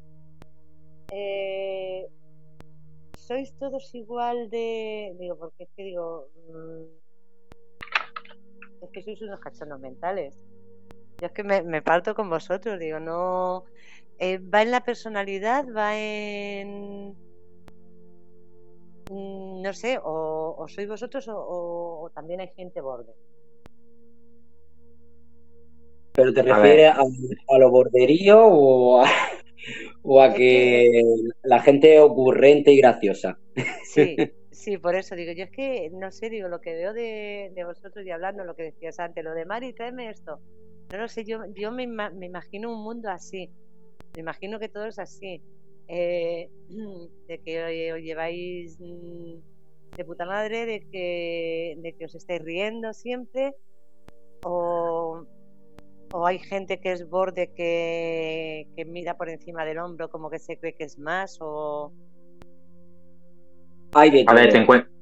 eh, 1.10 2.08
¿sois 3.26 3.48
todos 3.58 3.84
igual 3.94 4.48
de, 4.50 5.14
digo, 5.18 5.36
porque 5.38 5.64
es 5.64 5.70
que 5.76 5.82
digo, 5.84 6.28
mm, 6.48 6.84
es 8.84 8.90
que 8.92 9.02
sois 9.02 9.20
unos 9.22 9.40
cachondos 9.40 9.80
mentales. 9.80 10.34
Yo 11.20 11.26
es 11.28 11.32
que 11.32 11.44
me, 11.44 11.82
parto 11.82 12.14
con 12.14 12.28
vosotros, 12.30 12.78
digo, 12.78 13.00
no, 13.00 13.64
eh, 14.18 14.38
va 14.38 14.62
en 14.62 14.70
la 14.72 14.82
personalidad, 14.82 15.66
va 15.76 15.96
en, 15.98 17.16
mm, 19.08 19.62
no 19.62 19.72
sé, 19.72 19.98
o, 20.02 20.54
o 20.62 20.68
sois 20.68 20.88
vosotros 20.94 21.24
o- 21.28 22.00
o 22.04 22.10
también 22.16 22.40
hay 22.40 22.50
gente 22.56 22.80
borde. 22.80 23.12
¿Pero 26.16 26.32
te 26.32 26.42
A 26.48 26.56
refieres 26.56 26.90
a, 26.90 27.00
a 27.00 27.58
lo 27.58 27.70
borderío 27.70 28.38
o 28.46 29.02
a, 29.02 29.08
o 30.02 30.22
a 30.22 30.32
Es 30.32 30.34
que 30.34 31.02
la 31.42 31.60
gente 31.60 31.96
es 31.96 32.00
ocurrente 32.00 32.72
y 32.72 32.78
graciosa? 32.78 33.38
Sí, 33.80 34.26
sí, 34.50 34.78
por 34.78 34.96
eso 34.96 35.14
digo, 35.14 35.32
yo 35.32 35.44
es 35.44 35.50
que 35.50 35.90
no 35.92 36.10
sé, 36.10 36.30
digo, 36.30 36.48
lo 36.48 36.60
que 36.60 36.74
veo 36.74 36.92
de, 36.92 37.50
de 37.54 37.64
vosotros 37.64 38.04
y 38.04 38.10
hablando, 38.10 38.44
lo 38.44 38.54
que 38.56 38.64
decías 38.64 38.98
antes, 38.98 39.24
lo 39.24 39.32
de 39.34 39.46
Mari, 39.46 39.72
tráeme 39.74 40.10
esto. 40.10 40.40
No 40.90 40.98
lo 40.98 41.08
sé, 41.08 41.24
yo, 41.24 41.40
yo 41.54 41.72
me, 41.72 41.86
me 41.86 42.26
imagino 42.26 42.72
un 42.72 42.82
mundo 42.84 43.10
así, 43.10 43.52
me 44.14 44.20
imagino 44.22 44.58
que 44.60 44.68
todo 44.68 44.86
es 44.86 44.98
así, 44.98 45.44
eh, 45.88 46.50
de 47.28 47.40
que 47.42 47.92
os 47.94 48.00
lleváis 48.02 48.78
mm, 48.80 49.38
de 49.96 50.04
puta 50.04 50.26
madre, 50.26 50.66
de 50.66 50.80
que, 50.90 51.76
de 51.78 51.94
que 51.94 52.06
os 52.06 52.14
estáis 52.14 52.42
riendo 52.42 52.92
siempre, 52.94 53.54
o, 54.42 55.26
o 56.12 56.26
hay 56.26 56.38
gente 56.38 56.78
que 56.80 56.92
es 56.92 57.08
borde 57.08 57.52
que, 57.54 58.68
que 58.76 58.84
mira 58.84 59.16
por 59.16 59.28
encima 59.28 59.64
del 59.64 59.78
hombro 59.78 60.08
como 60.08 60.30
que 60.30 60.38
se 60.38 60.56
cree 60.58 60.74
que 60.74 60.84
es 60.84 60.98
más, 60.98 61.38
o... 61.40 61.92
Hay 63.94 64.10
de 64.10 64.24
A 64.26 64.34
ver, 64.34 64.44
te 64.46 64.50
todo. 64.52 64.62
encuentras. 64.62 64.92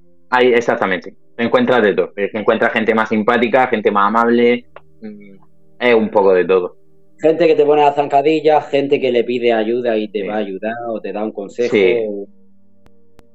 Exactamente. 0.40 1.14
Te 1.36 1.44
encuentras 1.44 1.82
de 1.82 1.94
todo. 1.94 2.12
Te 2.14 2.31
encuentras 2.39 2.72
gente 2.72 2.94
más 2.94 3.09
simpática, 3.09 3.66
gente 3.68 3.90
más 3.90 4.09
amable. 4.09 4.66
mm, 5.01 5.36
Es 5.81 5.94
un 5.94 6.10
poco 6.10 6.32
de 6.32 6.44
todo. 6.44 6.76
Gente 7.20 7.47
que 7.47 7.55
te 7.55 7.64
pone 7.64 7.82
la 7.82 7.93
zancadilla, 7.93 8.60
gente 8.62 9.01
que 9.01 9.10
le 9.12 9.24
pide 9.24 9.52
ayuda 9.52 9.97
y 9.97 10.09
te 10.09 10.22
Sí. 10.22 10.26
va 10.28 10.35
a 10.35 10.39
ayudar 10.39 10.74
o 10.89 11.01
te 11.01 11.12
da 11.12 11.24
un 11.24 11.32
consejo. 11.32 11.74
Sí. 11.74 11.97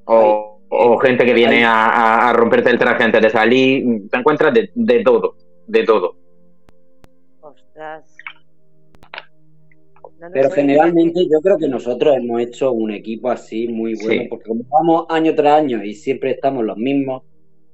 O, 0.06 0.62
o 0.70 0.98
gente 1.00 1.26
que 1.26 1.34
viene 1.34 1.58
hay- 1.58 1.64
a, 1.64 1.86
a- 1.88 2.30
a 2.30 2.34
romperte 2.34 2.70
el 2.70 2.80
traje 2.80 3.04
antes 3.04 3.22
de 3.22 3.30
salir. 3.30 3.84
Te 4.10 4.18
encuentras 4.18 4.54
de, 4.54 4.70
de 4.76 5.04
todo. 5.04 5.36
De 5.68 5.84
todo. 5.84 6.16
No 10.20 10.28
Pero 10.34 10.52
generalmente 10.52 11.26
yo 11.32 11.40
creo 11.42 11.58
que 11.58 11.68
nosotros 11.70 12.18
hemos 12.18 12.42
hecho 12.42 12.74
un 12.74 12.92
equipo 12.92 13.30
así 13.30 13.70
muy 13.70 13.96
bueno, 13.96 14.24
Sí. 14.24 14.28
porque 14.30 14.50
como 14.50 14.64
vamos 14.70 15.06
año 15.10 15.34
tras 15.34 15.62
año 15.62 15.82
y 15.84 15.94
siempre 15.94 16.32
estamos 16.32 16.66
los 16.66 16.78
mismos, 16.78 17.24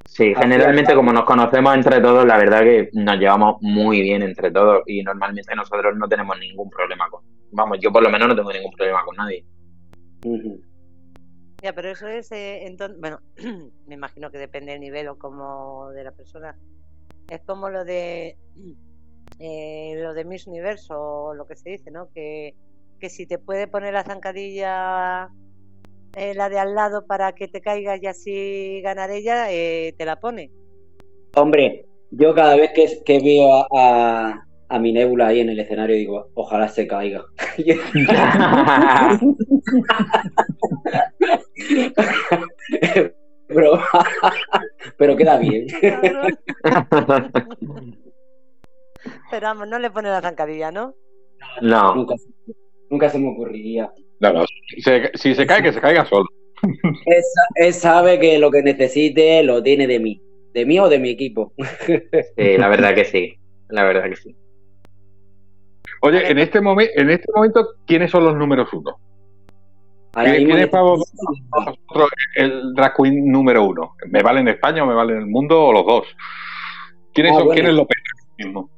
Sí, 0.08 0.34
Al 0.36 0.44
generalmente 0.44 0.94
como 0.94 1.12
nos 1.12 1.26
conocemos 1.26 1.74
entre 1.74 2.00
todos, 2.00 2.26
la 2.26 2.38
verdad 2.38 2.62
que 2.62 2.90
nos 2.94 3.18
llevamos 3.18 3.58
muy 3.62 4.02
bien 4.02 4.22
entre 4.22 4.52
todos 4.52 4.84
y 4.86 5.02
normalmente 5.02 5.56
nosotros 5.56 5.98
no 5.98 6.08
tenemos 6.08 6.38
ningún 6.40 6.70
problema 6.70 7.10
con... 7.10 7.24
Vamos, 7.52 7.80
yo 7.82 7.92
por 7.92 8.04
lo 8.04 8.12
menos 8.12 8.28
no 8.28 8.36
tengo 8.36 8.54
ningún 8.54 8.72
problema 8.72 9.04
con 9.04 9.16
nadie. 9.16 9.44
Ya, 11.64 11.74
pero 11.74 11.90
eso 11.90 12.08
es, 12.08 12.32
eh, 12.32 12.68
entonces, 12.68 13.00
bueno, 13.00 13.20
me 13.88 13.96
imagino 13.96 14.30
que 14.30 14.38
depende 14.38 14.74
del 14.74 14.82
nivel 14.82 15.08
o 15.08 15.18
como 15.18 15.90
de 15.90 16.04
la 16.04 16.12
persona. 16.12 16.56
Es 17.28 17.42
como 17.42 17.70
lo 17.70 17.84
de 17.84 18.38
eh, 19.40 19.94
lo 19.98 20.14
de 20.14 20.26
Miss 20.26 20.48
Universo 20.48 20.96
o 21.00 21.34
lo 21.34 21.46
que 21.46 21.56
se 21.56 21.70
dice, 21.72 21.92
¿no? 21.92 22.10
Que, 22.14 22.54
que 23.00 23.10
si 23.10 23.26
te 23.26 23.38
puede 23.38 23.68
poner 23.68 23.94
la 23.94 24.04
zancadilla 24.04 25.30
eh, 26.16 26.34
la 26.36 26.50
de 26.50 26.60
al 26.60 26.76
lado 26.76 27.06
para 27.06 27.34
que 27.34 27.48
te 27.48 27.62
caigas 27.62 28.02
y 28.02 28.08
así 28.08 28.82
ganar 28.82 29.12
ella, 29.12 29.52
eh, 29.52 29.94
te 29.98 30.06
la 30.06 30.20
pone. 30.20 30.50
Hombre, 31.36 31.86
yo 32.12 32.34
cada 32.34 32.56
vez 32.56 32.72
que, 32.74 32.88
que 33.06 33.20
veo 33.20 33.54
a, 33.54 33.68
a- 33.78 34.42
a 34.68 34.80
mi 34.80 34.92
nébula 34.94 35.28
ahí 35.28 35.42
en 35.42 35.50
el 35.50 35.60
escenario 35.60 35.96
digo, 35.96 36.30
ojalá 36.34 36.68
se 36.70 36.88
caiga. 36.88 37.24
Broma. 43.48 43.88
Pero 44.98 45.16
queda 45.16 45.38
bien. 45.38 45.68
Pero 49.32 49.48
vamos, 49.48 49.68
no 49.68 49.80
le 49.80 49.90
pone 49.92 50.10
la 50.10 50.22
zancadilla, 50.22 50.72
¿no? 50.72 50.96
no, 51.62 51.96
Nunca, 51.96 52.16
nunca 52.90 53.10
se 53.10 53.20
me 53.20 53.30
ocurriría. 53.30 53.92
No, 54.20 54.34
no, 54.34 54.46
si 54.70 54.82
se, 54.82 55.12
si 55.16 55.36
se 55.36 55.46
cae, 55.46 55.62
que 55.62 55.74
se 55.74 55.82
caiga 55.82 56.06
solo. 56.06 56.26
Él, 56.64 57.22
sa- 57.34 57.66
él 57.66 57.74
sabe 57.74 58.20
que 58.20 58.38
lo 58.40 58.50
que 58.52 58.64
necesite 58.64 59.44
lo 59.44 59.62
tiene 59.62 59.88
de 59.88 60.00
mí. 60.00 60.22
¿De 60.54 60.66
mí 60.66 60.80
o 60.80 60.88
de 60.88 61.00
mi 61.00 61.10
equipo? 61.10 61.54
sí, 62.38 62.58
la 62.58 62.68
verdad 62.70 62.96
que 62.96 63.06
sí. 63.06 63.36
La 63.70 63.84
verdad 63.84 64.10
que 64.10 64.16
sí. 64.16 64.36
Oye, 66.02 66.30
en 66.30 66.40
este, 66.40 66.62
momen- 66.62 66.90
en 66.96 67.10
este 67.10 67.26
momento, 67.36 67.68
¿quiénes 67.86 68.10
son 68.12 68.24
los 68.24 68.36
números 68.36 68.72
uno? 68.74 68.98
¿Quién- 70.14 70.32
mismo 70.34 70.48
quién 70.48 70.60
es 70.60 70.70
para 70.70 70.84
Vosotros, 70.84 72.10
el 72.36 72.74
drag 72.74 72.94
queen 72.96 73.30
número 73.32 73.64
uno. 73.66 73.96
¿Me 74.10 74.22
vale 74.24 74.40
en 74.40 74.48
España 74.48 74.84
o 74.84 74.88
me 74.88 74.94
vale 74.94 75.14
en 75.14 75.20
el 75.20 75.28
mundo 75.28 75.62
o 75.62 75.74
los 75.74 75.86
dos? 75.86 76.08
¿Quiénes, 77.14 77.34
Ah, 77.34 77.36
son, 77.36 77.46
bueno. 77.48 77.56
¿quiénes 77.60 77.76
lo 77.76 77.86
pegan 77.88 78.04
ahora 78.14 78.36
mismo? 78.38 78.70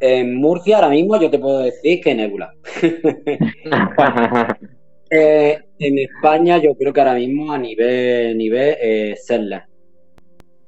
En 0.00 0.36
Murcia 0.36 0.76
ahora 0.76 0.88
mismo 0.88 1.20
yo 1.20 1.30
te 1.30 1.38
puedo 1.38 1.60
decir 1.60 2.00
que 2.00 2.14
Nebula. 2.14 2.52
Eh, 5.16 5.60
en 5.78 5.98
España 5.98 6.58
yo 6.58 6.74
creo 6.74 6.92
que 6.92 7.00
ahora 7.00 7.14
mismo 7.14 7.52
a 7.52 7.58
nivel, 7.58 8.36
nivel 8.36 8.76
eh, 8.80 9.14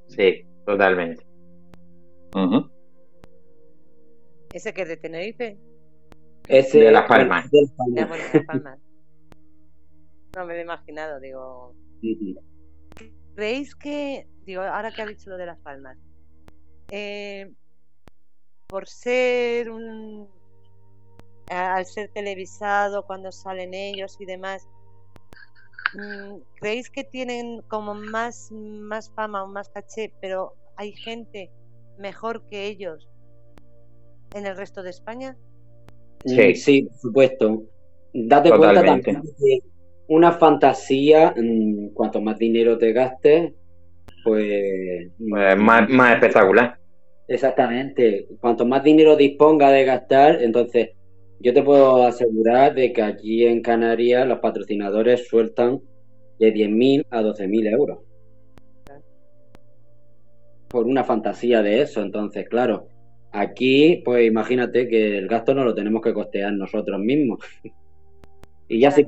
sí, 0.07 0.47
totalmente. 0.65 1.27
Ese 4.53 4.73
que 4.73 4.83
es 4.83 4.89
de 4.89 4.97
Tenerife. 4.99 5.59
Ese, 6.47 6.79
De 6.79 6.93
Las 6.93 7.09
Palmas. 7.09 7.51
de 7.51 7.63
Las 7.63 8.45
Palmas. 8.47 8.79
No 10.37 10.47
me 10.47 10.53
lo 10.53 10.61
he 10.61 10.63
imaginado, 10.63 11.19
digo. 11.19 11.75
¿Creéis 13.35 13.75
que, 13.75 14.29
digo, 14.45 14.63
ahora 14.63 14.93
que 14.93 15.03
ha 15.03 15.07
dicho 15.07 15.31
lo 15.31 15.39
de 15.39 15.47
Las 15.47 15.59
Palmas, 15.61 15.99
eh, 16.91 17.51
por 18.69 18.89
ser 18.89 19.71
un, 19.71 20.29
al 21.49 21.87
ser 21.87 22.11
televisado 22.13 23.05
cuando 23.07 23.31
salen 23.33 23.75
ellos 23.75 24.17
y 24.19 24.27
demás, 24.27 24.69
mm, 25.93 26.37
¿creéis 26.61 26.91
que 26.91 27.05
tienen 27.05 27.63
como 27.69 27.95
más, 27.95 28.51
más 28.53 29.11
fama 29.15 29.45
o 29.45 29.47
más 29.47 29.69
caché, 29.69 30.13
pero 30.21 30.55
hay 30.77 30.93
gente 30.93 31.51
mejor 31.99 32.45
que 32.47 32.67
ellos 32.67 33.09
en 34.35 34.47
el 34.47 34.57
resto 34.57 34.83
de 34.83 34.91
España? 34.91 35.37
Sí. 36.25 36.55
Sí, 36.55 36.83
por 36.83 36.99
supuesto. 36.99 37.63
Date 38.13 38.51
cuenta 38.51 38.85
también 38.85 39.03
que 39.03 39.61
una 40.09 40.33
fantasía, 40.33 41.35
mm, 41.37 41.89
cuanto 41.95 42.21
más 42.21 42.39
dinero 42.39 42.79
te 42.79 42.93
gastes, 42.93 43.53
pues... 44.25 45.11
Pues 45.19 45.57
más, 45.57 45.89
más 45.89 46.15
espectacular. 46.15 46.79
Exactamente. 47.29 48.27
Cuanto 48.41 48.65
más 48.65 48.85
dinero 48.85 49.17
disponga 49.17 49.71
de 49.71 49.85
gastar, 49.85 50.43
entonces 50.43 50.91
yo 51.41 51.53
te 51.53 51.63
puedo 51.63 52.05
asegurar 52.05 52.75
de 52.75 52.93
que 52.93 53.03
aquí 53.03 53.45
en 53.45 53.63
Canarias 53.63 54.27
los 54.27 54.39
patrocinadores 54.39 55.29
sueltan 55.29 55.81
de 56.39 56.53
10.000 56.53 57.07
a 57.11 57.23
12.000 57.23 57.67
euros. 57.73 57.99
por 60.69 60.87
una 60.87 61.05
fantasía 61.05 61.63
de 61.63 61.83
eso. 61.83 62.03
Entonces, 62.03 62.49
claro, 62.49 62.89
aquí, 63.33 64.03
pues 64.05 64.27
imagínate 64.27 64.89
que 64.89 65.19
el 65.19 65.29
gasto 65.29 65.55
no 65.55 65.65
lo 65.65 65.75
tenemos 65.75 66.03
que 66.03 66.13
costear 66.13 66.53
nosotros 66.53 67.01
mismos. 67.01 67.41
y 68.69 68.81
ya 68.81 68.91
si, 68.91 69.05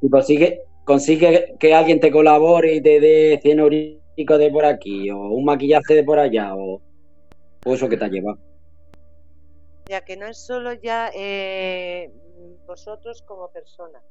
si 0.00 0.08
consigue, 0.10 0.62
consigue 0.84 1.54
que 1.60 1.74
alguien 1.74 2.00
te 2.00 2.10
colabore 2.10 2.74
y 2.74 2.80
te 2.80 3.00
dé 3.00 3.38
100 3.40 3.58
euros 3.60 3.80
de 4.16 4.50
por 4.50 4.64
aquí, 4.64 5.10
o 5.10 5.28
un 5.28 5.44
maquillaje 5.44 5.94
de 5.94 6.02
por 6.02 6.18
allá, 6.18 6.56
o, 6.56 6.80
o 7.64 7.74
eso 7.74 7.88
que 7.88 7.96
te 7.96 8.04
ha 8.04 8.08
llevado. 8.08 8.38
Ya 9.88 10.00
que 10.00 10.16
no 10.16 10.26
es 10.26 10.38
solo 10.38 10.72
ya 10.74 11.10
eh, 11.14 12.10
vosotros 12.66 13.22
como 13.22 13.48
personas, 13.50 14.02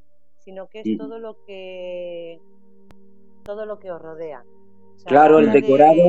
sino 0.44 0.68
que 0.68 0.80
es 0.82 0.88
Mm. 0.88 0.98
todo 0.98 1.20
lo 1.20 1.38
que 1.46 2.40
todo 3.46 3.66
lo 3.66 3.78
que 3.80 3.92
os 3.92 4.02
rodea. 4.02 4.42
O 4.42 5.00
sea, 5.00 5.10
Claro, 5.12 5.40
el 5.40 5.52
de- 5.52 5.62
decorado. 5.62 6.02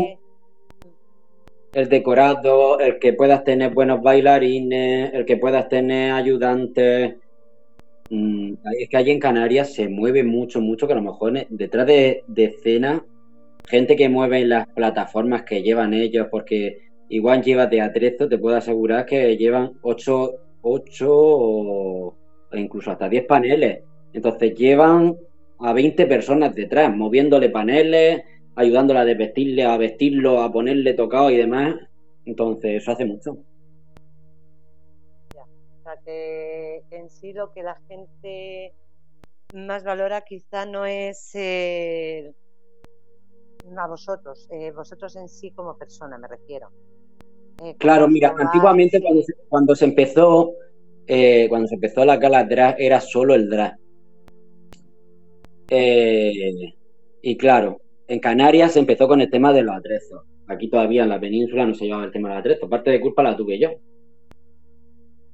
El 1.74 1.90
decorado, 1.90 2.80
el 2.80 2.98
que 2.98 3.12
puedas 3.12 3.44
tener 3.44 3.74
buenos 3.74 4.00
bailarines, 4.02 5.12
el 5.12 5.26
que 5.26 5.36
puedas 5.36 5.68
tener 5.68 6.12
ayudantes. 6.12 7.16
Mm, 8.08 8.54
es 8.78 8.88
que 8.88 8.96
allí 8.96 9.10
en 9.10 9.20
Canarias 9.20 9.74
se 9.74 9.88
mueve 9.88 10.22
mucho, 10.24 10.60
mucho, 10.62 10.86
que 10.86 10.94
a 10.94 10.96
lo 10.96 11.02
mejor 11.02 11.46
detrás 11.50 11.86
de, 11.86 12.22
de 12.28 12.44
escena, 12.44 13.04
gente 13.66 13.94
que 13.96 14.08
mueve 14.08 14.46
las 14.46 14.66
plataformas 14.68 15.42
que 15.42 15.62
llevan 15.62 15.92
ellos, 15.92 16.28
porque 16.30 16.78
igual 17.08 17.42
lleva 17.42 17.66
de 17.66 17.80
atrezo, 17.80 18.28
te 18.28 18.38
puedo 18.38 18.56
asegurar 18.56 19.06
que 19.06 19.36
llevan 19.36 19.72
8, 19.82 20.34
8 20.62 21.06
o 21.08 22.14
incluso 22.52 22.90
hasta 22.90 23.08
10 23.08 23.26
paneles. 23.26 23.82
Entonces 24.12 24.54
llevan 24.54 25.16
a 25.58 25.72
20 25.72 26.06
personas 26.06 26.54
detrás, 26.54 26.94
moviéndole 26.94 27.50
paneles, 27.50 28.22
ayudándola 28.54 29.00
a 29.00 29.04
desvestirle, 29.04 29.64
a 29.64 29.76
vestirlo, 29.76 30.40
a 30.40 30.50
ponerle 30.50 30.94
tocado 30.94 31.30
y 31.30 31.36
demás. 31.36 31.76
Entonces, 32.24 32.82
eso 32.82 32.92
hace 32.92 33.04
mucho. 33.04 33.32
O 33.32 33.36
sea, 35.82 35.96
que 36.04 36.82
en 36.90 37.08
sí 37.10 37.32
lo 37.32 37.52
que 37.52 37.62
la 37.62 37.76
gente 37.88 38.74
más 39.54 39.84
valora 39.84 40.22
quizá 40.22 40.66
no 40.66 40.84
es 40.86 41.34
eh, 41.34 42.34
a 43.76 43.86
vosotros, 43.86 44.48
eh, 44.50 44.72
vosotros 44.72 45.14
en 45.16 45.28
sí 45.28 45.52
como 45.52 45.78
persona, 45.78 46.18
me 46.18 46.26
refiero. 46.26 46.70
Eh, 47.62 47.74
Claro, 47.78 48.08
mira, 48.08 48.34
antiguamente 48.38 49.00
cuando 49.00 49.22
se, 49.22 49.34
cuando 49.48 49.74
se 49.74 49.84
empezó, 49.84 50.52
eh, 51.06 51.46
cuando 51.48 51.68
se 51.68 51.74
empezó 51.74 52.04
la 52.04 52.16
gala 52.16 52.44
drag, 52.44 52.76
era 52.78 53.00
solo 53.00 53.34
el 53.34 53.48
drag. 53.48 53.76
Eh, 55.68 56.74
y 57.22 57.36
claro, 57.36 57.80
en 58.08 58.20
Canarias 58.20 58.72
se 58.72 58.78
empezó 58.78 59.08
con 59.08 59.20
el 59.20 59.30
tema 59.30 59.52
de 59.52 59.62
los 59.62 59.76
atrezos. 59.76 60.22
Aquí 60.48 60.68
todavía 60.68 61.02
en 61.02 61.08
la 61.08 61.20
península 61.20 61.66
no 61.66 61.74
se 61.74 61.86
llevaba 61.86 62.04
el 62.04 62.12
tema 62.12 62.28
de 62.28 62.34
los 62.34 62.40
atrezos. 62.40 62.68
Parte 62.70 62.90
de 62.90 63.00
culpa 63.00 63.22
la 63.22 63.36
tuve 63.36 63.58
yo. 63.58 63.70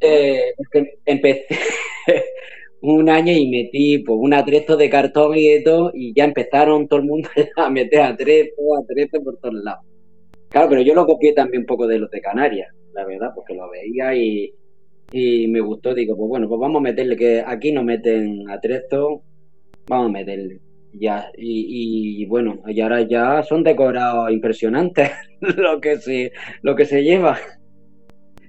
Eh, 0.01 0.53
porque 0.57 0.99
empecé 1.05 1.47
un 2.83 3.09
año 3.09 3.33
y 3.33 3.49
metí 3.49 3.99
pues, 3.99 4.19
un 4.21 4.35
atrezo 4.35 4.77
de 4.77 4.91
cartón 4.91 5.37
y 5.37 5.49
de 5.49 5.61
todo, 5.63 5.93
y 5.95 6.13
ya 6.15 6.25
empezaron 6.25 6.89
todo 6.89 7.01
el 7.01 7.07
mundo 7.07 7.29
a 7.57 7.71
meter 7.71 8.01
atrezo, 8.01 8.55
atrezo 8.83 9.23
por 9.23 9.37
todos 9.39 9.55
lados. 9.55 9.92
Claro, 10.53 10.69
pero 10.69 10.83
yo 10.83 10.95
lo 10.95 11.07
copié 11.07 11.33
también 11.33 11.63
un 11.63 11.67
poco 11.67 11.87
de 11.87 11.99
los 11.99 12.11
de 12.11 12.21
Canarias, 12.21 12.73
la 12.93 13.07
verdad, 13.07 13.33
porque 13.35 13.55
lo 13.55 13.71
veía 13.71 14.15
y, 14.15 14.55
y 15.11 15.49
me 15.49 15.61
gustó. 15.61 15.95
Digo, 15.95 16.17
pues 16.17 16.29
bueno, 16.29 16.49
pues 16.49 16.61
vamos 16.61 16.81
a 16.81 16.83
meterle 16.83 17.17
que 17.17 17.43
aquí 17.45 17.73
no 17.73 17.83
meten 17.83 18.49
atrezo, 18.51 19.23
vamos 19.89 20.11
a 20.11 20.13
meterle. 20.13 20.61
Ya, 20.93 21.33
y, 21.39 22.23
y 22.23 22.27
bueno, 22.27 22.63
y 22.67 22.81
ahora 22.83 23.01
ya 23.01 23.43
son 23.43 23.63
decorados 23.63 24.31
impresionantes 24.31 25.11
lo 25.41 25.81
que 25.81 25.97
se, 25.97 26.33
lo 26.61 26.77
que 26.77 26.85
se 26.85 27.03
lleva. 27.03 27.39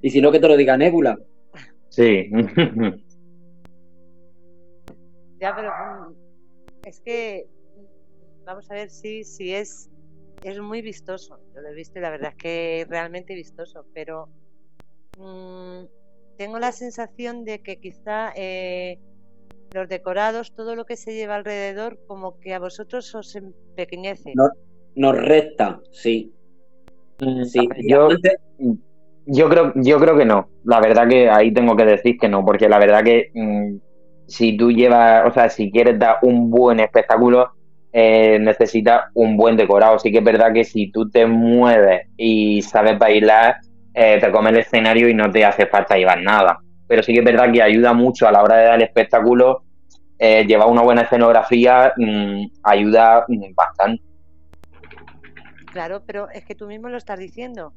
Y 0.02 0.10
si 0.10 0.20
no, 0.20 0.30
que 0.30 0.40
te 0.40 0.50
lo 0.50 0.58
diga 0.58 0.76
Nebula. 0.76 1.18
Sí. 1.88 2.30
Ya, 5.40 5.54
pero 5.56 5.70
mm, 5.70 6.16
es 6.86 7.02
que 7.02 7.46
vamos 8.46 8.70
a 8.72 8.76
ver 8.76 8.90
si, 8.90 9.24
si 9.24 9.54
es, 9.54 9.90
es 10.44 10.60
muy 10.60 10.82
vistoso. 10.82 11.40
Yo 11.56 11.62
lo 11.62 11.70
he 11.70 11.74
visto 11.74 12.00
y 12.00 12.02
la 12.02 12.10
verdad 12.10 12.32
es 12.32 12.38
que 12.38 12.82
es 12.82 12.88
realmente 12.88 13.34
vistoso, 13.34 13.86
pero 13.94 14.28
mm, 15.18 15.86
tengo 16.38 16.60
la 16.60 16.72
sensación 16.72 17.46
de 17.46 17.62
que 17.62 17.80
quizá 17.80 18.32
eh, 18.36 19.00
los 19.72 19.88
decorados, 19.88 20.54
todo 20.54 20.76
lo 20.76 20.86
que 20.86 20.98
se 20.98 21.14
lleva 21.14 21.36
alrededor, 21.36 21.98
como 22.08 22.40
que 22.40 22.54
a 22.54 22.60
vosotros 22.60 23.14
os 23.16 23.36
empequeñece. 23.36 24.34
No. 24.36 24.50
Nos 24.96 25.18
resta, 25.18 25.82
sí. 25.92 26.32
sí. 27.46 27.68
Yo, 27.88 28.10
yo 29.26 29.50
creo, 29.50 29.74
yo 29.76 30.00
creo 30.00 30.16
que 30.16 30.26
no. 30.26 30.50
La 30.64 30.80
verdad 30.80 31.08
que 31.08 31.30
ahí 31.30 31.52
tengo 31.52 31.76
que 31.76 31.86
decir 31.86 32.18
que 32.20 32.30
no, 32.30 32.46
porque 32.46 32.70
la 32.70 32.78
verdad 32.78 33.04
que 33.04 33.32
mm, 33.34 33.78
si 34.28 34.56
tú 34.56 34.72
llevas, 34.72 35.28
o 35.28 35.34
sea, 35.34 35.50
si 35.50 35.72
quieres 35.72 35.98
dar 35.98 36.18
un 36.22 36.52
buen 36.52 36.80
espectáculo, 36.80 37.52
eh, 37.94 38.40
necesitas 38.40 39.04
un 39.14 39.38
buen 39.38 39.56
decorado. 39.56 40.00
Sí 40.00 40.12
que 40.12 40.18
es 40.18 40.24
verdad 40.24 40.52
que 40.52 40.64
si 40.64 40.92
tú 40.92 41.10
te 41.10 41.26
mueves 41.26 42.08
y 42.18 42.62
sabes 42.64 42.98
bailar, 42.98 43.58
eh, 43.94 44.18
te 44.20 44.32
comes 44.32 44.54
el 44.54 44.60
escenario 44.60 45.08
y 45.08 45.14
no 45.14 45.32
te 45.32 45.46
hace 45.46 45.68
falta 45.68 45.96
llevar 45.96 46.22
nada. 46.22 46.60
Pero 46.88 47.04
sí 47.04 47.14
que 47.14 47.20
es 47.20 47.26
verdad 47.26 47.52
que 47.52 47.62
ayuda 47.62 47.94
mucho 47.94 48.28
a 48.28 48.32
la 48.32 48.42
hora 48.42 48.58
de 48.58 48.66
dar 48.66 48.76
el 48.76 48.82
espectáculo, 48.82 49.64
eh, 50.18 50.44
llevar 50.46 50.68
una 50.70 50.82
buena 50.82 51.04
escenografía 51.04 51.94
mm, 51.96 52.46
ayuda 52.64 53.26
mm, 53.28 53.54
bastante. 53.54 54.04
Claro, 55.72 56.04
pero 56.06 56.30
es 56.30 56.46
que 56.46 56.56
tú 56.56 56.68
mismo 56.68 56.90
lo 56.90 56.98
estás 56.98 57.20
diciendo. 57.20 57.74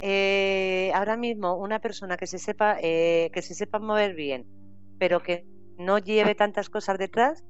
Eh, 0.00 0.90
ahora 0.94 1.16
mismo 1.16 1.56
una 1.56 1.78
persona 1.78 2.16
que 2.16 2.26
se 2.26 2.38
sepa 2.38 2.76
eh, 2.82 3.30
que 3.32 3.42
se 3.42 3.54
sepa 3.54 3.78
mover 3.78 4.14
bien, 4.14 4.44
pero 4.98 5.20
que 5.20 5.46
no 5.78 5.98
lleve 5.98 6.34
tantas 6.34 6.68
cosas 6.68 6.98
detrás, 6.98 7.44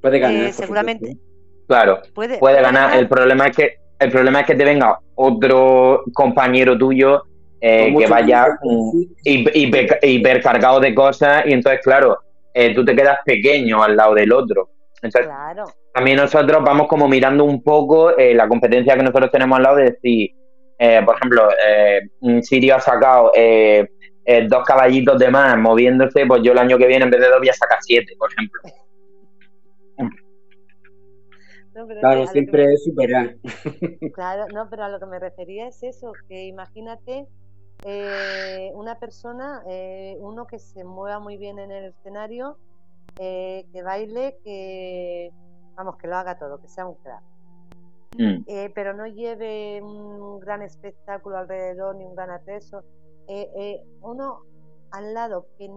puede 0.00 0.18
ganar. 0.18 0.46
eh, 0.46 0.52
seguramente 0.52 1.06
supuesto. 1.06 1.30
Claro, 1.66 2.00
puede, 2.14 2.38
puede 2.38 2.60
ganar. 2.60 2.96
El 2.96 3.08
problema 3.08 3.46
es 3.46 3.56
que 3.56 3.74
el 3.98 4.10
problema 4.10 4.40
es 4.40 4.46
que 4.46 4.54
te 4.54 4.64
venga 4.64 4.98
otro 5.14 6.02
compañero 6.14 6.76
tuyo 6.78 7.22
eh, 7.60 7.94
que 7.96 8.06
vaya 8.06 8.46
tiempo, 8.62 8.92
hiper- 9.24 9.52
hiper- 9.54 9.98
hipercargado 10.02 10.80
de 10.80 10.94
cosas 10.94 11.44
y 11.46 11.52
entonces 11.52 11.80
claro 11.84 12.18
eh, 12.54 12.74
tú 12.74 12.84
te 12.84 12.96
quedas 12.96 13.18
pequeño 13.24 13.82
al 13.82 13.96
lado 13.96 14.14
del 14.14 14.32
otro. 14.32 14.70
Entonces 15.02 15.26
Claro, 15.26 15.64
también 15.94 16.16
nosotros 16.16 16.62
vamos 16.64 16.88
como 16.88 17.06
mirando 17.08 17.44
un 17.44 17.62
poco 17.62 18.16
eh, 18.18 18.34
la 18.34 18.48
competencia 18.48 18.96
que 18.96 19.02
nosotros 19.02 19.30
tenemos 19.30 19.56
al 19.58 19.62
lado 19.62 19.76
de 19.76 19.84
decir, 19.92 20.30
eh, 20.78 21.02
por 21.04 21.16
ejemplo, 21.16 21.48
Sirio 22.42 22.76
ha 22.76 22.80
sacado 22.80 23.32
eh, 23.36 23.86
eh, 24.24 24.46
dos 24.48 24.64
caballitos 24.64 25.18
de 25.18 25.30
más 25.30 25.56
moviéndose, 25.58 26.24
pues 26.26 26.42
yo 26.42 26.52
el 26.52 26.58
año 26.58 26.78
que 26.78 26.86
viene 26.86 27.04
en 27.04 27.10
vez 27.10 27.20
de 27.20 27.28
dos 27.28 27.38
voy 27.38 27.48
a 27.50 27.54
sacar 27.54 27.78
siete, 27.82 28.14
por 28.18 28.30
ejemplo. 28.32 28.60
No, 31.74 31.86
pero 31.86 32.00
Claro, 32.00 32.26
siempre 32.26 32.66
me- 32.66 32.72
es 32.74 32.84
superar. 32.84 33.36
claro, 34.14 34.46
no, 34.52 34.68
pero 34.68 34.84
a 34.84 34.88
lo 34.88 34.98
que 34.98 35.06
me 35.06 35.18
refería 35.18 35.68
es 35.68 35.82
eso, 35.82 36.12
que 36.28 36.46
imagínate 36.46 37.26
eh, 37.84 38.70
una 38.74 38.98
persona, 38.98 39.62
eh, 39.68 40.16
uno 40.20 40.46
que 40.46 40.58
se 40.58 40.84
mueva 40.84 41.18
muy 41.18 41.36
bien 41.36 41.58
en 41.58 41.70
el 41.70 41.84
escenario, 41.86 42.58
eh, 43.18 43.66
que 43.72 43.82
baile, 43.82 44.36
que 44.44 45.30
vamos, 45.76 45.96
que 45.96 46.08
lo 46.08 46.16
haga 46.16 46.38
todo, 46.38 46.60
que 46.60 46.68
sea 46.68 46.86
un 46.86 46.94
crack. 46.96 47.22
Mm. 48.12 48.42
eh, 48.48 48.72
pero 48.74 48.92
no 48.92 49.06
lleve 49.06 49.80
un 49.80 50.40
gran 50.40 50.62
espectáculo 50.62 51.38
alrededor 51.38 51.94
ni 51.94 52.04
un 52.04 52.14
gran 52.14 52.30
atrezo. 52.30 52.82
Eh, 53.28 53.48
eh, 53.56 53.80
uno 54.02 54.40
al 54.90 55.14
lado 55.14 55.46
que 55.56 55.70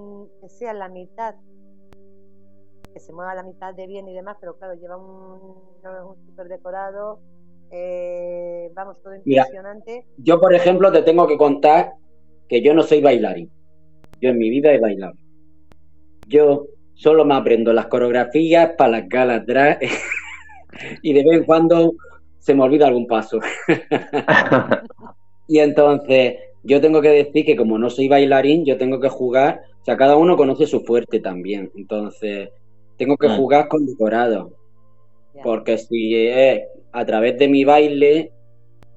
sea 0.50 0.74
la 0.74 0.90
mitad, 0.90 1.36
que 2.94 3.00
se 3.00 3.12
mueva 3.12 3.36
la 3.36 3.44
mitad 3.44 3.74
de 3.74 3.88
bien 3.88 4.08
y 4.08 4.14
demás, 4.14 4.38
pero 4.40 4.56
claro, 4.58 4.76
lleva 4.76 4.98
un, 4.98 5.56
no, 5.84 6.10
un 6.10 6.26
super 6.26 6.48
decorado, 6.48 7.20
eh, 7.72 8.70
vamos, 8.74 9.02
todo 9.02 9.14
Mira. 9.26 9.42
impresionante. 9.42 10.06
Yo, 10.18 10.40
por 10.40 10.54
ejemplo, 10.54 10.92
te 10.92 11.02
tengo 11.02 11.28
que 11.28 11.38
contar 11.38 11.94
que 12.48 12.62
yo 12.62 12.74
no 12.74 12.84
soy 12.84 13.02
bailarín. 13.02 13.50
Yo 14.22 14.30
en 14.30 14.38
mi 14.38 14.50
vida 14.50 14.72
he 14.72 14.80
bailado. 14.80 15.16
Yo 16.28 16.68
solo 16.94 17.26
me 17.26 17.36
aprendo 17.36 17.74
las 17.74 17.88
coreografías 17.88 18.74
para 18.78 18.92
las 18.92 19.10
galas 19.10 19.46
drag 19.46 19.80
y 21.02 21.14
de 21.14 21.24
vez 21.24 21.40
en 21.40 21.46
cuando 21.46 21.94
se 22.40 22.54
me 22.54 22.64
olvida 22.64 22.88
algún 22.88 23.08
paso. 23.08 23.40
Y 25.48 25.60
entonces 25.60 26.36
yo 26.64 26.80
tengo 26.80 27.02
que 27.02 27.10
decir 27.10 27.46
que 27.46 27.56
como 27.56 27.78
no 27.78 27.90
soy 27.90 28.08
bailarín, 28.08 28.66
yo 28.66 28.78
tengo 28.78 29.00
que 29.00 29.10
jugar, 29.10 29.62
o 29.82 29.86
sea, 29.86 29.98
cada 29.98 30.16
uno 30.16 30.38
conoce 30.38 30.66
su 30.66 30.82
fuerte 30.82 31.20
también. 31.20 31.72
Entonces, 31.76 32.50
tengo 32.98 33.18
que 33.18 33.28
Mm. 33.28 33.38
jugar 33.38 33.68
con 33.68 33.86
decorado. 33.86 34.58
Porque 35.44 35.78
si 35.78 36.16
es 36.16 36.62
a 36.92 37.06
través 37.06 37.38
de 37.38 37.48
mi 37.48 37.66
baile, 37.66 38.32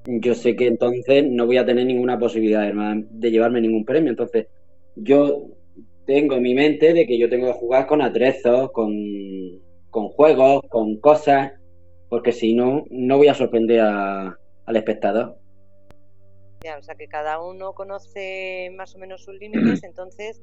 yo 0.05 0.33
sé 0.35 0.55
que 0.55 0.67
entonces 0.67 1.25
no 1.27 1.45
voy 1.45 1.57
a 1.57 1.65
tener 1.65 1.85
ninguna 1.85 2.17
posibilidad 2.19 2.61
de, 2.61 3.05
de 3.09 3.31
llevarme 3.31 3.61
ningún 3.61 3.85
premio. 3.85 4.09
Entonces, 4.11 4.47
yo 4.95 5.47
tengo 6.05 6.35
en 6.35 6.43
mi 6.43 6.53
mente 6.53 6.93
de 6.93 7.05
que 7.05 7.17
yo 7.17 7.29
tengo 7.29 7.47
que 7.47 7.59
jugar 7.59 7.87
con 7.87 8.01
atrezos, 8.01 8.71
con, 8.71 8.93
con 9.89 10.09
juegos, 10.09 10.61
con 10.69 10.99
cosas, 10.99 11.51
porque 12.09 12.31
si 12.31 12.53
no, 12.53 12.85
no 12.89 13.17
voy 13.17 13.27
a 13.27 13.33
sorprender 13.33 13.81
a- 13.81 14.37
al 14.65 14.75
espectador. 14.75 15.37
Ya, 16.63 16.77
o 16.77 16.81
sea 16.81 16.95
que 16.95 17.07
cada 17.07 17.39
uno 17.41 17.73
conoce 17.73 18.71
más 18.75 18.95
o 18.95 18.99
menos 18.99 19.23
sus 19.23 19.35
límites, 19.35 19.83
entonces 19.83 20.41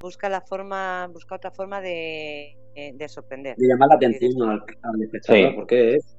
busca 0.00 0.28
la 0.28 0.40
forma, 0.40 1.08
busca 1.12 1.34
otra 1.36 1.50
forma 1.50 1.80
de, 1.80 2.56
eh, 2.78 2.92
de 2.94 3.08
sorprender. 3.08 3.56
De 3.56 3.66
llamar 3.66 3.88
la 3.88 3.94
atención 3.96 4.40
al, 4.42 4.62
al 4.82 5.02
espectador, 5.02 5.50
Sí. 5.50 5.56
porque 5.56 5.94
es. 5.96 6.16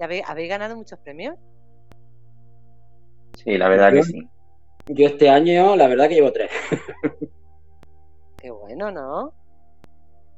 ¿Habéis, 0.00 0.22
habéis 0.28 0.48
ganado 0.50 0.76
muchos 0.76 0.98
premios? 0.98 1.36
Sí, 3.34 3.56
la 3.56 3.68
verdad 3.68 3.92
que 3.92 4.02
sí. 4.02 4.28
Yo 4.88 5.06
este 5.06 5.30
año, 5.30 5.74
la 5.76 5.88
verdad 5.88 6.08
que 6.08 6.16
llevo 6.16 6.32
tres. 6.32 6.50
Qué 8.40 8.50
bueno, 8.50 8.90
¿no? 8.90 9.32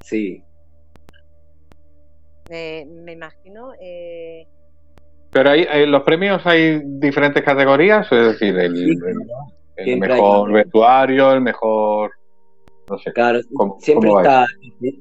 Sí. 0.01 0.45
Eh, 2.49 2.85
me 2.87 3.13
imagino. 3.13 3.73
eh, 3.81 4.47
Pero 5.33 5.51
hay, 5.51 5.67
en 5.69 5.91
los 5.91 6.05
premios 6.05 6.47
hay 6.47 6.81
diferentes 6.85 7.43
categorías, 7.43 8.07
es 8.13 8.27
decir, 8.33 8.57
el, 8.57 8.77
Sí, 8.77 8.83
el- 8.85 9.17
el 9.79 9.85
Siempre 9.85 10.13
hay 10.15 10.21
mejor 10.21 10.53
vestuario, 10.53 11.33
el 11.33 11.41
mejor, 11.41 12.13
no 12.89 12.99
sé, 12.99 13.13
Claro, 13.13 13.41
¿Cómo- 13.55 13.77
siempre 13.81 14.09
cómo 14.09 14.21
está 14.21 14.47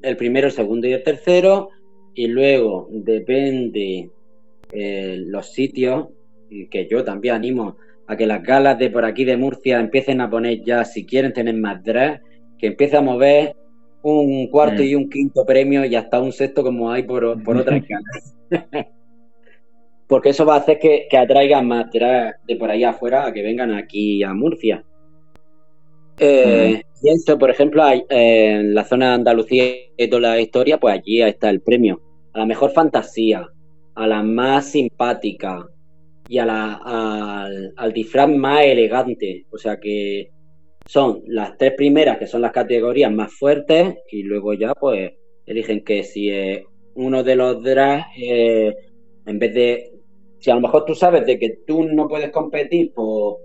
el 0.02 0.16
primero, 0.16 0.46
el 0.48 0.52
segundo 0.52 0.86
y 0.86 0.92
el 0.92 1.02
tercero, 1.02 1.70
y 2.14 2.26
luego 2.28 2.88
depende 2.90 4.10
eh, 4.72 5.22
los 5.26 5.52
sitios, 5.52 6.08
que 6.70 6.88
yo 6.90 7.04
también 7.04 7.34
animo 7.36 7.76
a 8.08 8.16
que 8.16 8.26
las 8.26 8.42
galas 8.42 8.78
de 8.78 8.90
por 8.90 9.04
aquí 9.04 9.24
de 9.24 9.36
Murcia 9.36 9.78
empiecen 9.80 10.20
a 10.20 10.28
poner 10.30 10.62
ya, 10.64 10.84
si 10.84 11.04
quieren 11.06 11.32
tener 11.32 11.54
más 11.54 11.82
drag, 11.84 12.20
que 12.58 12.68
empiece 12.68 12.96
a 12.96 13.00
mover 13.00 13.54
un 14.02 14.46
cuarto 14.48 14.82
Mm. 14.82 14.86
y 14.86 14.94
un 14.94 15.10
quinto 15.10 15.44
premio 15.44 15.84
y 15.84 15.94
hasta 15.96 16.20
un 16.20 16.32
sexto 16.32 16.62
como 16.62 16.90
hay 16.90 17.02
por, 17.04 17.42
por 17.42 17.56
otras 17.80 17.82
galas. 17.88 18.36
Porque 20.08 20.28
eso 20.30 20.46
va 20.46 20.54
a 20.54 20.58
hacer 20.58 20.78
que, 20.78 21.06
que 21.10 21.18
atraigan 21.18 21.66
más 21.66 21.90
drag 21.92 22.36
de 22.46 22.56
por 22.56 22.70
ahí 22.70 22.84
afuera 22.84 23.26
a 23.26 23.32
que 23.32 23.42
vengan 23.42 23.72
aquí 23.74 24.22
a 24.22 24.32
Murcia. 24.34 24.84
Eh, 26.18 26.82
Y 27.02 27.10
esto, 27.10 27.38
por 27.38 27.50
ejemplo, 27.50 27.82
hay, 27.84 28.00
eh, 28.08 28.52
en 28.60 28.74
la 28.74 28.84
zona 28.84 29.08
de 29.08 29.14
Andalucía 29.14 29.64
y 29.96 30.08
toda 30.08 30.22
la 30.22 30.40
historia, 30.40 30.78
pues 30.78 30.94
allí 30.94 31.22
está 31.22 31.50
el 31.50 31.60
premio 31.60 32.00
a 32.32 32.40
la 32.40 32.46
mejor 32.46 32.70
fantasía, 32.72 33.46
a 33.94 34.06
la 34.06 34.22
más 34.22 34.70
simpática 34.70 35.66
y 36.28 36.38
a 36.38 36.46
la, 36.46 36.74
al, 36.84 37.72
al 37.76 37.92
disfraz 37.92 38.28
más 38.30 38.64
elegante. 38.64 39.46
O 39.50 39.58
sea 39.58 39.78
que 39.78 40.30
son 40.86 41.22
las 41.26 41.56
tres 41.58 41.74
primeras 41.76 42.18
que 42.18 42.26
son 42.26 42.42
las 42.42 42.52
categorías 42.52 43.12
más 43.12 43.32
fuertes 43.32 43.96
y 44.10 44.22
luego 44.22 44.54
ya 44.54 44.74
pues 44.74 45.12
eligen 45.46 45.84
que 45.84 46.02
si 46.02 46.30
uno 46.94 47.22
de 47.22 47.36
los 47.36 47.62
drags, 47.62 48.06
eh, 48.18 48.74
en 49.26 49.38
vez 49.38 49.54
de, 49.54 49.92
si 50.38 50.50
a 50.50 50.54
lo 50.54 50.60
mejor 50.60 50.84
tú 50.84 50.94
sabes 50.94 51.26
de 51.26 51.38
que 51.38 51.58
tú 51.66 51.84
no 51.84 52.08
puedes 52.08 52.30
competir 52.30 52.92
por, 52.94 53.38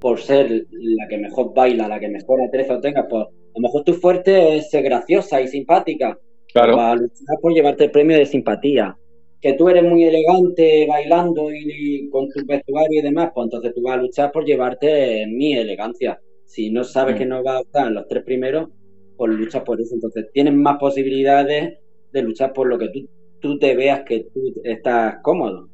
por 0.00 0.20
ser 0.20 0.66
la 0.70 1.08
que 1.08 1.18
mejor 1.18 1.52
baila, 1.54 1.88
la 1.88 2.00
que 2.00 2.08
mejor 2.08 2.40
atrezo 2.42 2.80
tengas, 2.80 3.06
pues 3.08 3.24
a 3.24 3.30
lo 3.54 3.60
mejor 3.62 3.84
tu 3.84 3.94
fuerte 3.94 4.56
es 4.56 4.70
ser 4.70 4.82
graciosa 4.84 5.40
y 5.40 5.48
simpática. 5.48 6.18
claro. 6.52 6.74
Para 6.74 6.94
luchar 6.96 7.36
por 7.40 7.52
llevarte 7.52 7.84
el 7.84 7.90
premio 7.90 8.16
de 8.16 8.26
simpatía. 8.26 8.96
Que 9.40 9.54
tú 9.54 9.68
eres 9.68 9.84
muy 9.84 10.04
elegante 10.04 10.86
bailando 10.88 11.52
y, 11.52 12.04
y 12.06 12.10
con 12.10 12.28
tu 12.30 12.44
vestuario 12.46 12.98
y 13.00 13.02
demás, 13.02 13.30
pues 13.34 13.44
entonces 13.46 13.72
tú 13.74 13.82
vas 13.82 13.94
a 13.98 14.02
luchar 14.02 14.32
por 14.32 14.44
llevarte 14.44 15.26
mi 15.28 15.54
elegancia. 15.54 16.20
Si 16.44 16.70
no 16.70 16.82
sabes 16.84 17.14
Mm. 17.14 17.18
que 17.18 17.26
no 17.26 17.42
vas 17.42 17.58
a 17.58 17.60
estar 17.62 17.86
en 17.88 17.94
los 17.94 18.08
tres 18.08 18.24
primeros, 18.24 18.68
pues 19.16 19.30
luchas 19.32 19.62
por 19.62 19.80
eso. 19.80 19.94
Entonces 19.94 20.26
tienes 20.32 20.54
más 20.54 20.78
posibilidades 20.78 21.78
de 22.12 22.22
luchar 22.22 22.52
por 22.52 22.66
lo 22.68 22.78
que 22.78 22.88
tú, 22.88 23.08
tú 23.40 23.58
te 23.58 23.74
veas 23.76 24.02
que 24.04 24.24
tú 24.32 24.40
estás 24.64 25.16
cómodo. 25.22 25.68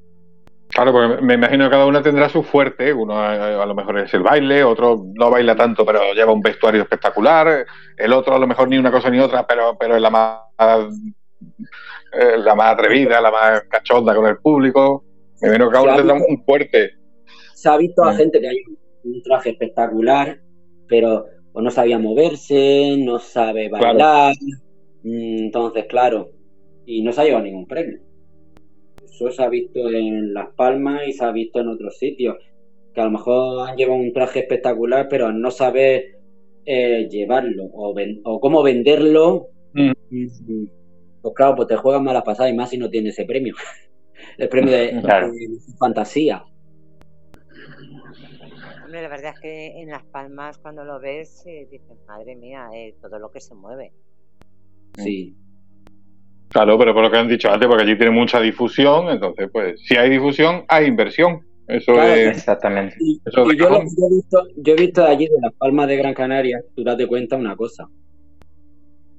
Claro, 0.74 0.92
porque 0.92 1.22
me 1.22 1.34
imagino 1.34 1.64
que 1.64 1.70
cada 1.70 1.86
una 1.86 2.02
tendrá 2.02 2.28
su 2.28 2.42
fuerte. 2.42 2.92
Uno 2.92 3.16
a, 3.16 3.62
a 3.62 3.66
lo 3.66 3.74
mejor 3.76 3.98
es 4.01 4.12
el 4.12 4.22
baile, 4.24 4.64
otro 4.64 5.05
no 5.14 5.30
baila 5.30 5.55
tanto, 5.55 5.86
pero 5.86 6.12
lleva 6.14 6.32
un 6.32 6.40
vestuario 6.42 6.82
espectacular. 6.82 7.64
El 7.96 8.12
otro 8.12 8.34
a 8.34 8.38
lo 8.40 8.46
mejor 8.48 8.68
ni 8.68 8.76
una 8.76 8.90
cosa 8.90 9.09
ni 9.09 9.20
otra, 9.20 9.46
pero, 9.46 9.76
pero 9.78 9.94
es 9.94 10.02
la 10.02 10.10
más, 10.10 10.40
eh, 12.12 12.36
la 12.38 12.55
más 12.55 12.72
atrevida, 12.74 13.20
la 13.20 13.30
más 13.30 13.62
cachonda 13.70 14.14
con 14.14 14.26
el 14.26 14.38
público. 14.38 15.05
Me 15.40 15.48
imagino 15.48 15.68
que 15.68 15.72
cada 15.72 15.84
uno 15.84 15.96
tendrá 15.96 16.14
un 16.14 16.44
fuerte. 16.44 16.90
se 17.55 17.68
ha 17.68 17.76
visto 17.76 18.02
a 18.02 18.12
Mm. 18.12 18.16
gente 18.16 18.40
que 18.40 18.48
hay 18.48 18.56
un 19.05 19.22
traje 19.22 19.51
espectacular, 19.51 20.38
pero 20.88 21.26
o 21.52 21.60
no 21.62 21.70
sabía 21.70 21.98
moverse, 21.98 22.96
no 22.98 23.18
sabe 23.20 23.68
bailar. 23.68 24.34
Mm, 25.05 25.44
Entonces, 25.46 25.86
claro, 25.88 26.30
y 26.84 27.02
no 27.02 27.12
se 27.12 27.20
ha 27.20 27.24
llevado 27.24 27.44
ningún 27.44 27.66
premio. 27.66 28.01
Eso 29.15 29.31
se 29.31 29.43
ha 29.45 29.49
visto 29.49 29.89
en 29.91 30.35
Las 30.35 30.49
Palmas 30.57 31.03
y 31.07 31.12
se 31.12 31.24
ha 31.24 31.31
visto 31.31 31.61
en 31.61 31.69
otros 31.69 31.97
sitios, 31.99 32.36
que 32.93 33.01
a 33.01 33.05
lo 33.05 33.12
mejor 33.12 33.69
han 33.69 33.77
llevado 33.77 34.01
un 34.01 34.12
traje 34.12 34.41
espectacular, 34.41 35.07
pero 35.09 35.32
no 35.32 35.51
saber 35.53 36.19
eh, 36.66 37.07
llevarlo 37.11 37.65
o, 37.73 37.95
ven- 37.95 38.20
o 38.24 38.41
cómo 38.41 38.62
venderlo, 38.62 39.49
Mm. 39.77 39.91
mm, 40.11 40.66
pues 41.23 41.35
claro, 41.35 41.57
pues 41.57 41.66
te 41.69 41.77
juegas 41.77 42.01
malas 42.01 42.23
pasadas 42.23 42.53
y 42.53 42.57
más 42.57 42.70
si 42.70 42.78
no 42.78 42.89
tienes 42.91 43.12
ese 43.19 43.24
premio. 43.27 43.55
El 44.39 44.49
premio 44.49 44.73
de, 44.73 44.91
Claro. 45.03 45.32
de 45.32 45.49
fantasía. 45.78 46.45
hombre, 48.85 49.03
la 49.03 49.09
verdad 49.09 49.32
es 49.35 49.41
que 49.41 49.81
en 49.81 49.89
Las 49.91 50.05
Palmas, 50.05 50.59
cuando 50.59 50.85
lo 50.85 51.01
ves, 51.01 51.45
eh, 51.47 51.66
dices, 51.70 51.97
madre 52.07 52.36
mía, 52.36 52.69
eh, 52.74 52.95
todo 53.01 53.19
lo 53.19 53.31
que 53.31 53.41
se 53.41 53.55
mueve. 53.55 53.93
Sí. 54.97 55.35
Claro, 56.50 56.78
pero 56.78 56.94
por 56.94 57.02
lo 57.02 57.10
que 57.10 57.16
han 57.18 57.28
dicho 57.28 57.50
antes, 57.50 57.66
porque 57.68 57.82
allí 57.82 57.96
tiene 57.96 58.12
mucha 58.12 58.40
difusión, 58.40 59.08
entonces, 59.08 59.48
pues, 59.52 59.80
si 59.84 59.96
hay 59.96 60.08
difusión, 60.10 60.64
hay 60.68 60.86
inversión. 60.86 61.40
Eso 61.66 61.94
Claro, 61.94 62.12
es. 62.14 62.36
Exactamente. 62.36 62.94
Y, 63.00 63.20
Eso 63.24 63.44
de 63.46 63.54
y 63.54 63.58
yo, 63.58 63.70
lo 63.70 63.76
he 63.80 64.14
visto, 64.14 64.46
yo 64.56 64.72
he 64.74 64.76
visto 64.76 65.04
allí 65.04 65.24
de 65.26 65.40
las 65.40 65.52
Palmas 65.54 65.88
de 65.88 65.96
Gran 65.96 66.14
Canaria, 66.14 66.60
tú 66.76 66.84
date 66.84 67.06
cuenta 67.06 67.36
una 67.36 67.56
cosa, 67.56 67.88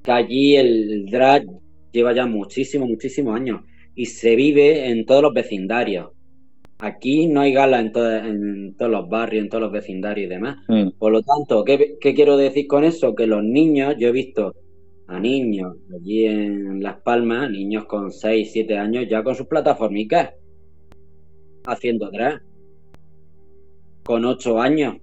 que 0.04 0.12
allí 0.12 0.56
el 0.56 1.06
drag 1.08 1.44
lleva 1.92 2.14
ya 2.14 2.26
muchísimos, 2.26 2.88
muchísimos 2.88 3.36
años 3.36 3.62
y 3.96 4.06
se 4.06 4.36
vive 4.36 4.90
en 4.90 5.06
todos 5.06 5.24
los 5.24 5.34
vecindarios. 5.34 6.12
Aquí 6.80 7.28
no 7.28 7.42
hay 7.42 7.54
gala 7.54 7.80
en, 7.80 7.92
to- 7.92 8.12
en 8.16 8.76
todos 8.78 8.92
los 8.92 9.10
barrios, 9.10 9.44
en 9.44 9.50
todos 9.50 9.64
los 9.64 9.72
vecindarios 9.72 10.28
y 10.28 10.30
demás. 10.30 10.58
Mm. 10.68 10.90
Por 11.00 11.14
lo 11.14 11.22
tanto, 11.24 11.64
¿qué, 11.64 11.96
qué 12.00 12.14
quiero 12.14 12.38
decir 12.38 12.68
con 12.68 12.84
eso? 12.84 13.16
Que 13.16 13.26
los 13.26 13.44
niños, 13.44 13.96
yo 13.98 14.10
he 14.10 14.12
visto 14.12 14.54
a 15.08 15.20
niños 15.20 15.76
allí 15.94 16.26
en 16.26 16.82
Las 16.82 17.02
Palmas, 17.02 17.50
niños 17.50 17.86
con 17.86 18.12
6, 18.12 18.50
7 18.52 18.78
años, 18.78 19.06
ya 19.10 19.24
con 19.24 19.36
sus 19.36 19.48
plataformicas, 19.48 20.34
haciendo 21.66 22.10
drag, 22.10 22.42
con 24.04 24.26
8 24.26 24.60
años. 24.60 24.98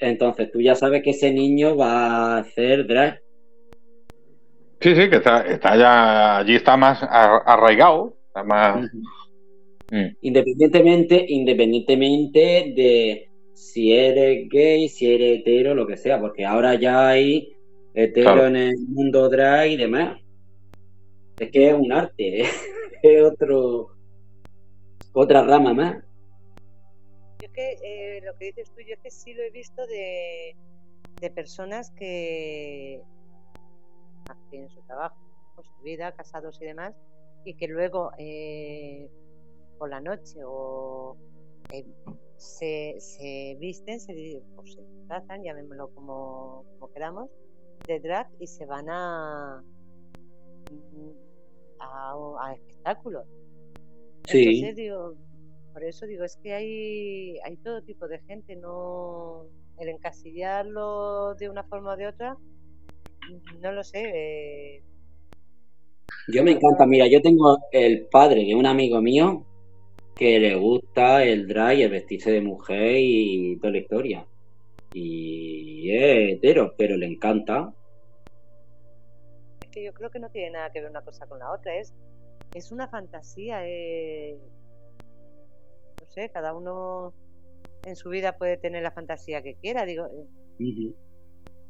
Entonces 0.00 0.50
tú 0.50 0.60
ya 0.60 0.74
sabes 0.74 1.02
que 1.02 1.10
ese 1.10 1.32
niño 1.32 1.76
va 1.76 2.36
a 2.36 2.38
hacer 2.38 2.86
drag. 2.86 3.20
Sí, 4.80 4.96
sí, 4.96 5.08
que 5.08 5.16
está, 5.16 5.46
está 5.46 5.76
ya, 5.76 6.38
allí 6.38 6.56
está 6.56 6.76
más 6.76 7.02
arraigado, 7.02 8.16
está 8.26 8.42
más. 8.42 8.90
Mm. 9.90 10.16
Independientemente, 10.22 11.24
independientemente 11.28 12.72
de 12.74 13.30
si 13.54 13.92
eres 13.92 14.48
gay, 14.48 14.88
si 14.88 15.12
eres 15.12 15.40
hetero, 15.40 15.74
lo 15.74 15.86
que 15.86 15.96
sea, 15.96 16.20
porque 16.20 16.44
ahora 16.44 16.74
ya 16.74 17.08
hay 17.08 17.54
hetero 17.94 18.32
Claro. 18.32 18.46
en 18.46 18.56
el 18.56 18.78
mundo 18.88 19.28
drag 19.28 19.68
y 19.70 19.76
demás. 19.76 20.18
Es 21.38 21.50
que 21.50 21.68
es 21.68 21.74
un 21.74 21.92
arte, 21.92 22.42
es 23.02 23.22
otro 23.22 23.90
otra 25.12 25.42
rama 25.44 25.74
más. 25.74 26.04
Yo 27.40 27.46
es 27.46 27.52
que 27.52 27.72
eh, 27.82 28.20
lo 28.24 28.36
que 28.38 28.46
dices 28.46 28.70
tú, 28.70 28.80
yo 28.80 28.94
es 28.94 29.00
que 29.00 29.10
sí 29.10 29.34
lo 29.34 29.42
he 29.42 29.50
visto 29.50 29.86
de, 29.86 30.56
de 31.20 31.30
personas 31.30 31.90
que 31.92 33.02
tienen 34.50 34.70
su 34.70 34.80
trabajo, 34.82 35.16
con 35.54 35.64
su 35.64 35.82
vida, 35.82 36.12
casados 36.12 36.60
y 36.60 36.66
demás, 36.66 36.94
y 37.44 37.54
que 37.54 37.68
luego 37.68 38.12
eh, 38.18 39.08
por 39.78 39.90
la 39.90 40.00
noche 40.00 40.38
o 40.46 41.16
eh, 41.70 41.84
se, 42.36 42.94
se 42.98 43.56
visten, 43.58 44.00
se, 44.00 44.40
o 44.56 44.64
se 44.64 44.82
disfrazan, 44.82 45.42
llamémoslo 45.42 45.92
como, 45.94 46.64
como 46.78 46.92
queramos, 46.92 47.30
de 47.86 48.00
drag 48.00 48.28
y 48.38 48.46
se 48.46 48.66
van 48.66 48.88
a, 48.90 49.62
a, 51.78 52.14
a 52.40 52.52
espectáculos. 52.54 53.26
Sí. 54.26 54.42
Entonces 54.60 54.76
digo, 54.76 55.14
por 55.72 55.84
eso 55.84 56.06
digo, 56.06 56.24
es 56.24 56.36
que 56.42 56.54
hay, 56.54 57.38
hay 57.44 57.56
todo 57.58 57.82
tipo 57.82 58.08
de 58.08 58.20
gente, 58.20 58.56
no 58.56 59.46
el 59.78 59.88
encasillarlo 59.88 61.34
de 61.36 61.48
una 61.50 61.64
forma 61.64 61.94
o 61.94 61.96
de 61.96 62.08
otra, 62.08 62.36
no 63.60 63.72
lo 63.72 63.82
sé. 63.84 64.00
eh, 64.14 64.84
Yo 66.26 66.42
me 66.42 66.52
encanta, 66.52 66.86
mira, 66.86 67.06
yo 67.06 67.20
tengo 67.22 67.58
el 67.70 68.08
padre 68.08 68.44
de 68.44 68.54
un 68.56 68.66
amigo 68.66 69.00
mío 69.00 69.46
que 70.16 70.38
le 70.40 70.56
gusta 70.56 71.24
el 71.24 71.48
drag 71.48 71.78
y 71.78 71.82
el 71.84 71.90
vestirse 71.90 72.30
de 72.32 72.42
mujer 72.42 72.96
y 72.98 73.58
toda 73.60 73.72
la 73.72 73.78
historia. 73.78 74.28
Y 74.92 75.90
es 75.90 76.36
hetero, 76.36 76.74
pero 76.76 76.96
le 76.96 77.06
encanta. 77.06 77.74
es 79.62 79.70
que 79.70 79.84
yo 79.84 79.92
creo 79.94 80.10
que 80.10 80.18
no 80.18 80.28
tiene 80.30 80.50
nada 80.50 80.70
que 80.70 80.80
ver 80.80 80.90
una 80.90 81.02
cosa 81.02 81.26
con 81.26 81.38
la 81.38 81.50
otra, 81.50 81.74
es, 81.76 81.94
es 82.54 82.70
una 82.72 82.88
fantasía. 82.88 83.66
eh, 83.66 84.38
no 86.00 86.06
sé, 86.08 86.30
cada 86.30 86.54
uno 86.54 87.14
en 87.86 87.96
su 87.96 88.10
vida 88.10 88.36
puede 88.36 88.56
tener 88.58 88.82
la 88.82 88.90
fantasía 88.90 89.42
que 89.42 89.54
quiera. 89.54 89.86
Digo, 89.86 90.06
Ujú. 90.06 90.94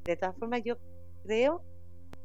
de 0.05 0.16
todas 0.16 0.36
formas, 0.36 0.62
yo 0.65 0.77
creo 1.24 1.62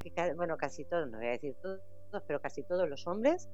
que, 0.03 0.33
bueno, 0.35 0.57
casi 0.57 0.85
todos, 0.85 1.09
no 1.09 1.17
voy 1.17 1.27
a 1.27 1.31
decir 1.31 1.55
todos, 1.61 1.81
pero 2.25 2.39
casi 2.41 2.63
todos 2.63 2.89
los 2.89 3.05
hombres, 3.07 3.49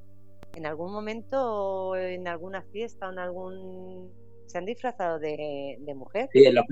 en 0.56 0.66
algún 0.66 0.94
momento, 0.94 1.96
en 1.96 2.28
alguna 2.28 2.62
fiesta 2.72 3.10
o 3.10 3.12
en 3.12 3.20
algún. 3.20 4.14
se 4.46 4.58
han 4.60 4.66
disfrazado 4.66 5.20
de, 5.20 5.78
de 5.80 5.96
mujer. 5.96 6.30
Sí, 6.32 6.46
en 6.46 6.56
los, 6.56 6.66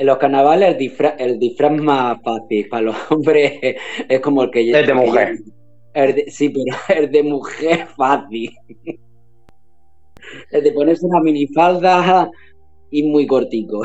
en 0.00 0.06
los 0.06 0.16
carnavales 0.16 0.70
el 0.70 0.78
disfraz, 0.78 1.14
el 1.18 1.38
disfraz 1.38 1.72
más 1.72 2.22
fácil 2.22 2.66
para 2.70 2.82
los 2.84 2.96
hombres 3.12 3.76
es 4.08 4.20
como 4.20 4.44
el 4.44 4.50
que 4.50 4.70
Es 4.70 4.86
de 4.86 4.94
mujer. 4.94 5.38
el 5.92 6.14
de- 6.14 6.30
sí, 6.30 6.48
pero 6.48 6.74
el 7.00 7.10
de 7.10 7.22
mujer 7.22 7.86
fácil. 7.98 8.50
El 10.50 10.64
de 10.64 10.72
ponerse 10.72 11.04
una 11.04 11.20
minifalda 11.20 12.30
y 12.90 13.02
muy 13.02 13.26
cortico. 13.26 13.82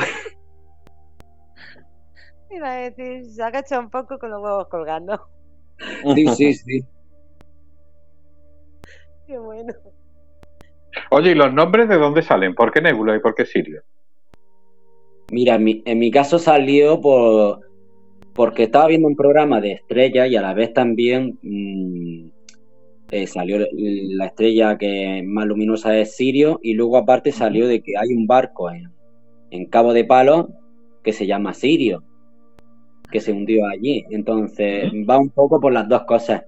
Iba 2.50 2.72
a 2.72 2.76
decir, 2.76 3.26
se 3.26 3.42
agacha 3.42 3.78
un 3.78 3.90
poco 3.90 4.18
con 4.18 4.30
los 4.30 4.42
huevos 4.42 4.68
colgando. 4.68 5.20
Sí, 6.14 6.26
sí, 6.28 6.54
sí. 6.54 6.80
Qué 9.26 9.36
bueno. 9.38 9.74
Oye, 11.10 11.32
¿y 11.32 11.34
los 11.34 11.52
nombres 11.52 11.90
de 11.90 11.96
dónde 11.98 12.22
salen? 12.22 12.54
¿Por 12.54 12.72
qué 12.72 12.80
Nebula 12.80 13.14
y 13.14 13.20
por 13.20 13.34
qué 13.34 13.44
Sirio? 13.44 13.82
Mira, 15.30 15.56
en 15.56 15.64
mi, 15.64 15.82
en 15.84 15.98
mi 15.98 16.10
caso 16.10 16.38
salió 16.38 17.00
por 17.00 17.66
porque 18.36 18.64
estaba 18.64 18.86
viendo 18.86 19.08
un 19.08 19.16
programa 19.16 19.60
de 19.62 19.72
estrellas 19.72 20.28
y 20.28 20.36
a 20.36 20.42
la 20.42 20.52
vez 20.52 20.74
también 20.74 21.38
mm, 21.42 22.28
eh, 23.10 23.26
salió 23.26 23.58
la 23.72 24.26
estrella 24.26 24.76
que 24.76 25.22
más 25.24 25.46
luminosa 25.46 25.96
es 25.98 26.16
Sirio 26.16 26.60
y 26.62 26.74
luego 26.74 26.98
aparte 26.98 27.32
salió 27.32 27.66
de 27.66 27.80
que 27.80 27.96
hay 27.96 28.12
un 28.12 28.26
barco 28.26 28.70
en, 28.70 28.90
en 29.50 29.66
Cabo 29.66 29.94
de 29.94 30.04
Palos 30.04 30.48
que 31.02 31.12
se 31.14 31.26
llama 31.26 31.54
Sirio, 31.54 32.02
que 33.10 33.20
se 33.20 33.32
hundió 33.32 33.66
allí. 33.66 34.04
Entonces 34.10 34.92
va 35.08 35.18
un 35.18 35.30
poco 35.30 35.58
por 35.58 35.72
las 35.72 35.88
dos 35.88 36.02
cosas. 36.02 36.44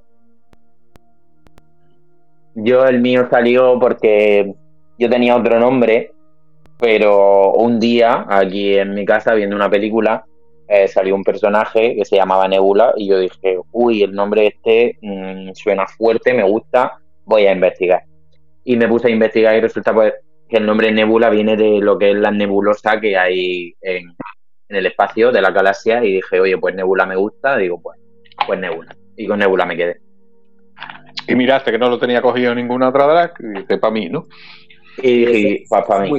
Yo 2.54 2.84
el 2.86 3.00
mío 3.00 3.28
salió 3.30 3.78
porque 3.78 4.52
yo 4.98 5.08
tenía 5.08 5.36
otro 5.36 5.58
nombre, 5.60 6.10
pero 6.78 7.52
un 7.52 7.80
día 7.80 8.24
aquí 8.28 8.76
en 8.76 8.94
mi 8.94 9.04
casa 9.04 9.34
viendo 9.34 9.56
una 9.56 9.70
película 9.70 10.24
eh, 10.68 10.86
salió 10.86 11.14
un 11.14 11.24
personaje 11.24 11.96
que 11.96 12.04
se 12.04 12.16
llamaba 12.16 12.46
Nebula 12.46 12.92
y 12.96 13.08
yo 13.08 13.18
dije, 13.18 13.58
uy, 13.72 14.02
el 14.02 14.12
nombre 14.12 14.48
este 14.48 14.98
mm, 15.00 15.52
suena 15.54 15.86
fuerte, 15.86 16.34
me 16.34 16.42
gusta, 16.42 16.98
voy 17.24 17.46
a 17.46 17.52
investigar. 17.52 18.02
Y 18.64 18.76
me 18.76 18.86
puse 18.86 19.08
a 19.08 19.10
investigar 19.10 19.56
y 19.56 19.60
resulta 19.60 19.94
pues 19.94 20.12
que 20.48 20.58
el 20.58 20.66
nombre 20.66 20.92
Nebula 20.92 21.30
viene 21.30 21.56
de 21.56 21.80
lo 21.80 21.98
que 21.98 22.10
es 22.10 22.16
la 22.16 22.30
nebulosa 22.30 23.00
que 23.00 23.16
hay 23.16 23.74
en, 23.80 24.14
en 24.68 24.76
el 24.76 24.86
espacio 24.86 25.32
de 25.32 25.40
la 25.40 25.50
galaxia 25.50 26.04
y 26.04 26.14
dije, 26.14 26.38
oye, 26.38 26.58
pues 26.58 26.74
Nebula 26.74 27.06
me 27.06 27.16
gusta, 27.16 27.56
digo, 27.56 27.80
pues, 27.80 27.98
pues 28.46 28.60
Nebula. 28.60 28.94
Y 29.16 29.26
con 29.26 29.38
Nebula 29.38 29.64
me 29.64 29.76
quedé. 29.76 30.00
Y 31.26 31.34
miraste 31.34 31.70
que 31.70 31.78
no 31.78 31.88
lo 31.88 31.98
tenía 31.98 32.22
cogido 32.22 32.54
ninguna 32.54 32.88
otra 32.90 33.06
drag 33.06 33.34
y 33.40 33.48
dijiste, 33.48 33.78
para 33.78 33.92
mí, 33.92 34.08
¿no? 34.08 34.26
Y 35.02 35.24
dije, 35.24 35.64
pues 35.68 35.84
para 35.86 36.04
mí. 36.04 36.10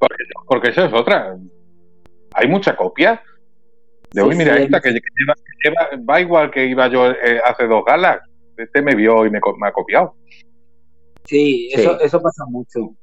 Muy- 0.00 0.08
Porque 0.46 0.68
esa 0.70 0.86
es 0.86 0.92
otra. 0.92 1.36
Hay 2.32 2.48
mucha 2.48 2.76
copia. 2.76 3.22
De 4.12 4.20
Sí, 4.22 4.28
hoy, 4.28 4.36
mira, 4.36 4.56
sí, 4.56 4.62
esta 4.64 4.80
que, 4.80 4.92
que 4.94 5.00
lleva, 5.18 5.34
que 5.34 5.68
lleva- 5.68 6.04
va 6.08 6.20
igual 6.20 6.50
que 6.50 6.66
iba 6.66 6.88
yo 6.88 7.10
eh, 7.10 7.40
hace 7.44 7.66
dos 7.66 7.84
galas. 7.84 8.18
Este 8.56 8.80
me 8.82 8.94
vio 8.94 9.26
y 9.26 9.30
me, 9.30 9.40
co- 9.40 9.56
me 9.56 9.68
ha 9.68 9.72
copiado. 9.72 10.14
Sí, 11.24 11.68
Sí. 11.74 11.80
Eso, 11.80 12.00
eso 12.00 12.22
pasa 12.22 12.44
mucho. 12.48 12.96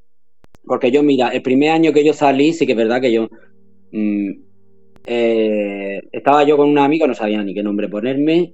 Porque 0.65 0.91
yo, 0.91 1.03
mira, 1.03 1.30
el 1.30 1.41
primer 1.41 1.72
año 1.72 1.91
que 1.91 2.06
yo 2.06 2.14
salí, 2.14 2.53
sí 2.53 2.65
que 2.65 2.72
es 2.72 2.78
verdad 2.78 3.02
que 3.02 3.11
yo 3.11 3.28
mm, 3.91 4.30
eh, 5.06 6.02
estaba 6.11 6.44
yo 6.45 6.56
con 6.57 6.70
una 6.70 6.86
amiga, 6.86 7.06
no 7.06 7.14
sabía 7.14 7.44
ni 7.44 7.53
qué 7.53 7.61
nombre 7.64 7.90
ponerme, 7.90 8.53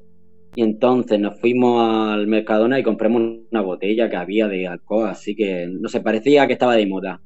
y 0.56 0.64
entonces 0.64 1.20
nos 1.20 1.40
fuimos 1.40 1.82
al 2.12 2.26
Mercadona 2.26 2.80
y 2.80 2.84
compramos 2.84 3.22
una 3.52 3.62
botella 3.62 4.10
que 4.10 4.16
había 4.16 4.48
de 4.48 4.68
alcohol, 4.68 5.08
así 5.08 5.36
que 5.36 5.68
no 5.70 5.88
sé, 5.88 6.02
parecía 6.02 6.48
que 6.48 6.54
estaba 6.54 6.76
de 6.76 6.88
moda. 6.88 7.22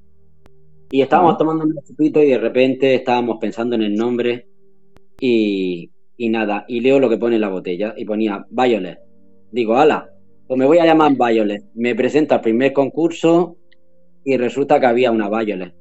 Y 0.93 1.01
estábamos 1.01 1.39
tomando 1.39 1.63
un 1.65 1.73
chupito 1.87 2.21
y 2.21 2.29
de 2.29 2.37
repente 2.37 2.93
estábamos 2.93 3.37
pensando 3.41 3.75
en 3.75 3.81
el 3.81 3.95
nombre 3.95 4.45
y, 5.19 5.89
y 6.17 6.29
nada, 6.29 6.65
y 6.67 6.81
leo 6.81 6.99
lo 6.99 7.09
que 7.09 7.17
pone 7.17 7.33
en 7.33 7.41
la 7.41 7.49
botella 7.49 7.95
y 7.97 8.05
ponía 8.05 8.45
Violet. 8.51 8.99
Digo, 9.51 9.75
ala, 9.75 10.07
pues 10.47 10.55
me 10.55 10.67
voy 10.67 10.77
a 10.77 10.85
llamar 10.85 11.13
Violet. 11.17 11.63
Me 11.73 11.95
presento 11.95 12.35
al 12.35 12.41
primer 12.41 12.73
concurso 12.73 13.57
y 14.23 14.37
resulta 14.37 14.79
que 14.79 14.85
había 14.85 15.09
una 15.09 15.29
Violet. 15.29 15.73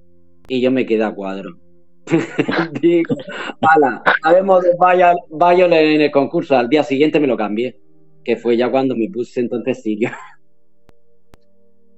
Y 0.48 0.62
yo 0.62 0.70
me 0.70 0.86
quedé 0.86 1.04
a 1.04 1.14
cuadro. 1.14 1.58
Digo, 2.80 3.14
ala, 3.60 4.02
sabemos 4.22 4.62
de 4.62 4.70
Vio- 4.78 5.26
Violet 5.28 5.94
en 5.94 6.00
el 6.00 6.10
concurso. 6.10 6.56
Al 6.56 6.70
día 6.70 6.84
siguiente 6.84 7.20
me 7.20 7.26
lo 7.26 7.36
cambié. 7.36 7.78
Que 8.24 8.36
fue 8.36 8.56
ya 8.56 8.70
cuando 8.70 8.96
me 8.96 9.10
puse 9.10 9.40
entonces 9.40 9.82
Sirio. 9.82 10.08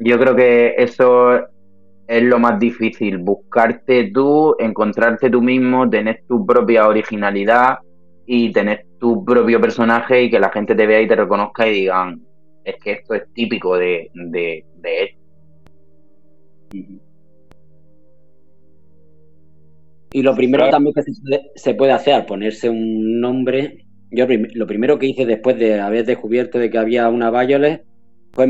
Yo 0.00 0.18
creo 0.18 0.34
que 0.34 0.74
eso 0.78 1.53
es 2.06 2.22
lo 2.22 2.38
más 2.38 2.58
difícil, 2.58 3.18
buscarte 3.18 4.10
tú, 4.12 4.54
encontrarte 4.58 5.30
tú 5.30 5.40
mismo, 5.40 5.88
tener 5.88 6.22
tu 6.28 6.44
propia 6.44 6.86
originalidad 6.86 7.78
y 8.26 8.52
tener 8.52 8.86
tu 8.98 9.24
propio 9.24 9.60
personaje 9.60 10.24
y 10.24 10.30
que 10.30 10.38
la 10.38 10.50
gente 10.50 10.74
te 10.74 10.86
vea 10.86 11.00
y 11.00 11.08
te 11.08 11.16
reconozca 11.16 11.66
y 11.68 11.72
digan, 11.72 12.20
es 12.64 12.76
que 12.82 12.92
esto 12.92 13.14
es 13.14 13.32
típico 13.32 13.76
de, 13.76 14.10
de, 14.14 14.64
de 14.76 15.02
él. 15.02 15.08
Y 20.12 20.22
lo 20.22 20.34
primero 20.36 20.70
también 20.70 20.94
que 20.94 21.02
se 21.56 21.74
puede, 21.74 21.92
hacer 21.92 22.14
al 22.14 22.24
ponerse 22.24 22.70
un 22.70 23.20
nombre. 23.20 23.84
Yo 24.12 24.26
lo 24.28 24.66
primero 24.66 24.96
que 24.96 25.06
hice 25.06 25.26
después 25.26 25.58
de 25.58 25.80
haber 25.80 26.06
descubierto 26.06 26.58
de 26.60 26.70
que 26.70 26.78
había 26.78 27.08
una 27.08 27.32
Violet 27.32 27.84
fue 28.32 28.46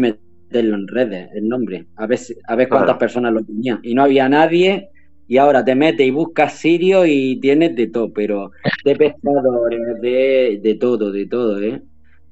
meterlo 0.55 0.76
en 0.76 0.89
redes, 0.89 1.28
el 1.35 1.48
nombre, 1.48 1.86
a 1.97 2.06
ver, 2.06 2.18
a 2.47 2.56
ver 2.56 2.68
cuántas 2.68 2.86
Claro. 2.97 2.98
personas 2.98 3.32
lo 3.32 3.43
tenían. 3.44 3.81
Y 3.82 3.94
no 3.94 4.02
había 4.02 4.28
nadie, 4.28 4.89
y 5.26 5.36
ahora 5.39 5.64
te 5.64 5.74
metes 5.74 6.06
y 6.06 6.10
buscas 6.10 6.55
Sirio 6.55 7.05
y 7.06 7.39
tienes 7.40 7.74
de 7.74 7.89
todo, 7.89 8.12
pero 8.12 8.51
de 8.85 8.94
pescadores, 8.97 10.01
de, 10.01 10.60
de 10.62 10.74
todo, 10.76 11.10
de 11.10 11.26
todo, 11.26 11.60
¿eh? 11.62 11.82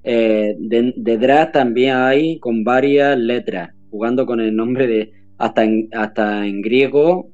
Eh, 0.05 0.55
de, 0.59 0.93
de 0.97 1.19
drag 1.19 1.53
también 1.53 1.95
hay 1.97 2.39
con 2.41 2.65
varias 2.65 3.17
letras, 3.19 3.71
jugando 3.91 4.27
con 4.27 4.41
el 4.41 4.55
nombre 4.55 4.87
de, 4.87 5.13
hasta 5.39 5.65
en, 5.65 5.89
hasta 5.93 6.47
en 6.47 6.61
griego, 6.61 7.31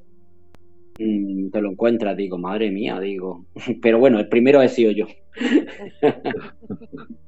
mm, 0.99 1.51
te 1.51 1.61
lo 1.63 1.71
encuentras, 1.71 2.17
digo, 2.17 2.39
madre 2.39 2.71
mía, 2.71 2.99
digo. 3.01 3.47
Pero 3.83 3.99
bueno, 3.99 4.19
el 4.19 4.29
primero 4.29 4.63
he 4.63 4.69
sido 4.69 4.93
yo. 4.93 5.07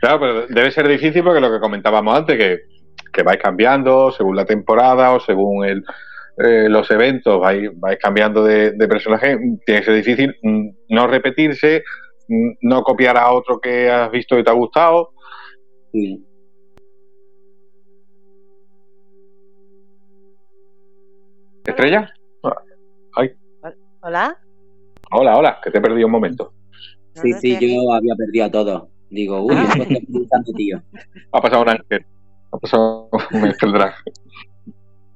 Claro, 0.00 0.20
pero 0.20 0.46
debe 0.48 0.70
ser 0.70 0.88
difícil 0.88 1.22
porque 1.22 1.40
lo 1.40 1.50
que 1.50 1.60
comentábamos 1.60 2.16
antes, 2.16 2.36
que, 2.36 2.60
que 3.12 3.22
vais 3.22 3.40
cambiando 3.40 4.10
según 4.12 4.36
la 4.36 4.44
temporada 4.44 5.12
o 5.12 5.20
según 5.20 5.64
el, 5.64 5.84
eh, 6.38 6.68
los 6.68 6.90
eventos, 6.90 7.40
vais, 7.40 7.70
vais 7.74 7.98
cambiando 7.98 8.44
de, 8.44 8.72
de 8.72 8.88
personaje. 8.88 9.38
Tiene 9.64 9.80
que 9.80 9.86
ser 9.86 9.94
difícil 9.94 10.36
mm, 10.42 10.68
no 10.90 11.06
repetirse, 11.06 11.84
mm, 12.28 12.50
no 12.62 12.82
copiar 12.82 13.16
a 13.16 13.30
otro 13.30 13.60
que 13.60 13.90
has 13.90 14.10
visto 14.10 14.38
y 14.38 14.44
te 14.44 14.50
ha 14.50 14.54
gustado. 14.54 15.12
Sí. 15.92 16.24
¿Estrella? 21.66 22.12
¿Hola? 24.02 24.38
Hola, 25.12 25.38
hola, 25.38 25.60
que 25.62 25.70
te 25.70 25.78
he 25.78 25.80
perdido 25.80 26.06
un 26.06 26.12
momento. 26.12 26.52
No, 27.14 27.22
Sí, 27.22 27.30
no, 27.30 27.38
sí, 27.38 27.58
yo 27.58 27.92
había 27.92 28.14
perdido 28.16 28.44
a 28.44 28.50
todos. 28.50 28.93
Digo, 29.14 29.42
uy, 29.42 29.54
Ah. 29.56 29.68
esto 29.78 29.84
preguntando, 29.86 30.52
tío. 30.56 30.82
Ha 31.32 31.40
pasado 31.40 31.62
un 31.62 31.68
ángel. 31.68 32.04
Ha 32.50 32.58
pasado 32.58 33.08
un 33.32 33.44
ángel 33.44 33.72
drag. 33.72 33.94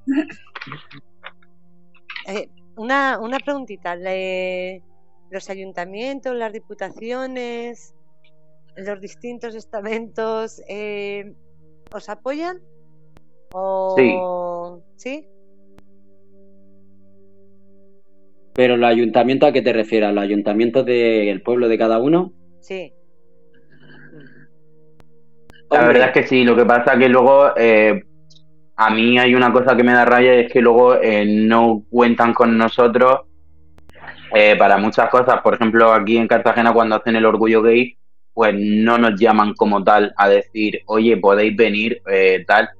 Eh, 2.26 2.50
una, 2.76 3.18
una 3.18 3.38
preguntita. 3.38 3.96
le- 3.96 4.82
¿Los 5.30 5.48
ayuntamientos, 5.50 6.34
las 6.36 6.52
diputaciones, 6.52 7.94
los 8.76 9.00
distintos 9.00 9.54
estamentos 9.54 10.62
eh, 10.68 11.32
os 11.92 12.08
apoyan? 12.10 12.60
¿O... 13.54 14.82
¿Sí? 14.96 15.26
Pero 18.54 18.76
los 18.76 18.90
ayuntamientos, 18.90 19.48
¿a 19.48 19.52
qué 19.52 19.62
te 19.62 19.72
refieres? 19.72 20.12
¿Los 20.12 20.24
ayuntamientos 20.24 20.84
del 20.84 21.42
pueblo 21.42 21.68
de 21.68 21.78
cada 21.78 21.98
uno? 21.98 22.32
Sí. 22.60 22.92
La 25.70 25.80
Hombre, 25.80 25.98
verdad 25.98 26.16
es 26.16 26.22
que 26.22 26.28
sí, 26.28 26.44
lo 26.44 26.56
que 26.56 26.64
pasa 26.64 26.98
que 26.98 27.08
luego 27.08 27.52
eh, 27.56 28.02
a 28.76 28.90
mí 28.90 29.18
hay 29.18 29.34
una 29.34 29.52
cosa 29.52 29.76
que 29.76 29.82
me 29.82 29.92
da 29.92 30.04
rabia 30.04 30.34
y 30.34 30.44
es 30.46 30.52
que 30.52 30.62
luego 30.62 30.94
eh, 30.94 31.26
no 31.26 31.82
cuentan 31.90 32.32
con 32.32 32.56
nosotros 32.56 33.20
eh, 34.34 34.56
para 34.56 34.78
muchas 34.78 35.10
cosas. 35.10 35.40
Por 35.42 35.54
ejemplo, 35.54 35.92
aquí 35.92 36.16
en 36.16 36.28
Cartagena 36.28 36.72
cuando 36.72 36.96
hacen 36.96 37.16
el 37.16 37.26
orgullo 37.26 37.60
gay, 37.62 37.96
pues 38.32 38.54
no 38.56 38.96
nos 38.96 39.20
llaman 39.20 39.52
como 39.54 39.84
tal 39.84 40.14
a 40.16 40.28
decir, 40.28 40.80
oye, 40.86 41.16
podéis 41.16 41.56
venir, 41.56 42.00
tal. 42.46 42.70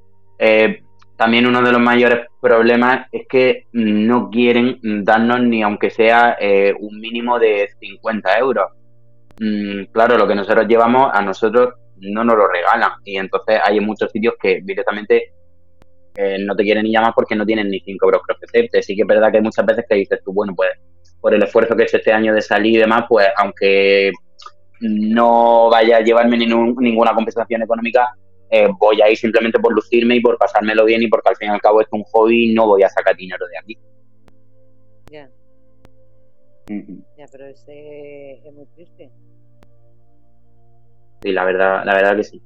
También 1.17 1.49
uno 1.49 1.61
de 1.63 1.73
los 1.73 1.81
mayores 1.81 2.27
problemas 2.41 3.09
es 3.11 3.27
que 3.29 3.65
no 3.73 4.31
quieren 4.31 4.79
darnos 5.05 5.43
ni 5.43 5.63
aunque 5.63 5.91
sea 5.91 6.39
un 6.79 7.01
mínimo 7.01 7.41
de 7.41 7.69
50 7.81 8.39
euros. 8.39 8.67
Mm, 9.41 9.91
claro, 9.93 10.17
lo 10.17 10.27
que 10.27 10.35
nosotros 10.37 10.67
llevamos 10.69 11.11
a 11.13 11.23
nosotros 11.23 11.75
no 12.01 12.25
nos 12.25 12.37
lo 12.37 12.49
regalan 12.49 12.93
y 13.05 13.17
entonces 13.17 13.61
hay 13.65 13.81
muchos 13.81 14.11
sitios 14.11 14.35
que 14.41 14.61
directamente 14.63 15.33
eh, 16.17 16.39
no 16.41 16.57
te 16.57 16.65
quieren 16.65 16.83
ni 16.83 16.93
llamar 16.93 17.13
porque 17.15 17.37
no 17.37 17.47
tienen 17.47 17.71
ni 17.71 17.79
5 17.79 18.05
euros 18.05 18.23
que 18.27 18.33
ofrecerte. 18.33 18.83
Sí 18.83 18.97
que 18.97 19.03
es 19.03 19.09
verdad 19.09 19.31
que 19.31 19.37
hay 19.37 19.43
muchas 19.43 19.65
veces 19.65 19.85
que 19.89 19.95
dices 19.95 20.21
tú, 20.25 20.33
bueno, 20.33 20.53
pues 20.57 20.71
por 21.21 21.33
el 21.33 21.43
esfuerzo 21.43 21.77
que 21.77 21.83
he 21.83 21.87
hecho 21.87 21.99
este 21.99 22.13
año 22.13 22.35
de 22.35 22.41
salir 22.41 22.75
y 22.75 22.79
demás, 22.79 23.05
pues 23.09 23.29
aunque 23.37 24.11
no 24.81 25.71
vaya 25.71 25.99
a 25.99 26.01
llevarme 26.01 26.37
ninguna 26.37 27.15
compensación 27.15 27.63
económica, 27.63 28.15
eh, 28.51 28.69
voy 28.79 29.01
a 29.01 29.11
ir 29.11 29.17
simplemente 29.17 29.59
por 29.61 29.73
lucirme 29.73 30.17
y 30.17 30.21
por 30.21 30.39
pasármelo 30.39 30.85
bien 30.87 31.03
y 31.03 31.09
porque 31.09 31.29
al 31.29 31.37
fin 31.37 31.51
y 31.51 31.53
al 31.53 31.61
cabo 31.61 31.81
es 31.81 31.89
un 31.93 32.03
hobby 32.05 32.51
y 32.51 32.55
no 32.55 32.67
voy 32.67 32.83
a 32.83 32.89
sacar 32.89 33.17
dinero 33.17 33.47
de 33.47 33.59
aquí. 33.59 33.79
Ya. 35.11 35.31
Ya, 37.17 37.27
pero 37.31 37.47
ese 37.47 38.41
es 38.45 38.53
muy 38.53 38.67
triste. 38.75 39.11
Sí, 41.29 41.35
la 41.35 41.45
verdad, 41.45 41.83
la 41.85 41.95
verdad 41.95 42.17
que 42.17 42.25
sí. 42.25 42.43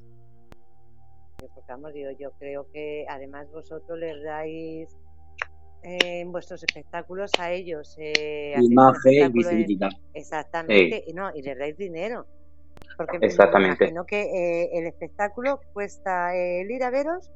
Yo, 1.94 2.10
yo 2.18 2.32
creo 2.40 2.66
que 2.72 3.06
además 3.08 3.46
vosotros 3.52 3.96
les 3.96 4.20
dais 4.24 4.88
eh, 5.84 6.20
en 6.20 6.32
vuestros 6.32 6.64
espectáculos 6.64 7.30
a 7.38 7.52
ellos. 7.52 7.96
Eh, 8.00 8.56
Imagen 8.60 9.12
y 9.12 9.28
visibilidad. 9.28 9.90
Exactamente, 10.14 11.04
y, 11.06 11.12
no, 11.12 11.30
y 11.32 11.42
les 11.42 11.56
dais 11.56 11.76
dinero. 11.76 12.26
Porque 12.96 13.18
Exactamente. 13.20 13.84
me 13.84 13.90
imagino 13.90 14.04
que 14.04 14.22
eh, 14.22 14.70
el 14.72 14.88
espectáculo 14.88 15.60
cuesta, 15.72 16.34
el 16.36 16.68
ir 16.68 16.82
a 16.82 16.90
veros, 16.90 17.30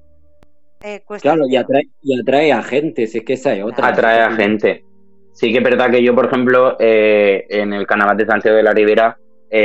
eh, 0.83 1.03
cuesta. 1.07 1.31
Claro, 1.31 1.47
y 1.49 1.55
atrae, 1.55 1.85
y 2.03 2.21
atrae 2.21 2.53
a 2.53 2.63
gente, 2.63 3.07
si 3.07 3.19
es 3.19 3.25
que 3.25 3.35
esa 3.35 3.55
es 3.55 3.63
otra. 3.63 3.87
Atrae 3.87 4.21
a 4.21 4.33
gente. 4.33 4.83
Sí 5.33 5.53
que 5.53 5.59
es 5.59 5.65
verdad 5.65 5.93
que 5.93 6.03
yo, 6.03 6.13
por 6.13 6.27
ejemplo, 6.27 6.77
en 6.81 7.73
el 7.73 7.87
carnaval 7.87 8.17
de 8.17 8.27
Santiago 8.27 8.57
de 8.57 8.65
la 8.65 8.73
Ribera, 8.73 9.17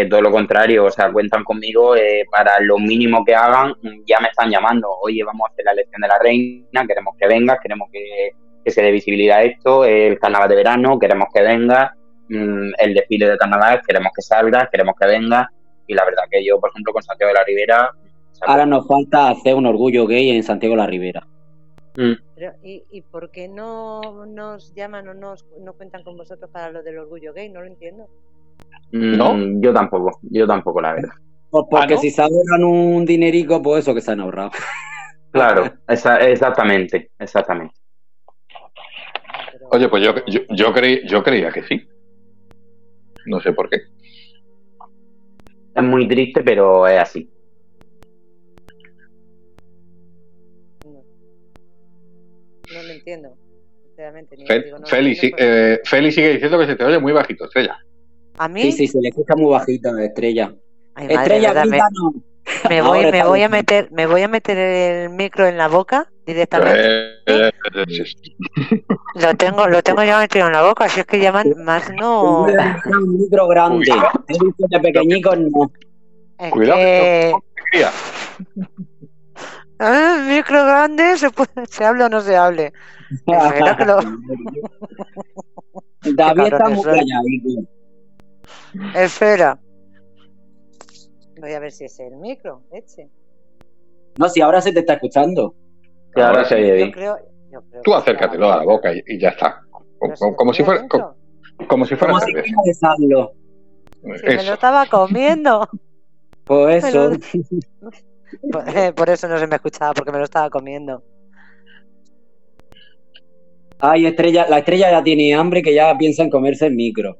todo 0.09 0.21
lo 0.21 0.31
contrario, 0.31 0.85
o 0.85 0.91
sea, 0.91 1.11
cuentan 1.11 1.43
conmigo 1.43 1.95
para 2.31 2.59
lo 2.61 2.77
mínimo 2.77 3.25
que 3.25 3.35
hagan, 3.35 3.73
ya 4.05 4.19
me 4.19 4.27
están 4.27 4.49
llamando, 4.49 4.89
oye, 5.01 5.23
vamos 5.23 5.47
a 5.47 5.51
hacer 5.51 5.65
la 5.65 5.71
elección 5.71 6.01
de 6.01 6.07
la 6.07 6.19
reina, 6.19 6.87
queremos 6.87 7.15
que 7.17 7.27
vengas, 7.27 7.59
queremos 7.61 7.89
que, 7.91 8.31
que 8.63 8.71
se 8.71 8.81
dé 8.81 8.91
visibilidad 8.91 9.39
a 9.39 9.43
esto, 9.43 9.85
el 9.85 10.19
carnaval 10.19 10.49
de 10.49 10.55
verano, 10.55 10.99
queremos 10.99 11.27
que 11.33 11.41
venga, 11.41 11.95
mm, 12.29 12.71
el 12.77 12.93
desfile 12.93 13.29
de 13.29 13.37
carnaval, 13.37 13.81
queremos 13.85 14.11
que 14.15 14.21
salga, 14.21 14.69
queremos 14.71 14.95
que 14.99 15.07
venga, 15.07 15.51
y 15.87 15.93
la 15.93 16.05
verdad 16.05 16.23
que 16.29 16.45
yo, 16.45 16.59
por 16.59 16.69
ejemplo, 16.69 16.93
con 16.93 17.03
Santiago 17.03 17.33
de 17.33 17.39
la 17.39 17.43
Ribera... 17.43 17.91
Ahora 18.41 18.65
nos 18.65 18.87
falta 18.87 19.29
hacer 19.29 19.55
un 19.55 19.65
orgullo 19.65 20.07
gay 20.07 20.29
en 20.31 20.43
Santiago 20.43 20.73
de 20.75 20.81
la 20.81 20.87
Ribera. 20.87 21.27
Mm. 21.97 22.13
¿y, 22.63 22.83
¿y, 22.89 23.01
por 23.01 23.29
qué 23.31 23.47
no 23.47 24.25
nos 24.25 24.73
llaman 24.73 25.07
o 25.09 25.13
nos, 25.13 25.45
no 25.59 25.73
cuentan 25.73 26.03
con 26.03 26.15
vosotros 26.15 26.49
para 26.49 26.71
lo 26.71 26.81
del 26.81 26.99
orgullo 26.99 27.33
gay? 27.33 27.49
No 27.49 27.61
lo 27.61 27.67
entiendo. 27.67 28.07
Mm, 28.91 29.18
¿No? 29.18 29.61
Yo 29.61 29.73
tampoco, 29.73 30.19
yo 30.23 30.45
tampoco, 30.45 30.81
la 30.81 30.93
verdad. 30.93 31.13
Pues 31.49 31.65
porque 31.69 31.93
¿Ah, 31.95 31.97
si 31.97 32.11
se 32.11 32.22
ahorran 32.22 32.63
un 32.63 33.05
dinerico, 33.05 33.61
pues 33.61 33.84
eso 33.84 33.93
que 33.93 34.01
se 34.01 34.11
han 34.11 34.19
ahorrado. 34.19 34.51
Claro, 35.34 35.73
exactamente, 35.88 37.11
exactamente. 37.18 37.73
Oye, 39.72 39.88
pues 39.88 40.03
yo, 40.03 40.13
yo, 40.27 40.41
yo, 40.49 40.73
creí, 40.73 41.07
yo 41.07 41.23
creía 41.23 41.53
que 41.53 41.63
sí. 41.63 41.88
No 43.27 43.39
sé 43.39 43.53
por 43.53 43.69
qué. 43.69 43.77
Es 45.73 45.84
muy 45.84 46.05
triste, 46.05 46.43
pero 46.43 46.85
es 46.85 46.99
así. 46.99 47.31
No, 50.84 51.01
lo 52.84 52.91
entiendo. 52.91 53.38
Sinceramente, 53.84 54.35
Feli, 54.85 55.18
eh, 55.38 55.80
Feli 55.85 56.11
sigue 56.11 56.34
diciendo 56.34 56.59
que 56.59 56.65
se 56.65 56.76
te 56.76 56.84
oye 56.84 56.99
muy 56.99 57.13
bajito, 57.13 57.45
Estrella. 57.45 57.77
¿A 58.37 58.47
mí? 58.47 58.63
Sí, 58.63 58.71
sí, 58.71 58.87
se 58.87 59.01
le 59.01 59.09
escucha 59.09 59.35
muy 59.35 59.51
bajito, 59.51 59.97
Estrella. 59.97 60.53
Estrella, 60.95 61.65
me, 61.65 61.79
me, 62.69 62.81
voy, 62.81 63.11
me 63.11 63.23
voy 63.23 63.41
a 63.43 63.49
meter, 63.49 63.91
me 63.91 64.05
voy 64.05 64.21
a 64.21 64.27
meter 64.27 64.57
el 64.57 65.09
micro 65.11 65.47
en 65.47 65.57
la 65.57 65.67
boca 65.67 66.11
directamente. 66.25 67.17
Eh, 67.25 67.51
lo 69.15 69.35
tengo, 69.35 69.67
lo 69.67 69.81
tengo 69.83 70.03
ya 70.03 70.19
metido 70.19 70.47
en 70.47 70.53
la 70.53 70.63
boca, 70.63 70.85
así 70.85 71.01
es 71.01 71.05
que 71.05 71.19
llaman 71.19 71.53
más 71.63 71.91
no. 71.99 72.43
Un 72.43 73.19
micro 73.19 73.47
grande, 73.47 73.91
de 74.57 74.79
pequeñico 74.79 75.35
no. 75.35 75.71
Cuidado. 76.51 76.79
Que... 76.79 77.33
Ah, 79.79 80.23
micro 80.27 80.63
grande, 80.63 81.17
se, 81.17 81.31
puede, 81.31 81.49
se 81.69 81.83
hable 81.83 82.03
o 82.03 82.09
no 82.09 82.21
se 82.21 82.35
hable. 82.35 82.71
que 83.25 83.85
lo... 83.85 83.99
David 86.13 86.43
está 86.43 86.69
muy 86.69 86.83
calladito. 86.83 87.67
Espera. 88.95 89.60
Voy 91.40 91.53
a 91.53 91.60
ver 91.60 91.72
si 91.72 91.86
es 91.86 91.99
el 91.99 92.18
micro, 92.18 92.64
eche. 92.72 93.10
No, 94.18 94.30
si 94.30 94.41
ahora 94.41 94.61
se 94.61 94.72
te 94.72 94.80
está 94.80 94.94
escuchando. 94.94 95.56
Sí, 96.14 96.22
ahora 96.22 96.45
se 96.45 96.56
oye 96.56 96.73
bien. 96.73 96.91
Tú 97.84 97.94
acércatelo 97.94 98.52
a 98.52 98.57
la 98.57 98.64
boca 98.64 98.91
y, 98.94 99.19
ya 99.19 99.30
está. 99.30 99.61
Como, 100.36 100.53
si 100.53 100.64
fuera. 100.64 100.88
Como, 100.88 101.06
si 101.06 101.15
fuera. 101.15 101.68
Como 101.68 101.86
si 101.86 101.95
fuera 101.95 102.19
Si 102.19 102.34
me 104.26 104.44
lo 104.44 104.53
estaba 104.53 104.86
comiendo. 104.86 105.68
Pues 106.44 106.84
eso. 106.84 107.11
Eh, 108.76 108.94
por 108.94 109.10
eso 109.10 109.28
no 109.28 109.38
se 109.38 109.48
me 109.48 109.56
escuchaba, 109.56 109.94
porque 109.94 110.11
me 110.11 110.18
lo 110.18 110.26
estaba 110.26 110.49
comiendo. 110.49 111.03
Ay, 113.80 114.06
estrella, 114.06 114.48
la 114.49 114.60
estrella 114.60 114.91
ya 114.91 115.03
tiene 115.03 115.34
hambre 115.34 115.61
que 115.61 115.73
ya 115.73 115.95
piensa 115.98 116.23
en 116.23 116.30
comerse 116.30 116.68
el 116.68 116.76
micro. 116.76 117.18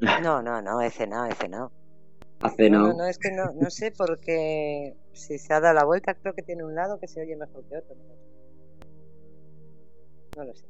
No, 0.00 0.42
no, 0.42 0.62
no, 0.62 0.80
ese 0.80 1.06
no, 1.06 1.26
ese 1.26 1.48
no. 1.48 1.72
Hace 2.40 2.70
no. 2.70 2.88
No, 2.88 2.94
no, 2.94 3.06
es 3.06 3.18
que 3.18 3.32
no, 3.32 3.52
no 3.54 3.68
sé 3.70 3.92
porque 3.96 4.94
si 5.12 5.38
se 5.38 5.52
ha 5.52 5.60
dado 5.60 5.74
la 5.74 5.84
vuelta, 5.84 6.14
creo 6.14 6.34
que 6.34 6.42
tiene 6.42 6.64
un 6.64 6.74
lado 6.74 7.00
que 7.00 7.08
se 7.08 7.20
oye 7.20 7.36
mejor 7.36 7.64
que 7.68 7.78
otro. 7.78 7.96
No 10.36 10.44
lo 10.44 10.54
sé. 10.54 10.66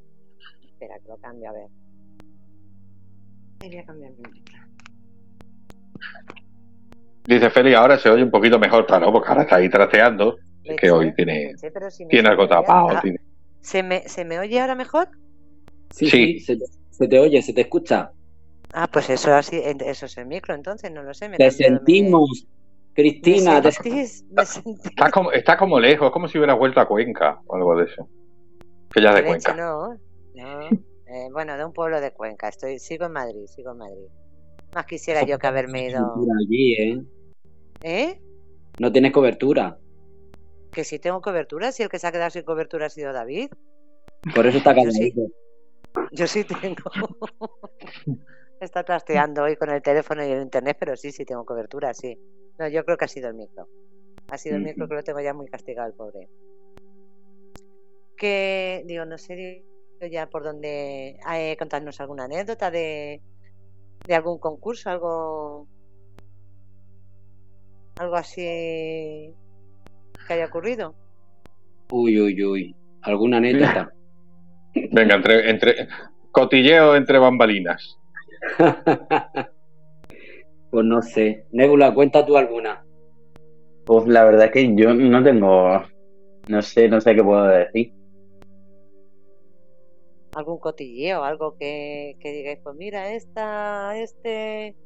Espera, 0.67 0.99
que 0.99 1.09
lo 1.09 1.17
cambio 1.19 1.51
a 1.51 1.53
ver. 1.53 1.69
Voy 3.61 3.77
a 3.77 3.85
cambiar 3.85 4.13
mi 4.13 4.45
Dice 7.27 7.51
Feli, 7.51 7.75
ahora 7.75 7.99
se 7.99 8.09
oye 8.09 8.23
un 8.23 8.31
poquito 8.31 8.59
mejor, 8.59 8.87
claro, 8.87 9.13
porque 9.13 9.29
ahora 9.29 9.43
está 9.43 9.57
ahí 9.57 9.69
trasteando. 9.69 10.39
Es 10.65 10.77
que 10.77 10.91
hoy 10.91 11.13
tiene, 11.15 11.55
tiene 12.09 12.29
algo 12.29 12.49
tapado. 12.49 13.01
¿Se, 13.61 13.83
me, 13.83 14.09
¿Se 14.09 14.25
me 14.25 14.39
oye 14.39 14.59
ahora 14.61 14.75
mejor? 14.75 15.09
Sí, 15.91 16.09
sí. 16.09 16.41
Se, 16.41 16.57
se, 16.91 17.09
te 17.09 17.19
oye, 17.19 17.43
se 17.43 17.53
te 17.53 17.63
escucha. 17.63 18.11
Ah, 18.73 18.87
pues 18.87 19.09
eso 19.11 19.35
así, 19.35 19.61
eso 19.63 20.07
es 20.07 20.19
el 20.19 20.27
micro, 20.27 20.55
entonces 20.55 20.91
no 20.93 21.03
lo 21.03 21.15
sé. 21.15 21.29
te 21.31 21.51
sentimos, 21.51 22.47
Cristina. 22.95 23.61
¿Me 23.61 23.73
sentís? 23.73 24.25
Está, 24.85 25.11
como, 25.11 25.33
está 25.33 25.57
como 25.57 25.81
lejos, 25.81 26.07
es 26.07 26.13
como 26.13 26.29
si 26.29 26.39
hubiera 26.39 26.55
vuelto 26.55 26.81
a 26.81 26.87
Cuenca 26.87 27.41
o 27.47 27.57
algo 27.57 27.77
de 27.77 27.85
eso. 27.85 28.09
Que 28.93 29.03
ya 29.03 29.15
de 29.15 29.25
Cuenca. 29.25 29.55
no, 29.55 29.95
no. 30.35 30.69
Eh, 31.11 31.29
bueno, 31.33 31.57
de 31.57 31.65
un 31.65 31.73
pueblo 31.73 32.01
de 32.01 32.13
Cuenca. 32.13 32.49
Estoy, 32.49 32.79
sigo 32.79 33.07
en 33.07 33.13
Madrid, 33.13 33.47
sigo 33.47 33.73
en 33.73 33.79
Madrid. 33.79 34.09
Más 34.75 34.85
quisiera 34.85 35.23
yo 35.23 35.39
que 35.39 35.47
haberme 35.47 35.87
ido. 35.87 36.15
Allí, 36.39 36.75
¿eh? 36.75 37.03
¿Eh? 37.83 38.21
No 38.79 38.93
tienes 38.93 39.13
cobertura. 39.13 39.79
Que 40.71 40.85
si 40.85 40.99
tengo 40.99 41.23
cobertura, 41.23 41.73
si 41.73 41.83
el 41.83 41.89
que 41.89 41.99
se 41.99 42.07
ha 42.07 42.13
quedado 42.13 42.31
sin 42.31 42.43
cobertura 42.43 42.87
ha 42.87 42.91
sido 42.91 43.13
David. 43.15 43.51
Por 44.35 44.47
eso 44.47 44.59
está 44.59 44.75
yo 44.75 44.91
sí, 44.91 45.15
yo 46.13 46.27
sí 46.27 46.45
tengo. 46.45 46.91
Está 48.61 48.83
trasteando 48.83 49.45
hoy 49.45 49.57
con 49.57 49.71
el 49.71 49.83
teléfono 49.83 50.25
y 50.27 50.31
el 50.31 50.43
internet, 50.43 50.77
pero 50.81 50.97
sí, 50.97 51.13
sí 51.13 51.25
tengo 51.25 51.45
cobertura, 51.45 51.95
sí. 51.95 52.19
No, 52.59 52.69
yo 52.69 52.85
creo 52.85 52.97
que 52.97 53.05
ha 53.05 53.09
sido 53.09 53.29
el 53.29 53.35
micro. 53.35 53.69
Ha 54.31 54.39
sido 54.39 54.57
el 54.57 54.63
micro 54.63 54.89
que 54.89 54.95
lo 54.95 55.03
tengo 55.03 55.21
ya 55.21 55.33
muy 55.33 55.47
castigado 55.49 55.89
el 55.89 55.95
pobre. 55.95 56.29
Que, 58.17 58.83
digo, 58.85 59.05
no 59.05 59.17
sé 59.17 59.65
ya 60.11 60.27
por 60.27 60.43
dónde 60.43 61.19
eh, 61.33 61.57
contarnos 61.57 62.01
alguna 62.01 62.25
anécdota 62.25 62.71
de, 62.71 63.21
de 64.07 64.15
algún 64.15 64.39
concurso, 64.39 64.91
algo 64.91 65.67
algo 67.99 68.15
así 68.15 69.35
que 70.27 70.35
haya 70.35 70.47
ocurrido. 70.47 70.95
Uy, 71.91 72.21
uy, 72.21 72.45
uy. 72.45 72.77
¿Alguna 73.03 73.39
anécdota? 73.39 73.93
Venga, 74.93 75.17
entre, 75.17 75.51
entre 75.51 75.89
cotilleo 76.31 76.95
entre 76.95 77.19
bambalinas. 77.19 77.99
pues 80.71 80.85
no 80.85 81.03
sé. 81.03 81.47
Nebula, 81.53 81.95
cuenta 81.95 82.25
tú 82.25 82.37
alguna. 82.37 82.85
Pues 83.85 84.07
la 84.07 84.25
verdad 84.25 84.47
es 84.47 84.53
que 84.53 84.75
yo 84.77 84.95
no 84.95 85.23
tengo. 85.23 85.83
No 86.49 86.63
sé, 86.63 86.89
no 86.89 87.01
sé 87.01 87.15
qué 87.15 87.23
puedo 87.23 87.45
decir. 87.45 87.93
¿Algún 90.35 90.59
cotilleo? 90.59 91.25
Algo 91.25 91.57
que, 91.57 92.17
que 92.21 92.33
digáis, 92.33 92.59
pues 92.63 92.77
mira, 92.77 93.13
esta, 93.13 93.99
este. 93.99 94.77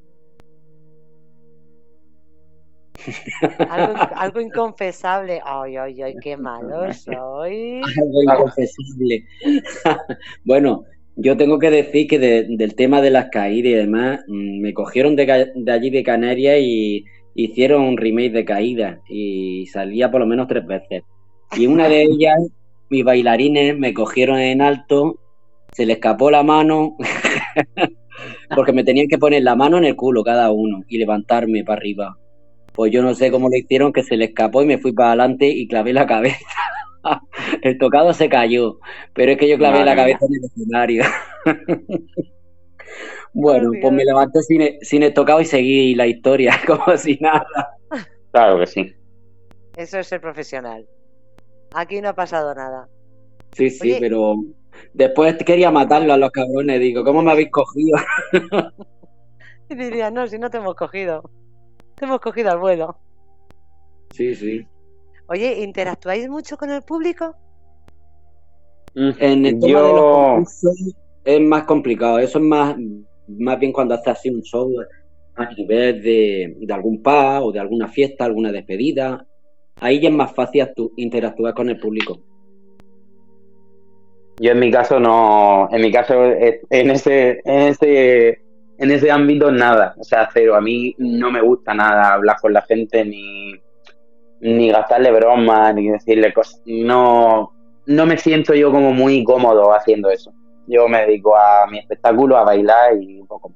Algo, 3.69 3.95
algo 4.17 4.41
inconfesable. 4.41 5.41
Ay, 5.45 5.77
ay, 5.77 6.03
ay, 6.03 6.15
qué 6.23 6.37
malo 6.37 6.93
soy. 6.95 7.81
Algo 7.83 8.23
inconfesable. 8.23 9.25
bueno, 10.45 10.85
yo 11.17 11.37
tengo 11.37 11.59
que 11.59 11.71
decir 11.71 12.07
que 12.07 12.19
de- 12.19 12.47
del 12.49 12.75
tema 12.75 13.01
de 13.03 13.11
las 13.11 13.29
caídas 13.31 13.71
y 13.73 13.75
demás, 13.75 14.21
mm, 14.29 14.61
me 14.61 14.73
cogieron 14.75 15.17
de, 15.17 15.51
de 15.55 15.73
allí 15.73 15.91
de 15.91 16.03
Canarias 16.03 16.59
y 16.61 17.05
hicieron 17.35 17.83
un 17.83 17.97
remake 17.97 18.33
de 18.33 18.45
caídas 18.45 18.99
y 19.09 19.67
salía 19.67 20.11
por 20.11 20.21
lo 20.21 20.27
menos 20.27 20.49
tres 20.49 20.67
veces. 20.67 21.03
Y 21.57 21.67
una 21.67 21.89
de 21.89 22.03
ellas, 22.03 22.37
mis 22.91 23.05
bailarines 23.05 23.77
me 23.79 23.95
cogieron 23.95 24.39
en 24.39 24.63
alto, 24.63 25.19
se 25.73 25.87
le 25.87 25.95
escapó 25.95 26.31
la 26.31 26.43
mano, 26.43 26.97
porque 28.55 28.73
me 28.73 28.85
tenían 28.85 29.09
que 29.09 29.19
poner 29.19 29.43
la 29.43 29.57
mano 29.57 29.79
en 29.79 29.85
el 29.85 29.97
culo 29.97 30.23
cada 30.25 30.51
uno 30.51 30.83
y 30.89 30.99
levantarme 30.99 31.65
para 31.65 31.79
arriba. 31.79 32.17
Pues 32.73 32.93
yo 32.93 33.03
no 33.03 33.15
sé 33.15 33.31
cómo 33.31 33.49
lo 33.49 33.57
hicieron, 33.57 33.93
que 33.93 34.03
se 34.03 34.17
le 34.17 34.27
escapó 34.27 34.63
y 34.63 34.67
me 34.67 34.79
fui 34.79 34.93
para 34.93 35.11
adelante 35.11 35.49
y 35.49 35.67
clavé 35.69 35.93
la 35.93 36.07
cabeza. 36.07 36.39
El 37.63 37.79
tocado 37.79 38.13
se 38.13 38.29
cayó, 38.29 38.79
pero 39.15 39.33
es 39.33 39.39
que 39.39 39.49
yo 39.49 39.57
clavé 39.59 39.81
Madre 39.81 39.87
la 39.87 39.95
mía. 39.95 40.19
cabeza 40.19 40.27
en 40.27 40.35
el 40.35 40.45
escenario. 40.45 41.05
bueno, 43.35 43.71
pues 43.81 43.93
me 43.93 44.05
levanté 44.05 44.43
sin, 44.43 44.61
el- 44.63 44.79
sin 44.83 45.03
el 45.03 45.15
tocado 45.15 45.41
y 45.41 45.45
seguí 45.45 45.95
la 45.95 46.07
historia 46.07 46.55
como 46.67 46.97
si 46.97 47.17
nada. 47.21 47.47
Claro 48.31 48.59
que 48.59 48.67
sí. 48.67 48.93
Eso 49.77 49.99
es 49.99 50.07
ser 50.07 50.21
profesional. 50.21 50.87
Aquí 51.75 52.01
no 52.01 52.11
ha 52.11 52.15
pasado 52.15 52.55
nada. 52.55 52.89
Sí, 53.53 53.71
sí, 53.71 53.93
Oye. 53.93 54.01
pero 54.01 54.37
después 54.93 55.37
quería 55.45 55.71
matarlo 55.71 56.13
a 56.13 56.17
los 56.19 56.31
cabrones. 56.31 56.81
Digo, 56.81 57.05
¿cómo 57.05 57.23
me 57.23 57.33
habéis 57.33 57.51
cogido? 57.51 57.99
Y 59.69 59.75
diría, 59.75 60.11
no, 60.11 60.27
si 60.27 60.39
no 60.39 60.51
te 60.51 60.59
hemos 60.59 60.75
cogido. 60.75 61.31
Te 61.97 62.05
hemos 62.05 62.21
cogido 62.21 62.51
al 62.51 62.59
vuelo. 62.59 62.99
Sí, 64.11 64.35
sí. 64.35 64.67
Oye, 65.33 65.63
¿interactuáis 65.63 66.29
mucho 66.29 66.59
con 66.59 66.69
el 66.71 66.83
público? 66.83 67.35
En 68.95 69.47
el 69.47 69.59
tema 69.59 69.81
de 69.83 69.95
los 69.95 70.05
Yo, 70.05 70.35
concursos 70.35 70.95
es 71.25 71.41
más 71.41 71.65
complicado. 71.65 72.19
Eso 72.19 72.39
es 72.39 72.45
más, 72.45 72.77
más 73.29 73.59
bien 73.59 73.73
cuando 73.73 73.95
haces 73.95 74.09
así 74.09 74.29
un 74.29 74.43
show 74.43 74.71
a 75.37 75.55
nivel 75.55 76.03
de, 76.03 76.55
de 76.61 76.75
algún 76.75 77.03
pub 77.03 77.45
o 77.45 77.51
de 77.51 77.61
alguna 77.61 77.89
fiesta, 77.89 78.27
alguna 78.27 78.53
despedida. 78.53 79.27
Ahí 79.81 80.01
ya 80.01 80.11
es 80.11 80.15
más 80.15 80.35
fácil 80.35 80.61
actu- 80.61 80.93
interactuar 80.97 81.55
con 81.55 81.71
el 81.71 81.81
público. 81.81 82.19
yo 84.39 84.51
en 84.51 84.59
mi 84.59 84.71
caso 84.71 85.01
no, 85.01 85.69
en 85.73 85.81
mi 85.81 85.91
caso 85.91 86.15
en 86.25 86.91
ese, 86.91 87.41
en 87.45 87.69
ese, 87.69 88.29
en 88.77 88.91
ese 88.91 89.11
ámbito 89.11 89.51
nada, 89.51 89.95
o 89.99 90.05
sea, 90.05 90.29
cero. 90.31 90.57
A 90.57 90.61
mí 90.61 90.95
no 90.99 91.31
me 91.31 91.41
gusta 91.41 91.73
nada 91.73 92.13
hablar 92.13 92.37
con 92.43 92.53
la 92.53 92.63
gente 92.63 93.03
ni, 93.05 93.55
ni 94.43 94.71
gastarle 94.71 95.11
bromas, 95.13 95.75
ni 95.75 95.89
decirle 95.89 96.33
cosas. 96.33 96.61
No, 96.67 97.53
no 97.87 98.07
me 98.07 98.19
siento 98.19 98.55
yo 98.55 98.71
como 98.71 98.93
muy 98.93 99.25
cómodo 99.25 99.73
haciendo 99.73 100.11
eso. 100.11 100.33
Yo 100.67 100.89
me 100.89 101.03
dedico 101.03 101.37
a 101.37 101.67
mi 101.71 101.79
espectáculo, 101.79 102.37
a 102.37 102.45
bailar 102.45 102.97
y 103.01 103.21
un 103.21 103.27
poco. 103.27 103.53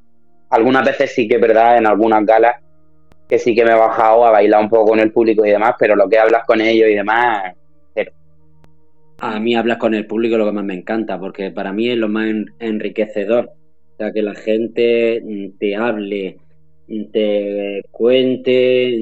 Algunas 0.50 0.84
veces 0.86 1.12
sí 1.14 1.28
que 1.28 1.36
es 1.36 1.40
verdad, 1.40 1.76
en 1.76 1.86
algunas 1.86 2.24
galas, 2.24 2.56
que 3.28 3.38
sí 3.38 3.54
que 3.54 3.64
me 3.64 3.72
he 3.72 3.74
bajado 3.74 4.24
a 4.24 4.30
bailar 4.30 4.62
un 4.62 4.70
poco 4.70 4.90
con 4.90 5.00
el 5.00 5.12
público 5.12 5.44
y 5.44 5.50
demás, 5.50 5.74
pero 5.78 5.96
lo 5.96 6.08
que 6.08 6.18
hablas 6.18 6.44
con 6.46 6.60
ellos 6.60 6.88
y 6.88 6.94
demás, 6.94 7.52
A 9.18 9.40
mí 9.40 9.54
hablar 9.56 9.78
con 9.78 9.94
el 9.94 10.06
público 10.06 10.36
lo 10.36 10.44
que 10.44 10.52
más 10.52 10.64
me 10.64 10.74
encanta, 10.74 11.18
porque 11.18 11.50
para 11.50 11.72
mí 11.72 11.88
es 11.88 11.96
lo 11.96 12.08
más 12.08 12.28
en- 12.28 12.54
enriquecedor. 12.58 13.46
O 13.46 13.96
sea, 13.96 14.12
que 14.12 14.20
la 14.22 14.34
gente 14.34 15.22
te 15.58 15.74
hable, 15.74 16.36
te 17.12 17.82
cuente 17.90 18.98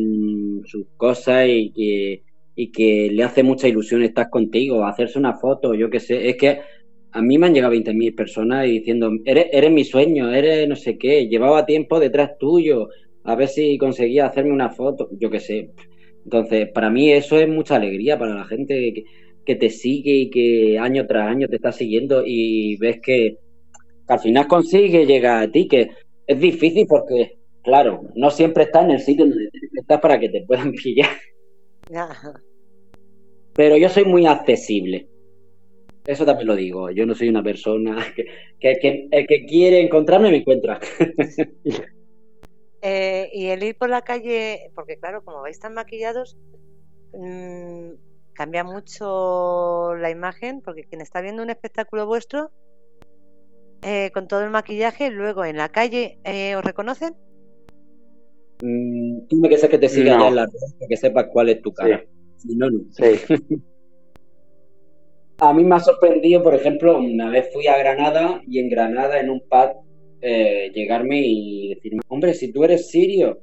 sus 0.65 0.86
cosas 0.97 1.47
y 1.48 1.70
que, 1.70 2.23
y 2.55 2.70
que 2.73 3.11
le 3.12 3.23
hace 3.23 3.43
mucha 3.43 3.69
ilusión 3.69 4.02
estar 4.02 4.31
contigo, 4.31 4.85
hacerse 4.85 5.19
una 5.19 5.35
foto, 5.35 5.74
yo 5.74 5.90
qué 5.90 6.01
sé. 6.01 6.28
Es 6.28 6.36
que 6.36 6.61
a 7.12 7.23
mí 7.23 7.39
me 7.39 7.47
han 7.47 7.55
llegado 7.55 7.74
20.000 7.74 8.15
personas 8.15 8.65
diciendo, 8.65 9.11
eres, 9.24 9.70
mi 9.70 9.85
sueño, 9.85 10.32
eres 10.32 10.69
no 10.69 10.77
sé 10.77 10.98
qué, 10.98 11.28
llevaba 11.28 11.66
tiempo 11.66 12.01
detrás 12.01 12.39
tuyo, 12.39 12.89
a 13.23 13.36
ver 13.36 13.48
si 13.48 13.78
conseguía 13.78 14.27
hacerme 14.27 14.52
una 14.52 14.70
foto, 14.70 15.09
yo 15.19 15.31
qué 15.31 15.40
sé. 15.40 15.70
Entonces, 16.24 16.69
para 16.73 16.90
mí 16.90 17.12
eso 17.12 17.39
es 17.39 17.48
mucha 17.48 17.77
alegría 17.77 18.19
para 18.19 18.35
la 18.35 18.44
gente 18.44 18.93
que, 18.94 19.05
que 19.44 19.56
te 19.56 19.70
sigue 19.70 20.12
y 20.12 20.31
que 20.31 20.78
año 20.78 21.06
tras 21.06 21.28
año 21.28 21.48
te 21.48 21.56
está 21.56 21.70
siguiendo 21.70 22.23
y 22.27 22.77
ves 22.78 23.01
que, 23.01 23.36
que 24.06 24.12
al 24.12 24.20
final 24.20 24.47
consigue 24.47 25.06
llegar 25.06 25.43
a 25.43 25.51
ti, 25.51 25.69
que 25.69 25.90
es 26.27 26.40
difícil 26.40 26.86
porque, 26.89 27.36
claro, 27.64 28.02
no 28.14 28.30
siempre 28.30 28.64
estás 28.64 28.84
en 28.84 28.92
el 28.92 29.00
sitio 29.00 29.26
donde 29.26 29.50
estás 29.74 30.00
para 30.00 30.20
que 30.20 30.30
te 30.30 30.42
puedan 30.46 30.72
pillar, 30.84 31.10
pero 33.56 33.76
yo 33.76 33.88
soy 33.88 34.04
muy 34.04 34.26
accesible. 34.26 35.08
Eso 36.06 36.26
también 36.26 36.48
lo 36.48 36.56
digo, 36.56 36.90
yo 36.90 37.06
no 37.06 37.14
soy 37.14 37.30
una 37.30 37.42
persona 37.42 38.04
que, 38.16 38.26
que, 38.60 38.76
que- 38.80 39.08
el 39.10 39.26
que 39.26 39.46
quiere 39.46 39.80
encontrarme 39.82 40.30
me 40.30 40.38
encuentra. 40.38 40.80
Eh, 42.82 43.30
y 43.32 43.48
el 43.48 43.62
ir 43.62 43.76
por 43.78 43.88
la 43.90 44.02
calle, 44.02 44.70
porque 44.74 44.98
claro, 44.98 45.22
como 45.24 45.40
vais 45.42 45.58
tan 45.58 45.74
maquillados, 45.74 46.36
mm, 47.12 47.92
cambia 48.34 48.64
mucho 48.64 49.94
la 49.96 50.10
imagen, 50.10 50.62
porque 50.62 50.84
quien 50.84 51.00
está 51.02 51.20
viendo 51.22 51.42
un 51.42 51.50
espectáculo 51.50 52.06
vuestro, 52.06 52.52
eh, 53.82 54.10
con 54.12 54.26
todo 54.28 54.42
el 54.44 54.50
maquillaje, 54.50 55.10
luego 55.10 55.44
en 55.44 55.56
la 55.58 55.68
calle, 55.68 56.18
eh, 56.24 56.56
¿os 56.56 56.64
reconocen? 56.64 57.16
Mm, 58.60 59.26
Tú 59.28 59.36
me 59.36 59.48
que 59.48 59.59
sé 59.59 59.68
que 59.68 59.78
te 59.78 59.89
siga 59.89 60.16
No. 60.16 60.22
ya 60.24 60.28
en 60.28 60.35
la 60.36 60.47
red, 60.47 60.52
para 60.78 60.89
que 60.89 60.97
sepas 60.97 61.26
cuál 61.32 61.48
es 61.51 61.60
tu 61.62 61.72
cara. 61.72 62.05
Si 62.36 62.55
no, 62.56 62.70
no. 62.70 62.81
sí. 62.90 63.05
A 65.39 65.52
mí 65.52 65.64
me 65.64 65.74
ha 65.74 65.81
sorprendido, 65.81 66.43
por 66.43 66.55
ejemplo, 66.55 66.97
una 66.98 67.28
vez 67.28 67.51
fui 67.52 67.66
a 67.66 67.76
Granada 67.76 68.40
y 68.47 68.60
en 68.60 68.68
Granada, 68.70 69.18
en 69.20 69.31
un 69.31 69.40
pub, 69.40 69.82
eh, 70.22 70.70
llegarme 70.72 71.20
y 71.26 71.74
decirme, 71.74 72.01
hombre, 72.09 72.35
si 72.35 72.52
tú 72.52 72.62
eres 72.64 72.89
sirio, 72.89 73.39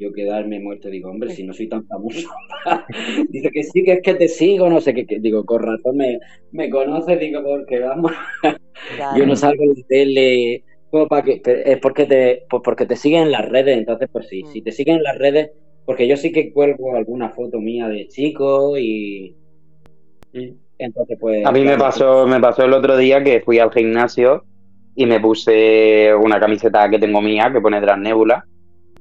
yo 0.00 0.12
quedarme 0.12 0.58
muerto, 0.60 0.88
digo, 0.88 1.10
hombre, 1.10 1.30
si 1.30 1.44
no 1.44 1.52
soy 1.52 1.68
tan 1.68 1.86
famoso. 1.86 2.28
Dice 3.28 3.50
que 3.50 3.62
sí, 3.64 3.84
que 3.84 3.92
es 3.92 4.02
que 4.02 4.14
te 4.14 4.28
sigo, 4.28 4.68
no 4.70 4.80
sé 4.80 4.94
qué, 4.94 5.06
qué. 5.06 5.20
digo, 5.20 5.44
con 5.44 5.62
razón 5.62 5.96
me, 5.98 6.18
me 6.52 6.70
conoces, 6.70 7.20
digo, 7.20 7.42
porque 7.44 7.80
vamos, 7.80 8.12
Claro. 8.96 9.18
yo 9.18 9.26
no 9.26 9.36
salgo 9.36 9.62
en 9.64 9.68
la 9.70 9.86
tele, 9.88 10.64
para 11.08 11.22
que, 11.22 11.42
es 11.44 11.78
porque 11.78 12.06
te, 12.06 12.44
pues 12.48 12.62
porque 12.64 12.86
te 12.86 12.96
siguen 12.96 13.24
en 13.24 13.32
las 13.32 13.48
redes, 13.48 13.76
entonces 13.76 14.08
pues 14.10 14.28
sí, 14.28 14.42
Mm. 14.42 14.46
si 14.46 14.62
te 14.62 14.72
siguen 14.72 14.96
en 14.96 15.02
las 15.02 15.18
redes, 15.18 15.50
porque 15.84 16.06
yo 16.08 16.16
sí 16.16 16.32
que 16.32 16.52
cuelgo 16.52 16.96
alguna 16.96 17.30
foto 17.30 17.58
mía 17.58 17.88
de 17.88 18.08
chico 18.08 18.76
y 18.78 19.34
entonces 20.78 21.18
pues... 21.20 21.46
A 21.46 21.52
mí 21.52 21.60
me 21.60 21.66
claro, 21.66 21.82
pasó, 21.82 22.26
me 22.26 22.40
pasó 22.40 22.64
el 22.64 22.72
otro 22.72 22.96
día 22.96 23.22
que 23.22 23.40
fui 23.40 23.58
al 23.58 23.72
gimnasio 23.72 24.44
y 24.94 25.06
me 25.06 25.20
puse 25.20 26.14
una 26.14 26.40
camiseta 26.40 26.88
que 26.88 26.98
tengo 26.98 27.20
mía 27.20 27.50
que 27.52 27.60
pone 27.60 27.80
Transnébula 27.80 28.44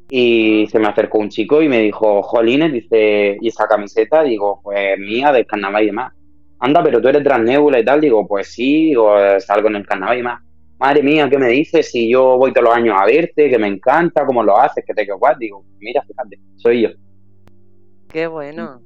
y 0.09 0.67
se 0.67 0.77
me 0.79 0.87
acercó 0.87 1.17
un 1.17 1.29
chico 1.29 1.61
y 1.61 1.69
me 1.69 1.79
dijo, 1.79 2.21
Jolines, 2.21 2.71
dice, 2.71 3.37
¿y 3.41 3.47
esa 3.47 3.67
camiseta? 3.67 4.23
Digo, 4.23 4.59
pues 4.63 4.99
mía, 4.99 5.31
del 5.31 5.47
carnaval 5.47 5.83
y 5.83 5.87
demás. 5.87 6.13
Anda, 6.59 6.83
pero 6.83 7.01
tú 7.01 7.07
eres 7.07 7.23
Transnébula 7.23 7.79
y 7.79 7.85
tal. 7.85 8.01
Digo, 8.01 8.27
pues 8.27 8.47
sí, 8.47 8.85
digo, 8.85 9.15
salgo 9.39 9.67
en 9.69 9.77
el 9.77 9.87
carnaval 9.87 10.15
y 10.15 10.19
demás. 10.19 10.41
Madre 10.77 11.03
mía, 11.03 11.29
¿qué 11.29 11.37
me 11.37 11.47
dices? 11.47 11.89
Si 11.89 12.09
yo 12.09 12.37
voy 12.37 12.51
todos 12.51 12.65
los 12.65 12.75
años 12.75 12.95
a 12.99 13.05
verte, 13.05 13.49
que 13.49 13.57
me 13.57 13.67
encanta, 13.67 14.25
cómo 14.25 14.43
lo 14.43 14.57
haces, 14.57 14.83
que 14.85 14.93
te 14.93 15.05
quedo 15.05 15.17
guay. 15.17 15.35
Digo, 15.39 15.63
mira, 15.79 16.01
fíjate, 16.01 16.37
soy 16.57 16.81
yo. 16.81 16.89
Qué 18.09 18.27
bueno. 18.27 18.81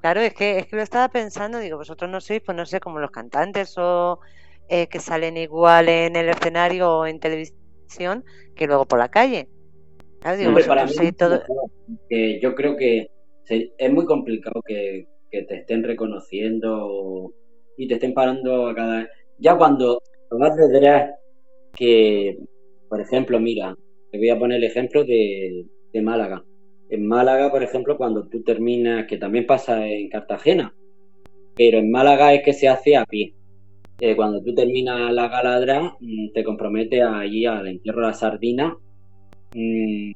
Claro, 0.00 0.20
es 0.20 0.34
que, 0.34 0.58
es 0.58 0.66
que 0.66 0.76
lo 0.76 0.82
estaba 0.82 1.08
pensando, 1.08 1.58
digo, 1.58 1.78
vosotros 1.78 2.10
no 2.10 2.20
sois, 2.20 2.42
pues 2.42 2.56
no 2.56 2.66
sé, 2.66 2.80
como 2.80 2.98
los 2.98 3.10
cantantes 3.10 3.74
o 3.78 4.20
eh, 4.68 4.86
que 4.86 5.00
salen 5.00 5.36
igual 5.36 5.88
en 5.88 6.16
el 6.16 6.28
escenario 6.28 6.90
o 6.90 7.06
en 7.06 7.20
televisión 7.20 8.24
que 8.56 8.66
luego 8.66 8.86
por 8.86 8.98
la 8.98 9.10
calle. 9.10 9.48
Claro, 10.20 10.38
digo, 10.38 10.48
Hombre, 10.48 10.64
para 10.64 10.84
mí 10.84 10.88
vosotros 10.88 11.14
sois 11.14 11.16
todo... 11.16 11.42
que 12.08 12.40
yo 12.40 12.54
creo 12.54 12.76
que 12.76 13.10
es 13.48 13.92
muy 13.92 14.06
complicado 14.06 14.62
que, 14.66 15.06
que 15.30 15.42
te 15.42 15.56
estén 15.56 15.84
reconociendo 15.84 17.32
y 17.76 17.86
te 17.88 17.94
estén 17.94 18.14
parando 18.14 18.68
a 18.68 18.74
cada... 18.74 19.08
Ya 19.38 19.56
cuando 19.56 20.00
de 20.30 20.80
drag, 20.80 21.14
que, 21.74 22.38
por 22.88 23.00
ejemplo, 23.00 23.40
mira, 23.40 23.76
te 24.10 24.18
voy 24.18 24.30
a 24.30 24.38
poner 24.38 24.58
el 24.58 24.64
ejemplo 24.64 25.04
de, 25.04 25.66
de 25.92 26.02
Málaga. 26.02 26.44
En 26.90 27.06
Málaga, 27.06 27.50
por 27.50 27.62
ejemplo, 27.62 27.96
cuando 27.96 28.28
tú 28.28 28.42
terminas, 28.42 29.06
que 29.06 29.16
también 29.16 29.46
pasa 29.46 29.86
en 29.86 30.08
Cartagena, 30.08 30.74
pero 31.56 31.78
en 31.78 31.90
Málaga 31.90 32.34
es 32.34 32.42
que 32.42 32.52
se 32.52 32.68
hace 32.68 32.96
a 32.96 33.04
pie. 33.04 33.34
Eh, 34.00 34.16
cuando 34.16 34.42
tú 34.42 34.54
terminas 34.54 35.12
la 35.12 35.28
gala 35.28 35.60
drag, 35.60 35.92
mm, 36.00 36.32
te 36.32 36.44
comprometes 36.44 37.02
allí 37.02 37.46
al 37.46 37.66
entierro 37.68 38.00
de 38.02 38.06
la 38.08 38.14
sardina, 38.14 38.76
mm, 39.54 40.12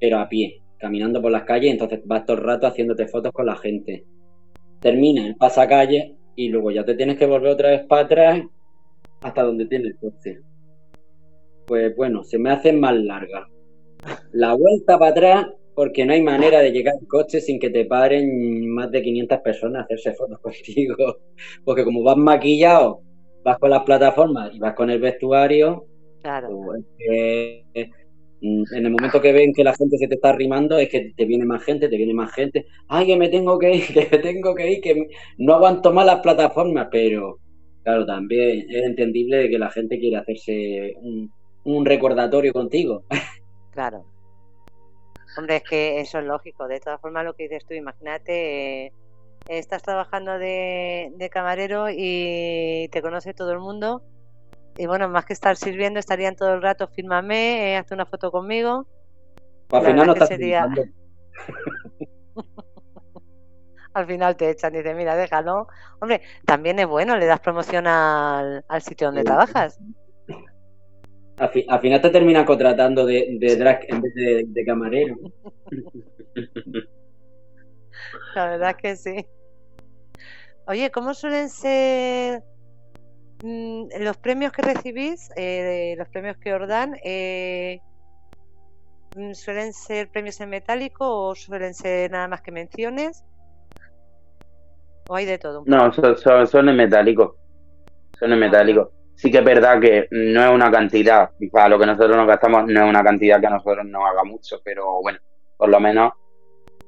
pero 0.00 0.18
a 0.18 0.28
pie, 0.28 0.62
caminando 0.78 1.20
por 1.20 1.32
las 1.32 1.44
calles, 1.44 1.72
entonces 1.72 2.00
vas 2.04 2.24
todo 2.24 2.36
el 2.36 2.44
rato 2.44 2.66
haciéndote 2.66 3.08
fotos 3.08 3.32
con 3.32 3.46
la 3.46 3.56
gente. 3.56 4.04
Termina 4.80 5.26
el 5.26 5.36
pasacalle 5.36 6.14
y 6.36 6.48
luego 6.48 6.70
ya 6.70 6.84
te 6.84 6.94
tienes 6.94 7.18
que 7.18 7.26
volver 7.26 7.52
otra 7.52 7.70
vez 7.70 7.82
para 7.86 8.02
atrás 8.02 8.42
hasta 9.20 9.42
donde 9.42 9.66
tienes 9.66 9.92
el 9.92 9.98
coche. 9.98 10.40
Pues 11.66 11.94
bueno, 11.96 12.22
se 12.24 12.38
me 12.38 12.50
hace 12.50 12.72
más 12.72 12.94
larga. 12.96 13.48
La 14.32 14.54
vuelta 14.54 14.98
para 14.98 15.10
atrás 15.12 15.46
porque 15.74 16.06
no 16.06 16.12
hay 16.14 16.22
manera 16.22 16.60
de 16.60 16.72
llegar 16.72 16.94
al 17.00 17.06
coche 17.06 17.40
sin 17.40 17.58
que 17.60 17.70
te 17.70 17.84
paren 17.84 18.68
más 18.70 18.90
de 18.90 19.02
500 19.02 19.40
personas 19.40 19.80
a 19.82 19.84
hacerse 19.84 20.14
fotos 20.14 20.38
contigo. 20.42 20.96
Porque 21.64 21.84
como 21.84 22.02
vas 22.02 22.16
maquillado, 22.16 23.02
vas 23.44 23.58
con 23.58 23.70
las 23.70 23.82
plataformas 23.84 24.54
y 24.54 24.58
vas 24.58 24.74
con 24.74 24.90
el 24.90 25.00
vestuario, 25.00 25.86
Claro. 26.22 26.48
pues, 26.64 26.84
eh, 26.98 27.64
mm, 28.40 28.64
en 28.74 28.86
el 28.86 28.90
momento 28.92 29.20
que 29.20 29.32
ven 29.32 29.52
que 29.54 29.64
la 29.64 29.74
gente 29.74 29.98
se 29.98 30.08
te 30.08 30.14
está 30.16 30.30
arrimando, 30.30 30.78
es 30.78 30.88
que 30.88 31.12
te 31.16 31.24
viene 31.24 31.44
más 31.44 31.62
gente, 31.64 31.88
te 31.88 31.96
viene 31.96 32.14
más 32.14 32.32
gente. 32.32 32.66
Ay, 32.88 33.06
que 33.06 33.16
me 33.16 33.28
tengo 33.28 33.58
que 33.58 33.74
ir, 33.74 33.86
que 33.94 34.08
me 34.10 34.18
tengo 34.18 34.54
que 34.54 34.72
ir, 34.72 34.80
que 34.80 35.08
no 35.38 35.54
aguanto 35.54 35.92
más 35.92 36.06
las 36.06 36.20
plataformas, 36.20 36.88
pero 36.90 37.38
claro, 37.86 38.04
también 38.04 38.66
es 38.68 38.82
entendible 38.82 39.36
de 39.36 39.48
que 39.48 39.60
la 39.60 39.70
gente 39.70 40.00
quiere 40.00 40.16
hacerse 40.16 40.94
un, 40.96 41.32
un 41.62 41.86
recordatorio 41.86 42.52
contigo. 42.52 43.04
Claro. 43.70 44.04
Hombre, 45.38 45.56
es 45.56 45.62
que 45.62 46.00
eso 46.00 46.18
es 46.18 46.24
lógico. 46.24 46.66
De 46.66 46.80
todas 46.80 47.00
formas, 47.00 47.24
lo 47.24 47.34
que 47.34 47.44
dices 47.44 47.64
tú, 47.64 47.74
imagínate, 47.74 48.86
eh, 48.86 48.92
estás 49.46 49.84
trabajando 49.84 50.36
de, 50.36 51.12
de 51.14 51.30
camarero 51.30 51.86
y 51.88 52.88
te 52.90 53.02
conoce 53.02 53.34
todo 53.34 53.52
el 53.52 53.60
mundo. 53.60 54.02
Y 54.76 54.86
bueno, 54.86 55.08
más 55.08 55.24
que 55.24 55.34
estar 55.34 55.56
sirviendo, 55.56 56.00
estarían 56.00 56.34
todo 56.34 56.54
el 56.54 56.62
rato, 56.62 56.88
fírmame, 56.88 57.70
eh, 57.70 57.76
hazte 57.76 57.94
una 57.94 58.06
foto 58.06 58.32
conmigo. 58.32 58.88
Al 59.70 59.86
final 59.86 60.06
no 60.08 60.12
estás 60.14 60.28
sería-. 60.28 60.66
Al 63.96 64.06
final 64.06 64.36
te 64.36 64.50
echan 64.50 64.74
y 64.74 64.78
dices, 64.78 64.94
mira, 64.94 65.16
déjalo. 65.16 65.66
Hombre, 66.00 66.20
también 66.44 66.78
es 66.78 66.86
bueno, 66.86 67.16
le 67.16 67.24
das 67.26 67.40
promoción 67.40 67.86
al, 67.86 68.62
al 68.68 68.82
sitio 68.82 69.06
donde 69.08 69.22
Sí. 69.22 69.24
trabajas. 69.24 69.78
Al, 71.38 71.48
fi- 71.50 71.66
al 71.68 71.80
final 71.80 72.00
te 72.02 72.10
terminan 72.10 72.44
contratando 72.44 73.06
de, 73.06 73.36
de 73.40 73.56
drag 73.56 73.80
en 73.88 74.02
vez 74.02 74.14
de, 74.14 74.44
de 74.46 74.64
camarero. 74.64 75.16
La 78.34 78.50
verdad 78.50 78.70
es 78.70 78.76
que 78.76 78.96
sí. 78.96 79.26
Oye, 80.66 80.90
¿cómo 80.90 81.14
suelen 81.14 81.48
ser 81.48 82.42
mm, 83.40 83.88
los 84.00 84.16
premios 84.18 84.52
que 84.52 84.62
recibís, 84.62 85.28
eh, 85.36 85.94
los 85.96 86.08
premios 86.08 86.36
que 86.38 86.52
os 86.54 86.68
dan? 86.68 86.96
eh, 87.04 87.80
mm, 89.14 89.32
¿Suelen 89.34 89.72
ser 89.72 90.10
premios 90.10 90.40
en 90.40 90.50
metálico 90.50 91.28
o 91.28 91.34
suelen 91.34 91.74
ser 91.74 92.10
nada 92.10 92.28
más 92.28 92.42
que 92.42 92.52
menciones? 92.52 93.24
¿O 95.08 95.14
hay 95.14 95.24
de 95.24 95.38
todo? 95.38 95.62
No, 95.66 95.92
son, 95.92 96.16
son, 96.18 96.46
son 96.46 96.68
en 96.68 96.76
metálico. 96.76 97.36
Son 98.18 98.32
en 98.32 98.38
metálico. 98.38 98.90
Sí 99.14 99.30
que 99.30 99.38
es 99.38 99.44
verdad 99.44 99.80
que 99.80 100.08
no 100.10 100.42
es 100.44 100.54
una 100.54 100.70
cantidad, 100.70 101.30
para 101.50 101.70
lo 101.70 101.78
que 101.78 101.86
nosotros 101.86 102.16
nos 102.16 102.26
gastamos, 102.26 102.66
no 102.66 102.84
es 102.84 102.88
una 102.88 103.02
cantidad 103.02 103.40
que 103.40 103.46
a 103.46 103.50
nosotros 103.50 103.86
nos 103.86 104.02
haga 104.04 104.24
mucho, 104.24 104.60
pero 104.62 105.00
bueno, 105.00 105.18
por 105.56 105.70
lo 105.70 105.80
menos 105.80 106.12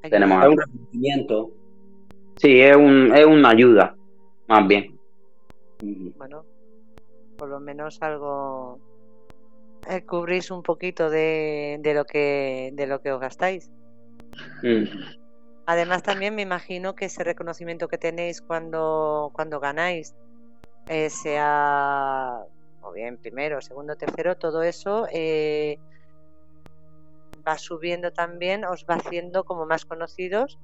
Ayuda. 0.03 0.09
tenemos 0.09 0.43
Es 0.43 0.49
un 0.49 0.57
reconocimiento. 0.57 1.51
Sí, 2.35 2.61
es, 2.61 2.75
un, 2.75 3.11
es 3.15 3.25
una 3.25 3.49
ayuda, 3.49 3.95
más 4.47 4.67
bien. 4.67 4.99
Bueno, 6.17 6.45
por 7.37 7.49
lo 7.49 7.59
menos 7.59 7.99
algo 8.01 8.79
eh, 9.89 10.05
cubrís 10.05 10.51
un 10.51 10.61
poquito 10.61 11.09
de, 11.09 11.77
de 11.81 11.93
lo 11.93 12.05
que 12.05 12.71
de 12.73 12.85
lo 12.85 13.01
que 13.01 13.11
os 13.11 13.19
gastáis. 13.19 13.71
Mm. 14.61 14.83
Además, 15.71 16.01
también 16.01 16.33
me 16.33 16.41
imagino 16.41 16.95
que 16.95 17.05
ese 17.05 17.23
reconocimiento 17.23 17.87
que 17.87 17.99
tenéis 17.99 18.41
cuando, 18.41 19.29
cuando 19.35 19.59
ganáis, 19.59 20.15
eh, 20.87 21.11
sea 21.11 22.39
o 22.81 22.91
bien 22.91 23.19
primero, 23.19 23.61
segundo, 23.61 23.95
tercero, 23.95 24.35
todo 24.35 24.63
eso 24.63 25.07
eh, 25.13 25.77
va 27.47 27.55
subiendo 27.59 28.11
también, 28.11 28.65
os 28.65 28.83
va 28.89 28.95
haciendo 28.95 29.43
como 29.43 29.67
más 29.67 29.85
conocidos 29.85 30.57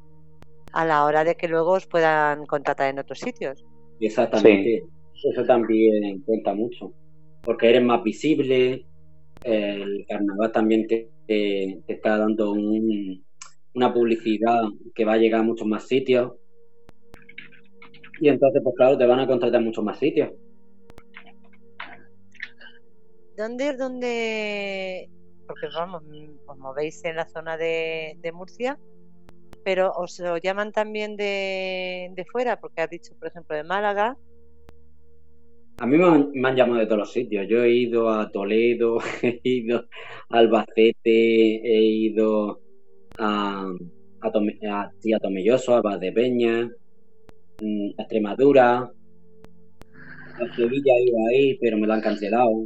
a 0.72 0.86
la 0.86 1.06
hora 1.06 1.24
de 1.24 1.36
que 1.36 1.48
luego 1.48 1.74
os 1.74 1.86
puedan 1.88 2.48
contratar 2.48 2.90
en 2.90 3.00
otros 3.00 3.20
sitios. 3.20 3.64
Exactamente. 4.00 4.84
Eso 5.24 5.46
también 5.46 6.22
cuenta 6.24 6.54
mucho. 6.56 6.94
Porque 7.44 7.70
eres 7.70 7.84
más 7.84 8.04
visible. 8.04 8.88
El 9.44 10.06
carnaval 10.10 10.52
también 10.52 10.88
te, 10.88 11.12
te- 11.28 11.84
te 11.86 11.94
está 11.94 12.18
dando 12.18 12.54
un- 12.54 13.25
una 13.76 13.94
publicidad 13.94 14.64
que 14.96 15.06
va 15.06 15.14
a 15.14 15.18
llegar 15.18 15.42
a 15.42 15.44
muchos 15.44 15.68
más 15.68 15.88
sitios. 15.88 16.34
Y 18.20 18.30
entonces, 18.30 18.62
pues 18.64 18.76
claro, 18.76 18.98
te 18.98 19.06
van 19.06 19.20
a 19.20 19.28
contratar 19.28 19.62
muchos 19.62 19.84
más 19.84 20.00
sitios. 20.00 20.32
¿Dónde 23.38 23.70
es 23.70 23.78
donde.? 23.78 25.10
Porque 25.46 25.68
vamos, 25.76 26.04
os 26.48 26.58
movéis 26.58 27.04
en 27.04 27.18
la 27.18 27.28
zona 27.28 27.58
de, 27.58 28.18
de 28.20 28.32
Murcia, 28.32 28.80
pero 29.64 29.92
os 29.92 30.18
lo 30.20 30.38
llaman 30.38 30.72
también 30.72 31.18
de, 31.18 32.12
de 32.16 32.26
fuera, 32.26 32.60
porque 32.60 32.82
has 32.82 32.90
dicho, 32.90 33.14
por 33.20 33.28
ejemplo, 33.28 33.56
de 33.56 33.64
Málaga. 33.64 34.18
A 35.78 35.86
mí 35.86 35.98
me 35.98 36.06
han, 36.06 36.32
me 36.32 36.48
han 36.48 36.56
llamado 36.56 36.80
de 36.80 36.86
todos 36.86 37.00
los 37.00 37.12
sitios. 37.12 37.46
Yo 37.50 37.62
he 37.62 37.72
ido 37.72 38.10
a 38.10 38.32
Toledo, 38.32 39.00
he 39.22 39.42
ido 39.44 39.86
a 40.30 40.38
Albacete, 40.38 40.96
he 41.04 41.82
ido 41.82 42.65
a, 43.18 43.66
a, 44.22 44.28
a, 44.28 44.92
sí, 45.00 45.14
a 45.14 45.20
Tomelloso, 45.20 45.76
a 45.76 45.82
mm, 45.82 45.90
a 47.98 48.02
Extremadura, 48.02 48.80
a 48.80 50.56
Sevilla 50.56 50.94
ido 51.00 51.18
ahí, 51.30 51.58
pero 51.60 51.78
me 51.78 51.88
lo 51.88 51.94
han 51.94 52.02
cancelado. 52.02 52.66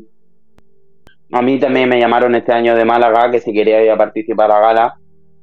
A 1.32 1.42
mí 1.42 1.60
también 1.60 1.88
me 1.88 2.00
llamaron 2.00 2.34
este 2.36 2.52
año 2.52 2.76
de 2.76 2.86
Málaga 2.86 3.30
que 3.30 3.40
si 3.40 3.54
quería 3.54 3.84
ir 3.84 3.92
a 3.92 3.98
participar 3.98 4.52
a 4.52 4.56
la 4.56 4.60
gala, 4.60 4.94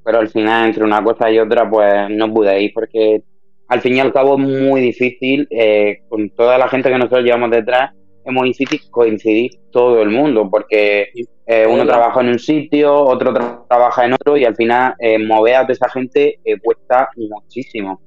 pero 0.05 0.19
al 0.19 0.29
final 0.29 0.67
entre 0.67 0.85
una 0.85 1.03
cosa 1.03 1.31
y 1.31 1.39
otra 1.39 1.71
pues 1.71 2.11
no 2.11 2.33
pude 2.33 2.61
ir 2.61 2.73
porque 2.75 3.23
al 3.69 3.81
fin 3.81 3.97
y 3.97 4.01
al 4.01 4.13
cabo 4.13 4.39
es 4.39 4.49
muy 4.49 4.81
difícil, 4.81 5.47
eh, 5.51 6.01
con 6.09 6.31
toda 6.31 6.59
la 6.59 6.69
gente 6.69 6.89
que 6.89 6.99
nosotros 6.99 7.25
llevamos 7.25 7.51
detrás, 7.51 7.93
difícil 8.35 8.81
coincidir 8.91 9.51
todo 9.71 10.03
el 10.03 10.11
mundo 10.11 10.49
porque 10.51 11.09
eh, 11.47 11.67
uno 11.67 11.87
trabaja 11.87 12.21
en 12.21 12.29
un 12.29 12.39
sitio, 12.39 12.95
otro 12.95 13.33
tra- 13.33 13.67
trabaja 13.69 14.05
en 14.05 14.15
otro 14.15 14.37
y 14.37 14.45
al 14.45 14.57
final 14.57 14.95
eh, 14.99 15.19
mover 15.19 15.55
a 15.57 15.63
toda 15.63 15.75
esa 15.75 15.89
gente 15.89 16.39
eh, 16.45 16.59
cuesta 16.61 17.09
muchísimo. 17.17 18.01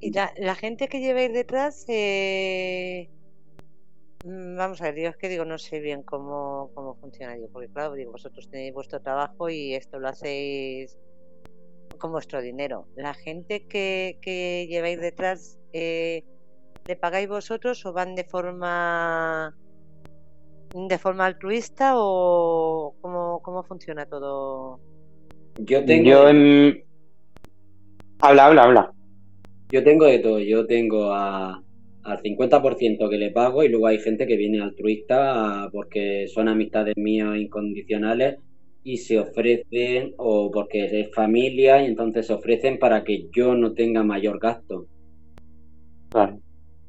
Y 0.00 0.12
la, 0.12 0.32
la 0.36 0.54
gente 0.56 0.88
que 0.88 1.00
lleváis 1.00 1.32
detrás, 1.32 1.84
eh, 1.88 3.08
mm, 4.24 4.56
vamos 4.56 4.82
a 4.82 4.86
ver, 4.90 5.00
yo 5.04 5.08
es 5.10 5.16
que 5.16 5.28
digo, 5.28 5.44
no 5.44 5.58
sé 5.58 5.78
bien 5.80 6.02
cómo, 6.02 6.70
cómo 6.74 6.96
funciona, 6.96 7.34
digo, 7.34 7.48
porque 7.52 7.68
claro, 7.68 7.94
digo, 7.94 8.12
vosotros 8.12 8.48
tenéis 8.50 8.74
vuestro 8.74 9.00
trabajo 9.00 9.48
y 9.48 9.74
esto 9.74 10.00
lo 10.00 10.08
hacéis 10.08 10.98
con 11.98 12.10
vuestro 12.10 12.42
dinero. 12.42 12.88
La 12.96 13.14
gente 13.14 13.64
que, 13.68 14.18
que 14.20 14.66
lleváis 14.68 15.00
detrás, 15.00 15.56
eh, 15.72 16.24
¿le 16.86 16.96
pagáis 16.96 17.28
vosotros 17.28 17.84
o 17.86 17.92
van 17.92 18.14
de 18.14 18.24
forma 18.24 19.54
de 20.72 20.98
forma 20.98 21.26
altruista 21.26 21.92
o 21.96 22.96
cómo, 23.00 23.40
cómo 23.42 23.62
funciona 23.64 24.06
todo? 24.06 24.80
Yo 25.56 25.84
tengo, 25.84 26.10
Yo 26.10 26.28
en... 26.28 26.84
Habla, 28.20 28.46
habla, 28.46 28.62
habla. 28.64 28.94
yo 29.70 29.82
tengo 29.84 30.06
de 30.06 30.18
todo. 30.20 30.38
Yo 30.40 30.66
tengo 30.66 31.12
a, 31.12 31.62
al 32.02 32.22
50% 32.22 33.08
que 33.10 33.18
le 33.18 33.30
pago 33.30 33.62
y 33.62 33.68
luego 33.68 33.86
hay 33.86 33.98
gente 34.00 34.26
que 34.26 34.36
viene 34.36 34.60
altruista 34.62 35.68
porque 35.72 36.26
son 36.28 36.48
amistades 36.48 36.94
mías 36.96 37.36
incondicionales 37.38 38.38
y 38.84 38.98
se 38.98 39.18
ofrecen 39.20 40.14
o 40.18 40.50
porque 40.52 40.86
es 41.02 41.14
familia 41.14 41.82
y 41.82 41.86
entonces 41.86 42.26
se 42.26 42.34
ofrecen 42.34 42.78
para 42.78 43.04
que 43.04 43.28
yo 43.34 43.54
no 43.54 43.74
tenga 43.74 44.02
mayor 44.04 44.38
gasto. 44.40 44.88
Claro. 46.10 46.40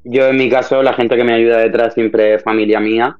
Yo 0.04 0.26
en 0.26 0.36
mi 0.36 0.50
caso, 0.50 0.82
la 0.82 0.92
gente 0.92 1.16
que 1.16 1.24
me 1.24 1.32
ayuda 1.32 1.58
detrás 1.58 1.94
siempre 1.94 2.34
es 2.34 2.42
familia 2.42 2.78
mía. 2.78 3.16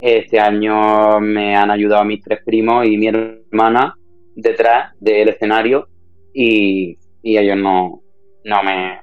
Este 0.00 0.40
año 0.40 1.20
me 1.20 1.54
han 1.56 1.70
ayudado 1.70 2.04
mis 2.04 2.20
tres 2.22 2.40
primos 2.44 2.84
y 2.86 2.96
mi 2.98 3.06
hermana 3.06 3.96
detrás 4.34 4.92
del 4.98 5.28
escenario 5.28 5.88
y, 6.32 6.98
y 7.22 7.38
ellos 7.38 7.56
no, 7.56 8.02
no 8.44 8.62
me... 8.64 9.00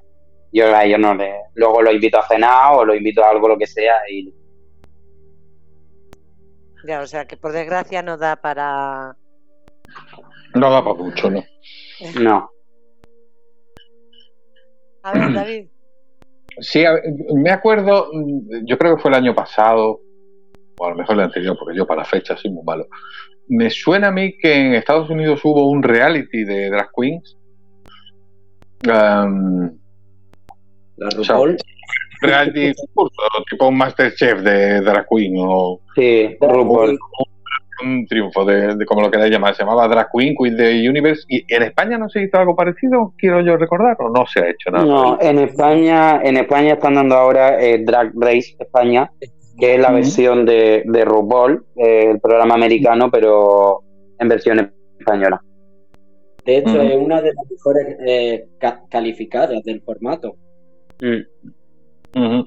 Yo 0.52 0.76
a 0.76 0.84
ellos 0.84 1.00
no 1.00 1.16
les... 1.16 1.34
Luego 1.56 1.82
los 1.82 1.94
invito 1.94 2.20
a 2.20 2.28
cenar 2.28 2.74
o 2.76 2.84
los 2.84 2.98
invito 2.98 3.24
a 3.24 3.30
algo, 3.30 3.48
lo 3.48 3.58
que 3.58 3.68
sea 3.68 3.96
y 4.10 4.34
Ya, 6.86 7.00
o 7.00 7.08
sea 7.08 7.26
que 7.26 7.38
por 7.38 7.54
desgracia 7.54 8.02
no 8.02 8.18
da 8.18 8.36
para... 8.36 9.16
No 10.54 10.70
da 10.70 10.84
para 10.84 10.96
mucho, 10.96 11.30
¿no? 11.30 11.42
no. 12.20 12.52
A 15.04 15.14
ver, 15.14 15.34
David. 15.34 15.68
Sí, 16.62 16.86
a 16.86 16.94
me 17.36 17.50
acuerdo, 17.50 18.10
mm, 18.14 18.66
yo 18.66 18.78
creo 18.78 18.96
que 18.96 19.02
fue 19.02 19.12
el 19.12 19.18
año 19.18 19.36
pasado, 19.36 20.00
o 20.78 20.86
a 20.86 20.92
lo 20.92 20.96
mejor 20.96 21.16
el 21.16 21.24
anterior, 21.24 21.58
porque 21.60 21.78
yo 21.78 21.86
para 21.86 22.02
la 22.02 22.06
fecha 22.06 22.38
soy 22.38 22.52
muy 22.52 22.64
malo. 22.64 22.88
Me 23.48 23.70
suena 23.70 24.08
a 24.08 24.12
mí 24.12 24.38
que 24.38 24.54
en 24.54 24.74
Estados 24.76 25.10
Unidos 25.10 25.42
hubo 25.44 25.70
un 25.70 25.84
reality 25.84 26.44
de 26.44 26.70
drag 26.70 26.90
queens. 26.96 27.38
Um, 28.88 29.78
La 30.98 31.12
sea, 31.12 31.36
RuPaul, 31.36 31.58
reality 32.22 32.74
concurso, 32.74 33.22
tipo 33.50 33.68
un 33.68 33.78
Masterchef 33.78 34.42
de 34.42 34.82
drag 34.82 35.06
queen 35.10 35.36
o 35.38 35.82
Sí, 35.96 36.38
RuPaul. 36.40 36.98
Un 37.84 38.06
triunfo 38.06 38.46
de, 38.46 38.76
de 38.76 38.86
como 38.86 39.02
lo 39.02 39.12
queráis 39.12 39.32
llamar. 39.32 39.56
Se 39.56 39.64
llamaba 39.64 39.88
Drag 39.88 40.08
Queen, 40.16 40.36
Queen 40.36 40.56
the 40.58 40.90
Universe. 40.90 41.24
¿Y 41.28 41.44
en 41.54 41.64
España 41.64 41.98
no 41.98 42.10
se 42.10 42.24
hizo 42.24 42.38
algo 42.38 42.56
parecido? 42.56 43.14
Quiero 43.18 43.42
yo 43.42 43.58
recordar, 43.58 43.98
o 44.00 44.10
no 44.10 44.26
se 44.26 44.40
ha 44.40 44.50
hecho 44.50 44.72
nada. 44.72 44.86
No, 44.86 45.18
en 45.22 45.40
España, 45.40 46.22
en 46.24 46.38
España 46.38 46.74
están 46.74 46.96
dando 46.96 47.16
ahora 47.16 47.62
eh, 47.62 47.84
Drag 47.84 48.12
Race 48.16 48.56
España, 48.60 49.12
que 49.60 49.76
es 49.76 49.80
la 49.82 49.92
versión 49.92 50.46
de, 50.46 50.84
de 50.86 51.06
RuPaul, 51.06 51.66
eh, 51.76 52.12
el 52.12 52.20
programa 52.20 52.56
americano, 52.56 53.10
pero 53.12 53.82
en 54.20 54.28
versión 54.28 54.72
española. 55.00 55.42
De 56.46 56.58
hecho, 56.58 56.82
es 56.82 56.96
una 56.98 57.22
de 57.22 57.34
las 57.34 57.46
mejores 57.52 57.98
eh, 58.06 58.48
ca- 58.60 58.82
calificadas 58.90 59.64
del 59.64 59.82
formato. 59.82 60.36
Mm. 61.00 62.42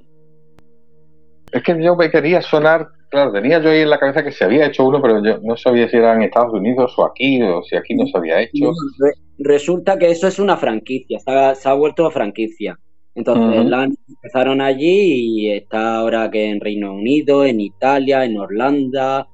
Es 1.52 1.62
que 1.62 1.81
yo 1.81 1.94
me 1.94 2.11
quería 2.11 2.43
sonar, 2.43 2.89
claro, 3.15 3.32
tenía 3.32 3.61
yo 3.62 3.70
ahí 3.70 3.81
en 3.81 3.91
la 3.91 3.99
cabeza 3.99 4.23
que 4.23 4.31
se 4.32 4.45
había 4.45 4.66
hecho 4.66 4.85
uno, 4.85 5.01
pero 5.01 5.24
yo 5.24 5.39
no 5.43 5.57
sabía 5.57 5.89
si 5.89 5.97
era 5.97 6.15
en 6.15 6.23
Estados 6.23 6.53
Unidos 6.53 6.93
o 6.99 7.07
aquí, 7.07 7.41
o 7.43 7.62
si 7.62 7.77
aquí 7.77 7.95
no 7.95 8.07
se 8.07 8.19
había 8.19 8.43
hecho. 8.43 8.73
Re- 8.99 9.15
resulta 9.39 9.99
que 9.99 10.11
eso 10.11 10.28
es 10.28 10.39
una 10.39 10.57
franquicia, 10.57 11.19
se 11.19 11.31
ha, 11.31 11.55
se 11.55 11.69
ha 11.69 11.73
vuelto 11.73 12.11
franquicia. 12.11 12.78
Entonces, 13.15 13.65
la 13.66 13.85
empezaron 13.85 14.61
allí 14.61 15.45
y 15.47 15.51
está 15.53 15.99
ahora 15.99 16.28
que 16.31 16.51
en 16.51 16.61
Reino 16.61 16.93
Unido, 16.93 17.45
en 17.45 17.61
Italia, 17.61 18.24
en 18.24 18.36
Holanda, 18.36 19.28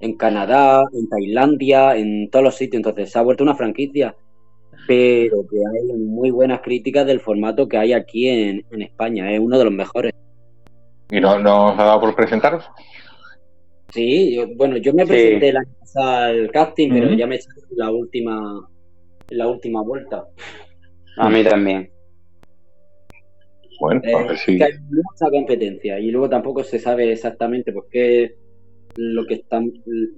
en 0.00 0.16
Canadá, 0.16 0.82
en 0.94 1.06
Tailandia, 1.06 1.96
en 1.96 2.30
todos 2.30 2.44
los 2.46 2.56
sitios. 2.56 2.78
Entonces, 2.78 3.12
se 3.12 3.18
ha 3.18 3.22
vuelto 3.22 3.44
una 3.44 3.54
franquicia. 3.54 4.16
Pero 4.88 5.44
que 5.50 5.58
hay 5.58 5.98
muy 5.98 6.30
buenas 6.30 6.60
críticas 6.62 7.06
del 7.06 7.20
formato 7.20 7.68
que 7.68 7.76
hay 7.76 7.92
aquí 7.92 8.26
en, 8.26 8.64
en 8.70 8.82
España. 8.82 9.30
Es 9.30 9.38
uno 9.38 9.58
de 9.58 9.64
los 9.64 9.72
mejores. 9.74 10.12
¿Y 11.10 11.20
no, 11.20 11.38
no 11.38 11.72
os 11.72 11.78
ha 11.78 11.84
dado 11.84 12.00
por 12.00 12.16
presentaros? 12.16 12.64
Sí, 13.90 14.34
yo- 14.36 14.48
bueno, 14.56 14.76
yo 14.76 14.92
me 14.92 15.04
Sí. 15.04 15.08
presenté 15.08 15.48
año 15.50 15.74
pasado 15.80 16.08
al 16.24 16.50
casting, 16.50 16.90
pero 16.92 17.12
ya 17.14 17.26
me 17.26 17.36
echaron 17.36 17.64
en 17.70 17.76
la 17.78 17.90
última, 17.90 18.68
la 19.30 19.48
última 19.48 19.82
vuelta. 19.82 20.24
A 21.18 21.30
mí 21.30 21.42
también. 21.44 21.90
Bueno, 23.80 24.00
Eh, 24.04 24.14
a 24.14 24.22
ver 24.28 24.36
si. 24.38 24.56
que 24.56 24.64
hay 24.64 24.72
mucha 24.88 25.30
competencia 25.30 25.98
y 26.00 26.10
luego 26.10 26.28
tampoco 26.28 26.62
se 26.64 26.78
sabe 26.78 27.12
exactamente 27.12 27.72
por 27.72 27.88
qué 27.90 28.34
lo 28.96 29.26
que 29.26 29.34
están 29.34 29.70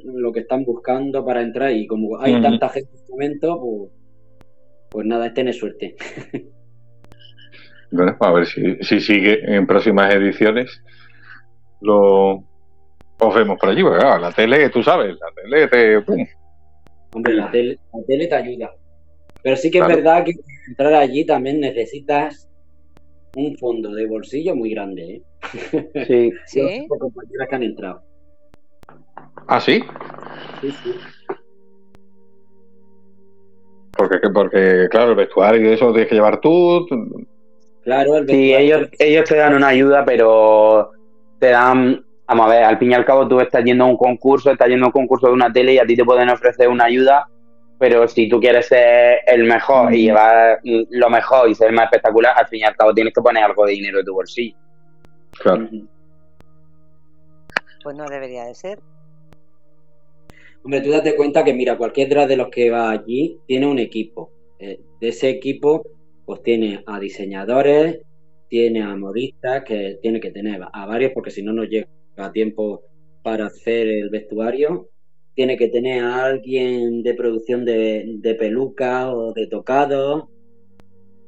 lo 0.05 0.33
que 0.33 0.41
están 0.41 0.65
buscando 0.65 1.25
para 1.25 1.43
entrar 1.43 1.73
y 1.73 1.87
como 1.89 2.21
hay 2.21 2.41
tanta 2.41 2.69
gente 2.69 2.91
en 2.91 2.97
este 2.97 3.11
momento, 3.13 3.61
pues, 3.61 3.93
pues 4.93 5.07
nada, 5.07 5.27
es 5.27 5.35
tener 5.35 5.55
suerte. 5.55 5.97
Bueno, 7.91 8.17
a 8.21 8.33
ver 8.33 8.47
si, 8.47 8.77
si 8.83 9.01
sigue 9.01 9.41
en 9.57 9.67
próximas 9.67 10.15
ediciones. 10.15 10.83
Lo 11.81 12.45
os 13.21 13.35
vemos 13.35 13.59
por 13.59 13.69
allí, 13.71 13.83
porque 13.83 13.99
claro, 13.99 14.21
la 14.21 14.33
tele, 14.33 14.69
tú 14.71 14.83
sabes, 14.83 15.17
la 15.19 15.27
tele 15.35 15.69
te. 15.69 16.01
¡pum! 16.03 16.27
Hombre, 17.13 17.35
la 17.35 17.51
tele, 17.51 17.79
la 17.93 18.05
tele 18.07 18.27
te 18.27 18.35
ayuda. 18.35 18.71
Pero 19.43 19.57
sí 19.57 19.71
que 19.71 19.79
Claro. 19.79 19.95
es 19.95 19.97
verdad 20.05 20.25
que 20.25 20.33
para 20.35 20.67
entrar 20.91 20.95
allí 21.03 21.25
también 21.27 21.61
necesitas 21.61 22.49
un 23.35 23.57
fondo 23.57 23.93
de 23.93 24.07
bolsillo 24.07 24.55
muy 24.55 24.71
grande, 24.71 25.03
¿eh? 25.17 25.23
Sí. 26.07 26.33
Sí. 26.47 26.61
Tengo 26.61 26.99
compañeras 26.99 27.49
que 27.49 27.55
han 27.57 27.63
entrado. 27.63 28.03
Ah, 29.47 29.61
sí, 29.61 29.83
Sí, 30.61 30.71
sí. 30.71 30.91
porque, 33.97 34.19
porque 34.33 34.89
claro, 34.91 35.11
el 35.11 35.17
vestuario 35.17 35.71
y 35.71 35.75
eso 35.75 35.87
lo 35.87 35.93
tienes 35.93 36.09
que 36.09 36.15
llevar 36.15 36.41
tú. 36.41 36.87
Claro, 37.83 38.17
el 38.19 38.29
Sí, 38.29 38.51
vestuario- 38.53 38.59
ellos, 38.77 38.89
ellos 38.99 39.25
te 39.29 39.37
dan 39.37 39.55
una 39.55 39.69
ayuda, 39.69 40.05
pero 40.05 40.91
te 41.41 41.49
dan, 41.51 42.05
vamos 42.29 42.47
a 42.47 42.51
ver, 42.51 42.65
al 42.65 42.79
fin 42.79 42.91
y 42.91 42.95
al 42.95 43.07
cabo 43.07 43.27
tú 43.27 43.41
estás 43.41 43.65
yendo 43.65 43.85
a 43.85 43.87
un 43.89 43.97
concurso, 43.97 44.51
estás 44.51 44.69
yendo 44.69 44.85
a 44.85 44.89
un 44.89 44.93
concurso 44.93 45.29
de 45.29 45.33
una 45.33 45.51
tele 45.51 45.73
y 45.75 45.79
a 45.79 45.87
ti 45.87 45.97
te 45.97 46.05
pueden 46.05 46.29
ofrecer 46.29 46.69
una 46.69 46.85
ayuda, 46.85 47.27
pero 47.79 48.07
si 48.07 48.29
tú 48.29 48.39
quieres 48.39 48.67
ser 48.67 49.21
el 49.27 49.45
mejor 49.45 49.95
y 49.95 50.03
llevar 50.03 50.61
mm, 50.63 50.83
lo 50.91 51.11
mejor 51.11 51.49
y 51.49 51.55
ser 51.55 51.69
el 51.69 51.75
más 51.75 51.87
espectacular, 51.87 52.35
al 52.37 52.47
fin 52.47 52.61
y 52.61 52.65
al 52.65 52.77
cabo 52.77 52.93
tienes 52.93 53.15
que 53.15 53.23
poner 53.23 53.43
algo 53.43 53.65
de 53.65 53.73
dinero 53.73 53.99
de 53.99 54.05
tu 54.05 54.15
bolsillo. 54.15 54.57
Claro. 55.41 55.69
Pues 57.83 57.97
no 57.97 58.07
debería 58.07 58.45
de 58.45 58.55
ser. 58.55 58.79
Hombre, 60.63 60.83
tú 60.83 60.91
date 60.91 61.17
cuenta 61.17 61.45
que, 61.45 61.55
mira, 61.55 61.79
cualquier 61.79 62.11
drag 62.11 62.29
de 62.29 62.37
los 62.37 62.49
que 62.49 62.71
va 62.71 62.91
allí 62.91 63.39
tiene 63.47 63.67
un 63.67 63.79
equipo. 63.79 64.31
Eh, 64.59 64.81
de 65.01 65.09
ese 65.09 65.31
equipo, 65.31 65.83
pues 66.27 66.43
tiene 66.43 66.83
a 66.87 66.99
diseñadores, 66.99 68.01
tiene 68.49 68.83
a 68.83 68.95
modistas, 68.97 69.63
que 69.65 69.99
tiene 70.03 70.21
que 70.21 70.31
tener 70.31 70.61
a 70.71 70.87
varios, 70.87 71.13
porque 71.13 71.31
si 71.31 71.43
no, 71.43 71.53
no 71.53 71.65
llega 71.65 71.87
a 72.19 72.33
tiempo 72.33 72.83
para 73.23 73.47
hacer 73.47 73.89
el 73.89 74.11
vestuario. 74.11 74.89
Tiene 75.35 75.57
que 75.57 75.69
tener 75.69 76.03
a 76.03 76.25
alguien 76.25 77.03
de 77.03 77.15
producción 77.15 77.65
de, 77.65 78.05
de 78.19 78.35
peluca 78.35 79.13
o 79.13 79.33
de 79.33 79.47
tocado, 79.47 80.31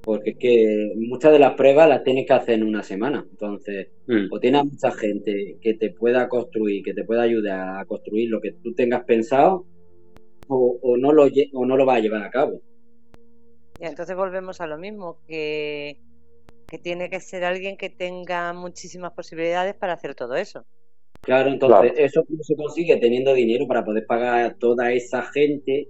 porque 0.03 0.31
es 0.31 0.37
que 0.39 0.93
muchas 0.97 1.33
de 1.33 1.39
las 1.39 1.55
pruebas 1.55 1.89
las 1.89 2.03
tienes 2.03 2.27
que 2.27 2.33
hacer 2.33 2.55
en 2.55 2.65
una 2.65 2.83
semana. 2.83 3.27
Entonces, 3.31 3.89
Mm. 4.11 4.27
o 4.33 4.41
tienes 4.41 4.61
a 4.63 4.65
mucha 4.65 4.91
gente 4.91 5.57
que 5.61 5.75
te 5.75 5.91
pueda 5.91 6.29
construir, 6.29 6.83
que 6.83 6.95
te 6.95 7.05
pueda 7.05 7.23
ayudar 7.23 7.79
a 7.79 7.85
construir 7.85 8.29
lo 8.29 8.41
que 8.41 8.51
tú 8.51 8.75
tengas 8.75 9.05
pensado, 9.05 9.67
o, 10.49 10.79
o 10.83 10.97
no, 10.97 11.13
lo, 11.13 11.29
o 11.53 11.65
no 11.65 11.77
lo 11.77 11.87
vas 11.87 11.99
a 11.99 12.01
llevar 12.01 12.25
a 12.25 12.31
cabo. 12.31 12.61
Y 13.81 13.85
entonces 13.85 14.17
volvemos 14.17 14.61
a 14.61 14.67
lo 14.67 14.79
mismo, 14.79 15.19
que, 15.29 15.97
que 16.67 16.79
tiene 16.79 17.09
que 17.09 17.21
ser 17.21 17.45
alguien 17.45 17.77
que 17.77 17.89
tenga 17.89 18.53
muchísimas 18.53 19.13
posibilidades 19.13 19.75
para 19.77 19.93
hacer 19.93 20.17
todo 20.17 20.35
eso. 20.35 20.67
Claro, 21.23 21.51
entonces 21.51 21.93
Claro. 21.93 22.07
eso 22.07 22.25
no 22.29 22.43
se 22.43 22.57
consigue 22.57 22.97
teniendo 22.97 23.35
dinero 23.35 23.67
para 23.67 23.85
poder 23.85 24.07
pagar 24.07 24.43
a 24.45 24.55
toda 24.55 24.93
esa 24.93 25.23
gente 25.23 25.89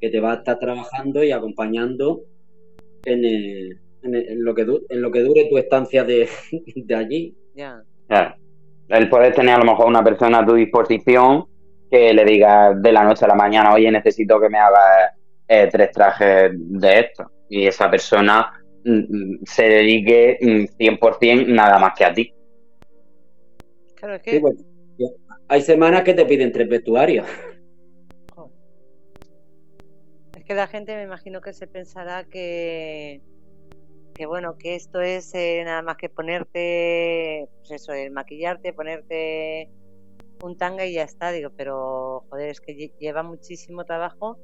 que 0.00 0.10
te 0.10 0.20
va 0.20 0.32
a 0.32 0.36
estar 0.36 0.58
trabajando 0.58 1.24
y 1.24 1.32
acompañando 1.32 2.22
en, 3.04 3.24
el- 3.24 3.78
en 4.02 4.14
el- 4.14 4.28
en 4.28 4.44
lo, 4.44 4.54
que 4.54 4.64
du- 4.64 4.86
en 4.88 5.02
lo 5.02 5.10
que 5.10 5.20
dure 5.22 5.46
tu 5.46 5.58
estancia 5.58 6.04
de, 6.04 6.28
de 6.76 6.94
allí. 6.94 7.34
Ya. 7.54 7.82
Claro. 8.06 8.36
El 8.88 9.08
poder 9.10 9.34
tener 9.34 9.54
a 9.56 9.58
lo 9.58 9.64
mejor 9.64 9.86
una 9.86 10.02
persona 10.04 10.38
a 10.38 10.46
tu 10.46 10.54
disposición 10.54 11.44
que 11.90 12.14
le 12.14 12.24
diga 12.24 12.72
de 12.74 12.92
la 12.92 13.02
noche 13.04 13.24
a 13.24 13.28
la 13.28 13.34
mañana, 13.34 13.74
oye, 13.74 13.90
necesito 13.90 14.40
que 14.40 14.48
me 14.48 14.58
hagas 14.58 15.12
eh, 15.48 15.68
tres 15.70 15.90
trajes 15.90 16.52
de 16.54 17.00
esto. 17.00 17.30
Y 17.50 17.66
esa 17.66 17.90
persona 17.90 18.50
mm, 18.84 18.92
mm, 18.92 19.38
se 19.44 19.64
dedique 19.64 20.38
mm, 20.40 20.64
100% 20.78 21.46
nada 21.48 21.78
más 21.78 21.92
que 21.96 22.04
a 22.04 22.14
ti. 22.14 22.32
Claro, 23.96 24.14
es 24.14 24.22
que 24.22 24.30
Sí, 24.32 24.40
pues, 24.40 24.54
hay 25.48 25.62
semanas 25.62 26.04
que 26.04 26.14
te 26.14 26.24
piden 26.26 26.52
tres 26.52 26.68
vestuarios. 26.68 27.26
Es 30.34 30.44
que 30.44 30.54
la 30.54 30.68
gente 30.68 30.94
me 30.96 31.02
imagino 31.04 31.40
que 31.40 31.52
se 31.52 31.66
pensará 31.66 32.24
que, 32.24 33.22
que 34.16 34.26
bueno, 34.26 34.56
que 34.58 34.76
esto 34.76 35.00
es 35.02 35.34
eh, 35.34 35.62
nada 35.64 35.82
más 35.82 35.96
que 35.98 36.10
ponerte, 36.10 37.48
pues 37.68 37.82
eso, 37.82 37.92
el 37.92 38.12
maquillarte, 38.12 38.72
ponerte 38.74 39.70
un 40.40 40.56
tanga 40.58 40.86
y 40.86 40.94
ya 40.94 41.04
está, 41.04 41.32
digo, 41.32 41.50
pero 41.56 42.26
joder, 42.30 42.50
es 42.50 42.60
que 42.62 42.74
lle- 42.74 42.94
lleva 42.98 43.22
muchísimo 43.24 43.84
trabajo 43.84 44.40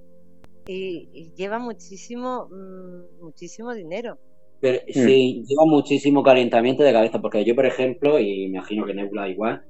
y, 0.67 1.09
y 1.13 1.33
lleva 1.35 1.59
muchísimo, 1.61 2.49
mm, 2.51 3.21
muchísimo 3.25 3.75
dinero. 3.75 4.21
Pero 4.61 4.81
sí, 4.89 5.45
lleva 5.47 5.65
muchísimo 5.67 6.23
calentamiento 6.23 6.83
de 6.83 6.93
cabeza, 6.93 7.21
porque 7.21 7.45
yo, 7.45 7.55
por 7.55 7.67
ejemplo, 7.67 8.19
y 8.19 8.25
me 8.49 8.59
imagino 8.59 8.87
que 8.87 8.95
Nebula 8.95 9.29
igual, 9.29 9.63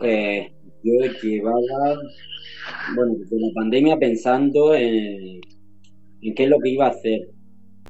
eh, 0.00 0.55
yo 0.86 1.12
llevaba, 1.22 1.98
bueno, 2.94 3.14
desde 3.18 3.40
la 3.40 3.52
pandemia 3.54 3.98
pensando 3.98 4.74
en, 4.74 5.40
qué 6.20 6.44
es 6.44 6.48
lo 6.48 6.60
que 6.60 6.70
iba 6.70 6.86
a 6.86 6.90
hacer. 6.90 7.28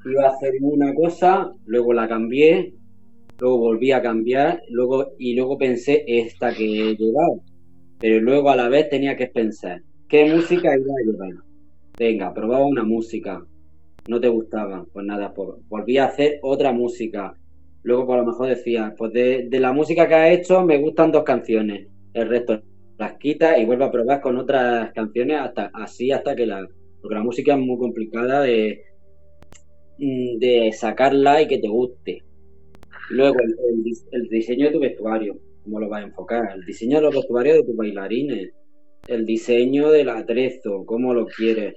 Iba 0.05 0.25
a 0.25 0.31
hacer 0.31 0.53
una 0.61 0.95
cosa, 0.95 1.53
luego 1.67 1.93
la 1.93 2.09
cambié, 2.09 2.73
luego 3.39 3.59
volví 3.59 3.93
a 3.93 4.03
cambiar, 4.03 4.63
luego 4.71 5.13
y 5.19 5.35
luego 5.35 5.59
pensé 5.59 6.05
esta 6.07 6.55
que 6.55 6.65
he 6.65 6.97
llevado. 6.97 7.43
Pero 7.99 8.21
luego 8.21 8.51
a 8.51 8.57
la 8.57 8.69
vez 8.69 8.89
tenía 8.89 9.17
que 9.17 9.27
pensar, 9.27 9.83
¿qué 10.09 10.33
música 10.33 10.77
iba 10.77 10.95
a 10.95 11.05
llevar? 11.05 11.43
Venga, 11.99 12.33
probaba 12.33 12.65
una 12.65 12.85
música, 12.85 13.45
no 14.09 14.21
te 14.21 14.29
gustaba, 14.29 14.87
pues 14.93 15.05
nada, 15.05 15.35
pues 15.35 15.51
volví 15.69 15.99
a 15.99 16.07
hacer 16.07 16.39
otra 16.43 16.73
música. 16.73 17.35
Luego, 17.83 18.07
por 18.07 18.19
lo 18.19 18.27
mejor 18.27 18.49
decía, 18.49 18.95
pues 18.97 19.13
de, 19.13 19.49
de 19.49 19.61
la 19.61 19.73
música 19.73 20.09
que 20.09 20.15
has 20.15 20.39
hecho 20.39 20.65
me 20.65 20.79
gustan 20.79 21.13
dos 21.13 21.25
canciones, 21.25 21.89
el 22.15 22.29
resto 22.29 22.63
las 22.99 23.15
quitas 23.19 23.59
y 23.59 23.65
vuelve 23.65 23.85
a 23.85 23.91
probar 23.91 24.21
con 24.21 24.37
otras 24.39 24.93
canciones 24.93 25.39
hasta 25.41 25.71
así 25.75 26.11
hasta 26.13 26.35
que 26.37 26.47
la. 26.47 26.67
Porque 27.01 27.15
la 27.15 27.23
música 27.25 27.55
es 27.55 27.61
muy 27.61 27.79
complicada 27.79 28.43
de, 28.43 28.81
mm, 29.99 30.39
de 30.39 30.73
sacarla 30.73 31.43
y 31.43 31.49
que 31.49 31.59
te 31.59 31.69
guste. 31.69 32.23
Luego, 33.11 33.37
el, 33.41 33.51
el 33.71 33.85
dis- 33.85 34.07
el 34.13 34.29
diseño 34.29 34.67
de 34.67 34.73
tu 34.73 34.81
vestuario, 34.81 35.39
cómo 35.63 35.81
lo 35.81 35.89
vas 35.89 36.03
a 36.03 36.07
enfocar, 36.07 36.53
el 36.57 36.65
diseño 36.65 36.97
de 36.99 37.03
los 37.05 37.15
vestuarios 37.15 37.57
de 37.59 37.65
tus 37.65 37.77
bailarines, 37.77 38.53
el 39.09 39.25
diseño 39.27 39.91
del 39.91 40.09
atrezo, 40.09 40.85
cómo 40.87 41.15
lo 41.15 41.27
quieres. 41.27 41.75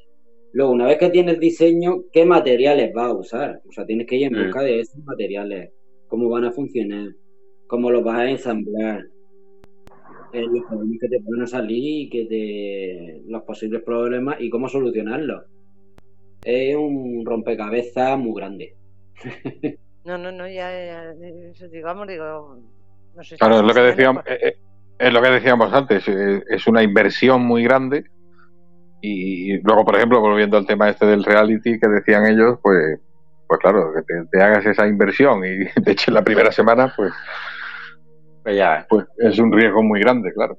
Luego, 0.52 0.72
una 0.72 0.88
vez 0.88 0.98
que 0.98 1.10
tienes 1.10 1.36
el 1.36 1.40
diseño, 1.40 2.04
¿qué 2.12 2.26
materiales 2.26 2.91
vas 2.94 3.08
a 3.12 3.14
usar? 3.14 3.62
O 3.68 3.72
sea, 3.72 3.86
tienes 3.86 4.08
que 4.08 4.16
ir 4.18 4.24
en 4.28 4.34
busca 4.46 4.62
de 4.64 4.80
esos 4.80 5.04
materiales, 5.06 5.72
cómo 6.08 6.30
van 6.30 6.46
a 6.46 6.52
funcionar, 6.52 7.10
cómo 7.68 7.91
los 7.91 8.04
vas 8.04 8.18
a 8.20 8.30
ensamblar. 8.32 9.06
Eh, 10.34 10.46
los 10.46 10.66
problemas 10.66 10.98
que 11.00 11.10
te 11.10 11.20
pueden 11.22 11.48
salir 11.48 12.02
y 12.02 12.10
que 12.10 12.26
te, 12.26 13.22
los 13.30 13.44
posibles 13.44 13.84
problemas 13.84 14.38
y 14.40 14.50
cómo 14.50 14.70
solucionarlos. 14.70 15.46
Es 16.44 16.76
un 16.76 17.24
rompecabezas 17.26 18.18
muy 18.18 18.40
grande. 18.40 18.76
No, 20.06 20.18
no, 20.18 20.32
no, 20.32 20.48
ya, 20.48 20.72
digamos, 21.72 22.08
digo, 22.08 22.58
no 23.16 23.24
sé 23.24 23.36
si 23.36 23.38
Claro, 23.38 23.58
es 23.58 23.64
lo 23.64 23.74
que 23.74 23.82
decíamos, 23.82 24.24
pues, 24.24 24.42
eh, 24.42 24.48
eh, 24.48 24.58
es 24.98 25.14
lo 25.14 25.22
que 25.22 25.30
decíamos 25.30 25.74
antes, 25.74 26.08
es 26.08 26.68
una 26.68 26.82
inversión 26.82 27.42
muy 27.42 27.64
grande 27.64 28.06
y 29.02 29.62
luego, 29.62 29.86
por 29.86 29.98
ejemplo, 29.98 30.20
volviendo 30.22 30.58
al 30.58 30.66
tema 30.66 30.90
este 30.90 31.06
del 31.06 31.24
reality 31.24 31.80
que 31.80 31.88
decían 31.88 32.26
ellos, 32.26 32.60
pues, 32.64 33.00
pues 33.48 33.60
claro, 33.60 33.92
que 33.94 34.02
te, 34.02 34.26
te 34.32 34.42
hagas 34.42 34.66
esa 34.66 34.88
inversión 34.88 35.44
y 35.46 35.66
te 35.84 35.92
echen 35.92 36.14
la 36.14 36.24
primera 36.24 36.52
semana, 36.52 36.92
pues, 36.96 37.14
Ya, 38.56 38.86
pues 38.90 39.06
es 39.18 39.40
un 39.40 39.52
riesgo 39.52 39.84
muy 39.84 40.00
grande, 40.00 40.32
claro. 40.34 40.58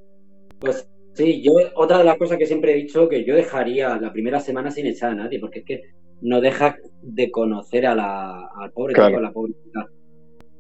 Pues 0.61 0.89
sí, 1.15 1.43
yo 1.43 1.53
otra 1.75 1.99
de 1.99 2.05
las 2.05 2.19
cosas 2.19 2.39
que 2.39 2.47
siempre 2.47 2.73
he 2.73 2.77
dicho 2.77 3.09
que 3.09 3.25
yo 3.25 3.35
dejaría 3.35 3.97
la 3.97 4.13
primera 4.13 4.41
semana 4.41 4.71
sin 4.71 4.87
echar 4.87 5.13
a 5.13 5.15
nadie, 5.15 5.41
porque 5.41 5.61
es 5.61 5.65
que 5.65 5.83
no 6.21 6.41
dejas 6.41 6.77
de 7.03 7.31
conocer 7.31 7.87
a 7.87 7.95
la, 7.95 8.49
al 8.57 8.73
pobre 8.73 8.95
Claro. 8.95 9.09
tipo, 9.09 9.19
a 9.19 9.23
la 9.23 9.33
pobre 9.33 9.55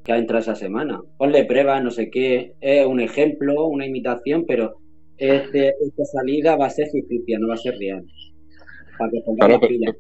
que 0.04 0.12
ha 0.12 0.16
entrado 0.16 0.40
esa 0.40 0.54
semana. 0.54 1.00
Ponle 1.18 1.44
pruebas, 1.44 1.82
no 1.82 1.90
sé 1.90 2.10
qué, 2.10 2.54
es 2.60 2.86
un 2.86 3.00
ejemplo, 3.00 3.66
una 3.66 3.86
imitación, 3.86 4.44
pero 4.46 4.76
este, 5.18 5.68
esta 5.68 6.04
salida 6.06 6.56
va 6.56 6.66
a 6.66 6.70
ser 6.70 6.88
ficticia, 6.88 7.38
no 7.38 7.48
va 7.48 7.54
a 7.54 7.58
ser 7.58 7.76
real. 7.78 8.04
Para 8.98 9.10
que 9.10 9.22
Claro, 9.38 9.60
pero, 9.60 9.98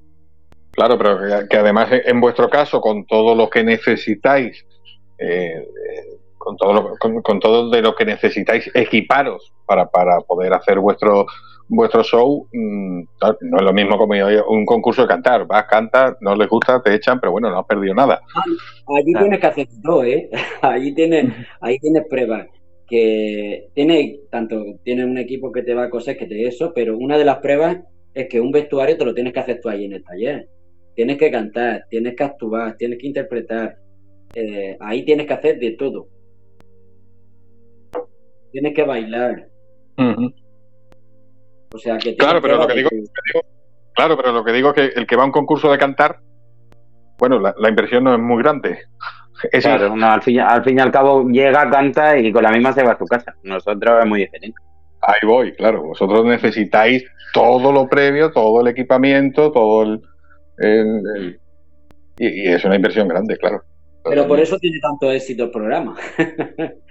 claro, 0.72 0.98
pero 0.98 1.18
que, 1.42 1.48
que 1.48 1.56
además 1.58 1.92
en 1.92 2.00
en 2.06 2.20
vuestro 2.20 2.48
caso, 2.48 2.80
con 2.80 3.06
todo 3.06 3.34
lo 3.34 3.50
que 3.50 3.62
necesitáis, 3.62 4.64
eh, 5.18 5.58
eh, 5.58 6.19
con 6.40 6.56
todo 6.56 6.72
lo, 6.72 6.96
con, 6.98 7.20
con 7.22 7.38
todo 7.38 7.70
de 7.70 7.82
lo 7.82 7.94
que 7.94 8.04
necesitáis 8.06 8.70
equiparos 8.74 9.52
para, 9.66 9.86
para 9.90 10.18
poder 10.20 10.52
hacer 10.54 10.78
vuestro 10.80 11.26
vuestro 11.72 12.02
show, 12.02 12.48
mm, 12.52 13.02
no 13.42 13.56
es 13.58 13.62
lo 13.62 13.72
mismo 13.72 13.96
como 13.96 14.14
un 14.48 14.66
concurso 14.66 15.02
de 15.02 15.08
cantar. 15.08 15.46
Vas, 15.46 15.66
cantas, 15.66 16.16
no 16.20 16.34
les 16.34 16.48
gusta, 16.48 16.82
te 16.82 16.92
echan, 16.92 17.20
pero 17.20 17.30
bueno, 17.30 17.48
no 17.48 17.60
has 17.60 17.66
perdido 17.66 17.94
nada. 17.94 18.20
Allí 18.88 19.12
Claro. 19.12 19.26
tienes 19.26 19.40
que 19.40 19.46
hacer 19.46 19.68
todo, 19.80 20.02
¿eh? 20.02 20.28
Allí 20.62 20.92
tienes, 20.94 21.32
ahí 21.60 21.78
tienes 21.78 22.04
pruebas. 22.10 22.48
Que 22.88 23.68
tiene 23.74 24.18
tanto, 24.32 24.64
tienes 24.82 25.04
un 25.04 25.16
equipo 25.18 25.52
que 25.52 25.62
te 25.62 25.74
va 25.74 25.84
a 25.84 25.90
coser, 25.90 26.16
que 26.18 26.26
te 26.26 26.44
eso, 26.48 26.72
pero 26.74 26.98
una 26.98 27.16
de 27.18 27.24
las 27.24 27.38
pruebas 27.38 27.78
es 28.14 28.26
que 28.28 28.40
un 28.40 28.50
vestuario 28.50 28.96
te 28.98 29.04
lo 29.04 29.14
tienes 29.14 29.32
que 29.32 29.38
hacer 29.38 29.60
tú 29.62 29.68
ahí 29.68 29.84
en 29.84 29.92
el 29.92 30.02
taller. 30.02 30.48
Tienes 30.96 31.18
que 31.18 31.30
cantar, 31.30 31.84
tienes 31.88 32.16
que 32.16 32.24
actuar, 32.24 32.76
tienes 32.76 32.98
que 32.98 33.06
interpretar. 33.06 33.76
eh, 34.34 34.76
ahí 34.80 35.04
tienes 35.04 35.26
que 35.28 35.34
hacer 35.34 35.58
de 35.60 35.70
todo. 35.72 36.08
Tienes 38.52 38.74
que 38.74 38.82
bailar. 38.84 39.46
O 41.72 41.78
sea 41.78 41.98
que 41.98 42.16
Claro, 42.16 42.40
pero 42.42 42.56
lo 42.56 42.66
que 42.66 42.74
digo, 42.74 42.90
claro, 43.94 44.16
pero 44.16 44.32
lo 44.32 44.44
que 44.44 44.52
digo 44.52 44.70
es 44.70 44.74
que 44.74 45.00
el 45.00 45.06
que 45.06 45.16
va 45.16 45.22
a 45.22 45.26
un 45.26 45.32
concurso 45.32 45.70
de 45.70 45.78
cantar, 45.78 46.18
bueno, 47.18 47.38
la, 47.38 47.54
la 47.58 47.68
inversión 47.68 48.04
no 48.04 48.14
es 48.14 48.20
muy 48.20 48.42
grande. 48.42 48.78
Es 49.52 49.64
claro, 49.64 49.96
no, 49.96 50.06
al, 50.06 50.20
fin, 50.20 50.38
al 50.40 50.62
fin 50.62 50.76
y 50.76 50.80
al 50.82 50.90
cabo 50.90 51.26
llega, 51.26 51.70
canta 51.70 52.18
y 52.18 52.30
con 52.30 52.42
la 52.42 52.50
misma 52.50 52.74
se 52.74 52.82
va 52.82 52.92
a 52.92 52.98
su 52.98 53.06
casa. 53.06 53.34
Nosotros 53.42 54.00
es 54.02 54.06
muy 54.06 54.20
diferente. 54.20 54.60
Ahí 55.00 55.26
voy, 55.26 55.54
claro. 55.54 55.82
Vosotros 55.82 56.26
necesitáis 56.26 57.06
todo 57.32 57.72
lo 57.72 57.88
previo, 57.88 58.30
todo 58.32 58.60
el 58.60 58.66
equipamiento, 58.66 59.50
todo 59.50 59.82
el. 59.84 60.02
el- 60.58 61.02
el- 61.16 61.40
y, 62.18 62.42
y 62.42 62.46
es 62.48 62.62
una 62.66 62.76
inversión 62.76 63.08
grande, 63.08 63.38
claro. 63.38 63.62
Pero 64.04 64.28
por 64.28 64.38
eso 64.40 64.58
tiene 64.58 64.78
tanto 64.78 65.10
éxito 65.10 65.44
el 65.44 65.50
programa. 65.50 65.96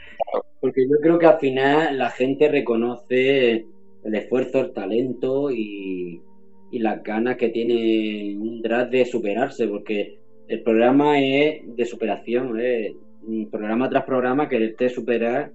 Porque 0.60 0.88
yo 0.88 0.98
creo 1.02 1.18
que 1.18 1.26
al 1.26 1.40
final 1.40 1.98
la 1.98 2.10
gente 2.10 2.50
reconoce 2.50 3.66
el 4.04 4.16
esfuerzo, 4.16 4.60
el 4.60 4.74
talento 4.74 5.52
y, 5.52 6.22
las 6.72 7.02
ganas 7.04 7.36
que 7.38 7.50
tiene 7.50 8.38
un 8.38 8.62
drag 8.62 8.92
de 8.92 9.04
superarse, 9.04 9.68
porque 9.68 10.20
el 10.48 10.62
programa 10.62 11.20
es 11.20 11.62
de 11.76 11.86
superación, 11.86 12.60
es 12.60 12.94
programa 13.52 13.90
tras 13.90 14.06
programa 14.06 14.48
quererte 14.48 14.90
superar, 14.90 15.52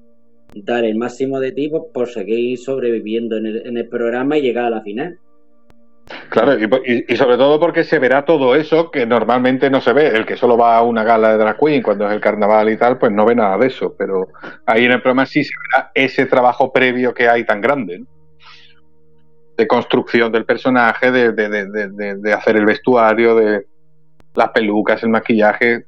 dar 0.55 0.85
el 0.85 0.97
máximo 0.97 1.39
de 1.39 1.53
ti 1.53 1.71
por, 1.93 2.09
seguir 2.09 2.59
sobreviviendo 2.59 3.37
en 3.37 3.77
el 3.77 3.89
programa 3.89 4.37
y 4.37 4.43
llegar 4.43 4.67
a 4.67 4.71
la 4.71 4.83
final. 4.83 5.19
Claro, 6.29 6.55
y, 6.59 7.05
y- 7.09 7.17
sobre 7.17 7.37
todo 7.39 7.59
porque 7.59 7.83
se 7.85 7.99
verá 7.99 8.25
todo 8.25 8.55
eso 8.55 8.91
que 8.91 9.07
normalmente 9.07 9.71
no 9.71 9.81
se 9.81 9.93
ve. 9.93 10.09
El 10.09 10.27
que 10.27 10.37
solo 10.37 10.57
va 10.57 10.77
a 10.77 10.83
una 10.83 11.03
gala 11.03 11.31
de 11.33 11.39
drag 11.39 11.59
queen 11.59 11.83
cuando 11.83 12.07
es 12.07 12.13
el 12.13 12.21
carnaval 12.21 12.69
y 12.69 12.77
tal, 12.77 12.99
pues 12.99 13.11
no 13.11 13.25
ve 13.25 13.35
nada 13.35 13.57
de 13.57 13.69
eso. 13.69 13.95
Pero 13.97 14.29
ahí 14.67 14.85
en 14.85 14.93
el 14.93 15.01
programa 15.01 15.25
sí 15.25 15.43
se 15.45 15.53
verá 15.71 15.91
ese 15.95 16.27
trabajo 16.27 16.73
previo 16.73 17.15
que 17.15 17.29
hay 17.29 17.45
tan 17.45 17.61
grande, 17.61 18.01
¿no? 18.01 18.07
De 19.57 19.67
construcción 19.67 20.31
del 20.33 20.45
personaje, 20.45 21.11
de, 21.11 21.33
de- 21.33 21.49
de- 21.49 21.67
de- 21.71 21.89
de- 21.89 22.15
de 22.17 22.33
hacer 22.33 22.57
el 22.57 22.67
vestuario, 22.67 23.35
de 23.37 23.67
las 24.35 24.49
pelucas, 24.51 25.03
el 25.05 25.11
maquillaje. 25.11 25.87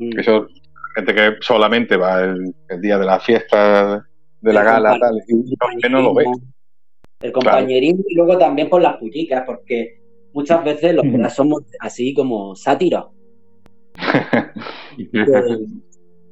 Mm. 0.00 0.18
Eso, 0.18 0.48
gente 0.96 1.14
que 1.14 1.36
solamente 1.40 1.96
va 1.96 2.20
el, 2.22 2.52
el 2.68 2.80
día 2.80 2.98
de 2.98 3.04
la 3.04 3.20
fiesta 3.20 4.04
de 4.40 4.52
la 4.52 4.60
El 4.60 4.66
gala, 4.66 4.98
tal, 4.98 5.18
y 5.28 5.88
no 5.90 6.00
lo 6.00 6.14
ve. 6.14 6.24
El 7.22 7.32
compañerismo 7.32 8.04
y 8.08 8.14
luego 8.14 8.36
también 8.38 8.68
por 8.68 8.82
las 8.82 8.96
puticas, 8.96 9.44
porque 9.46 9.98
muchas 10.32 10.64
veces 10.64 10.94
los 10.94 11.10
drags 11.10 11.34
somos 11.34 11.62
así 11.80 12.14
como 12.14 12.54
sátiros. 12.56 13.06
que, 14.96 15.24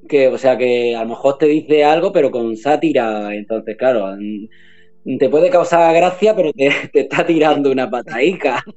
que, 0.08 0.28
o 0.28 0.38
sea, 0.38 0.56
que 0.58 0.96
a 0.96 1.02
lo 1.02 1.10
mejor 1.10 1.38
te 1.38 1.46
dice 1.46 1.84
algo, 1.84 2.12
pero 2.12 2.30
con 2.30 2.56
sátira. 2.56 3.34
Entonces, 3.34 3.76
claro, 3.76 4.16
mm, 4.16 5.18
te 5.18 5.28
puede 5.28 5.50
causar 5.50 5.94
gracia, 5.94 6.34
pero 6.34 6.52
te, 6.52 6.70
te 6.92 7.00
está 7.00 7.24
tirando 7.24 7.70
una 7.70 7.88
pataica. 7.88 8.62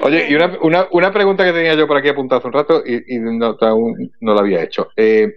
Oye, 0.00 0.30
y 0.30 0.34
una, 0.36 0.56
una, 0.62 0.86
una 0.92 1.12
pregunta 1.12 1.44
que 1.44 1.52
tenía 1.52 1.74
yo 1.74 1.88
por 1.88 1.96
aquí 1.96 2.08
apuntada 2.08 2.38
hace 2.38 2.46
un 2.46 2.52
rato 2.52 2.82
y, 2.86 3.16
y 3.16 3.18
no, 3.18 3.56
aún 3.60 4.12
no 4.20 4.34
la 4.34 4.40
había 4.40 4.62
hecho. 4.62 4.88
Eh, 4.96 5.32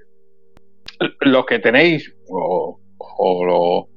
los 1.21 1.45
que 1.45 1.57
tenéis, 1.57 2.13
o, 2.29 2.79
o 2.97 3.89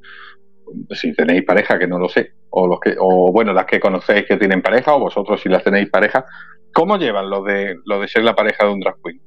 si 0.90 1.12
tenéis 1.14 1.44
pareja, 1.44 1.78
que 1.78 1.86
no 1.86 1.98
lo 1.98 2.08
sé, 2.08 2.32
o 2.50 2.66
los 2.66 2.80
que, 2.80 2.94
o 2.98 3.32
bueno, 3.32 3.52
las 3.52 3.66
que 3.66 3.80
conocéis 3.80 4.26
que 4.26 4.36
tienen 4.36 4.62
pareja, 4.62 4.94
o 4.94 5.00
vosotros 5.00 5.40
si 5.40 5.48
las 5.48 5.62
tenéis 5.64 5.88
pareja, 5.90 6.24
¿cómo 6.72 6.96
llevan 6.96 7.28
lo 7.30 7.42
de 7.42 7.76
lo 7.84 8.00
de 8.00 8.08
ser 8.08 8.22
la 8.24 8.34
pareja 8.34 8.66
de 8.66 8.72
un 8.72 8.80
drag 8.80 8.96
queen? 9.04 9.20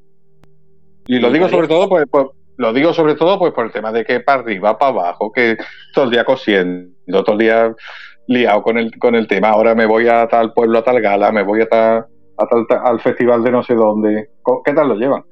Y 1.07 1.20
lo 1.20 1.32
digo 1.32 1.49
sobre 1.49 1.68
todo 1.68 1.90
pues, 1.90 2.06
pues, 2.10 2.28
lo 2.57 2.72
digo 2.74 2.94
sobre 2.94 3.15
todo 3.15 3.38
pues 3.40 3.52
por 3.53 3.65
el 3.65 3.72
tema 3.72 3.91
de 3.91 4.06
que 4.06 4.20
para 4.20 4.41
arriba, 4.41 4.78
para 4.78 4.91
abajo, 4.91 5.32
que 5.32 5.57
todo 5.94 6.06
el 6.06 6.11
día 6.11 6.24
cosiendo, 6.24 7.24
todo 7.24 7.34
el 7.34 7.40
día 7.40 7.76
liado 8.28 8.61
con 8.64 8.78
el, 8.78 8.98
con 8.99 9.15
el 9.15 9.28
tema. 9.28 9.49
Ahora 9.49 9.76
me 9.76 9.86
voy 9.86 10.07
a 10.07 10.28
tal 10.28 10.53
pueblo, 10.53 10.80
a 10.80 10.84
tal 10.84 11.02
gala, 11.02 11.32
me 11.32 11.44
voy 11.44 11.61
a 11.61 11.68
tal, 11.68 12.06
a 12.38 12.48
tal, 12.48 12.65
al 12.84 13.02
festival 13.02 13.44
de 13.44 13.52
no 13.52 13.64
sé 13.64 13.74
dónde. 13.76 14.30
¿Cómo- 14.41 14.64
¿Qué 14.64 14.72
tal 14.74 14.88
lo 14.88 14.95
llevan? 14.95 15.24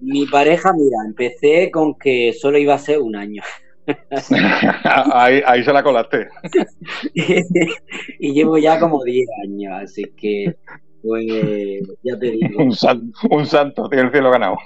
Mi 0.00 0.26
pareja, 0.26 0.72
mira, 0.74 0.98
empecé 1.06 1.70
con 1.70 1.94
que 1.98 2.32
solo 2.32 2.58
iba 2.58 2.74
a 2.74 2.78
ser 2.78 2.98
un 2.98 3.16
año. 3.16 3.42
ahí, 5.12 5.40
ahí 5.46 5.62
se 5.64 5.72
la 5.72 5.82
colaste. 5.82 6.28
y 8.18 8.32
llevo 8.32 8.58
ya 8.58 8.78
como 8.78 9.02
10 9.04 9.28
años, 9.44 9.72
así 9.82 10.04
que, 10.16 10.54
pues, 11.02 11.26
ya 12.02 12.18
te 12.18 12.30
digo. 12.32 12.62
Un, 12.62 12.72
san- 12.72 13.12
un 13.30 13.46
santo, 13.46 13.88
tiene 13.88 14.06
el 14.06 14.12
cielo 14.12 14.30
ganado. 14.30 14.56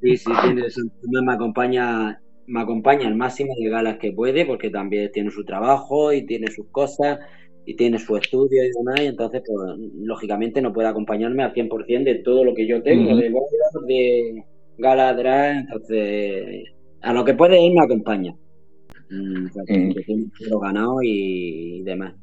Sí, 0.00 0.16
sí, 0.16 0.30
tiene. 0.42 0.62
Además, 0.62 1.22
me 1.24 1.32
acompaña, 1.34 2.20
me 2.46 2.60
acompaña 2.60 3.08
el 3.08 3.16
máximo 3.16 3.54
de 3.58 3.68
galas 3.68 3.98
que 3.98 4.12
puede, 4.12 4.44
porque 4.44 4.70
también 4.70 5.10
tiene 5.12 5.30
su 5.30 5.44
trabajo 5.44 6.12
y 6.12 6.26
tiene 6.26 6.48
sus 6.48 6.66
cosas 6.70 7.18
y 7.64 7.74
tiene 7.74 7.98
su 7.98 8.16
estudio 8.16 8.62
y 8.62 8.70
demás, 8.70 9.00
y 9.00 9.06
entonces, 9.06 9.42
pues, 9.44 9.78
lógicamente 9.96 10.62
no 10.62 10.72
puede 10.72 10.88
acompañarme 10.88 11.42
al 11.42 11.52
100% 11.52 12.04
de 12.04 12.22
todo 12.22 12.44
lo 12.44 12.54
que 12.54 12.66
yo 12.66 12.82
tengo, 12.82 13.16
de 13.16 13.28
bodas, 13.30 13.86
de 13.88 14.44
gala 14.78 15.10
entonces, 15.58 16.64
a 17.02 17.12
lo 17.12 17.24
que 17.24 17.34
puede 17.34 17.60
ir 17.60 17.72
me 17.74 17.84
acompaña. 17.84 18.34
Lo 19.08 20.58
ganado 20.60 21.02
y, 21.02 21.82
demás. 21.82 22.14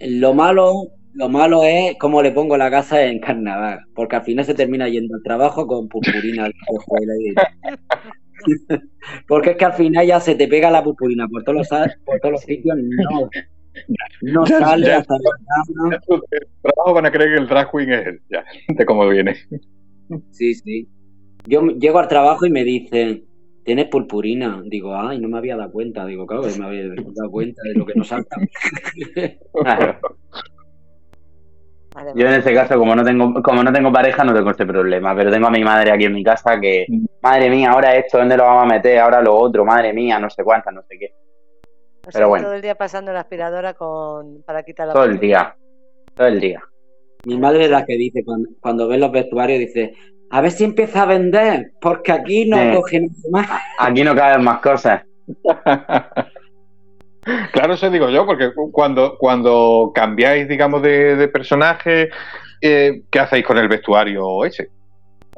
Lo 0.00 0.34
malo, 0.34 0.88
lo 1.14 1.28
malo 1.28 1.62
es 1.64 1.96
cómo 1.98 2.22
le 2.22 2.32
pongo 2.32 2.56
la 2.56 2.70
casa 2.70 3.04
en 3.04 3.20
carnaval, 3.20 3.80
porque 3.94 4.16
al 4.16 4.24
final 4.24 4.44
se 4.44 4.54
termina 4.54 4.88
yendo 4.88 5.14
al 5.14 5.22
trabajo 5.22 5.66
con 5.66 5.88
purpurina. 5.88 6.50
porque 9.28 9.50
es 9.50 9.56
que 9.56 9.64
al 9.64 9.74
final 9.74 10.06
ya 10.06 10.20
se 10.20 10.34
te 10.34 10.48
pega 10.48 10.70
la 10.70 10.82
purpurina 10.82 11.28
por 11.28 11.44
todos 11.44 11.58
los, 11.58 11.68
por 12.04 12.18
todos 12.20 12.32
los 12.32 12.40
sitios, 12.42 12.76
no, 12.76 13.28
no 14.22 14.44
Ya- 14.46 14.58
sale 14.58 14.86
ya- 14.86 14.98
hasta 14.98 15.14
la 15.14 15.30
cama. 15.46 16.00
El 16.30 16.46
trabajo 16.62 16.94
van 16.94 17.06
a 17.06 17.12
creer 17.12 17.34
que 17.34 17.40
el 17.42 17.48
drag 17.48 17.70
queen 17.70 17.92
es 17.92 18.06
él. 18.06 18.20
Ya, 18.30 18.44
de 18.74 18.84
cómo 18.86 19.08
viene. 19.08 19.36
Sí, 20.30 20.54
sí. 20.54 20.88
Yo 21.46 21.62
llego 21.66 21.98
al 21.98 22.08
trabajo 22.08 22.46
y 22.46 22.50
me 22.50 22.64
dicen, 22.64 23.24
¿tienes 23.64 23.88
purpurina? 23.88 24.62
Digo, 24.64 24.94
ay, 24.94 25.18
no 25.18 25.28
me 25.28 25.38
había 25.38 25.56
dado 25.56 25.72
cuenta. 25.72 26.06
Digo, 26.06 26.26
claro, 26.26 26.44
que 26.44 26.58
me 26.58 26.66
había 26.66 26.88
dado 26.88 27.30
cuenta 27.30 27.62
de 27.62 27.74
lo 27.74 27.86
que 27.86 27.94
nos 27.94 28.08
salta. 28.08 28.36
Claro. 29.52 29.98
Yo 32.16 32.26
en 32.26 32.34
este 32.34 32.52
caso, 32.52 32.76
como 32.76 32.96
no 32.96 33.04
tengo, 33.04 33.40
como 33.40 33.62
no 33.62 33.72
tengo 33.72 33.92
pareja, 33.92 34.24
no 34.24 34.34
tengo 34.34 34.50
este 34.50 34.66
problema, 34.66 35.14
pero 35.14 35.30
tengo 35.30 35.46
a 35.46 35.50
mi 35.50 35.62
madre 35.62 35.92
aquí 35.92 36.04
en 36.04 36.12
mi 36.12 36.24
casa 36.24 36.58
que, 36.60 36.86
madre 37.22 37.48
mía, 37.48 37.70
ahora 37.70 37.94
esto, 37.94 38.18
¿dónde 38.18 38.36
lo 38.36 38.42
vamos 38.42 38.64
a 38.64 38.74
meter? 38.74 38.98
Ahora 38.98 39.22
lo 39.22 39.36
otro, 39.36 39.64
madre 39.64 39.92
mía, 39.92 40.18
no 40.18 40.28
sé 40.28 40.42
cuántas, 40.42 40.74
no 40.74 40.82
sé 40.82 40.98
qué. 40.98 41.14
o 42.04 42.10
sea, 42.10 42.18
pero 42.18 42.28
bueno. 42.28 42.46
todo 42.46 42.54
el 42.54 42.62
día 42.62 42.74
pasando 42.74 43.12
la 43.12 43.20
aspiradora 43.20 43.74
con 43.74 44.42
para 44.42 44.64
quitar 44.64 44.88
la 44.88 44.92
Todo 44.92 45.04
el 45.04 45.20
día, 45.20 45.54
todo 46.14 46.26
el 46.26 46.40
día. 46.40 46.64
Mi 47.26 47.38
madre 47.38 47.66
es 47.66 47.70
la 47.70 47.84
que 47.86 47.96
dice, 47.96 48.24
cuando, 48.24 48.50
cuando 48.60 48.88
ve 48.88 48.98
los 48.98 49.12
vestuarios, 49.12 49.60
dice, 49.60 49.94
a 50.30 50.40
ver 50.40 50.50
si 50.50 50.64
empieza 50.64 51.02
a 51.02 51.06
vender, 51.06 51.72
porque 51.80 52.12
aquí 52.12 52.46
no 52.48 52.56
Sí. 52.56 52.70
cogen 52.76 53.08
más. 53.30 53.48
Aquí 53.78 54.02
no 54.04 54.14
caben 54.14 54.42
más 54.44 54.60
cosas. 54.60 55.02
Claro, 57.52 57.72
eso 57.72 57.88
digo 57.88 58.10
yo, 58.10 58.26
porque 58.26 58.52
cuando, 58.70 59.16
cuando 59.16 59.92
cambiáis, 59.94 60.46
digamos, 60.46 60.82
de, 60.82 61.16
de 61.16 61.28
personaje, 61.28 62.10
eh, 62.60 63.00
¿qué 63.10 63.18
hacéis 63.18 63.46
con 63.46 63.56
el 63.56 63.66
vestuario 63.66 64.44
ese? 64.44 64.68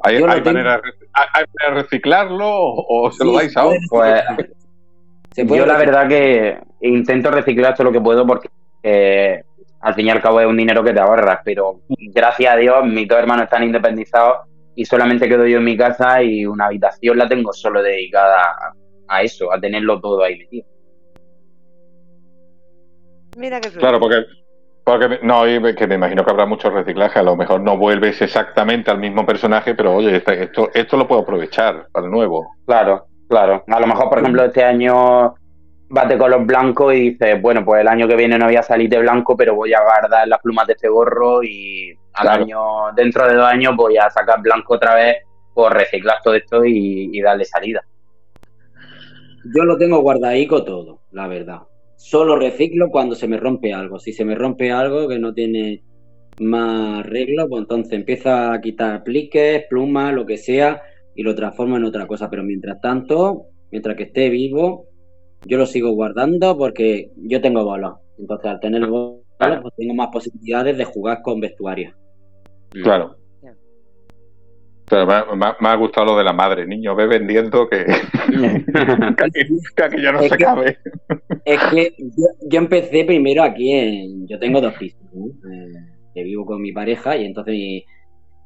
¿Hay, 0.02 0.16
hay 0.16 0.42
manera, 0.42 0.78
de 0.78 0.82
rec- 0.82 1.08
hay- 1.12 1.26
hay 1.32 1.44
manera 1.54 1.76
de 1.76 1.82
reciclarlo 1.82 2.44
o, 2.48 3.06
o 3.06 3.12
se 3.12 3.24
lo 3.24 3.34
dais 3.34 3.56
a 3.56 3.66
otro? 3.66 3.78
Pues 3.88 4.20
Se 5.30 5.44
puede 5.44 5.60
yo 5.60 5.66
la 5.66 5.78
verdad 5.78 6.08
que 6.08 6.58
intento 6.80 7.30
reciclar 7.30 7.74
todo 7.74 7.84
lo 7.84 7.92
que 7.92 8.00
puedo 8.00 8.26
porque 8.26 8.48
eh, 8.82 9.44
al 9.80 9.94
fin 9.94 10.06
y 10.06 10.10
al 10.10 10.20
cabo 10.20 10.40
es 10.40 10.46
un 10.48 10.56
dinero 10.56 10.82
que 10.82 10.92
te 10.92 10.98
ahorras, 11.00 11.38
pero 11.44 11.82
gracias 12.12 12.52
a 12.52 12.56
Dios 12.56 12.84
mis 12.84 13.06
dos 13.06 13.18
hermanos 13.20 13.44
están 13.44 13.62
independizados 13.62 14.38
y 14.76 14.84
solamente 14.84 15.28
quedo 15.28 15.46
yo 15.46 15.56
en 15.58 15.64
mi 15.64 15.76
casa 15.76 16.22
y 16.22 16.44
una 16.46 16.66
habitación 16.66 17.16
la 17.18 17.26
tengo 17.26 17.52
solo 17.52 17.82
dedicada 17.82 18.42
a, 18.42 18.72
a 19.08 19.22
eso, 19.22 19.52
a 19.52 19.58
tenerlo 19.58 19.98
todo 20.00 20.22
ahí 20.22 20.38
metido. 20.38 20.66
Mira 23.36 23.60
qué 23.60 23.70
Claro, 23.70 23.98
porque, 23.98 24.24
porque 24.84 25.08
me- 25.08 25.18
no, 25.22 25.48
y 25.48 25.74
que 25.74 25.86
me 25.86 25.96
imagino 25.96 26.24
que 26.24 26.30
habrá 26.30 26.46
mucho 26.46 26.70
reciclaje. 26.70 27.18
A 27.18 27.22
lo 27.22 27.36
mejor 27.36 27.60
no 27.62 27.76
vuelves 27.76 28.20
exactamente 28.22 28.90
al 28.90 28.98
mismo 28.98 29.24
personaje, 29.26 29.74
pero 29.74 29.94
oye, 29.94 30.16
este- 30.16 30.44
esto, 30.44 30.70
esto 30.74 30.96
lo 30.96 31.08
puedo 31.08 31.22
aprovechar 31.22 31.86
para 31.90 32.04
el 32.06 32.12
nuevo. 32.12 32.46
Claro, 32.66 33.06
claro. 33.28 33.64
A 33.66 33.80
lo 33.80 33.86
mejor, 33.86 34.08
por 34.10 34.18
ejemplo, 34.18 34.44
este 34.44 34.62
año 34.62 35.34
bate 35.88 36.18
con 36.18 36.30
los 36.30 36.46
blancos 36.46 36.94
y 36.94 37.10
dices, 37.10 37.40
bueno, 37.40 37.64
pues 37.64 37.80
el 37.82 37.88
año 37.88 38.08
que 38.08 38.16
viene 38.16 38.38
no 38.38 38.46
voy 38.46 38.56
a 38.56 38.62
salir 38.62 38.88
de 38.90 38.98
blanco, 39.00 39.36
pero 39.36 39.54
voy 39.54 39.72
a 39.74 39.82
guardar 39.82 40.26
las 40.28 40.40
plumas 40.40 40.66
de 40.66 40.74
este 40.74 40.88
gorro 40.88 41.42
y 41.42 41.92
al 42.14 42.28
Claro. 42.28 42.32
año, 42.32 42.58
dentro 42.94 43.26
de 43.28 43.34
dos 43.34 43.46
años 43.46 43.76
voy 43.76 43.96
a 43.96 44.10
sacar 44.10 44.40
blanco 44.42 44.74
otra 44.74 44.94
vez 44.94 45.16
por 45.54 45.72
reciclar 45.74 46.18
todo 46.22 46.34
esto 46.34 46.64
y, 46.64 47.10
y 47.12 47.20
darle 47.20 47.44
salida. 47.44 47.82
Yo 49.54 49.64
lo 49.64 49.78
tengo 49.78 50.00
guardadico 50.00 50.64
todo, 50.64 51.02
la 51.12 51.28
verdad. 51.28 51.60
Solo 51.96 52.36
reciclo 52.36 52.90
cuando 52.90 53.14
se 53.14 53.28
me 53.28 53.38
rompe 53.38 53.72
algo. 53.72 53.98
Si 53.98 54.12
se 54.12 54.24
me 54.24 54.34
rompe 54.34 54.72
algo 54.72 55.08
que 55.08 55.18
no 55.18 55.32
tiene 55.32 55.84
más 56.38 57.00
arreglo, 57.00 57.48
pues 57.48 57.62
entonces 57.62 57.92
empiezo 57.94 58.30
a 58.30 58.60
quitar 58.60 59.02
pliques, 59.04 59.64
plumas, 59.70 60.12
lo 60.14 60.26
que 60.26 60.36
sea, 60.36 60.82
y 61.14 61.22
lo 61.22 61.34
transformo 61.34 61.76
en 61.76 61.84
otra 61.84 62.06
cosa. 62.06 62.28
Pero 62.30 62.42
mientras 62.44 62.80
tanto, 62.80 63.46
mientras 63.70 63.96
que 63.96 64.04
esté 64.04 64.28
vivo, 64.30 64.85
yo 65.46 65.58
lo 65.58 65.66
sigo 65.66 65.90
guardando 65.92 66.56
porque 66.56 67.10
yo 67.16 67.40
tengo 67.40 67.64
bolos. 67.64 67.94
Entonces, 68.18 68.46
al 68.50 68.60
tener 68.60 68.86
bolos, 68.86 69.20
Claro. 69.38 69.62
pues 69.62 69.74
tengo 69.76 69.94
más 69.94 70.08
posibilidades 70.08 70.78
de 70.78 70.84
jugar 70.84 71.20
con 71.22 71.40
vestuario. 71.40 71.94
Claro. 72.70 73.16
Ya. 73.42 73.52
Pero 74.88 75.06
me, 75.06 75.12
ha- 75.14 75.24
me 75.34 75.46
ha- 75.46 75.56
me 75.60 75.68
ha 75.68 75.74
gustado 75.76 76.06
lo 76.12 76.16
de 76.18 76.24
la 76.24 76.32
madre. 76.32 76.66
Niño, 76.66 76.94
ve 76.94 77.06
vendiendo 77.06 77.68
que, 77.68 77.84
que 79.18 79.24
aquí, 79.24 79.40
que 79.76 79.82
aquí 79.84 80.02
ya 80.02 80.12
no 80.12 80.20
Es 80.20 80.30
se 80.30 80.36
que- 80.36 80.44
cabe. 80.44 80.78
Es 81.44 81.60
que 81.70 81.94
yo, 81.98 82.26
yo 82.48 82.58
empecé 82.58 83.04
primero 83.04 83.42
aquí 83.42 83.72
en. 83.72 84.26
Yo 84.26 84.38
tengo 84.38 84.60
dos 84.60 84.74
pisos, 84.74 85.00
¿no? 85.12 85.26
Eh, 85.26 85.72
que 86.14 86.22
vivo 86.22 86.46
con 86.46 86.62
mi 86.62 86.72
pareja, 86.72 87.16
y 87.16 87.26
entonces 87.26 87.52
mi, 87.52 87.84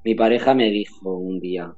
mi 0.04 0.14
pareja 0.14 0.54
me 0.54 0.70
dijo 0.70 1.16
un 1.16 1.38
día: 1.40 1.72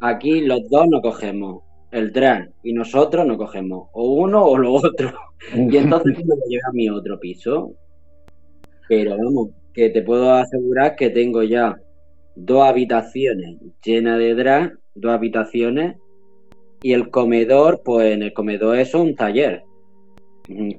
aquí 0.00 0.40
los 0.42 0.68
dos 0.68 0.86
no 0.88 1.00
cogemos 1.00 1.62
el 1.90 2.12
tren, 2.12 2.52
y 2.62 2.72
nosotros 2.72 3.26
no 3.26 3.36
cogemos 3.36 3.88
o 3.92 4.12
uno 4.12 4.44
o 4.44 4.58
lo 4.58 4.74
otro. 4.74 5.12
Y 5.54 5.76
entonces 5.76 6.18
me 6.18 6.24
lo 6.24 6.36
llevé 6.48 6.62
a 6.68 6.72
mi 6.72 6.90
otro 6.90 7.18
piso. 7.18 7.72
Pero 8.88 9.16
vamos, 9.16 9.50
que 9.72 9.90
te 9.90 10.02
puedo 10.02 10.32
asegurar 10.32 10.96
que 10.96 11.10
tengo 11.10 11.42
ya 11.42 11.78
dos 12.34 12.64
habitaciones 12.64 13.58
llenas 13.84 14.18
de 14.18 14.34
drag, 14.34 14.78
dos 14.94 15.12
habitaciones, 15.12 15.96
y 16.82 16.92
el 16.92 17.10
comedor, 17.10 17.82
pues 17.84 18.12
en 18.12 18.22
el 18.22 18.32
comedor 18.32 18.78
es 18.78 18.94
un 18.94 19.14
taller. 19.14 19.64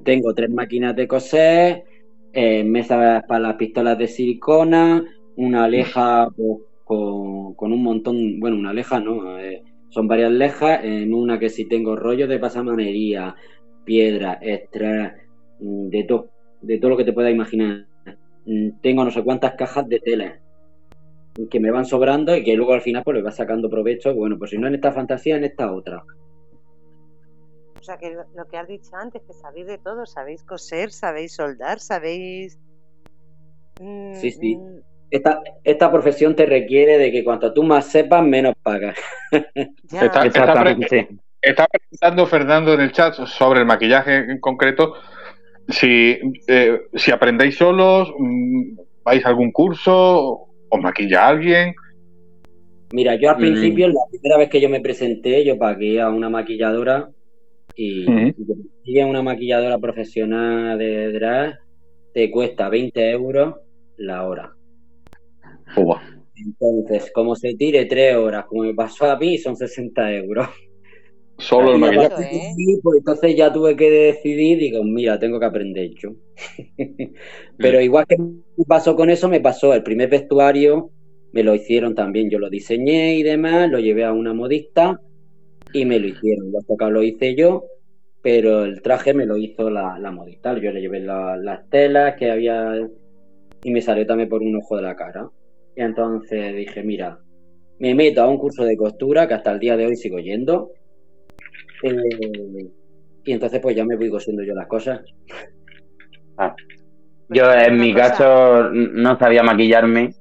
Tengo 0.04 0.34
tres 0.34 0.50
máquinas 0.50 0.96
de 0.96 1.06
coser, 1.06 1.84
eh, 2.32 2.64
mesas 2.64 3.24
para 3.26 3.40
las 3.40 3.54
pistolas 3.56 3.98
de 3.98 4.08
silicona, 4.08 5.04
una 5.36 5.68
leja 5.68 6.28
pues, 6.36 6.58
con, 6.84 7.72
un 7.72 7.82
montón, 7.82 8.40
bueno, 8.40 8.56
una 8.56 8.72
leja 8.72 8.98
no, 9.00 9.38
eh, 9.38 9.62
son 9.90 10.08
varias 10.08 10.32
lejas, 10.32 10.84
en 10.84 11.14
una 11.14 11.38
que 11.38 11.50
sí 11.50 11.68
tengo 11.68 11.96
rollos 11.96 12.28
de 12.28 12.38
pasamanería, 12.40 13.36
piedra, 13.84 14.38
extra, 14.42 15.16
mm, 15.60 15.88
de 15.90 16.04
todo, 16.04 16.30
de 16.62 16.78
todo 16.78 16.90
lo 16.92 16.96
que 16.98 17.04
te 17.04 17.12
puedas 17.12 17.32
imaginar. 17.32 17.86
Mm, 18.46 18.80
Tengo 18.82 19.04
no 19.04 19.10
sé 19.12 19.22
cuántas 19.24 19.54
cajas 19.54 19.88
de 19.88 20.00
tela 20.00 20.40
que 21.50 21.60
me 21.60 21.70
van 21.72 21.84
sobrando 21.86 22.36
y 22.36 22.44
que 22.44 22.54
luego 22.56 22.72
al 22.72 22.82
final 22.82 23.02
pues 23.04 23.16
le 23.16 23.22
vas 23.22 23.36
sacando 23.36 23.70
provecho, 23.70 24.14
bueno, 24.14 24.38
pues 24.38 24.50
si 24.50 24.58
no 24.58 24.68
en 24.68 24.74
esta 24.76 24.92
fantasía, 24.92 25.36
en 25.36 25.44
esta 25.44 25.72
otra. 25.72 26.04
O 27.80 27.82
sea, 27.82 27.96
que 27.98 28.10
lo, 28.10 28.24
lo 28.34 28.46
que 28.46 28.58
has 28.58 28.68
dicho 28.68 28.94
antes, 28.94 29.22
que 29.26 29.32
sabéis 29.32 29.66
de 29.66 29.78
todo, 29.78 30.06
sabéis 30.06 30.42
coser, 30.44 30.92
sabéis 30.92 31.34
soldar, 31.34 31.80
sabéis... 31.80 32.58
Mm, 33.80 34.14
Sí, 34.20 34.30
sí. 34.32 34.58
Mm, 35.10 35.16
Esta, 35.16 35.40
esta 35.64 35.90
profesión 35.92 36.34
te 36.36 36.46
requiere 36.46 36.98
de 36.98 37.10
que 37.10 37.24
cuanto 37.24 37.52
tú 37.52 37.62
más 37.62 37.86
sepas, 37.86 38.24
menos 38.24 38.54
pagas. 38.62 38.96
Está- 39.92 40.26
Exactamente. 40.26 41.08
Está 41.42 41.66
preguntando 41.66 42.26
Fernando 42.26 42.74
en 42.74 42.80
el 42.80 42.92
chat 42.92 43.14
sobre 43.26 43.60
el 43.60 43.66
maquillaje 43.66 44.16
en 44.16 44.40
concreto. 44.40 44.94
Si, 45.68 46.18
eh, 46.48 46.80
si 46.94 47.10
aprendéis 47.12 47.56
solos, 47.56 48.12
mm, 48.18 48.76
vais 49.04 49.24
a 49.24 49.28
algún 49.28 49.50
curso, 49.50 50.48
os 50.68 50.80
maquilla 50.80 51.28
alguien. 51.28 51.74
Mira, 52.92 53.14
yo 53.14 53.30
al 53.30 53.36
Mm. 53.36 53.40
principio, 53.40 53.88
la 53.88 54.00
primera 54.10 54.36
vez 54.36 54.50
que 54.50 54.60
yo 54.60 54.68
me 54.68 54.80
presenté, 54.80 55.44
yo 55.44 55.56
pagué 55.58 56.00
a 56.00 56.10
una 56.10 56.28
maquilladora 56.28 57.08
y, 57.74 58.06
Ujú. 58.10 58.34
y 58.84 59.00
una 59.00 59.22
maquilladora 59.22 59.78
profesional 59.78 60.76
de 60.78 61.12
drag 61.12 61.58
te 62.12 62.30
cuesta 62.30 62.68
20 62.68 63.10
euros 63.10 63.54
la 63.96 64.24
hora. 64.24 64.52
Entonces, 66.36 67.10
como 67.12 67.34
se 67.36 67.54
tire 67.54 67.84
3 67.86 68.16
horas, 68.16 68.46
como 68.46 68.62
me 68.62 68.74
pasó 68.74 69.06
a 69.10 69.18
mí, 69.18 69.36
son 69.38 69.56
60 69.56 70.12
euros. 70.12 70.48
Solo 71.38 71.72
el 71.74 71.78
maquillaje. 71.80 72.36
¿eh? 72.36 72.78
pues 72.82 72.98
entonces 72.98 73.36
ya 73.36 73.52
tuve 73.52 73.76
que 73.76 73.90
decidir, 73.90 74.58
digo, 74.58 74.84
mira, 74.84 75.18
tengo 75.18 75.38
que 75.40 75.46
aprender 75.46 75.90
yo. 76.00 76.10
Pero 77.56 77.80
igual 77.80 78.06
que 78.06 78.16
me 78.18 78.64
pasó 78.66 78.94
con 78.94 79.10
eso, 79.10 79.28
me 79.28 79.40
pasó 79.40 79.72
el 79.74 79.82
primer 79.82 80.08
vestuario, 80.10 80.90
me 81.32 81.42
lo 81.42 81.54
hicieron 81.54 81.94
también, 81.94 82.30
yo 82.30 82.38
lo 82.38 82.50
diseñé 82.50 83.16
y 83.16 83.22
demás, 83.22 83.70
lo 83.70 83.78
llevé 83.78 84.04
a 84.04 84.12
una 84.12 84.34
modista 84.34 85.00
y 85.72 85.84
me 85.84 85.98
lo 85.98 86.08
hicieron. 86.08 86.52
Los 86.52 86.66
tocados 86.66 86.92
lo 86.92 87.02
hice 87.02 87.34
yo, 87.34 87.64
pero 88.22 88.64
el 88.64 88.82
traje 88.82 89.14
me 89.14 89.26
lo 89.26 89.36
hizo 89.36 89.70
la, 89.70 89.98
la 89.98 90.10
modista. 90.10 90.58
Yo 90.58 90.72
le 90.72 90.80
llevé 90.80 91.00
la- 91.00 91.36
las 91.36 91.68
telas 91.70 92.16
que 92.16 92.30
había 92.30 92.74
y 93.62 93.70
me 93.70 93.80
salió 93.82 94.06
también 94.06 94.28
por 94.28 94.42
un 94.42 94.56
ojo 94.56 94.76
de 94.76 94.82
la 94.82 94.96
cara. 94.96 95.30
Y 95.76 95.82
entonces 95.82 96.54
dije, 96.54 96.82
mira, 96.82 97.18
me 97.78 97.94
meto 97.94 98.22
a 98.22 98.28
un 98.28 98.38
curso 98.38 98.64
de 98.64 98.76
costura 98.76 99.26
que 99.26 99.34
hasta 99.34 99.52
el 99.52 99.58
día 99.58 99.76
de 99.76 99.86
hoy 99.86 99.96
sigo 99.96 100.18
yendo. 100.18 100.70
Eh, 101.82 102.68
y 103.24 103.32
entonces 103.32 103.60
pues 103.60 103.76
ya 103.76 103.84
me 103.84 103.96
voy 103.96 104.10
cosiendo 104.10 104.42
yo 104.42 104.54
las 104.54 104.66
cosas. 104.66 105.00
Yo 107.28 107.44
Pues 107.44 107.66
en 107.68 107.74
una 107.74 107.82
mi 107.82 107.94
caso 107.94 108.70
no 108.70 109.18
sabía 109.18 109.42
maquillarme 109.42 110.14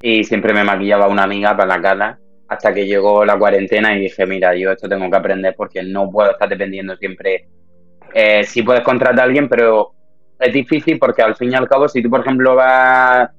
y 0.00 0.24
siempre 0.24 0.52
me 0.52 0.64
maquillaba 0.64 1.08
una 1.08 1.24
amiga 1.24 1.56
para 1.56 1.76
la 1.76 1.82
cara 1.82 2.18
hasta 2.48 2.72
que 2.72 2.86
llegó 2.86 3.24
la 3.24 3.38
cuarentena 3.38 3.96
y 3.96 4.02
dije, 4.02 4.26
mira, 4.26 4.54
yo 4.54 4.70
esto 4.70 4.88
tengo 4.88 5.10
que 5.10 5.16
aprender 5.16 5.54
porque 5.56 5.82
no 5.82 6.10
puedo 6.10 6.30
estar 6.30 6.48
dependiendo 6.48 6.96
siempre. 6.96 7.48
Eh, 8.14 8.44
sí 8.44 8.62
puedes 8.62 8.82
contratar 8.82 9.20
a 9.20 9.24
alguien, 9.24 9.48
pero 9.48 9.92
es 10.38 10.52
difícil 10.52 10.98
porque 10.98 11.22
al 11.22 11.34
fin 11.34 11.52
y 11.52 11.54
al 11.54 11.68
cabo, 11.68 11.88
si 11.88 12.02
tú, 12.02 12.08
por 12.08 12.20
ejemplo, 12.20 12.54
vas 12.54 13.30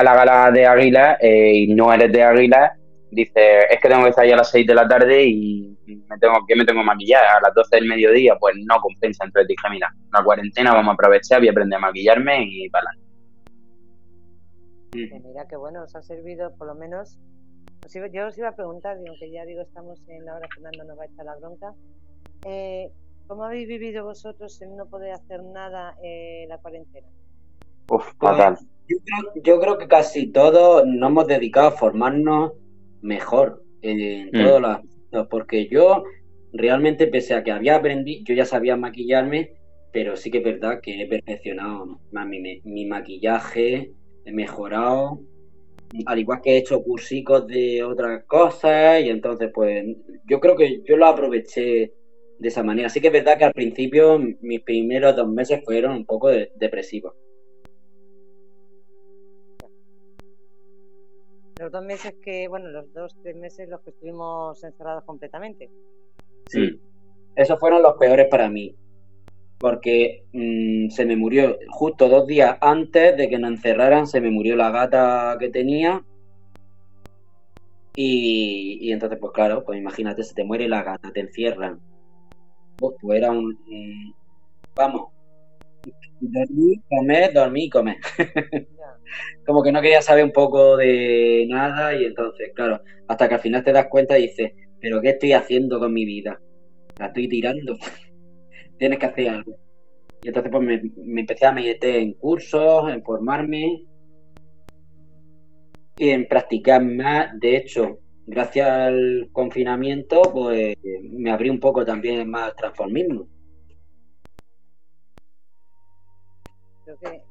a 0.00 0.04
la 0.04 0.14
gala 0.14 0.50
de 0.50 0.66
Águila 0.66 1.18
eh, 1.20 1.52
y 1.54 1.74
no 1.74 1.92
eres 1.92 2.10
de 2.12 2.22
Águila, 2.22 2.72
dices, 3.10 3.64
es 3.70 3.80
que 3.80 3.88
tengo 3.88 4.02
que 4.04 4.10
estar 4.10 4.24
ahí 4.24 4.32
a 4.32 4.36
las 4.36 4.50
6 4.50 4.66
de 4.66 4.74
la 4.74 4.88
tarde 4.88 5.24
y 5.24 5.76
me 5.86 6.18
tengo 6.18 6.34
que 6.46 6.56
me 6.56 6.64
tengo 6.64 6.80
que 6.80 6.86
maquillar 6.86 7.24
a 7.24 7.40
las 7.40 7.54
12 7.54 7.76
del 7.76 7.86
mediodía, 7.88 8.36
pues 8.38 8.54
no 8.64 8.80
compensa. 8.80 9.24
Entonces 9.24 9.48
dije, 9.48 9.68
mira, 9.70 9.88
la 10.12 10.22
cuarentena 10.22 10.72
vamos 10.72 10.92
a 10.92 10.94
aprovechar, 10.94 11.40
voy 11.40 11.48
a 11.48 11.50
aprender 11.50 11.76
a 11.76 11.80
maquillarme 11.80 12.44
y 12.44 12.68
para 12.70 12.86
que 14.92 15.20
mira 15.24 15.46
que 15.46 15.56
bueno, 15.56 15.84
os 15.84 15.94
ha 15.94 16.02
servido 16.02 16.54
por 16.56 16.66
lo 16.66 16.74
menos. 16.74 17.18
yo 18.12 18.26
os 18.26 18.38
iba 18.38 18.48
a 18.48 18.56
preguntar, 18.56 18.96
y 19.04 19.08
aunque 19.08 19.30
ya 19.30 19.44
digo, 19.44 19.62
estamos 19.62 20.00
en 20.08 20.24
la 20.24 20.36
hora, 20.36 20.48
Fernando 20.54 20.84
nos 20.84 20.98
va 20.98 21.02
a 21.04 21.06
echar 21.06 21.24
la 21.24 21.36
bronca. 21.36 21.74
eh, 22.46 22.90
¿Cómo 23.26 23.44
habéis 23.44 23.68
vivido 23.68 24.04
vosotros 24.04 24.60
en 24.60 24.76
no 24.76 24.86
poder 24.86 25.12
hacer 25.12 25.40
nada 25.44 25.94
eh, 26.02 26.46
la 26.48 26.58
cuarentena? 26.58 27.06
Uf, 27.88 28.12
Pues, 28.18 28.32
fatal. 28.36 28.58
Yo, 28.90 28.96
creo, 29.04 29.42
yo 29.44 29.60
creo 29.60 29.78
que 29.78 29.88
casi 29.88 30.32
todos 30.32 30.86
nos 30.86 31.10
hemos 31.10 31.26
dedicado 31.26 31.68
a 31.68 31.72
formarnos 31.72 32.52
mejor 33.00 33.62
en 33.82 34.28
Mm. 34.28 34.38
todos 34.44 34.60
los 34.60 34.70
aspectos, 34.72 35.26
porque 35.30 35.68
yo 35.68 36.04
realmente, 36.52 37.06
pese 37.06 37.34
a 37.34 37.42
que 37.44 37.52
había 37.52 37.76
aprendido, 37.76 38.22
yo 38.26 38.34
ya 38.34 38.44
sabía 38.44 38.76
maquillarme, 38.76 39.52
pero 39.92 40.16
sí 40.16 40.30
que 40.30 40.38
es 40.38 40.44
verdad 40.44 40.80
que 40.82 41.02
he 41.02 41.06
perfeccionado 41.06 42.00
más 42.12 42.26
mi, 42.26 42.60
mi 42.64 42.84
maquillaje, 42.86 43.92
he 44.24 44.32
mejorado, 44.32 45.20
al 46.06 46.18
igual 46.18 46.40
que 46.42 46.52
he 46.52 46.58
hecho 46.58 46.82
cursicos 46.82 47.46
de 47.46 47.82
otras 47.82 48.24
cosas, 48.26 49.00
y 49.02 49.08
entonces 49.08 49.50
pues 49.54 49.84
yo 50.28 50.40
creo 50.40 50.56
que 50.56 50.82
yo 50.84 50.96
lo 50.96 51.06
aproveché 51.06 51.92
de 52.38 52.48
esa 52.48 52.62
manera. 52.62 52.88
Sí 52.88 53.00
que 53.00 53.08
es 53.08 53.12
verdad 53.12 53.38
que 53.38 53.44
al 53.44 53.52
principio 53.52 54.18
mis 54.18 54.62
primeros 54.62 55.16
dos 55.16 55.28
meses 55.28 55.62
fueron 55.64 55.96
un 55.96 56.06
poco 56.06 56.28
de- 56.28 56.50
depresivos. 56.56 57.14
Los 61.60 61.70
dos 61.70 61.84
meses 61.84 62.14
que, 62.24 62.48
bueno, 62.48 62.70
los 62.70 62.90
dos, 62.94 63.14
tres 63.22 63.36
meses 63.36 63.68
los 63.68 63.82
que 63.82 63.90
estuvimos 63.90 64.64
encerrados 64.64 65.04
completamente. 65.04 65.70
Sí. 66.46 66.80
Esos 67.36 67.60
fueron 67.60 67.82
los 67.82 67.98
peores 67.98 68.28
para 68.30 68.48
mí. 68.48 68.74
Porque 69.58 70.24
mm, 70.32 70.88
se 70.88 71.04
me 71.04 71.16
murió 71.16 71.58
justo 71.68 72.08
dos 72.08 72.26
días 72.26 72.56
antes 72.62 73.14
de 73.14 73.28
que 73.28 73.38
nos 73.38 73.50
encerraran, 73.50 74.06
se 74.06 74.22
me 74.22 74.30
murió 74.30 74.56
la 74.56 74.70
gata 74.70 75.36
que 75.38 75.50
tenía. 75.50 76.02
Y, 77.94 78.78
y 78.80 78.92
entonces, 78.92 79.18
pues 79.20 79.34
claro, 79.34 79.62
pues 79.62 79.78
imagínate, 79.78 80.24
se 80.24 80.34
te 80.34 80.44
muere 80.44 80.66
la 80.66 80.82
gata, 80.82 81.12
te 81.12 81.20
encierran. 81.20 81.78
Pues 82.78 82.96
tú 83.02 83.12
eras 83.12 83.36
un. 83.36 83.54
vamos. 84.74 85.10
Dormir, 86.20 86.80
comer, 86.88 87.34
dormir, 87.34 87.70
comer. 87.70 87.96
Como 89.46 89.62
que 89.62 89.72
no 89.72 89.80
quería 89.80 90.02
saber 90.02 90.24
un 90.24 90.32
poco 90.32 90.76
de 90.76 91.46
nada. 91.48 91.94
Y 91.94 92.04
entonces, 92.04 92.52
claro, 92.54 92.80
hasta 93.08 93.28
que 93.28 93.34
al 93.34 93.40
final 93.40 93.64
te 93.64 93.72
das 93.72 93.86
cuenta 93.88 94.18
y 94.18 94.22
dices, 94.22 94.52
¿pero 94.80 95.00
qué 95.00 95.10
estoy 95.10 95.32
haciendo 95.32 95.78
con 95.78 95.92
mi 95.92 96.04
vida? 96.04 96.40
La 96.98 97.06
estoy 97.06 97.28
tirando. 97.28 97.76
Tienes 98.78 98.98
que 98.98 99.06
hacer 99.06 99.28
algo. 99.28 99.56
Y 100.22 100.28
entonces 100.28 100.52
pues 100.52 100.62
me, 100.62 101.20
empecé 101.20 101.46
a 101.46 101.52
meter 101.52 101.96
en 101.96 102.12
cursos, 102.14 102.92
en 102.92 103.02
formarme 103.02 103.84
y 105.96 106.10
en 106.10 106.28
practicar 106.28 106.84
más. 106.84 107.30
De 107.40 107.56
hecho, 107.56 107.98
gracias 108.26 108.68
al 108.68 109.28
confinamiento, 109.32 110.22
pues 110.32 110.76
me 111.02 111.30
abrí 111.30 111.48
un 111.48 111.60
poco 111.60 111.84
también 111.84 112.28
más 112.28 112.50
al 112.50 112.56
transformismo. 112.56 113.28
Creo 116.84 117.29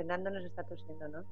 Fernando 0.00 0.30
nos 0.30 0.42
está 0.46 0.62
tosiendo, 0.64 1.08
¿no? 1.08 1.24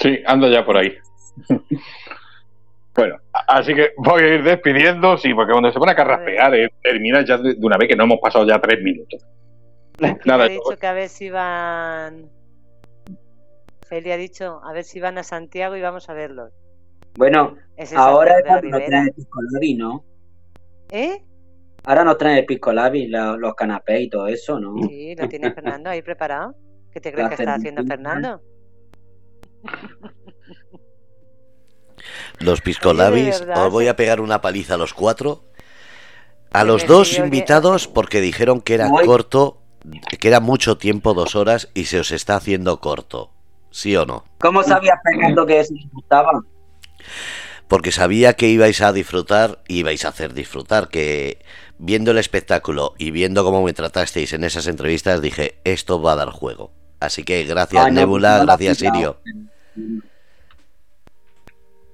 Sí, 0.00 0.18
ando 0.24 0.48
ya 0.48 0.64
por 0.64 0.78
ahí. 0.78 0.96
bueno, 2.96 3.16
así 3.48 3.74
que 3.74 3.90
voy 3.98 4.22
a 4.22 4.34
ir 4.36 4.42
despidiendo, 4.42 5.18
sí, 5.18 5.34
porque 5.34 5.52
cuando 5.52 5.70
se 5.70 5.78
pone 5.78 5.92
a 5.92 5.94
carraspear, 5.94 6.54
eh, 6.54 6.70
termina 6.82 7.22
ya 7.22 7.36
de, 7.36 7.52
de 7.54 7.66
una 7.66 7.76
vez 7.76 7.88
que 7.90 7.96
no 7.96 8.04
hemos 8.04 8.18
pasado 8.18 8.46
ya 8.46 8.58
tres 8.62 8.82
minutos. 8.82 9.26
Nada, 10.24 10.46
He 10.46 10.50
dicho 10.52 10.76
que 10.80 10.86
a 10.86 10.92
ver 10.94 11.10
si 11.10 11.28
van. 11.28 12.30
Feli 13.88 14.10
ha 14.10 14.16
dicho 14.16 14.62
a 14.64 14.72
ver 14.72 14.84
si 14.84 15.00
van 15.00 15.18
a 15.18 15.22
Santiago 15.22 15.76
y 15.76 15.82
vamos 15.82 16.08
a 16.08 16.14
verlos. 16.14 16.50
Bueno, 17.18 17.56
ahora 17.94 18.38
es 18.38 18.44
cuando 18.46 18.68
nos 18.70 18.84
traen 18.86 19.04
el 19.08 19.12
piscolabi, 19.12 19.74
¿no? 19.74 20.04
¿Eh? 20.90 21.22
Ahora 21.84 22.04
nos 22.04 22.16
traen 22.16 22.38
el 22.38 22.46
piscolabi, 22.46 23.08
la- 23.08 23.36
los 23.36 23.54
canapés 23.54 24.00
y 24.00 24.08
todo 24.08 24.26
eso, 24.28 24.58
¿no? 24.58 24.74
Sí, 24.88 25.14
lo 25.14 25.28
tiene 25.28 25.52
Fernando 25.52 25.90
ahí 25.90 26.00
preparado. 26.00 26.54
¿Qué 26.94 27.00
te 27.00 27.12
crees 27.12 27.28
que 27.28 27.34
está 27.34 27.54
haciendo. 27.54 27.84
Fernando? 27.84 28.40
Los 32.38 32.60
piscolabis, 32.60 33.42
os 33.56 33.72
voy 33.72 33.88
a 33.88 33.96
pegar 33.96 34.20
una 34.20 34.40
paliza 34.40 34.74
a 34.74 34.76
los 34.76 34.94
cuatro. 34.94 35.44
A 36.52 36.62
los 36.62 36.86
dos 36.86 37.18
invitados 37.18 37.88
porque 37.88 38.20
dijeron 38.20 38.60
que 38.60 38.74
era 38.74 38.88
corto, 38.88 39.60
que 40.20 40.28
era 40.28 40.38
mucho 40.38 40.78
tiempo, 40.78 41.14
dos 41.14 41.34
horas, 41.34 41.68
y 41.74 41.86
se 41.86 41.98
os 41.98 42.12
está 42.12 42.36
haciendo 42.36 42.80
corto. 42.80 43.32
¿Sí 43.72 43.96
o 43.96 44.06
no? 44.06 44.24
¿Cómo 44.38 44.62
sabías, 44.62 45.00
Fernando, 45.02 45.44
que 45.46 45.58
eso 45.58 45.74
gustaba? 45.92 46.30
Porque 47.66 47.90
sabía 47.90 48.34
que 48.34 48.46
ibais 48.46 48.80
a 48.82 48.92
disfrutar, 48.92 49.64
ibais 49.66 50.04
a 50.04 50.10
hacer 50.10 50.32
disfrutar, 50.32 50.88
que 50.88 51.44
viendo 51.78 52.12
el 52.12 52.18
espectáculo 52.18 52.94
y 52.98 53.10
viendo 53.10 53.42
cómo 53.42 53.64
me 53.64 53.72
tratasteis 53.72 54.32
en 54.32 54.44
esas 54.44 54.68
entrevistas, 54.68 55.20
dije, 55.20 55.60
esto 55.64 56.00
va 56.00 56.12
a 56.12 56.16
dar 56.16 56.30
juego. 56.30 56.83
Así 57.06 57.24
que 57.24 57.44
gracias 57.44 57.86
no, 57.86 57.92
Nebula, 57.92 58.38
no 58.38 58.46
gracias. 58.46 58.78
Sirio. 58.78 59.18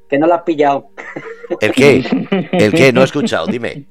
Que 0.09 0.19
no 0.19 0.27
lo 0.27 0.35
has 0.35 0.43
pillado. 0.43 0.91
¿El 1.61 1.73
qué? 1.73 2.05
¿El 2.53 2.73
qué? 2.73 2.93
No 2.93 3.03
he 3.03 3.05
escuchado, 3.05 3.47
dime. 3.47 3.87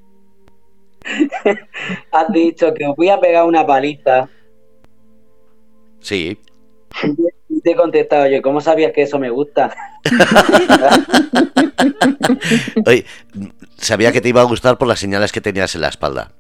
Has 2.12 2.32
dicho 2.32 2.74
que 2.74 2.86
os 2.86 2.96
voy 2.96 3.10
a 3.10 3.20
pegar 3.20 3.46
una 3.46 3.66
paliza 3.66 4.30
Sí, 6.02 6.38
y 7.50 7.62
te 7.62 7.72
he 7.72 7.76
contestado 7.76 8.28
yo, 8.28 8.42
¿cómo 8.42 8.62
sabías 8.62 8.92
que 8.94 9.04
eso 9.04 9.20
me 9.20 9.30
gusta? 9.30 9.76
Oye, 12.86 13.06
sabía 13.78 14.12
que 14.12 14.22
te 14.22 14.30
iba 14.30 14.42
a 14.42 14.46
gustar 14.46 14.78
por 14.78 14.88
las 14.88 15.00
señales 15.00 15.32
que 15.32 15.42
tenías 15.42 15.76
en 15.76 15.82
la 15.82 15.90
espalda. 15.90 16.32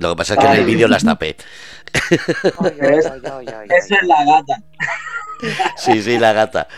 Lo 0.00 0.10
que 0.10 0.16
pasa 0.16 0.34
es 0.34 0.40
que 0.40 0.46
en 0.46 0.52
el 0.52 0.64
vídeo 0.64 0.88
las 0.88 1.04
tapé. 1.04 1.36
Ay. 2.58 2.72
es 3.68 3.90
la 4.02 4.24
gata. 4.24 4.62
Sí, 5.76 6.02
sí, 6.02 6.18
la 6.18 6.32
gata. 6.32 6.68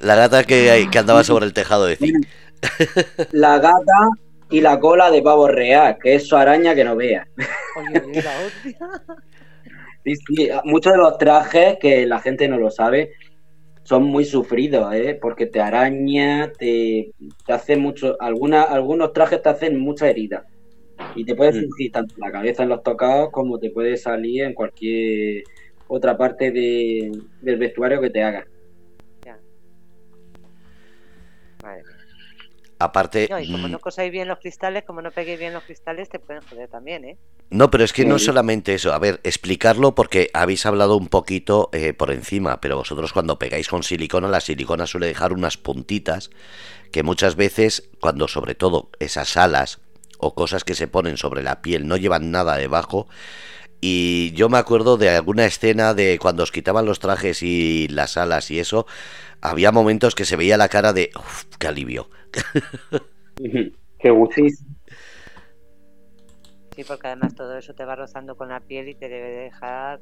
La 0.00 0.14
gata 0.16 0.44
que, 0.44 0.88
que 0.90 0.98
andaba 0.98 1.22
sobre 1.22 1.46
el 1.46 1.52
tejado 1.52 1.86
de 1.86 1.96
zinc. 1.96 2.26
La 3.32 3.58
gata 3.58 4.10
y 4.50 4.60
la 4.60 4.80
cola 4.80 5.10
de 5.10 5.22
pavo 5.22 5.48
real, 5.48 5.98
que 6.02 6.14
es 6.14 6.26
su 6.28 6.36
araña 6.36 6.74
que 6.74 6.84
no 6.84 6.96
vea. 6.96 7.26
Oye, 7.76 8.02
oye, 8.06 8.22
la 8.22 8.32
hostia. 8.40 8.78
Sí, 10.04 10.14
sí, 10.14 10.48
muchos 10.64 10.92
de 10.92 10.98
los 10.98 11.18
trajes, 11.18 11.78
que 11.80 12.06
la 12.06 12.20
gente 12.20 12.48
no 12.48 12.58
lo 12.58 12.70
sabe, 12.70 13.12
son 13.82 14.04
muy 14.04 14.24
sufridos, 14.24 14.94
¿eh? 14.94 15.18
Porque 15.20 15.46
te 15.46 15.60
araña, 15.60 16.52
te, 16.58 17.12
te 17.44 17.52
hace 17.52 17.76
mucho, 17.76 18.16
alguna, 18.20 18.62
algunos 18.62 19.12
trajes 19.12 19.42
te 19.42 19.48
hacen 19.48 19.78
mucha 19.78 20.08
herida. 20.08 20.44
Y 21.14 21.24
te 21.24 21.34
puede 21.34 21.52
Mm. 21.52 21.64
surgir 21.66 21.92
tanto 21.92 22.14
en 22.16 22.20
la 22.26 22.32
cabeza 22.32 22.62
en 22.62 22.68
los 22.70 22.82
tocados 22.82 23.30
como 23.32 23.58
te 23.58 23.70
puede 23.70 23.96
salir 23.96 24.42
en 24.44 24.54
cualquier 24.54 25.44
otra 25.86 26.16
parte 26.16 26.50
de- 26.50 27.12
del 27.40 27.58
vestuario 27.58 28.00
que 28.00 28.10
te 28.10 28.22
haga. 28.22 28.44
Aparte, 32.78 33.26
No, 33.30 33.40
y 33.40 33.46
como 33.46 33.68
mm, 33.68 33.72
no 33.72 33.78
cosáis 33.80 34.12
bien 34.12 34.28
los 34.28 34.38
cristales, 34.38 34.84
como 34.86 35.00
no 35.00 35.10
peguéis 35.10 35.38
bien 35.38 35.54
los 35.54 35.64
cristales, 35.64 36.08
te 36.10 36.18
pueden 36.18 36.42
joder 36.42 36.68
también, 36.68 37.04
¿eh? 37.04 37.16
no, 37.50 37.70
pero 37.70 37.84
es 37.84 37.92
que 37.92 38.04
no 38.04 38.18
solamente 38.18 38.74
eso. 38.74 38.92
A 38.92 38.98
ver, 38.98 39.20
explicarlo 39.22 39.94
porque 39.94 40.28
habéis 40.34 40.66
hablado 40.66 40.96
un 40.96 41.08
poquito 41.08 41.70
eh, 41.72 41.92
por 41.94 42.10
encima, 42.10 42.60
pero 42.60 42.76
vosotros 42.76 43.12
cuando 43.12 43.38
pegáis 43.38 43.68
con 43.68 43.82
silicona, 43.82 44.28
la 44.28 44.40
silicona 44.40 44.86
suele 44.86 45.06
dejar 45.06 45.32
unas 45.32 45.56
puntitas 45.56 46.30
que 46.92 47.02
muchas 47.02 47.36
veces, 47.36 47.90
cuando 48.00 48.28
sobre 48.28 48.54
todo 48.54 48.90
esas 49.00 49.36
alas 49.36 49.80
o 50.26 50.34
cosas 50.34 50.64
que 50.64 50.74
se 50.74 50.88
ponen 50.88 51.16
sobre 51.16 51.42
la 51.42 51.62
piel 51.62 51.86
no 51.88 51.96
llevan 51.96 52.30
nada 52.30 52.56
debajo, 52.56 53.08
Y 53.80 54.32
yo 54.32 54.48
me 54.48 54.58
acuerdo 54.58 54.96
de 54.96 55.10
alguna 55.10 55.44
escena 55.44 55.94
de 55.94 56.18
cuando 56.18 56.42
os 56.42 56.50
quitaban 56.50 56.86
los 56.86 56.98
trajes 56.98 57.42
y 57.42 57.88
las 57.88 58.16
alas 58.16 58.50
y 58.50 58.58
eso, 58.58 58.86
había 59.42 59.70
momentos 59.70 60.14
que 60.14 60.24
se 60.24 60.36
veía 60.36 60.56
la 60.56 60.68
cara 60.68 60.92
de, 60.92 61.10
"Uf, 61.16 61.44
qué 61.58 61.68
alivio. 61.68 62.08
Qué 63.98 64.10
Sí, 66.74 66.84
porque 66.84 67.06
además 67.06 67.34
todo 67.34 67.56
eso 67.56 67.74
te 67.74 67.84
va 67.84 67.96
rozando 67.96 68.36
con 68.36 68.48
la 68.50 68.60
piel 68.60 68.88
y 68.88 68.94
te 68.94 69.08
debe 69.08 69.30
dejar. 69.30 70.00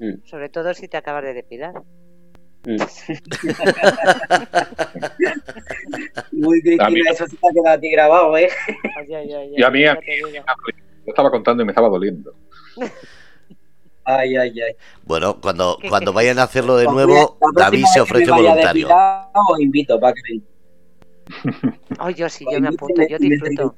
Mm. 0.00 0.24
Sobre 0.24 0.48
todo 0.48 0.74
si 0.74 0.88
te 0.88 0.96
acabas 0.96 1.24
de 1.24 1.34
depilar. 1.34 1.82
Muy 6.32 6.60
mí- 6.62 6.76
Cristina, 6.76 7.10
eso 7.10 7.26
sí 7.26 7.36
te 7.36 7.48
ha 7.48 7.52
quedado 7.52 7.76
a 7.76 7.80
ti 7.80 7.90
grabado, 7.90 8.36
¿eh? 8.36 8.48
Ay, 8.96 9.14
ay, 9.14 9.32
ay, 9.32 9.54
Y 9.56 9.62
a 9.62 9.70
mí, 9.70 9.82
ya 9.82 9.92
a 9.92 9.94
digo. 9.96 10.28
Yo 10.30 10.42
estaba 11.06 11.30
contando 11.30 11.62
y 11.62 11.66
me 11.66 11.72
estaba 11.72 11.88
doliendo. 11.88 12.34
Ay, 14.04 14.36
ay, 14.36 14.60
ay. 14.60 14.74
Bueno, 15.04 15.40
cuando, 15.40 15.78
¿Qué- 15.80 15.88
cuando 15.88 16.12
vayan 16.12 16.38
a 16.38 16.44
hacerlo 16.44 16.76
de 16.76 16.84
La 16.86 16.92
nuevo, 16.92 17.38
David 17.54 17.84
se 17.86 17.94
que 17.94 18.00
ofrece 18.00 18.26
me 18.26 18.30
vaya 18.32 18.48
voluntario. 18.50 18.86
depilado, 18.86 19.30
Os 19.50 19.60
invito 19.60 19.98
para 20.00 20.14
que. 20.14 20.40
Ay, 21.98 22.14
yo 22.14 22.28
sí, 22.28 22.44
yo 22.44 22.60
me 22.60 22.68
invito 22.68 22.72
y 22.72 22.74
apunto, 22.76 23.00
me- 23.02 23.08
yo 23.08 23.18
me 23.18 23.28
disfruto. 23.28 23.74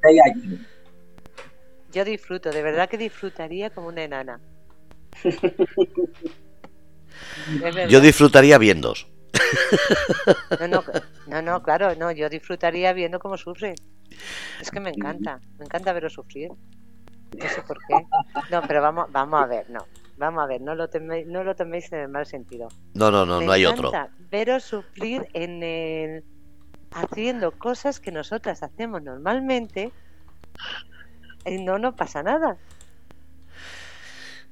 Yo 1.93 2.05
disfruto, 2.05 2.51
de 2.51 2.63
verdad 2.63 2.89
que 2.89 2.99
disfrutaría 2.99 3.71
como 3.71 3.89
una 3.89 4.03
enana. 4.05 4.41
Yo 7.89 8.01
disfrutaría 8.01 8.59
viéndos. 8.59 9.07
No, 10.61 10.69
no, 10.69 10.85
no, 11.27 11.43
no, 11.43 11.63
claro, 11.63 11.95
no, 11.97 12.11
yo 12.13 12.29
disfrutaría 12.29 12.93
viendo 12.93 13.19
cómo 13.19 13.37
sufre. 13.37 13.75
Es 14.61 14.71
que 14.71 14.81
me 14.81 14.91
encanta, 14.91 15.41
me 15.59 15.65
encanta 15.65 15.93
verlo 15.93 16.09
sufrir. 16.11 16.49
No 16.49 17.49
sé 17.49 17.63
por 17.63 17.79
qué. 17.89 17.95
No, 18.51 18.63
pero 18.63 18.81
vamos, 18.81 19.11
vamos 19.11 19.43
a 19.43 19.47
ver, 19.47 19.69
no. 19.71 19.87
Vamos 20.17 20.45
a 20.45 20.47
ver, 20.47 20.61
no 20.61 20.77
lo 20.77 20.89
toméis, 20.89 21.27
no 21.27 21.43
lo 21.43 21.57
toméis 21.57 21.93
en 21.93 21.99
el 22.01 22.09
mal 22.09 22.27
sentido. 22.27 22.69
No, 22.95 23.11
no, 23.11 23.27
no, 23.27 23.41
Me 23.41 23.47
no 23.47 23.53
hay 23.53 23.67
otro. 23.67 23.89
encanta 23.89 24.15
Veros 24.31 24.63
sufrir 24.63 25.27
en 25.33 25.63
el 25.63 26.25
haciendo 26.93 27.51
cosas 27.51 27.99
que 27.99 28.13
nosotras 28.13 28.63
hacemos 28.63 29.03
normalmente 29.03 29.91
y 31.45 31.59
no 31.59 31.79
nos 31.79 31.95
pasa 31.95 32.23
nada. 32.23 32.57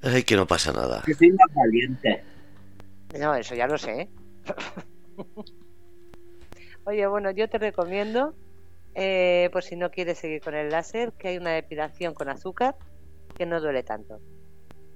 Ay, 0.02 0.24
que 0.24 0.34
no 0.34 0.46
pasa 0.46 0.72
nada. 0.72 1.02
Que 1.06 1.14
soy 1.14 1.30
más 1.30 1.54
valiente. 1.54 2.24
No, 3.18 3.34
eso 3.34 3.54
ya 3.54 3.66
lo 3.66 3.78
sé. 3.78 4.08
Oye, 6.84 7.06
bueno, 7.06 7.30
yo 7.30 7.48
te 7.48 7.58
recomiendo, 7.58 8.34
eh, 8.94 9.48
por 9.52 9.62
si 9.62 9.76
no 9.76 9.90
quieres 9.90 10.18
seguir 10.18 10.40
con 10.40 10.54
el 10.54 10.70
láser, 10.70 11.12
que 11.12 11.28
hay 11.28 11.36
una 11.36 11.52
depilación 11.52 12.14
con 12.14 12.28
azúcar 12.28 12.76
que 13.36 13.46
no 13.46 13.60
duele 13.60 13.82
tanto. 13.82 14.20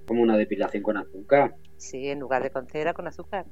Como 0.06 0.22
una 0.22 0.36
depilación 0.36 0.82
con 0.82 0.96
azúcar. 0.96 1.54
Sí, 1.76 2.08
en 2.08 2.20
lugar 2.20 2.42
de 2.42 2.50
con 2.50 2.66
cera, 2.66 2.92
con 2.92 3.06
azúcar. 3.06 3.46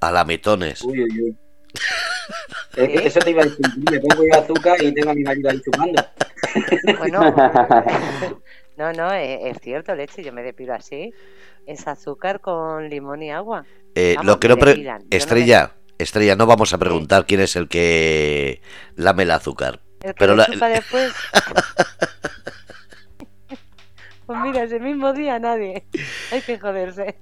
A 0.00 0.12
lametones. 0.12 0.82
Uy, 0.82 1.02
uy, 1.02 1.22
uy. 1.22 1.36
Es 2.76 2.88
que 2.88 3.08
eso 3.08 3.18
te 3.20 3.30
iba 3.30 3.42
a 3.42 3.46
decir. 3.46 3.66
Me 3.90 3.98
pongo 3.98 4.22
yo 4.22 4.38
azúcar 4.38 4.80
y 4.80 4.92
tengo 4.92 5.10
a 5.10 5.14
mi 5.14 5.22
marido 5.22 5.50
ahí 5.50 5.60
chupando. 5.60 6.00
Bueno, 6.98 7.20
no, 8.76 8.92
no, 8.92 9.12
es, 9.12 9.56
es 9.56 9.58
cierto, 9.60 9.94
leche, 9.96 10.22
yo 10.22 10.32
me 10.32 10.42
depilo 10.42 10.74
así. 10.74 11.12
Es 11.68 11.86
azúcar 11.86 12.40
con 12.40 12.88
limón 12.88 13.22
y 13.22 13.30
agua. 13.30 13.64
Eh, 13.94 14.14
Vamos, 14.16 14.26
lo 14.26 14.40
que 14.40 14.48
no 14.48 14.56
pre- 14.56 14.70
depilan. 14.70 15.00
Yo 15.00 15.04
no 15.04 15.08
me- 15.10 15.16
Estrella, 15.18 15.72
Estrella, 15.98 16.34
no 16.34 16.46
vamos 16.46 16.72
a 16.72 16.78
preguntar 16.78 17.26
quién 17.26 17.40
es 17.42 17.54
el 17.56 17.68
que 17.68 18.62
lame 18.96 19.24
el 19.24 19.30
azúcar. 19.30 19.80
El 20.00 20.10
que 20.10 20.14
Pero 20.14 20.34
la- 20.34 20.46
después. 20.46 21.12
pues 24.26 24.38
mira, 24.40 24.62
ese 24.62 24.80
mismo 24.80 25.12
día 25.12 25.38
nadie. 25.38 25.86
Hay 26.32 26.42
que 26.42 26.58
joderse. 26.58 27.18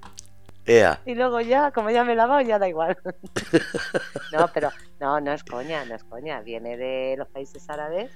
Ea, 0.65 0.99
Y 1.05 1.15
luego 1.15 1.39
ya, 1.39 1.71
como 1.71 1.89
ya 1.91 2.03
me 2.03 2.13
he 2.13 2.15
lavado, 2.15 2.41
ya 2.41 2.59
da 2.59 2.67
igual. 2.67 2.97
no, 4.33 4.49
pero 4.53 4.69
no, 4.99 5.21
no 5.21 5.31
es 5.31 5.43
coña, 5.43 5.85
no 5.85 5.95
es 5.95 6.03
coña. 6.03 6.41
Viene 6.41 6.75
de 6.77 7.15
los 7.17 7.27
países 7.29 7.69
árabes. 7.69 8.11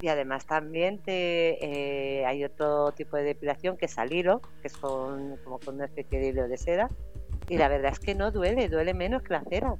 Y 0.00 0.08
además 0.08 0.46
también 0.46 0.98
te, 1.02 1.58
eh, 2.20 2.24
hay 2.24 2.44
otro 2.44 2.92
tipo 2.92 3.16
de 3.16 3.22
depilación 3.24 3.76
que 3.76 3.86
es 3.86 3.98
al 3.98 4.12
hilo, 4.12 4.40
que 4.62 4.68
es 4.68 4.76
con, 4.76 5.36
como 5.44 5.58
con 5.60 5.74
una 5.74 5.84
especie 5.86 6.18
de 6.18 6.28
hilo 6.28 6.48
de 6.48 6.56
seda. 6.56 6.88
Y 7.48 7.58
la 7.58 7.68
verdad 7.68 7.92
es 7.92 7.98
que 7.98 8.14
no 8.14 8.30
duele, 8.30 8.68
duele 8.68 8.94
menos 8.94 9.22
que 9.22 9.34
la 9.34 9.44
cera. 9.48 9.74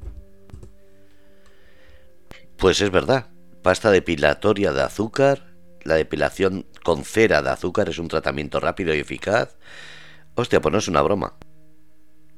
pues 2.59 2.81
es 2.83 2.91
verdad. 2.91 3.31
Pasta 3.63 3.91
depilatoria 3.91 4.73
de 4.73 4.83
azúcar. 4.83 5.47
La 5.83 5.95
depilación 5.95 6.67
con 6.85 7.05
cera 7.05 7.41
de 7.41 7.51
azúcar 7.51 7.89
es 7.89 7.99
un 7.99 8.09
tratamiento 8.09 8.61
rápido 8.61 8.95
y 8.95 8.99
eficaz. 8.99 9.57
Hostia, 10.35 10.61
pues 10.61 10.73
no 10.73 10.79
es 10.79 10.89
una 10.89 11.01
broma. 11.03 11.37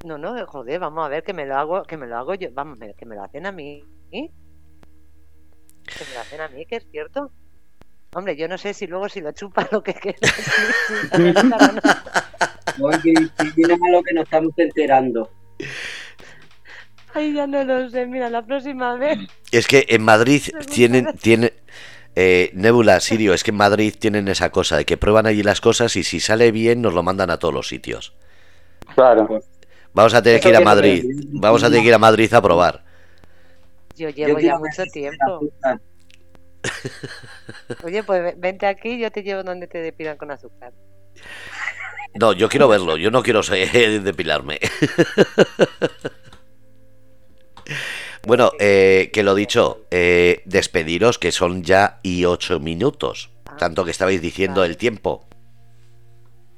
No, 0.04 0.18
no, 0.18 0.46
joder, 0.46 0.80
vamos 0.80 1.04
a 1.04 1.08
ver 1.08 1.22
que 1.22 1.32
me 1.32 1.46
lo 1.46 1.56
hago, 1.56 1.82
que 1.84 1.96
me 1.96 2.06
lo 2.06 2.16
hago 2.16 2.34
yo, 2.34 2.48
vamos, 2.52 2.78
que 2.96 3.06
me 3.06 3.16
lo 3.16 3.24
hacen 3.24 3.46
a 3.46 3.52
mí. 3.52 3.84
¿eh? 4.12 4.30
Que 5.84 6.04
me 6.04 6.14
lo 6.14 6.20
hacen 6.20 6.40
a 6.40 6.48
mí, 6.48 6.66
que 6.66 6.76
es 6.76 6.86
cierto. 6.90 7.32
Hombre, 8.14 8.36
yo 8.36 8.46
no 8.46 8.58
sé 8.58 8.74
si 8.74 8.86
luego 8.86 9.08
si 9.08 9.20
lo 9.20 9.32
chupa 9.32 9.66
lo 9.72 9.82
que 9.82 9.94
queda. 9.94 10.16
Oye, 12.80 13.14
mira 13.56 13.76
lo 13.90 14.02
que 14.02 14.14
nos 14.14 14.24
estamos 14.24 14.52
enterando. 14.56 15.30
Ay, 17.14 17.32
ya 17.34 17.46
no 17.46 17.64
lo 17.64 17.88
sé. 17.90 18.06
Mira, 18.06 18.28
la 18.30 18.44
próxima 18.44 18.96
vez. 18.96 19.18
Es 19.50 19.66
que 19.66 19.86
en 19.88 20.02
Madrid 20.02 20.42
tienen, 20.70 21.04
ver- 21.06 21.14
tiene 21.18 21.52
eh, 22.14 22.50
Nebula, 22.54 23.00
Sirio, 23.00 23.34
es 23.34 23.44
que 23.44 23.50
en 23.50 23.56
Madrid 23.56 23.94
tienen 23.98 24.28
esa 24.28 24.50
cosa 24.50 24.76
de 24.76 24.84
que 24.84 24.96
prueban 24.96 25.26
allí 25.26 25.42
las 25.42 25.60
cosas 25.60 25.94
y 25.96 26.04
si 26.04 26.20
sale 26.20 26.52
bien 26.52 26.80
nos 26.82 26.94
lo 26.94 27.02
mandan 27.02 27.30
a 27.30 27.38
todos 27.38 27.52
los 27.54 27.68
sitios. 27.68 28.14
Claro. 28.94 29.40
Vamos 29.94 30.14
a 30.14 30.22
tener 30.22 30.38
Eso 30.38 30.48
que 30.48 30.50
ir 30.50 30.56
a 30.56 30.60
Madrid. 30.60 31.04
Vamos 31.32 31.62
a 31.62 31.66
tener 31.68 31.82
que 31.82 31.88
ir 31.88 31.94
a 31.94 31.98
Madrid 31.98 32.32
a 32.32 32.40
probar. 32.42 32.82
Yo 33.96 34.08
Yo 34.08 34.26
llevo 34.26 34.38
ya 34.40 34.58
mucho 34.58 34.84
tiempo. 34.90 35.40
Oye, 37.84 38.02
pues 38.02 38.22
ve- 38.22 38.34
vente 38.36 38.66
aquí, 38.66 38.98
yo 38.98 39.10
te 39.10 39.22
llevo 39.22 39.42
donde 39.42 39.66
te 39.66 39.78
depilan 39.78 40.16
con 40.16 40.30
azúcar. 40.30 40.72
No, 42.14 42.32
yo 42.32 42.48
quiero 42.48 42.68
verlo, 42.68 42.96
yo 42.96 43.10
no 43.10 43.22
quiero 43.22 43.40
depilarme. 44.02 44.58
Bueno, 48.26 48.52
eh, 48.60 49.10
que 49.12 49.22
lo 49.22 49.34
dicho, 49.34 49.86
eh, 49.90 50.42
despediros 50.44 51.18
que 51.18 51.32
son 51.32 51.62
ya 51.62 51.98
y 52.02 52.24
ocho 52.24 52.60
minutos. 52.60 53.30
Tanto 53.58 53.84
que 53.84 53.90
estabais 53.90 54.20
diciendo 54.22 54.64
el 54.64 54.76
tiempo. 54.76 55.24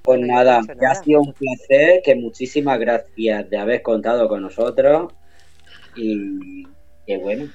Pues 0.02 0.20
nada, 0.20 0.60
que 0.78 0.86
ha 0.86 0.94
sido 0.94 1.22
un 1.22 1.32
placer, 1.32 2.02
que 2.05 2.14
muchísimas 2.14 2.78
gracias 2.78 3.48
de 3.48 3.56
haber 3.56 3.81
contado 3.82 4.28
con 4.28 4.43
nosotros 4.43 5.12
y 5.97 6.66
que 7.06 7.16
bueno, 7.16 7.47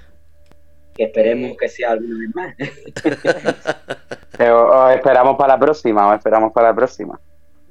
que 1.00 1.06
esperemos 1.06 1.56
que 1.56 1.70
sea 1.70 1.92
alguna 1.92 2.20
vez 2.20 2.36
más. 2.36 2.54
Pero 4.38 4.86
os 4.86 4.94
esperamos 4.94 5.38
para 5.38 5.54
la 5.54 5.60
próxima, 5.60 6.10
os 6.10 6.18
esperamos 6.18 6.52
para 6.52 6.68
la 6.68 6.76
próxima. 6.76 7.18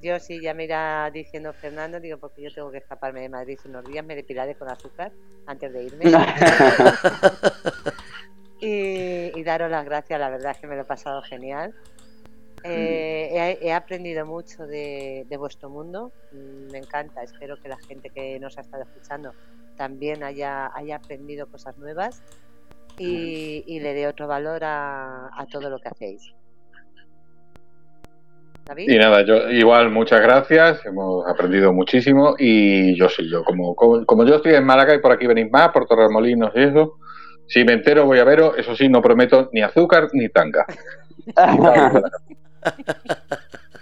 Yo 0.01 0.19
sí, 0.19 0.41
ya 0.41 0.55
me 0.55 0.65
irá 0.65 1.11
diciendo 1.11 1.53
Fernando, 1.53 2.01
digo, 2.01 2.17
porque 2.17 2.41
yo 2.41 2.51
tengo 2.55 2.71
que 2.71 2.79
escaparme 2.79 3.21
de 3.21 3.29
Madrid 3.29 3.59
unos 3.67 3.85
días, 3.85 4.03
me 4.03 4.17
depilaré 4.17 4.55
con 4.55 4.71
azúcar 4.71 5.13
antes 5.47 5.71
de 5.71 5.85
irme. 5.85 6.05
y, 8.61 9.39
y 9.39 9.43
daros 9.43 9.71
las 9.71 9.85
gracias, 9.85 10.19
la 10.19 10.31
verdad 10.31 10.53
es 10.53 10.59
que 10.59 10.67
me 10.67 10.77
lo 10.77 10.83
he 10.83 10.87
pasado 10.87 11.21
genial. 11.21 11.75
Eh, 12.65 13.59
he, 13.61 13.67
he 13.67 13.73
aprendido 13.75 14.25
mucho 14.25 14.67
de, 14.67 15.27
de 15.29 15.37
vuestro 15.37 15.69
mundo, 15.69 16.13
mm, 16.33 16.73
me 16.73 16.79
encanta, 16.79 17.23
espero 17.23 17.61
que 17.61 17.69
la 17.69 17.77
gente 17.77 18.09
que 18.09 18.41
nos 18.41 18.57
ha 18.57 18.63
estado 18.63 18.85
escuchando 18.85 19.35
también 19.77 20.25
haya, 20.25 20.71
haya 20.75 20.97
aprendido 20.97 21.47
cosas 21.47 21.77
nuevas 21.77 22.23
y, 22.99 23.65
y 23.67 23.81
le 23.81 23.95
dé 23.95 24.07
otro 24.07 24.27
valor 24.27 24.63
a, 24.65 25.29
a 25.37 25.47
todo 25.47 25.71
lo 25.71 25.79
que 25.79 25.89
hacéis. 25.89 26.23
David, 28.67 28.91
Y 28.91 28.99
nada, 28.99 29.25
yo 29.25 29.49
igual 29.51 29.91
muchas 29.91 30.21
gracias, 30.21 30.85
hemos 30.85 31.27
aprendido 31.27 31.73
muchísimo 31.73 32.35
y 32.39 32.95
yo 32.97 33.09
sí, 33.09 33.29
yo 33.31 33.43
como, 33.43 33.75
como, 33.75 34.05
como 34.05 34.27
yo 34.27 34.37
estoy 34.37 34.55
en 34.55 34.67
Málaga 34.67 34.95
y 34.95 35.01
por 35.01 35.13
aquí 35.13 35.27
venís 35.27 35.51
más, 35.51 35.71
por 35.71 35.87
Torremolinos 35.87 36.51
y 36.55 36.65
eso, 36.65 36.99
si 37.47 37.65
me 37.65 37.73
entero 37.73 38.05
voy 38.05 38.19
a 38.19 38.25
veros, 38.25 38.59
eso 38.59 38.77
sí, 38.77 38.89
no 38.89 39.01
prometo 39.01 39.49
ni 39.53 39.63
azúcar 39.63 40.09
ni 40.13 40.29
tanga. 40.29 40.67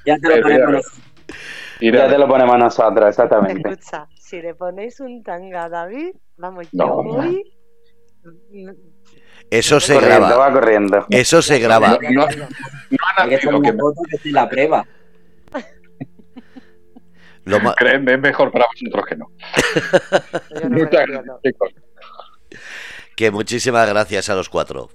Ya 0.05 0.17
te 0.19 0.37
lo 0.37 0.43
ponemos 0.43 0.87
ya 1.81 2.09
te 2.09 2.19
lo 2.19 2.29
ponemos 2.29 2.59
nosotros, 2.59 3.09
exactamente. 3.09 3.69
Escucha, 3.69 4.09
si 4.15 4.41
le 4.41 4.55
ponéis 4.55 5.01
un 5.01 5.23
tanga 5.23 5.65
a 5.65 5.69
David, 5.69 6.15
vamos, 6.37 6.69
No, 6.73 7.03
yo 7.03 7.03
no. 7.03 7.17
voy. 7.17 7.43
Eso 9.51 9.81
se 9.81 9.95
corriendo, 9.95 10.27
graba. 10.27 10.49
va 10.49 10.53
corriendo. 10.53 11.07
Eso 11.11 11.41
se 11.43 11.59
graba. 11.59 11.99
No 12.11 12.23
ha 12.23 13.23
Hay 13.23 13.31
que 13.31 13.39
que 13.39 13.49
que 14.11 14.19
se 14.19 14.31
la 14.31 14.49
prueba. 14.49 14.87
Lo 17.45 17.61
ma- 17.61 17.75
créeme, 17.77 18.15
es 18.15 18.21
mejor 18.21 18.51
para 18.51 18.67
vosotros 18.67 19.07
que 19.07 19.17
no. 19.17 19.31
No 20.69 20.79
Muchas 20.79 21.07
gracias, 21.07 21.37
chicos. 21.45 21.71
que 23.15 23.31
muchísimas 23.31 23.89
gracias 23.89 24.29
a 24.31 24.35
los 24.35 24.49
cuatro. 24.49 24.89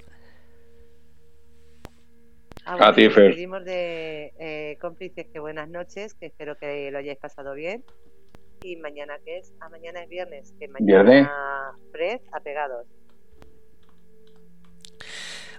Ah, 2.65 2.89
A 2.89 2.93
ti, 2.93 3.09
Fer. 3.09 3.35
de 3.35 4.33
eh, 4.37 4.77
cómplices, 4.81 5.27
que 5.31 5.39
buenas 5.39 5.69
noches, 5.69 6.13
que 6.13 6.27
espero 6.27 6.57
que 6.57 6.91
lo 6.91 6.99
hayáis 6.99 7.17
pasado 7.19 7.53
bien. 7.53 7.83
Y 8.63 8.75
mañana, 8.75 9.17
¿qué 9.25 9.37
es? 9.39 9.53
Ah, 9.61 9.69
mañana 9.69 10.03
es 10.03 10.09
viernes, 10.09 10.53
que 10.59 10.67
mañana 10.67 11.03
Viernes. 11.03 11.27
Fred, 11.91 12.21
apegados. 12.33 12.85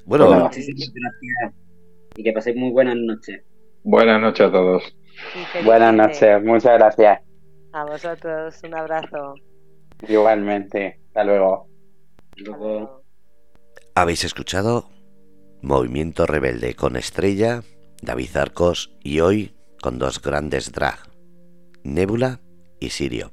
Bueno, 0.05 0.29
gracias. 0.31 0.69
Y 2.17 2.23
que 2.23 2.33
paséis 2.33 2.57
muy 2.57 2.71
buenas 2.71 2.97
noches. 2.97 3.43
Buenas 3.85 4.21
noches 4.21 4.47
a 4.47 4.53
todos. 4.53 4.83
Buenas 5.65 5.95
noches, 5.95 6.43
muchas 6.45 6.79
gracias. 6.79 7.21
A 7.73 7.85
vosotros, 7.85 8.61
un 8.65 8.75
abrazo. 8.75 9.35
Igualmente. 10.09 11.01
Hasta 11.09 11.25
luego. 11.25 11.69
Hasta 12.37 12.51
Luego, 12.51 12.65
luego. 12.69 13.03
habéis 13.95 14.25
escuchado 14.25 14.89
Movimiento 15.61 16.27
Rebelde 16.27 16.75
con 16.75 16.97
Estrella, 16.97 17.63
David 18.03 18.37
Arcos 18.37 18.93
y 19.03 19.21
hoy 19.21 19.55
con 19.81 19.99
dos 19.99 20.21
grandes 20.21 20.73
drag, 20.73 20.99
Nebula 21.85 22.41
y 22.81 22.91
Sirio. 22.91 23.33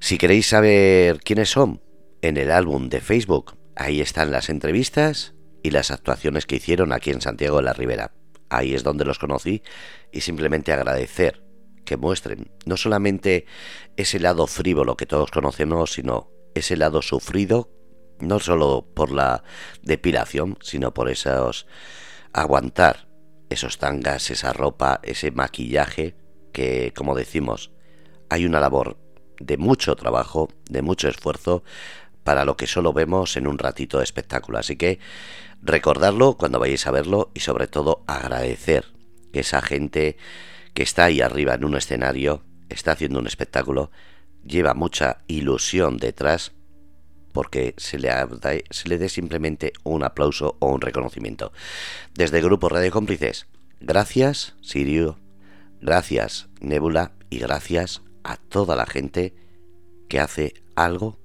Si 0.00 0.18
queréis 0.18 0.48
saber 0.48 1.18
quiénes 1.20 1.50
son, 1.50 1.80
en 2.22 2.36
el 2.38 2.50
álbum 2.50 2.88
de 2.88 3.00
Facebook, 3.00 3.56
ahí 3.76 4.00
están 4.00 4.30
las 4.32 4.48
entrevistas 4.48 5.33
y 5.64 5.70
las 5.70 5.90
actuaciones 5.90 6.44
que 6.44 6.56
hicieron 6.56 6.92
aquí 6.92 7.10
en 7.10 7.22
Santiago 7.22 7.56
de 7.56 7.62
la 7.62 7.72
Ribera. 7.72 8.12
Ahí 8.50 8.74
es 8.74 8.84
donde 8.84 9.06
los 9.06 9.18
conocí 9.18 9.62
y 10.12 10.20
simplemente 10.20 10.72
agradecer 10.72 11.42
que 11.86 11.96
muestren 11.96 12.52
no 12.66 12.76
solamente 12.76 13.46
ese 13.96 14.20
lado 14.20 14.46
frívolo 14.46 14.96
que 14.96 15.06
todos 15.06 15.30
conocemos, 15.30 15.94
sino 15.94 16.30
ese 16.54 16.76
lado 16.76 17.00
sufrido, 17.00 17.70
no 18.20 18.40
solo 18.40 18.86
por 18.94 19.10
la 19.10 19.42
depilación, 19.82 20.58
sino 20.60 20.92
por 20.92 21.08
esos 21.08 21.66
aguantar 22.34 23.08
esos 23.48 23.78
tangas, 23.78 24.30
esa 24.30 24.52
ropa, 24.52 25.00
ese 25.02 25.30
maquillaje 25.30 26.14
que, 26.52 26.92
como 26.94 27.14
decimos, 27.14 27.70
hay 28.28 28.44
una 28.44 28.60
labor 28.60 28.98
de 29.40 29.56
mucho 29.56 29.96
trabajo, 29.96 30.50
de 30.68 30.82
mucho 30.82 31.08
esfuerzo, 31.08 31.64
para 32.24 32.44
lo 32.44 32.56
que 32.56 32.66
solo 32.66 32.92
vemos 32.92 33.36
en 33.36 33.46
un 33.46 33.58
ratito 33.58 33.98
de 33.98 34.04
espectáculo. 34.04 34.58
Así 34.58 34.76
que 34.76 34.98
recordarlo 35.62 36.36
cuando 36.36 36.58
vayáis 36.58 36.86
a 36.86 36.90
verlo 36.90 37.30
y 37.34 37.40
sobre 37.40 37.68
todo 37.68 38.02
agradecer 38.06 38.86
que 39.32 39.40
esa 39.40 39.62
gente 39.62 40.16
que 40.72 40.82
está 40.82 41.04
ahí 41.04 41.20
arriba 41.20 41.54
en 41.54 41.64
un 41.64 41.76
escenario, 41.76 42.42
está 42.68 42.92
haciendo 42.92 43.20
un 43.20 43.26
espectáculo, 43.26 43.90
lleva 44.44 44.74
mucha 44.74 45.18
ilusión 45.28 45.98
detrás 45.98 46.52
porque 47.32 47.74
se 47.78 47.98
le, 47.98 48.10
se 48.70 48.88
le 48.88 48.98
dé 48.98 49.08
simplemente 49.08 49.72
un 49.82 50.04
aplauso 50.04 50.56
o 50.60 50.68
un 50.68 50.80
reconocimiento. 50.80 51.52
Desde 52.14 52.38
el 52.38 52.44
Grupo 52.44 52.68
Radio 52.68 52.90
Cómplices, 52.92 53.46
gracias 53.80 54.54
Sirio, 54.62 55.18
gracias 55.80 56.48
Nebula 56.60 57.12
y 57.30 57.38
gracias 57.38 58.02
a 58.22 58.36
toda 58.36 58.76
la 58.76 58.86
gente 58.86 59.34
que 60.08 60.20
hace 60.20 60.54
algo 60.76 61.23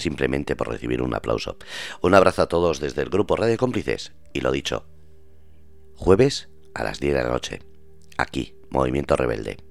simplemente 0.00 0.56
por 0.56 0.68
recibir 0.68 1.02
un 1.02 1.14
aplauso. 1.14 1.56
Un 2.00 2.14
abrazo 2.14 2.42
a 2.42 2.48
todos 2.48 2.80
desde 2.80 3.02
el 3.02 3.10
grupo 3.10 3.36
Radio 3.36 3.56
Cómplices 3.56 4.12
y 4.32 4.40
lo 4.40 4.50
dicho, 4.50 4.86
jueves 5.94 6.48
a 6.74 6.82
las 6.82 6.98
10 6.98 7.14
de 7.14 7.22
la 7.22 7.30
noche, 7.30 7.60
aquí, 8.16 8.56
Movimiento 8.70 9.16
Rebelde. 9.16 9.69